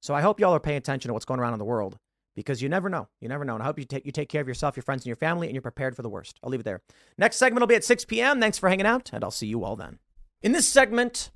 So 0.00 0.14
I 0.14 0.20
hope 0.20 0.38
y'all 0.38 0.54
are 0.54 0.60
paying 0.60 0.78
attention 0.78 1.08
to 1.08 1.12
what's 1.12 1.24
going 1.24 1.40
around 1.40 1.54
in 1.54 1.58
the 1.58 1.64
world 1.64 1.98
because 2.36 2.62
you 2.62 2.68
never 2.68 2.88
know. 2.88 3.08
You 3.20 3.28
never 3.28 3.44
know. 3.44 3.54
And 3.54 3.62
I 3.62 3.66
hope 3.66 3.78
you 3.78 3.84
take 3.84 4.06
you 4.06 4.12
take 4.12 4.28
care 4.28 4.42
of 4.42 4.46
yourself, 4.46 4.76
your 4.76 4.84
friends, 4.84 5.02
and 5.02 5.06
your 5.06 5.16
family, 5.16 5.48
and 5.48 5.54
you're 5.54 5.62
prepared 5.62 5.96
for 5.96 6.02
the 6.02 6.08
worst. 6.08 6.38
I'll 6.44 6.50
leave 6.50 6.60
it 6.60 6.64
there. 6.64 6.82
Next 7.18 7.36
segment 7.36 7.62
will 7.62 7.66
be 7.66 7.74
at 7.74 7.84
6 7.84 8.04
p.m. 8.04 8.38
Thanks 8.38 8.58
for 8.58 8.68
hanging 8.68 8.86
out, 8.86 9.10
and 9.12 9.24
I'll 9.24 9.30
see 9.30 9.46
you 9.48 9.64
all 9.64 9.74
then. 9.74 9.98
In 10.42 10.52
this 10.52 10.68
segment, 10.68 11.30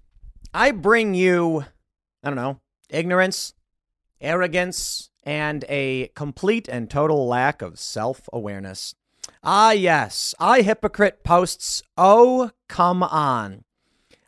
I 0.52 0.72
bring 0.72 1.14
you, 1.14 1.64
I 2.22 2.28
don't 2.28 2.36
know, 2.36 2.60
ignorance, 2.88 3.54
arrogance, 4.20 5.10
and 5.22 5.64
a 5.68 6.08
complete 6.14 6.68
and 6.68 6.90
total 6.90 7.26
lack 7.28 7.62
of 7.62 7.78
self 7.78 8.28
awareness. 8.32 8.94
Ah, 9.44 9.70
yes, 9.70 10.34
I 10.40 10.62
hypocrite 10.62 11.22
posts. 11.22 11.82
Oh, 11.96 12.50
come 12.68 13.02
on. 13.02 13.64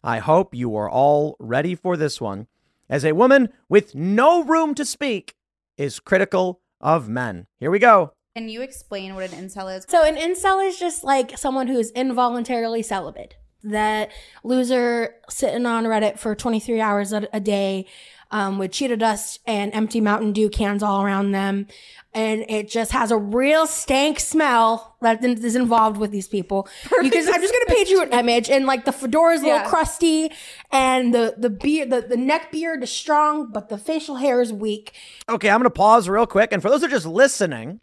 I 0.05 0.19
hope 0.19 0.55
you 0.55 0.77
are 0.77 0.89
all 0.90 1.36
ready 1.39 1.74
for 1.74 1.97
this 1.97 2.20
one 2.20 2.47
as 2.89 3.05
a 3.05 3.12
woman 3.12 3.49
with 3.69 3.94
no 3.94 4.43
room 4.44 4.74
to 4.74 4.85
speak 4.85 5.35
is 5.77 6.01
critical 6.01 6.61
of 6.81 7.09
men. 7.09 7.47
Here 7.59 7.70
we 7.70 7.78
go. 7.78 8.12
Can 8.36 8.49
you 8.49 8.62
explain 8.62 9.15
what 9.15 9.31
an 9.31 9.49
incel 9.49 9.77
is? 9.77 9.85
So, 9.89 10.05
an 10.05 10.16
incel 10.16 10.66
is 10.66 10.78
just 10.78 11.05
like 11.05 11.36
someone 11.36 11.66
who 11.66 11.78
is 11.78 11.90
involuntarily 11.90 12.82
celibate. 12.82 13.36
That 13.64 14.10
loser 14.43 15.14
sitting 15.28 15.66
on 15.66 15.84
Reddit 15.84 16.18
for 16.18 16.34
23 16.34 16.80
hours 16.80 17.12
a, 17.12 17.28
a 17.32 17.40
day 17.40 17.86
um, 18.32 18.59
with 18.59 18.70
Cheeto 18.72 18.98
Dust 18.98 19.40
and 19.47 19.72
empty 19.74 20.01
Mountain 20.01 20.32
Dew 20.32 20.48
cans 20.48 20.82
all 20.82 21.02
around 21.02 21.32
them. 21.32 21.66
And 22.14 22.44
it 22.48 22.68
just 22.68 22.93
has 22.93 23.10
a 23.10 23.16
real 23.16 23.66
stank 23.66 24.18
smell 24.18 24.97
that 25.02 25.22
is 25.22 25.55
involved 25.55 25.98
with 25.98 26.10
these 26.10 26.28
people. 26.28 26.68
You 26.90 27.10
can, 27.10 27.28
I'm 27.28 27.40
just 27.40 27.52
going 27.52 27.66
to 27.66 27.74
paint 27.74 27.89
you 27.90 28.02
an 28.02 28.12
image 28.12 28.51
and 28.51 28.66
like 28.66 28.84
the 28.84 28.93
fedora 28.93 29.34
is 29.34 29.43
a 29.43 29.47
little 29.47 29.68
crusty 29.68 30.30
and 30.70 31.14
the, 31.14 31.34
the 31.36 31.51
beard, 31.51 31.90
the, 31.90 32.01
the 32.01 32.16
neck 32.16 32.51
beard 32.51 32.82
is 32.82 32.90
strong, 32.90 33.52
but 33.52 33.68
the 33.68 33.78
facial 33.78 34.16
hair 34.16 34.40
is 34.40 34.52
weak. 34.52 34.93
Okay, 35.28 35.51
I'm 35.51 35.59
going 35.60 35.64
to 35.64 35.70
pause 35.70 36.09
real 36.09 36.26
quick. 36.26 36.52
And 36.52 36.62
for 36.62 36.70
those 36.70 36.80
who 36.80 36.86
are 36.86 36.90
just 36.90 37.06
listening, 37.06 37.80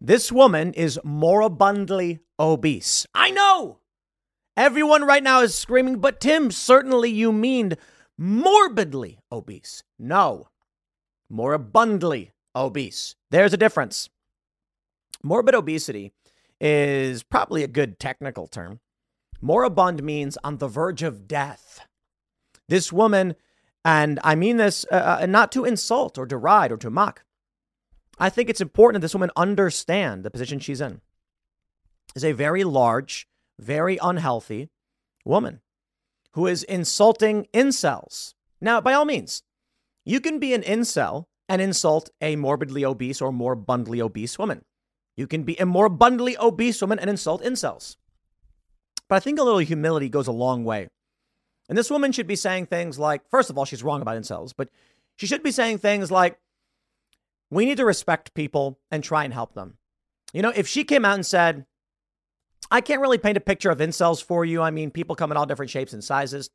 this 0.00 0.32
woman 0.32 0.72
is 0.72 0.98
moribundly 1.04 2.20
obese. 2.38 3.06
I 3.14 3.30
know. 3.30 3.79
Everyone 4.60 5.04
right 5.04 5.22
now 5.22 5.40
is 5.40 5.54
screaming, 5.54 6.00
but 6.00 6.20
Tim, 6.20 6.50
certainly 6.50 7.08
you 7.08 7.32
mean 7.32 7.78
morbidly 8.18 9.18
obese. 9.32 9.84
No, 9.98 10.48
moribundly 11.30 12.32
obese. 12.54 13.16
There's 13.30 13.54
a 13.54 13.56
difference. 13.56 14.10
Morbid 15.22 15.54
obesity 15.54 16.12
is 16.60 17.22
probably 17.22 17.64
a 17.64 17.68
good 17.68 17.98
technical 17.98 18.46
term. 18.46 18.80
Moribund 19.40 20.02
means 20.02 20.36
on 20.44 20.58
the 20.58 20.68
verge 20.68 21.02
of 21.02 21.26
death. 21.26 21.86
This 22.68 22.92
woman, 22.92 23.36
and 23.82 24.20
I 24.22 24.34
mean 24.34 24.58
this 24.58 24.84
uh, 24.92 25.20
uh 25.22 25.26
not 25.26 25.52
to 25.52 25.64
insult 25.64 26.18
or 26.18 26.26
deride 26.26 26.70
or 26.70 26.76
to 26.76 26.90
mock, 26.90 27.24
I 28.18 28.28
think 28.28 28.50
it's 28.50 28.60
important 28.60 29.00
that 29.00 29.06
this 29.06 29.14
woman 29.14 29.30
understand 29.36 30.22
the 30.22 30.30
position 30.30 30.58
she's 30.58 30.82
in. 30.82 31.00
Is 32.14 32.24
a 32.24 32.32
very 32.32 32.62
large, 32.62 33.26
very 33.60 33.98
unhealthy 34.02 34.70
woman. 35.24 35.60
who 36.32 36.46
is 36.46 36.62
insulting 36.64 37.46
incels. 37.52 38.34
Now, 38.60 38.80
by 38.80 38.92
all 38.92 39.04
means, 39.04 39.42
you 40.04 40.20
can 40.20 40.38
be 40.38 40.54
an 40.54 40.62
incel 40.62 41.24
and 41.48 41.60
insult 41.60 42.10
a 42.20 42.36
morbidly 42.36 42.84
obese 42.84 43.20
or 43.20 43.32
moribundly 43.32 44.00
obese 44.00 44.38
woman. 44.38 44.64
You 45.16 45.26
can 45.26 45.42
be 45.42 45.56
a 45.56 45.66
moribundly 45.66 46.38
obese 46.38 46.80
woman 46.80 46.98
and 46.98 47.10
insult 47.10 47.42
incels. 47.42 47.96
But 49.08 49.16
I 49.16 49.20
think 49.20 49.38
a 49.38 49.42
little 49.42 49.58
humility 49.58 50.08
goes 50.08 50.28
a 50.28 50.32
long 50.32 50.64
way. 50.64 50.88
And 51.68 51.76
this 51.76 51.90
woman 51.90 52.12
should 52.12 52.26
be 52.26 52.36
saying 52.36 52.66
things 52.66 52.98
like, 52.98 53.28
first 53.28 53.50
of 53.50 53.58
all, 53.58 53.64
she's 53.64 53.82
wrong 53.82 54.02
about 54.02 54.16
incels, 54.16 54.52
but 54.56 54.68
she 55.16 55.26
should 55.26 55.42
be 55.42 55.50
saying 55.50 55.78
things 55.78 56.10
like, 56.10 56.38
we 57.50 57.64
need 57.64 57.78
to 57.78 57.84
respect 57.84 58.34
people 58.34 58.78
and 58.90 59.02
try 59.02 59.24
and 59.24 59.34
help 59.34 59.54
them. 59.54 59.76
You 60.32 60.42
know, 60.42 60.52
if 60.54 60.68
she 60.68 60.84
came 60.84 61.04
out 61.04 61.16
and 61.16 61.26
said, 61.26 61.66
I 62.70 62.80
can't 62.80 63.00
really 63.00 63.18
paint 63.18 63.36
a 63.36 63.40
picture 63.40 63.70
of 63.70 63.78
incels 63.78 64.22
for 64.22 64.44
you. 64.44 64.62
I 64.62 64.70
mean, 64.70 64.90
people 64.90 65.16
come 65.16 65.30
in 65.30 65.36
all 65.36 65.46
different 65.46 65.70
shapes 65.70 65.92
and 65.92 66.04
sizes. 66.04 66.50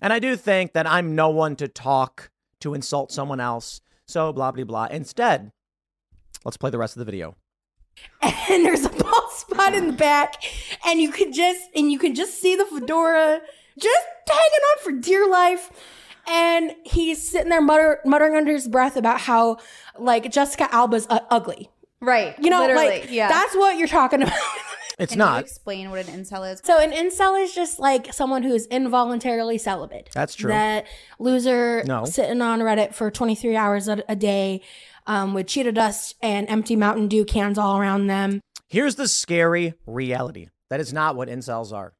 And 0.00 0.12
I 0.12 0.18
do 0.18 0.36
think 0.36 0.72
that 0.72 0.86
I'm 0.86 1.14
no 1.14 1.30
one 1.30 1.54
to 1.56 1.68
talk 1.68 2.30
to 2.60 2.74
insult 2.74 3.12
someone 3.12 3.40
else. 3.40 3.80
So, 4.06 4.32
blah, 4.32 4.50
blah, 4.50 4.64
blah. 4.64 4.86
Instead, 4.90 5.52
let's 6.44 6.56
play 6.56 6.70
the 6.70 6.78
rest 6.78 6.96
of 6.96 6.98
the 7.00 7.04
video. 7.04 7.36
And 8.50 8.66
there's 8.66 8.84
a 8.84 8.90
bald 8.90 9.30
spot 9.32 9.72
in 9.72 9.86
the 9.86 9.92
back, 9.92 10.42
and 10.84 11.00
you 11.00 11.10
can 11.10 11.32
just 11.32 11.60
and 11.74 11.90
you 11.90 11.98
can 11.98 12.14
just 12.14 12.38
see 12.38 12.54
the 12.54 12.66
fedora 12.66 13.40
just 13.78 14.06
hanging 14.28 14.40
on 14.42 14.78
for 14.82 14.92
dear 14.92 15.30
life. 15.30 15.70
And 16.26 16.74
he's 16.84 17.26
sitting 17.26 17.48
there 17.48 17.62
mutter, 17.62 18.00
muttering 18.04 18.34
under 18.34 18.52
his 18.52 18.68
breath 18.68 18.96
about 18.96 19.20
how 19.20 19.58
like 19.98 20.30
Jessica 20.30 20.68
Alba's 20.74 21.06
uh, 21.08 21.20
ugly. 21.30 21.70
Right. 22.00 22.34
You 22.38 22.50
know, 22.50 22.60
literally, 22.60 22.88
like 22.88 23.10
yeah. 23.10 23.28
that's 23.28 23.54
what 23.54 23.78
you're 23.78 23.88
talking 23.88 24.22
about. 24.22 24.38
It's 24.98 25.12
Can 25.12 25.18
you 25.20 25.24
not. 25.24 25.40
explain 25.42 25.90
what 25.90 26.06
an 26.06 26.20
incel 26.22 26.50
is? 26.52 26.60
So 26.64 26.78
an 26.80 26.92
incel 26.92 27.42
is 27.42 27.54
just 27.54 27.78
like 27.78 28.12
someone 28.12 28.42
who's 28.42 28.66
involuntarily 28.66 29.58
celibate. 29.58 30.10
That's 30.14 30.34
true. 30.34 30.48
That 30.50 30.86
loser 31.18 31.82
No. 31.84 32.04
sitting 32.04 32.40
on 32.42 32.60
Reddit 32.60 32.94
for 32.94 33.10
23 33.10 33.56
hours 33.56 33.88
a, 33.88 34.02
a 34.08 34.16
day 34.16 34.60
um, 35.06 35.34
with 35.34 35.46
Cheeto 35.46 35.72
Dust 35.74 36.16
and 36.22 36.48
empty 36.48 36.76
Mountain 36.76 37.08
Dew 37.08 37.24
cans 37.24 37.58
all 37.58 37.78
around 37.78 38.06
them. 38.06 38.40
Here's 38.68 38.94
the 38.94 39.08
scary 39.08 39.74
reality 39.86 40.48
that 40.70 40.80
is 40.80 40.92
not 40.92 41.16
what 41.16 41.28
incels 41.28 41.72
are. 41.72 41.92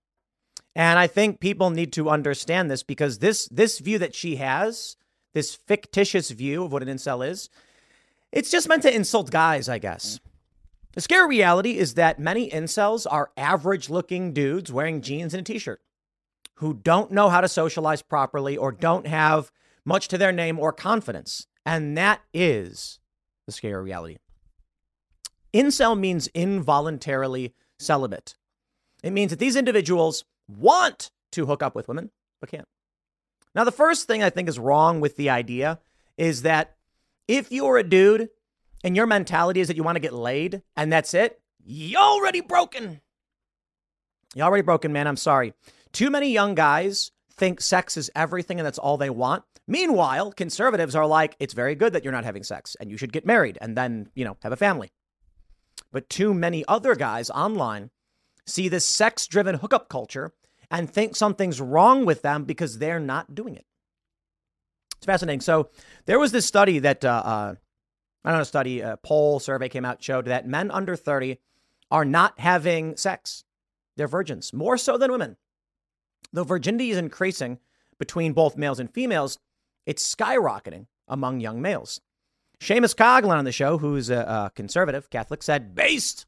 And 0.75 0.99
I 0.99 1.07
think 1.07 1.39
people 1.41 1.69
need 1.71 1.93
to 1.95 2.09
understand 2.09 2.71
this 2.71 2.83
because 2.83 3.19
this 3.19 3.47
this 3.49 3.79
view 3.79 3.99
that 3.99 4.15
she 4.15 4.37
has, 4.37 4.97
this 5.35 5.55
fictitious 5.55 6.31
view 6.31 6.65
of 6.65 6.73
what 6.73 6.83
an 6.83 6.89
incel 6.89 7.27
is, 7.29 7.51
it's 8.33 8.51
just 8.51 8.69
meant 8.69 8.83
to 8.85 8.95
insult 8.95 9.31
guys, 9.31 9.69
I 9.69 9.79
guess. 9.79 10.19
The 10.93 11.01
scary 11.01 11.27
reality 11.27 11.79
is 11.79 11.95
that 11.95 12.19
many 12.19 12.51
incels 12.51 13.07
are 13.11 13.31
average 13.37 13.89
looking 13.89 14.33
dudes 14.33 14.71
wearing 14.71 15.01
jeans 15.01 15.33
and 15.33 15.41
a 15.41 15.45
t 15.45 15.59
shirt 15.59 15.81
who 16.57 16.75
don't 16.75 17.11
know 17.11 17.29
how 17.29 17.41
to 17.41 17.49
socialize 17.49 18.03
properly 18.03 18.57
or 18.57 18.73
don't 18.73 19.07
have 19.07 19.51
much 19.85 20.09
to 20.09 20.19
their 20.19 20.33
name 20.33 20.59
or 20.59 20.73
confidence. 20.73 21.47
And 21.65 21.97
that 21.97 22.21
is 22.35 23.01
the 23.47 23.53
scary 23.53 23.83
reality. 23.83 24.19
Incel 25.55 25.99
means 25.99 26.29
involuntarily 26.29 27.55
celibate. 27.79 28.37
It 29.03 29.13
means 29.13 29.31
that 29.31 29.39
these 29.39 29.57
individuals 29.57 30.25
want 30.47 31.11
to 31.33 31.47
hook 31.47 31.63
up 31.63 31.75
with 31.75 31.89
women, 31.89 32.11
but 32.41 32.51
can't. 32.51 32.69
Now, 33.55 33.65
the 33.65 33.73
first 33.73 34.07
thing 34.07 34.23
I 34.23 34.31
think 34.31 34.49
is 34.49 34.59
wrong 34.59 35.01
with 35.01 35.17
the 35.17 35.31
idea 35.31 35.81
is 36.17 36.43
that 36.43 36.77
if 37.29 37.51
you're 37.51 37.77
a 37.77 37.83
dude 37.83 38.29
and 38.83 38.97
your 38.97 39.07
mentality 39.07 39.61
is 39.61 39.69
that 39.69 39.77
you 39.77 39.83
want 39.83 39.97
to 39.97 40.01
get 40.01 40.13
laid 40.13 40.63
and 40.77 40.93
that's 40.93 41.15
it, 41.15 41.41
you 41.65 41.97
already 41.97 42.41
broken. 42.41 43.01
You 44.35 44.43
already 44.43 44.63
broken, 44.63 44.93
man. 44.93 45.07
I'm 45.07 45.17
sorry. 45.17 45.55
Too 45.93 46.11
many 46.11 46.31
young 46.31 46.55
guys 46.55 47.13
think 47.35 47.61
sex 47.61 47.97
is 47.97 48.11
everything 48.15 48.59
and 48.59 48.67
that's 48.67 48.79
all 48.79 48.97
they 48.97 49.11
want. 49.11 49.45
Meanwhile, 49.67 50.33
conservatives 50.33 50.97
are 50.97 51.07
like, 51.07 51.37
it's 51.39 51.55
very 51.55 51.75
good 51.75 51.93
that 51.93 52.03
you're 52.03 52.13
not 52.13 52.25
having 52.25 52.43
sex 52.43 52.77
and 52.81 52.91
you 52.91 52.97
should 52.97 53.13
get 53.13 53.27
married 53.27 53.59
and 53.61 53.77
then, 53.77 54.09
you 54.15 54.25
know, 54.25 54.37
have 54.43 54.53
a 54.53 54.57
family. 54.57 54.91
But 55.93 56.09
too 56.09 56.35
many 56.35 56.65
other 56.67 56.95
guys 56.95 57.31
online 57.31 57.91
see 58.47 58.69
this 58.69 58.85
sex 58.85 59.27
driven 59.27 59.57
hookup 59.57 59.89
culture 59.89 60.33
and 60.71 60.91
think 60.91 61.15
something's 61.15 61.61
wrong 61.61 62.05
with 62.05 62.23
them 62.23 62.45
because 62.45 62.79
they're 62.79 62.99
not 62.99 63.35
doing 63.35 63.55
it. 63.55 63.67
It's 64.97 65.07
fascinating. 65.07 65.41
So 65.41 65.69
there 66.07 66.19
was 66.19 66.33
this 66.33 66.47
study 66.47 66.79
that, 66.81 67.05
uh, 67.05 67.23
uh, 67.25 67.55
I 68.25 68.31
don't 68.31 68.39
know, 68.39 68.43
a 68.43 68.47
study, 68.47 68.81
a 68.81 68.97
poll 68.97 69.41
survey 69.41 69.69
came 69.69 69.85
out, 69.85 70.03
showed 70.03 70.27
that 70.27 70.47
men 70.47 70.71
under 70.71 70.95
30 70.97 71.39
are 71.91 72.05
not 72.05 72.39
having 72.39 72.97
sex. 72.97 73.45
They're 73.97 74.09
virgins, 74.09 74.53
more 74.53 74.79
so 74.79 74.97
than 74.97 75.11
women. 75.11 75.37
Though 76.33 76.45
virginity 76.45 76.91
is 76.91 76.99
increasing 76.99 77.59
between 77.99 78.33
both 78.33 78.57
males 78.57 78.81
and 78.81 78.93
females, 78.93 79.39
it's 79.87 80.15
skyrocketing 80.15 80.87
among 81.09 81.41
young 81.41 81.61
males. 81.61 82.01
Seamus 82.61 82.95
Coughlin 82.95 83.37
on 83.37 83.45
the 83.45 83.53
show, 83.53 83.77
who's 83.77 84.09
a, 84.09 84.19
a 84.19 84.53
conservative 84.55 85.11
Catholic, 85.11 85.43
said, 85.43 85.75
based. 85.75 86.27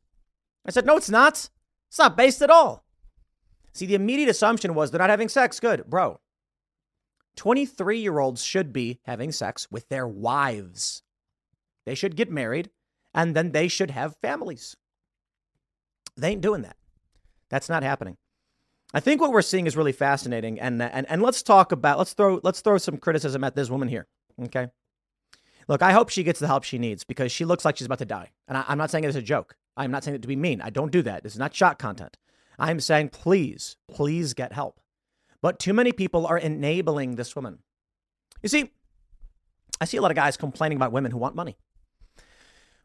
I 0.66 0.72
said, 0.72 0.84
no, 0.84 0.96
it's 0.96 1.10
not. 1.10 1.48
It's 1.88 1.98
not 1.98 2.16
based 2.16 2.42
at 2.42 2.50
all. 2.50 2.84
See, 3.72 3.86
the 3.86 3.94
immediate 3.94 4.28
assumption 4.28 4.74
was 4.74 4.90
they're 4.90 4.98
not 4.98 5.10
having 5.10 5.28
sex. 5.28 5.60
Good. 5.60 5.84
Bro, 5.86 6.18
23 7.36 8.00
year 8.00 8.18
olds 8.18 8.42
should 8.42 8.72
be 8.72 8.98
having 9.04 9.30
sex 9.30 9.70
with 9.70 9.88
their 9.88 10.08
wives. 10.08 11.03
They 11.86 11.94
should 11.94 12.16
get 12.16 12.30
married 12.30 12.70
and 13.14 13.34
then 13.34 13.52
they 13.52 13.68
should 13.68 13.92
have 13.92 14.16
families. 14.16 14.76
They 16.16 16.30
ain't 16.30 16.40
doing 16.40 16.62
that. 16.62 16.76
That's 17.48 17.68
not 17.68 17.82
happening. 17.82 18.16
I 18.92 19.00
think 19.00 19.20
what 19.20 19.32
we're 19.32 19.42
seeing 19.42 19.66
is 19.66 19.76
really 19.76 19.92
fascinating, 19.92 20.60
and 20.60 20.80
and 20.80 21.06
and 21.08 21.20
let's 21.20 21.42
talk 21.42 21.72
about 21.72 21.98
let's 21.98 22.12
throw 22.12 22.40
let's 22.44 22.60
throw 22.60 22.78
some 22.78 22.96
criticism 22.96 23.42
at 23.42 23.56
this 23.56 23.68
woman 23.68 23.88
here. 23.88 24.06
Okay, 24.40 24.68
look, 25.66 25.82
I 25.82 25.92
hope 25.92 26.10
she 26.10 26.22
gets 26.22 26.38
the 26.38 26.46
help 26.46 26.62
she 26.62 26.78
needs 26.78 27.02
because 27.02 27.32
she 27.32 27.44
looks 27.44 27.64
like 27.64 27.76
she's 27.76 27.86
about 27.86 27.98
to 27.98 28.04
die, 28.04 28.30
and 28.46 28.56
I, 28.56 28.64
I'm 28.68 28.78
not 28.78 28.90
saying 28.90 29.02
it 29.02 29.08
as 29.08 29.16
a 29.16 29.22
joke. 29.22 29.56
I'm 29.76 29.90
not 29.90 30.04
saying 30.04 30.14
it 30.14 30.22
to 30.22 30.28
be 30.28 30.36
mean. 30.36 30.60
I 30.60 30.70
don't 30.70 30.92
do 30.92 31.02
that. 31.02 31.24
This 31.24 31.32
is 31.32 31.40
not 31.40 31.54
shock 31.54 31.78
content. 31.78 32.16
I'm 32.56 32.78
saying 32.78 33.08
please, 33.08 33.76
please 33.90 34.32
get 34.32 34.52
help. 34.52 34.80
But 35.42 35.58
too 35.58 35.74
many 35.74 35.90
people 35.90 36.24
are 36.26 36.38
enabling 36.38 37.16
this 37.16 37.34
woman. 37.34 37.58
You 38.42 38.48
see, 38.48 38.70
I 39.80 39.86
see 39.86 39.96
a 39.96 40.02
lot 40.02 40.12
of 40.12 40.16
guys 40.16 40.36
complaining 40.36 40.76
about 40.76 40.92
women 40.92 41.10
who 41.10 41.18
want 41.18 41.34
money. 41.34 41.58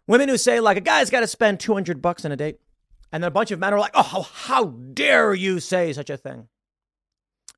Women 0.10 0.28
who 0.28 0.38
say 0.38 0.60
like 0.60 0.76
a 0.76 0.82
guy's 0.82 1.12
got 1.12 1.20
to 1.20 1.28
spend 1.28 1.60
200 1.60 2.02
bucks 2.02 2.26
on 2.26 2.32
a 2.32 2.36
date. 2.36 2.60
And 3.12 3.22
then 3.22 3.28
a 3.28 3.32
bunch 3.32 3.52
of 3.52 3.60
men 3.60 3.76
are 3.76 3.80
like, 3.80 3.92
oh, 3.94 4.28
how 4.34 4.66
dare 4.66 5.36
you 5.36 5.60
say 5.60 5.94
such 5.94 6.10
a 6.10 6.18
thing? 6.18 6.48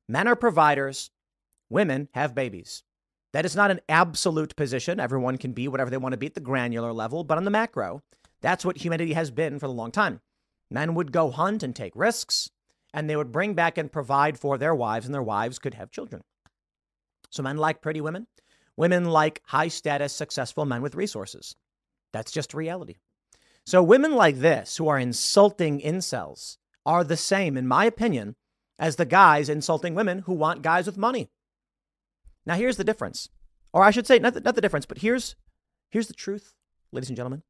Men 0.06 0.28
are 0.28 0.36
providers, 0.36 1.10
women 1.70 2.10
have 2.12 2.34
babies. 2.34 2.82
That 3.32 3.46
is 3.46 3.56
not 3.56 3.70
an 3.70 3.80
absolute 3.88 4.54
position. 4.54 5.00
Everyone 5.00 5.38
can 5.38 5.54
be 5.54 5.66
whatever 5.66 5.88
they 5.88 5.96
want 5.96 6.12
to 6.12 6.18
be 6.18 6.26
at 6.26 6.34
the 6.34 6.40
granular 6.40 6.92
level, 6.92 7.24
but 7.24 7.38
on 7.38 7.44
the 7.44 7.50
macro, 7.50 8.02
that's 8.42 8.66
what 8.66 8.76
humanity 8.76 9.14
has 9.14 9.30
been 9.30 9.58
for 9.58 9.64
a 9.64 9.70
long 9.70 9.90
time. 9.90 10.20
Men 10.70 10.94
would 10.94 11.10
go 11.10 11.30
hunt 11.30 11.62
and 11.62 11.74
take 11.74 11.96
risks, 11.96 12.50
and 12.92 13.08
they 13.08 13.16
would 13.16 13.32
bring 13.32 13.54
back 13.54 13.78
and 13.78 13.90
provide 13.90 14.38
for 14.38 14.58
their 14.58 14.74
wives, 14.74 15.06
and 15.06 15.14
their 15.14 15.22
wives 15.22 15.58
could 15.58 15.72
have 15.72 15.90
children. 15.90 16.20
So 17.30 17.42
men 17.42 17.56
like 17.56 17.80
pretty 17.80 18.02
women. 18.02 18.26
Women 18.76 19.06
like 19.06 19.40
high 19.46 19.68
status, 19.68 20.12
successful 20.12 20.66
men 20.66 20.82
with 20.82 20.94
resources. 20.94 21.56
That's 22.12 22.32
just 22.32 22.54
reality. 22.54 22.96
So 23.64 23.82
women 23.82 24.14
like 24.14 24.38
this 24.38 24.76
who 24.76 24.88
are 24.88 24.98
insulting 24.98 25.80
incels 25.80 26.58
are 26.84 27.04
the 27.04 27.16
same, 27.16 27.56
in 27.56 27.66
my 27.66 27.84
opinion, 27.84 28.36
as 28.78 28.96
the 28.96 29.04
guys 29.04 29.48
insulting 29.48 29.94
women 29.94 30.20
who 30.20 30.32
want 30.32 30.62
guys 30.62 30.86
with 30.86 30.98
money. 30.98 31.30
Now 32.44 32.56
here's 32.56 32.76
the 32.76 32.84
difference. 32.84 33.28
Or 33.72 33.84
I 33.84 33.90
should 33.90 34.06
say 34.06 34.18
not 34.18 34.34
the, 34.34 34.40
not 34.40 34.54
the 34.54 34.60
difference, 34.60 34.86
but 34.86 34.98
here's 34.98 35.36
here's 35.90 36.08
the 36.08 36.14
truth, 36.14 36.54
ladies 36.90 37.08
and 37.08 37.16
gentlemen. 37.16 37.42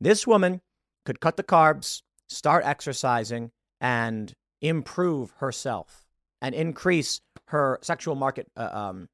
This 0.00 0.26
woman 0.26 0.60
could 1.04 1.20
cut 1.20 1.36
the 1.36 1.44
carbs, 1.44 2.02
start 2.28 2.64
exercising 2.64 3.52
and 3.80 4.34
improve 4.60 5.32
herself 5.38 6.04
and 6.42 6.54
increase 6.54 7.20
her 7.46 7.78
sexual 7.82 8.14
market 8.14 8.48
uh, 8.56 8.68
um 8.72 9.08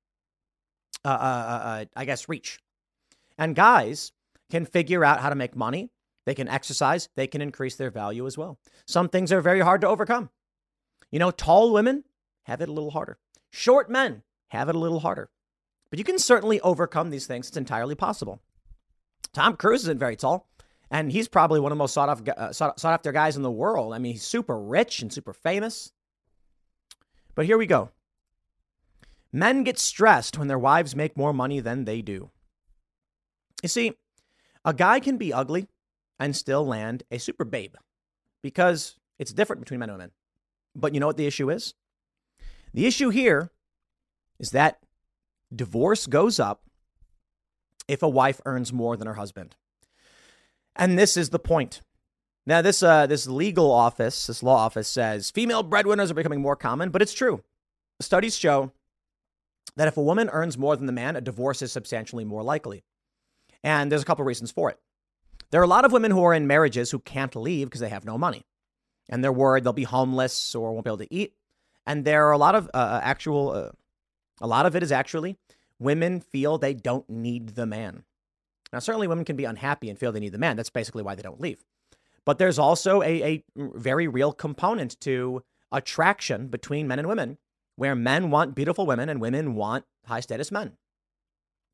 uh, 1.05 1.09
uh, 1.09 1.13
uh, 1.13 1.85
I 1.95 2.05
guess 2.05 2.29
reach. 2.29 2.59
And 3.39 3.55
guys 3.55 4.13
can 4.51 4.65
figure 4.65 5.05
out 5.05 5.21
how 5.21 5.29
to 5.29 5.35
make 5.35 5.57
money 5.57 5.91
they 6.27 6.35
can 6.35 6.49
exercise, 6.49 7.09
they 7.15 7.29
can 7.29 7.41
increase 7.41 7.77
their 7.77 7.91
value 7.91 8.27
as 8.27 8.37
well. 8.37 8.59
Some 8.85 9.09
things 9.09 9.33
are 9.33 9.41
very 9.41 9.61
hard 9.61 9.81
to 9.83 9.89
overcome. 9.89 10.31
You 11.11 11.21
know, 11.21 11.31
tall 11.31 11.73
women 11.73 12.05
have 12.45 12.61
it 12.61 12.69
a 12.69 12.73
little 12.73 12.91
harder, 12.91 13.19
short 13.51 13.89
men 13.89 14.23
have 14.49 14.69
it 14.69 14.75
a 14.75 14.79
little 14.79 15.01
harder. 15.01 15.31
But 15.89 15.99
you 16.01 16.05
can 16.05 16.19
certainly 16.19 16.61
overcome 16.61 17.11
these 17.11 17.27
things. 17.27 17.47
It's 17.49 17.57
entirely 17.57 17.95
possible. 17.95 18.41
Tom 19.33 19.57
Cruise 19.57 19.83
isn't 19.83 20.01
very 20.01 20.17
tall, 20.17 20.49
and 20.91 21.13
he's 21.13 21.29
probably 21.29 21.61
one 21.61 21.71
of 21.71 21.77
the 21.77 21.83
most 21.83 21.95
sought, 21.95 22.09
off, 22.09 22.29
uh, 22.29 22.53
sought, 22.53 22.81
sought 22.81 22.93
after 22.93 23.13
guys 23.13 23.37
in 23.37 23.43
the 23.43 23.51
world. 23.51 23.95
I 23.95 23.99
mean, 23.99 24.13
he's 24.13 24.25
super 24.25 24.59
rich 24.59 25.01
and 25.01 25.13
super 25.13 25.33
famous. 25.33 25.93
But 27.37 27.47
here 27.47 27.59
we 27.59 27.67
go. 27.67 27.91
Men 29.33 29.63
get 29.63 29.79
stressed 29.79 30.39
when 30.39 30.49
their 30.49 30.59
wives 30.59 30.97
make 30.97 31.17
more 31.17 31.33
money 31.33 31.61
than 31.61 31.85
they 31.85 32.03
do. 32.03 32.31
You 33.63 33.69
see, 33.69 33.95
a 34.67 34.75
guy 34.75 35.01
can 35.01 35.17
be 35.17 35.33
ugly 35.33 35.69
and 36.19 36.37
still 36.37 36.67
land 36.67 37.05
a 37.11 37.19
super 37.19 37.45
babe 37.45 37.77
because 38.43 38.99
it's 39.19 39.33
different 39.33 39.61
between 39.61 39.81
men 39.81 39.89
and 39.89 39.99
women. 39.99 40.11
But 40.75 40.93
you 40.93 41.01
know 41.01 41.07
what 41.07 41.17
the 41.17 41.27
issue 41.27 41.49
is? 41.49 41.75
The 42.75 42.85
issue 42.85 43.09
here 43.09 43.51
is 44.39 44.51
that 44.51 44.81
divorce 45.55 46.07
goes 46.07 46.39
up 46.39 46.63
if 47.89 48.03
a 48.03 48.09
wife 48.09 48.41
earns 48.45 48.73
more 48.73 48.97
than 48.97 49.07
her 49.07 49.15
husband. 49.15 49.55
And 50.75 50.99
this 50.99 51.17
is 51.17 51.31
the 51.31 51.39
point. 51.39 51.81
Now, 52.45 52.61
this 52.63 52.83
uh, 52.83 53.07
this 53.07 53.27
legal 53.27 53.73
office, 53.73 54.27
this 54.27 54.43
law 54.43 54.57
office 54.57 54.89
says 54.89 55.31
female 55.31 55.63
breadwinners 55.63 56.11
are 56.11 56.15
becoming 56.15 56.41
more 56.41 56.55
common, 56.55 56.91
but 56.91 57.03
it's 57.03 57.15
true. 57.15 57.43
Studies 58.01 58.37
show 58.37 58.73
that 59.77 59.89
if 59.89 59.97
a 59.97 60.03
woman 60.03 60.29
earns 60.29 60.59
more 60.59 60.77
than 60.77 60.87
the 60.87 60.93
man, 60.93 61.17
a 61.17 61.21
divorce 61.21 61.63
is 61.63 61.73
substantially 61.73 62.25
more 62.25 62.43
likely. 62.43 62.85
And 63.67 63.91
there's 63.91 64.03
a 64.03 64.05
couple 64.05 64.25
reasons 64.25 64.53
for 64.53 64.71
it. 64.71 64.79
There 65.51 65.61
are 65.61 65.65
a 65.65 65.69
lot 65.69 65.85
of 65.85 65.91
women 65.91 66.13
who 66.13 66.23
are 66.23 66.33
in 66.33 66.47
marriages 66.47 66.93
who 66.93 67.01
can't 67.01 67.35
leave 67.35 67.67
because 67.67 67.81
they 67.81 67.89
have 67.89 68.05
no 68.05 68.17
money. 68.17 68.47
And 69.09 69.25
they're 69.25 69.33
worried 69.33 69.65
they'll 69.65 69.73
be 69.73 69.83
homeless 69.83 70.55
or 70.55 70.73
won't 70.73 70.85
be 70.85 70.91
able 70.91 70.99
to 70.99 71.13
eat. 71.13 71.33
And 71.85 72.05
there 72.05 72.29
are 72.29 72.33
a 72.33 72.39
lot 72.39 72.55
of 72.55 72.71
uh, 72.73 72.77
uh 72.77 73.01
actual, 73.03 73.51
uh, 73.51 73.71
a 74.41 74.47
lot 74.47 74.67
of 74.67 74.77
it 74.77 74.85
is 74.85 74.93
actually 74.93 75.37
women 75.81 76.21
feel 76.21 76.59
they 76.59 76.75
don't 76.75 77.11
need 77.11 77.51
the 77.51 77.67
man. 77.67 78.05
Now, 78.73 78.79
certainly 78.79 79.09
women 79.09 79.25
can 79.25 79.37
be 79.37 79.45
unhappy 79.45 79.91
and 79.91 79.99
feel 79.99 80.13
they 80.13 80.21
need 80.21 80.33
the 80.33 80.39
man. 80.39 80.57
That's 80.57 80.71
basically 80.71 81.03
why 81.03 81.17
they 81.17 81.23
don't 81.23 81.41
leave. 81.41 81.65
But 82.25 82.39
there's 82.39 82.61
also 82.61 83.03
a, 83.03 83.23
a 83.23 83.45
very 83.57 84.07
real 84.07 84.33
component 84.33 85.01
to 85.01 85.43
attraction 85.73 86.47
between 86.47 86.87
men 86.87 87.01
and 87.01 87.09
women 87.09 87.39
where 87.75 87.97
men 87.97 88.31
want 88.31 88.55
beautiful 88.55 88.87
women 88.87 89.09
and 89.09 89.21
women 89.21 89.57
want 89.57 89.85
high 90.07 90.21
status 90.21 90.53
men. 90.53 90.77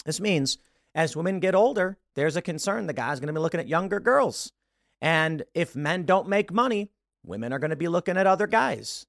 This 0.06 0.20
means 0.20 0.56
as 0.94 1.16
women 1.16 1.40
get 1.40 1.54
older, 1.54 1.98
there's 2.14 2.36
a 2.36 2.42
concern 2.42 2.86
the 2.86 2.92
guy's 2.92 3.20
going 3.20 3.28
to 3.28 3.32
be 3.32 3.40
looking 3.40 3.60
at 3.60 3.68
younger 3.68 4.00
girls. 4.00 4.52
And 5.00 5.44
if 5.54 5.74
men 5.74 6.04
don't 6.04 6.28
make 6.28 6.52
money, 6.52 6.90
women 7.24 7.52
are 7.52 7.58
going 7.58 7.70
to 7.70 7.76
be 7.76 7.88
looking 7.88 8.16
at 8.16 8.26
other 8.26 8.46
guys. 8.46 9.06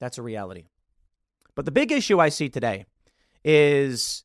That's 0.00 0.18
a 0.18 0.22
reality. 0.22 0.64
But 1.54 1.64
the 1.64 1.70
big 1.70 1.92
issue 1.92 2.20
I 2.20 2.28
see 2.28 2.48
today 2.48 2.86
is 3.44 4.24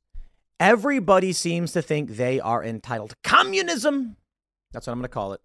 everybody 0.59 1.33
seems 1.33 1.71
to 1.73 1.81
think 1.81 2.11
they 2.11 2.39
are 2.39 2.63
entitled. 2.63 3.15
Communism. 3.23 4.17
That's 4.71 4.87
what 4.87 4.93
I'm 4.93 4.99
going 4.99 5.03
to 5.03 5.09
call 5.09 5.33
it. 5.33 5.41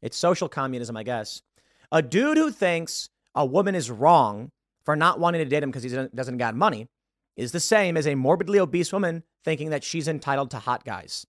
It's 0.00 0.16
social 0.16 0.48
communism, 0.48 0.96
I 0.96 1.02
guess. 1.02 1.42
A 1.90 2.02
dude 2.02 2.38
who 2.38 2.50
thinks 2.50 3.08
a 3.34 3.44
woman 3.44 3.74
is 3.74 3.90
wrong 3.90 4.50
for 4.84 4.96
not 4.96 5.20
wanting 5.20 5.40
to 5.40 5.44
date 5.44 5.62
him 5.62 5.70
because 5.70 5.82
he 5.82 5.88
doesn't, 5.88 6.14
doesn't 6.14 6.38
got 6.38 6.54
money 6.54 6.88
is 7.36 7.52
the 7.52 7.60
same 7.60 7.96
as 7.96 8.06
a 8.06 8.14
morbidly 8.14 8.58
obese 8.58 8.92
woman 8.92 9.22
thinking 9.44 9.70
that 9.70 9.84
she's 9.84 10.08
entitled 10.08 10.50
to 10.50 10.58
hot 10.58 10.84
guys. 10.84 11.26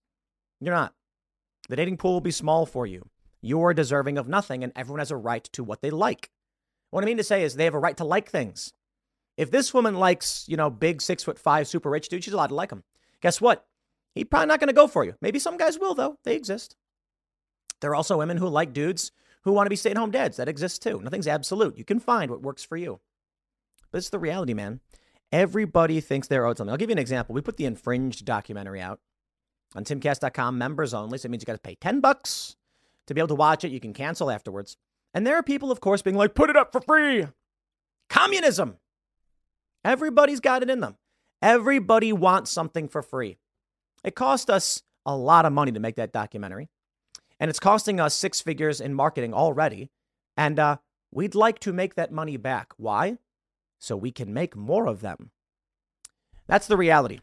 You're 0.59 0.73
not. 0.73 0.93
The 1.69 1.75
dating 1.75 1.97
pool 1.97 2.13
will 2.13 2.21
be 2.21 2.31
small 2.31 2.65
for 2.65 2.85
you. 2.85 3.09
You're 3.41 3.73
deserving 3.73 4.17
of 4.17 4.27
nothing, 4.27 4.63
and 4.63 4.71
everyone 4.75 4.99
has 4.99 5.11
a 5.11 5.17
right 5.17 5.43
to 5.53 5.63
what 5.63 5.81
they 5.81 5.89
like. 5.89 6.29
What 6.91 7.03
I 7.03 7.07
mean 7.07 7.17
to 7.17 7.23
say 7.23 7.43
is 7.43 7.55
they 7.55 7.65
have 7.65 7.73
a 7.73 7.79
right 7.79 7.97
to 7.97 8.05
like 8.05 8.29
things. 8.29 8.73
If 9.35 9.49
this 9.49 9.73
woman 9.73 9.95
likes, 9.95 10.45
you 10.47 10.57
know, 10.57 10.69
big 10.69 11.01
six 11.01 11.23
foot 11.23 11.39
five, 11.39 11.67
super 11.67 11.89
rich 11.89 12.07
dude, 12.07 12.23
she's 12.23 12.33
allowed 12.33 12.47
to 12.47 12.55
like 12.55 12.71
him. 12.71 12.83
Guess 13.21 13.41
what? 13.41 13.65
He's 14.13 14.25
probably 14.25 14.47
not 14.47 14.59
going 14.59 14.67
to 14.67 14.73
go 14.73 14.87
for 14.87 15.03
you. 15.03 15.15
Maybe 15.21 15.39
some 15.39 15.57
guys 15.57 15.79
will, 15.79 15.95
though. 15.95 16.17
They 16.23 16.35
exist. 16.35 16.75
There 17.81 17.91
are 17.91 17.95
also 17.95 18.17
women 18.17 18.37
who 18.37 18.47
like 18.47 18.73
dudes 18.73 19.11
who 19.43 19.51
want 19.51 19.65
to 19.65 19.69
be 19.69 19.75
stay 19.75 19.91
at 19.91 19.97
home 19.97 20.11
dads. 20.11 20.37
That 20.37 20.47
exists 20.47 20.79
too. 20.79 21.01
Nothing's 21.01 21.27
absolute. 21.27 21.77
You 21.77 21.83
can 21.83 21.99
find 21.99 22.29
what 22.29 22.41
works 22.41 22.63
for 22.63 22.77
you. 22.77 22.99
But 23.91 23.97
it's 23.97 24.09
the 24.09 24.19
reality, 24.19 24.53
man. 24.53 24.79
Everybody 25.33 25.99
thinks 25.99 26.27
they're 26.27 26.45
owed 26.45 26.57
something. 26.57 26.71
I'll 26.71 26.77
give 26.77 26.91
you 26.91 26.93
an 26.93 26.99
example. 26.99 27.33
We 27.33 27.41
put 27.41 27.57
the 27.57 27.65
infringed 27.65 28.23
documentary 28.23 28.79
out 28.79 28.99
on 29.75 29.83
timcast.com, 29.83 30.59
members 30.59 30.93
only. 30.93 31.17
So 31.17 31.25
it 31.25 31.31
means 31.31 31.41
you 31.41 31.47
got 31.47 31.53
to 31.53 31.57
pay 31.57 31.73
10 31.73 32.01
bucks 32.01 32.55
to 33.07 33.15
be 33.15 33.19
able 33.19 33.29
to 33.29 33.35
watch 33.35 33.63
it. 33.63 33.71
You 33.71 33.79
can 33.79 33.93
cancel 33.93 34.29
afterwards. 34.29 34.77
And 35.11 35.25
there 35.25 35.35
are 35.35 35.41
people, 35.41 35.71
of 35.71 35.81
course, 35.81 36.03
being 36.03 36.15
like, 36.15 36.35
put 36.35 36.51
it 36.51 36.55
up 36.55 36.71
for 36.71 36.81
free. 36.81 37.25
Communism. 38.09 38.77
Everybody's 39.83 40.39
got 40.39 40.61
it 40.61 40.69
in 40.69 40.81
them. 40.81 40.97
Everybody 41.41 42.13
wants 42.13 42.51
something 42.51 42.87
for 42.87 43.01
free. 43.01 43.37
It 44.03 44.13
cost 44.13 44.51
us 44.51 44.83
a 45.03 45.15
lot 45.15 45.45
of 45.45 45.51
money 45.51 45.71
to 45.71 45.79
make 45.79 45.95
that 45.95 46.13
documentary, 46.13 46.69
and 47.39 47.49
it's 47.49 47.59
costing 47.59 47.99
us 47.99 48.15
six 48.15 48.39
figures 48.39 48.79
in 48.79 48.93
marketing 48.93 49.33
already. 49.33 49.89
And 50.37 50.59
uh, 50.59 50.77
we'd 51.11 51.35
like 51.35 51.59
to 51.59 51.73
make 51.73 51.95
that 51.95 52.11
money 52.11 52.37
back. 52.37 52.71
Why? 52.77 53.17
So 53.83 53.97
we 53.97 54.13
can 54.13 54.33
make 54.33 54.55
more 54.55 54.87
of 54.87 55.01
them. 55.01 55.31
That's 56.47 56.67
the 56.67 56.77
reality. 56.77 57.19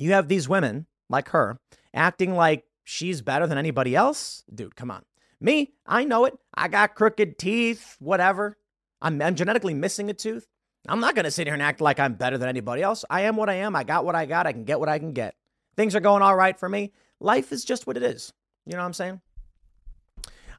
You 0.00 0.10
have 0.10 0.26
these 0.26 0.48
women 0.48 0.86
like 1.08 1.28
her 1.28 1.60
acting 1.94 2.34
like 2.34 2.64
she's 2.82 3.22
better 3.22 3.46
than 3.46 3.56
anybody 3.56 3.94
else. 3.94 4.42
Dude, 4.52 4.74
come 4.74 4.90
on. 4.90 5.04
Me, 5.40 5.74
I 5.86 6.02
know 6.02 6.24
it. 6.24 6.36
I 6.54 6.66
got 6.66 6.96
crooked 6.96 7.38
teeth, 7.38 7.94
whatever. 8.00 8.58
I'm, 9.00 9.22
I'm 9.22 9.36
genetically 9.36 9.74
missing 9.74 10.10
a 10.10 10.12
tooth. 10.12 10.48
I'm 10.88 10.98
not 10.98 11.14
going 11.14 11.24
to 11.24 11.30
sit 11.30 11.46
here 11.46 11.54
and 11.54 11.62
act 11.62 11.80
like 11.80 12.00
I'm 12.00 12.14
better 12.14 12.36
than 12.36 12.48
anybody 12.48 12.82
else. 12.82 13.04
I 13.08 13.20
am 13.20 13.36
what 13.36 13.48
I 13.48 13.54
am. 13.54 13.76
I 13.76 13.84
got 13.84 14.04
what 14.04 14.16
I 14.16 14.26
got. 14.26 14.48
I 14.48 14.52
can 14.52 14.64
get 14.64 14.80
what 14.80 14.88
I 14.88 14.98
can 14.98 15.12
get. 15.12 15.36
Things 15.76 15.94
are 15.94 16.00
going 16.00 16.20
all 16.22 16.34
right 16.34 16.58
for 16.58 16.68
me. 16.68 16.92
Life 17.20 17.52
is 17.52 17.64
just 17.64 17.86
what 17.86 17.96
it 17.96 18.02
is. 18.02 18.32
You 18.66 18.72
know 18.72 18.78
what 18.78 18.86
I'm 18.86 18.92
saying? 18.92 19.20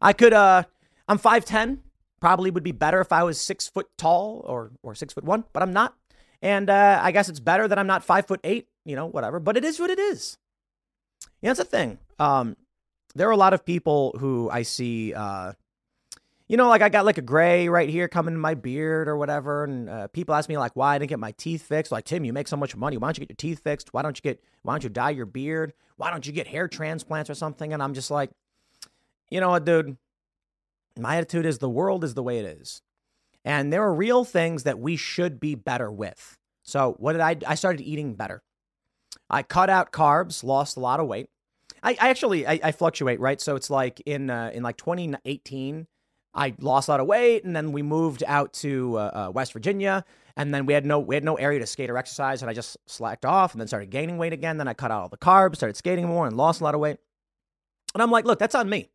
I 0.02 0.14
could, 0.14 0.32
uh, 0.32 0.64
I'm 1.06 1.20
5'10. 1.20 1.80
Probably 2.22 2.50
would 2.50 2.64
be 2.64 2.72
better 2.72 3.02
if 3.02 3.12
I 3.12 3.24
was 3.24 3.40
six 3.40 3.68
foot 3.68 3.88
tall 3.98 4.44
or, 4.48 4.72
or 4.82 4.96
six 4.96 5.14
foot 5.14 5.24
one, 5.24 5.44
but 5.54 5.62
I'm 5.62 5.74
not. 5.74 5.96
And 6.42 6.70
uh, 6.70 7.00
I 7.02 7.12
guess 7.12 7.30
it's 7.30 7.40
better 7.40 7.68
that 7.68 7.78
I'm 7.78 7.88
not 7.88 8.04
five 8.04 8.26
foot 8.26 8.40
eight, 8.44 8.68
you 8.86 8.96
know, 8.96 9.06
whatever. 9.06 9.40
But 9.40 9.58
it 9.58 9.64
is 9.64 9.80
what 9.80 9.90
it 9.90 10.00
is. 10.00 10.38
Yeah, 11.42 11.50
that's 11.50 11.60
the 11.60 11.66
thing. 11.66 12.00
Um, 12.18 12.56
there 13.16 13.28
are 13.28 13.32
a 13.32 13.38
lot 13.38 13.54
of 13.54 13.66
people 13.66 14.16
who 14.20 14.50
I 14.52 14.64
see, 14.64 15.14
uh, 15.14 15.54
you 16.48 16.58
know, 16.58 16.68
like 16.68 16.82
I 16.82 16.90
got 16.90 17.06
like 17.06 17.18
a 17.18 17.24
gray 17.24 17.70
right 17.70 17.90
here 17.90 18.08
coming 18.08 18.34
in 18.34 18.40
my 18.40 18.54
beard 18.54 19.08
or 19.08 19.18
whatever. 19.18 19.64
And 19.64 19.90
uh, 19.90 20.08
people 20.08 20.36
ask 20.36 20.48
me 20.48 20.58
like 20.58 20.76
why 20.76 20.96
I 20.96 21.00
didn't 21.00 21.10
get 21.10 21.20
my 21.20 21.32
teeth 21.32 21.64
fixed. 21.64 21.92
Like, 21.92 22.06
Tim, 22.06 22.24
you 22.26 22.34
make 22.34 22.48
so 22.48 22.58
much 22.58 22.76
money. 22.76 22.98
Why 22.98 23.08
don't 23.08 23.18
you 23.18 23.26
get 23.26 23.32
your 23.32 23.52
teeth 23.52 23.64
fixed? 23.64 23.94
Why 23.94 24.02
don't 24.02 24.18
you 24.18 24.22
get, 24.22 24.44
why 24.62 24.74
don't 24.74 24.84
you 24.84 24.90
dye 24.90 25.10
your 25.12 25.26
beard? 25.26 25.74
Why 25.98 26.12
don't 26.12 26.26
you 26.26 26.34
get 26.34 26.48
hair 26.48 26.68
transplants 26.68 27.30
or 27.30 27.36
something? 27.36 27.74
And 27.74 27.82
I'm 27.82 27.94
just 27.94 28.12
like, 28.12 28.30
you 29.30 29.40
know 29.40 29.50
what, 29.50 29.66
dude? 29.66 29.98
My 30.98 31.18
attitude 31.18 31.46
is 31.46 31.60
the 31.60 31.70
world 31.70 32.04
is 32.04 32.14
the 32.14 32.24
way 32.24 32.40
it 32.40 32.46
is. 32.46 32.82
And 33.44 33.72
there 33.72 33.84
are 33.84 33.94
real 33.94 34.24
things 34.24 34.64
that 34.64 34.80
we 34.80 34.96
should 34.96 35.40
be 35.40 35.56
better 35.56 35.92
with. 35.92 36.38
So 36.64 36.96
what 36.98 37.14
did 37.14 37.22
I, 37.22 37.38
I 37.46 37.56
started 37.56 37.84
eating 37.84 38.16
better. 38.16 38.42
I 39.30 39.44
cut 39.44 39.70
out 39.70 39.92
carbs, 39.92 40.44
lost 40.44 40.78
a 40.78 40.80
lot 40.80 41.00
of 41.00 41.08
weight. 41.08 41.30
I, 41.84 41.92
I 42.00 42.10
actually, 42.10 42.48
I, 42.48 42.60
I, 42.64 42.72
fluctuate, 42.72 43.20
right? 43.20 43.40
So 43.40 43.56
it's 43.56 43.70
like 43.70 44.02
in, 44.06 44.30
uh, 44.30 44.52
in 44.54 44.64
like 44.64 44.78
2018, 44.78 45.88
I 46.36 46.54
lost 46.60 46.90
a 46.90 46.92
lot 46.92 47.00
of 47.00 47.08
weight, 47.08 47.46
and 47.46 47.56
then 47.56 47.72
we 47.72 47.82
moved 47.82 48.24
out 48.28 48.52
to 48.54 48.98
uh, 48.98 49.28
uh, 49.28 49.32
West 49.32 49.54
Virginia, 49.54 50.04
and 50.36 50.54
then 50.54 50.66
we 50.66 50.74
had 50.74 50.86
no 50.86 51.00
we 51.00 51.16
had 51.16 51.24
no 51.24 51.36
area 51.36 51.60
to 51.60 51.66
skate 51.66 51.90
or 51.90 51.98
exercise, 51.98 52.42
and 52.42 52.52
I 52.52 52.54
just 52.54 52.78
slacked 52.88 53.26
off, 53.26 53.54
and 53.54 53.62
then 53.62 53.68
started 53.68 53.90
gaining 53.90 54.18
weight 54.18 54.34
again. 54.34 54.58
Then 54.58 54.68
I 54.68 54.74
cut 54.74 54.92
out 54.92 55.02
all 55.02 55.10
the 55.10 55.18
carbs, 55.18 55.56
started 55.56 55.78
skating 55.78 56.08
more, 56.08 56.28
and 56.28 56.36
lost 56.36 56.60
a 56.60 56.66
lot 56.66 56.76
of 56.76 56.82
weight. 56.82 56.98
And 57.94 58.04
I'm 58.04 58.12
like, 58.12 58.26
look, 58.26 58.38
that's 58.38 58.56
on 58.56 58.70
me. 58.70 58.90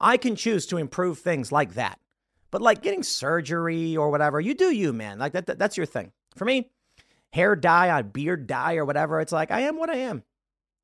I 0.00 0.16
can 0.16 0.36
choose 0.36 0.66
to 0.66 0.78
improve 0.78 1.18
things 1.18 1.52
like 1.52 1.74
that, 1.74 1.98
but 2.50 2.62
like 2.62 2.82
getting 2.82 3.02
surgery 3.02 3.96
or 3.96 4.10
whatever, 4.10 4.40
you 4.40 4.54
do 4.54 4.74
you, 4.74 4.92
man. 4.92 5.18
Like 5.18 5.32
that, 5.32 5.46
that 5.46 5.58
that's 5.58 5.76
your 5.76 5.86
thing. 5.86 6.12
For 6.36 6.44
me, 6.44 6.70
hair 7.32 7.54
dye, 7.56 7.90
on 7.90 8.08
beard 8.08 8.46
dye 8.46 8.76
or 8.76 8.84
whatever, 8.84 9.20
it's 9.20 9.32
like 9.32 9.50
I 9.50 9.60
am 9.60 9.76
what 9.76 9.90
I 9.90 9.96
am. 9.96 10.22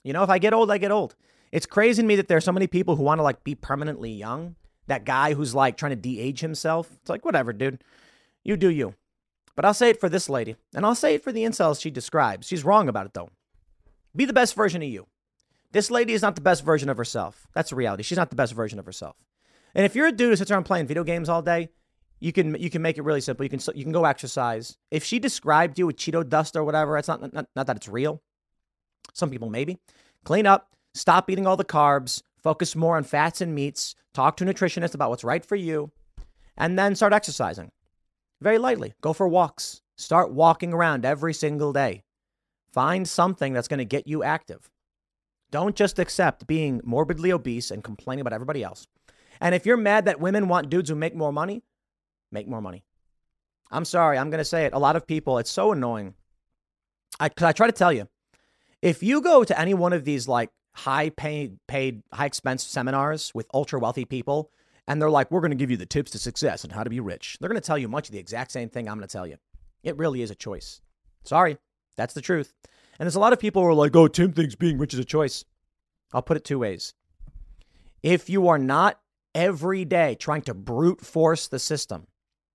You 0.04 0.12
know, 0.12 0.22
if 0.22 0.30
I 0.30 0.38
get 0.38 0.54
old, 0.54 0.70
I 0.70 0.78
get 0.78 0.92
old. 0.92 1.16
It's 1.50 1.66
crazy 1.66 2.02
to 2.02 2.06
me 2.06 2.16
that 2.16 2.28
there's 2.28 2.44
so 2.44 2.52
many 2.52 2.66
people 2.66 2.96
who 2.96 3.02
want 3.02 3.18
to 3.18 3.22
like 3.22 3.42
be 3.42 3.54
permanently 3.54 4.12
young 4.12 4.56
that 4.86 5.04
guy 5.04 5.34
who's 5.34 5.54
like 5.54 5.76
trying 5.76 5.90
to 5.90 5.96
de-age 5.96 6.40
himself. 6.40 6.90
It's 7.00 7.10
like, 7.10 7.24
whatever, 7.24 7.52
dude. 7.52 7.82
You 8.44 8.56
do 8.56 8.70
you. 8.70 8.94
But 9.54 9.64
I'll 9.64 9.74
say 9.74 9.90
it 9.90 10.00
for 10.00 10.08
this 10.08 10.28
lady, 10.28 10.56
and 10.74 10.84
I'll 10.84 10.94
say 10.94 11.14
it 11.14 11.24
for 11.24 11.32
the 11.32 11.42
incels 11.42 11.80
she 11.80 11.90
describes. 11.90 12.46
She's 12.46 12.64
wrong 12.64 12.88
about 12.88 13.06
it, 13.06 13.14
though. 13.14 13.30
Be 14.14 14.26
the 14.26 14.32
best 14.32 14.54
version 14.54 14.82
of 14.82 14.88
you. 14.88 15.06
This 15.72 15.90
lady 15.90 16.12
is 16.12 16.22
not 16.22 16.34
the 16.34 16.40
best 16.40 16.64
version 16.64 16.88
of 16.88 16.96
herself. 16.96 17.46
That's 17.54 17.70
the 17.70 17.76
reality. 17.76 18.02
She's 18.02 18.18
not 18.18 18.30
the 18.30 18.36
best 18.36 18.54
version 18.54 18.78
of 18.78 18.86
herself. 18.86 19.16
And 19.74 19.84
if 19.84 19.94
you're 19.94 20.06
a 20.06 20.12
dude 20.12 20.30
who 20.30 20.36
sits 20.36 20.50
around 20.50 20.64
playing 20.64 20.86
video 20.86 21.04
games 21.04 21.28
all 21.28 21.42
day, 21.42 21.68
you 22.18 22.32
can 22.32 22.54
you 22.54 22.70
can 22.70 22.82
make 22.82 22.96
it 22.96 23.02
really 23.02 23.20
simple. 23.20 23.44
You 23.44 23.50
can 23.50 23.60
you 23.74 23.84
can 23.84 23.92
go 23.92 24.04
exercise. 24.04 24.78
If 24.90 25.04
she 25.04 25.18
described 25.18 25.78
you 25.78 25.86
with 25.86 25.96
Cheeto 25.96 26.26
dust 26.26 26.56
or 26.56 26.64
whatever, 26.64 26.96
it's 26.96 27.08
not 27.08 27.32
not, 27.32 27.46
not 27.54 27.66
that 27.66 27.76
it's 27.76 27.88
real. 27.88 28.22
Some 29.12 29.30
people 29.30 29.50
maybe. 29.50 29.78
Clean 30.24 30.46
up. 30.46 30.74
Stop 30.94 31.30
eating 31.30 31.46
all 31.46 31.56
the 31.56 31.64
carbs. 31.64 32.22
Focus 32.42 32.74
more 32.74 32.96
on 32.96 33.04
fats 33.04 33.40
and 33.40 33.54
meats. 33.54 33.94
Talk 34.14 34.36
to 34.38 34.48
a 34.48 34.52
nutritionist 34.52 34.94
about 34.94 35.10
what's 35.10 35.24
right 35.24 35.44
for 35.44 35.56
you. 35.56 35.90
And 36.56 36.78
then 36.78 36.94
start 36.94 37.12
exercising 37.12 37.70
very 38.40 38.58
lightly. 38.58 38.94
Go 39.02 39.12
for 39.12 39.28
walks. 39.28 39.82
Start 39.96 40.32
walking 40.32 40.72
around 40.72 41.04
every 41.04 41.34
single 41.34 41.72
day. 41.72 42.02
Find 42.72 43.08
something 43.08 43.52
that's 43.52 43.68
going 43.68 43.78
to 43.78 43.84
get 43.84 44.06
you 44.06 44.22
active. 44.22 44.70
Don't 45.50 45.76
just 45.76 45.98
accept 45.98 46.46
being 46.46 46.80
morbidly 46.84 47.32
obese 47.32 47.70
and 47.70 47.84
complaining 47.84 48.20
about 48.20 48.32
everybody 48.32 48.62
else. 48.62 48.86
And 49.40 49.54
if 49.54 49.66
you're 49.66 49.76
mad 49.76 50.06
that 50.06 50.20
women 50.20 50.48
want 50.48 50.70
dudes 50.70 50.88
who 50.88 50.96
make 50.96 51.14
more 51.14 51.32
money, 51.32 51.62
make 52.32 52.48
more 52.48 52.60
money. 52.60 52.84
I'm 53.70 53.84
sorry, 53.84 54.18
I'm 54.18 54.30
going 54.30 54.38
to 54.38 54.44
say 54.44 54.64
it. 54.64 54.72
A 54.72 54.78
lot 54.78 54.96
of 54.96 55.06
people, 55.06 55.38
it's 55.38 55.50
so 55.50 55.72
annoying. 55.72 56.14
I, 57.18 57.28
cause 57.28 57.46
I 57.46 57.52
try 57.52 57.66
to 57.66 57.72
tell 57.72 57.92
you, 57.92 58.08
if 58.82 59.02
you 59.02 59.20
go 59.20 59.44
to 59.44 59.58
any 59.58 59.74
one 59.74 59.92
of 59.92 60.04
these 60.04 60.28
like 60.28 60.50
high 60.74 61.10
paid, 61.10 61.58
paid, 61.66 62.02
high 62.12 62.26
expense 62.26 62.62
seminars 62.62 63.32
with 63.34 63.48
ultra 63.54 63.78
wealthy 63.78 64.04
people, 64.04 64.50
and 64.86 65.00
they're 65.00 65.10
like, 65.10 65.30
we're 65.30 65.40
going 65.40 65.50
to 65.50 65.56
give 65.56 65.70
you 65.70 65.76
the 65.76 65.86
tips 65.86 66.12
to 66.12 66.18
success 66.18 66.62
and 66.62 66.72
how 66.72 66.84
to 66.84 66.90
be 66.90 67.00
rich. 67.00 67.38
They're 67.40 67.48
going 67.48 67.60
to 67.60 67.66
tell 67.66 67.78
you 67.78 67.88
much 67.88 68.08
of 68.08 68.12
the 68.12 68.20
exact 68.20 68.52
same 68.52 68.68
thing 68.68 68.88
I'm 68.88 68.98
going 68.98 69.08
to 69.08 69.12
tell 69.12 69.26
you. 69.26 69.36
It 69.82 69.96
really 69.96 70.22
is 70.22 70.30
a 70.30 70.36
choice. 70.36 70.80
Sorry, 71.24 71.58
that's 71.96 72.14
the 72.14 72.20
truth. 72.20 72.52
And 72.98 73.06
there's 73.06 73.16
a 73.16 73.20
lot 73.20 73.32
of 73.32 73.40
people 73.40 73.62
who 73.62 73.68
are 73.68 73.74
like, 73.74 73.94
oh, 73.94 74.08
Tim 74.08 74.32
thinks 74.32 74.54
being 74.54 74.78
rich 74.78 74.94
is 74.94 75.00
a 75.00 75.04
choice. 75.04 75.44
I'll 76.12 76.22
put 76.22 76.36
it 76.36 76.44
two 76.44 76.58
ways. 76.58 76.94
If 78.02 78.30
you 78.30 78.48
are 78.48 78.58
not 78.58 79.00
every 79.34 79.84
day 79.84 80.14
trying 80.14 80.42
to 80.42 80.54
brute 80.54 81.00
force 81.00 81.48
the 81.48 81.58
system, 81.58 82.06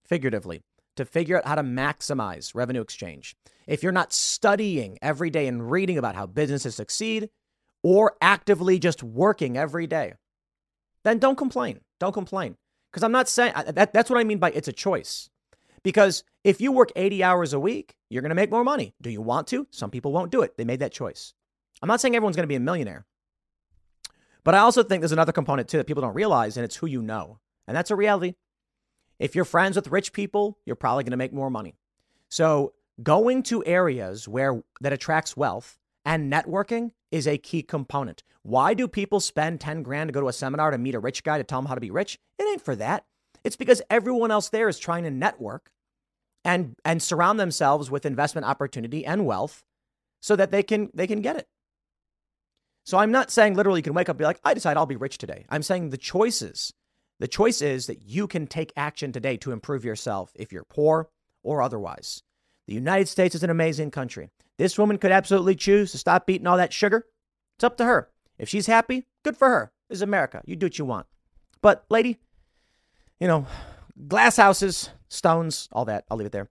figuratively, 0.05 0.61
to 0.95 1.05
figure 1.05 1.37
out 1.37 1.45
how 1.45 1.55
to 1.55 1.63
maximize 1.63 2.55
revenue 2.55 2.81
exchange, 2.81 3.35
if 3.67 3.83
you're 3.83 3.91
not 3.91 4.13
studying 4.13 4.97
every 5.01 5.29
day 5.29 5.47
and 5.47 5.69
reading 5.69 5.97
about 5.97 6.15
how 6.15 6.25
businesses 6.25 6.75
succeed 6.75 7.29
or 7.83 8.15
actively 8.21 8.79
just 8.79 9.03
working 9.03 9.57
every 9.57 9.87
day, 9.87 10.13
then 11.03 11.19
don't 11.19 11.37
complain. 11.37 11.79
Don't 11.99 12.13
complain. 12.13 12.55
Because 12.91 13.03
I'm 13.03 13.11
not 13.11 13.29
saying 13.29 13.53
that, 13.67 13.93
that's 13.93 14.09
what 14.09 14.19
I 14.19 14.23
mean 14.23 14.37
by 14.37 14.51
it's 14.51 14.67
a 14.67 14.73
choice. 14.73 15.29
Because 15.83 16.23
if 16.43 16.61
you 16.61 16.71
work 16.71 16.91
80 16.95 17.23
hours 17.23 17.53
a 17.53 17.59
week, 17.59 17.95
you're 18.09 18.21
going 18.21 18.29
to 18.29 18.35
make 18.35 18.51
more 18.51 18.63
money. 18.63 18.93
Do 19.01 19.09
you 19.09 19.21
want 19.21 19.47
to? 19.47 19.67
Some 19.71 19.89
people 19.89 20.11
won't 20.11 20.31
do 20.31 20.41
it. 20.41 20.57
They 20.57 20.65
made 20.65 20.79
that 20.79 20.91
choice. 20.91 21.33
I'm 21.81 21.87
not 21.87 22.01
saying 22.01 22.15
everyone's 22.15 22.35
going 22.35 22.43
to 22.43 22.47
be 22.47 22.55
a 22.55 22.59
millionaire. 22.59 23.05
But 24.43 24.55
I 24.55 24.59
also 24.59 24.83
think 24.83 25.01
there's 25.01 25.11
another 25.11 25.31
component 25.31 25.67
too 25.67 25.77
that 25.77 25.87
people 25.87 26.01
don't 26.01 26.13
realize, 26.13 26.57
and 26.57 26.63
it's 26.63 26.75
who 26.75 26.87
you 26.87 27.01
know. 27.01 27.39
And 27.67 27.75
that's 27.75 27.91
a 27.91 27.95
reality. 27.95 28.35
If 29.19 29.35
you're 29.35 29.45
friends 29.45 29.75
with 29.75 29.91
rich 29.91 30.13
people, 30.13 30.57
you're 30.65 30.75
probably 30.75 31.03
going 31.03 31.11
to 31.11 31.17
make 31.17 31.33
more 31.33 31.49
money. 31.49 31.75
So 32.29 32.73
going 33.03 33.43
to 33.43 33.63
areas 33.65 34.27
where 34.27 34.63
that 34.81 34.93
attracts 34.93 35.37
wealth 35.37 35.79
and 36.05 36.31
networking 36.31 36.91
is 37.11 37.27
a 37.27 37.37
key 37.37 37.61
component. 37.61 38.23
Why 38.43 38.73
do 38.73 38.87
people 38.87 39.19
spend 39.19 39.61
10 39.61 39.83
grand 39.83 40.07
to 40.07 40.11
go 40.11 40.21
to 40.21 40.27
a 40.27 40.33
seminar 40.33 40.71
to 40.71 40.77
meet 40.77 40.95
a 40.95 40.99
rich 40.99 41.23
guy 41.23 41.37
to 41.37 41.43
tell 41.43 41.59
them 41.59 41.67
how 41.67 41.75
to 41.75 41.81
be 41.81 41.91
rich? 41.91 42.17
It 42.39 42.43
ain't 42.43 42.65
for 42.65 42.75
that. 42.77 43.05
It's 43.43 43.55
because 43.55 43.81
everyone 43.89 44.31
else 44.31 44.49
there 44.49 44.69
is 44.69 44.79
trying 44.79 45.03
to 45.03 45.11
network 45.11 45.71
and 46.43 46.75
and 46.85 47.01
surround 47.01 47.39
themselves 47.39 47.91
with 47.91 48.05
investment 48.05 48.45
opportunity 48.45 49.05
and 49.05 49.25
wealth 49.25 49.63
so 50.21 50.35
that 50.35 50.51
they 50.51 50.63
can 50.63 50.89
they 50.93 51.07
can 51.07 51.21
get 51.21 51.35
it. 51.35 51.47
So 52.85 52.97
I'm 52.97 53.11
not 53.11 53.31
saying 53.31 53.55
literally 53.55 53.79
you 53.79 53.83
can 53.83 53.93
wake 53.93 54.09
up 54.09 54.15
and 54.15 54.19
be 54.19 54.25
like, 54.25 54.39
I 54.43 54.53
decide 54.53 54.77
I'll 54.77 54.85
be 54.85 54.95
rich 54.95 55.17
today. 55.17 55.45
I'm 55.49 55.63
saying 55.63 55.89
the 55.89 55.97
choices. 55.97 56.73
The 57.19 57.27
choice 57.27 57.61
is 57.61 57.85
that 57.85 58.01
you 58.01 58.25
can 58.27 58.47
take 58.47 58.73
action 58.75 59.11
today 59.11 59.37
to 59.37 59.51
improve 59.51 59.85
yourself 59.85 60.31
if 60.35 60.51
you're 60.51 60.63
poor 60.63 61.09
or 61.43 61.61
otherwise. 61.61 62.23
The 62.67 62.73
United 62.73 63.07
States 63.07 63.35
is 63.35 63.43
an 63.43 63.51
amazing 63.51 63.91
country. 63.91 64.29
This 64.57 64.77
woman 64.77 64.97
could 64.97 65.11
absolutely 65.11 65.55
choose 65.55 65.91
to 65.91 65.97
stop 65.97 66.29
eating 66.29 66.47
all 66.47 66.57
that 66.57 66.73
sugar. 66.73 67.05
It's 67.57 67.63
up 67.63 67.77
to 67.77 67.85
her. 67.85 68.09
If 68.39 68.49
she's 68.49 68.67
happy, 68.67 69.05
good 69.23 69.37
for 69.37 69.49
her. 69.49 69.71
This 69.89 69.97
is 69.97 70.01
America. 70.01 70.41
You 70.45 70.55
do 70.55 70.65
what 70.65 70.79
you 70.79 70.85
want. 70.85 71.05
But, 71.61 71.85
lady, 71.89 72.19
you 73.21 73.27
know, 73.27 73.45
glass 74.07 74.35
houses, 74.35 74.89
stones, 75.07 75.69
all 75.71 75.85
that. 75.85 76.05
I'll 76.09 76.17
leave 76.17 76.25
it 76.25 76.31
there. 76.31 76.49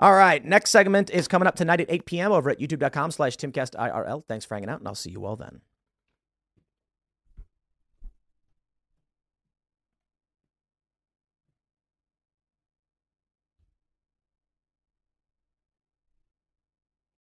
All 0.00 0.14
right. 0.14 0.42
Next 0.44 0.70
segment 0.70 1.10
is 1.10 1.28
coming 1.28 1.46
up 1.46 1.54
tonight 1.54 1.80
at 1.82 1.90
8 1.90 2.06
p.m. 2.06 2.32
over 2.32 2.50
at 2.50 2.58
youtube.com 2.58 3.10
slash 3.10 3.36
timcastirl. 3.36 4.24
Thanks 4.26 4.44
for 4.46 4.54
hanging 4.54 4.70
out, 4.70 4.78
and 4.78 4.88
I'll 4.88 4.94
see 4.94 5.10
you 5.10 5.26
all 5.26 5.36
then. 5.36 5.60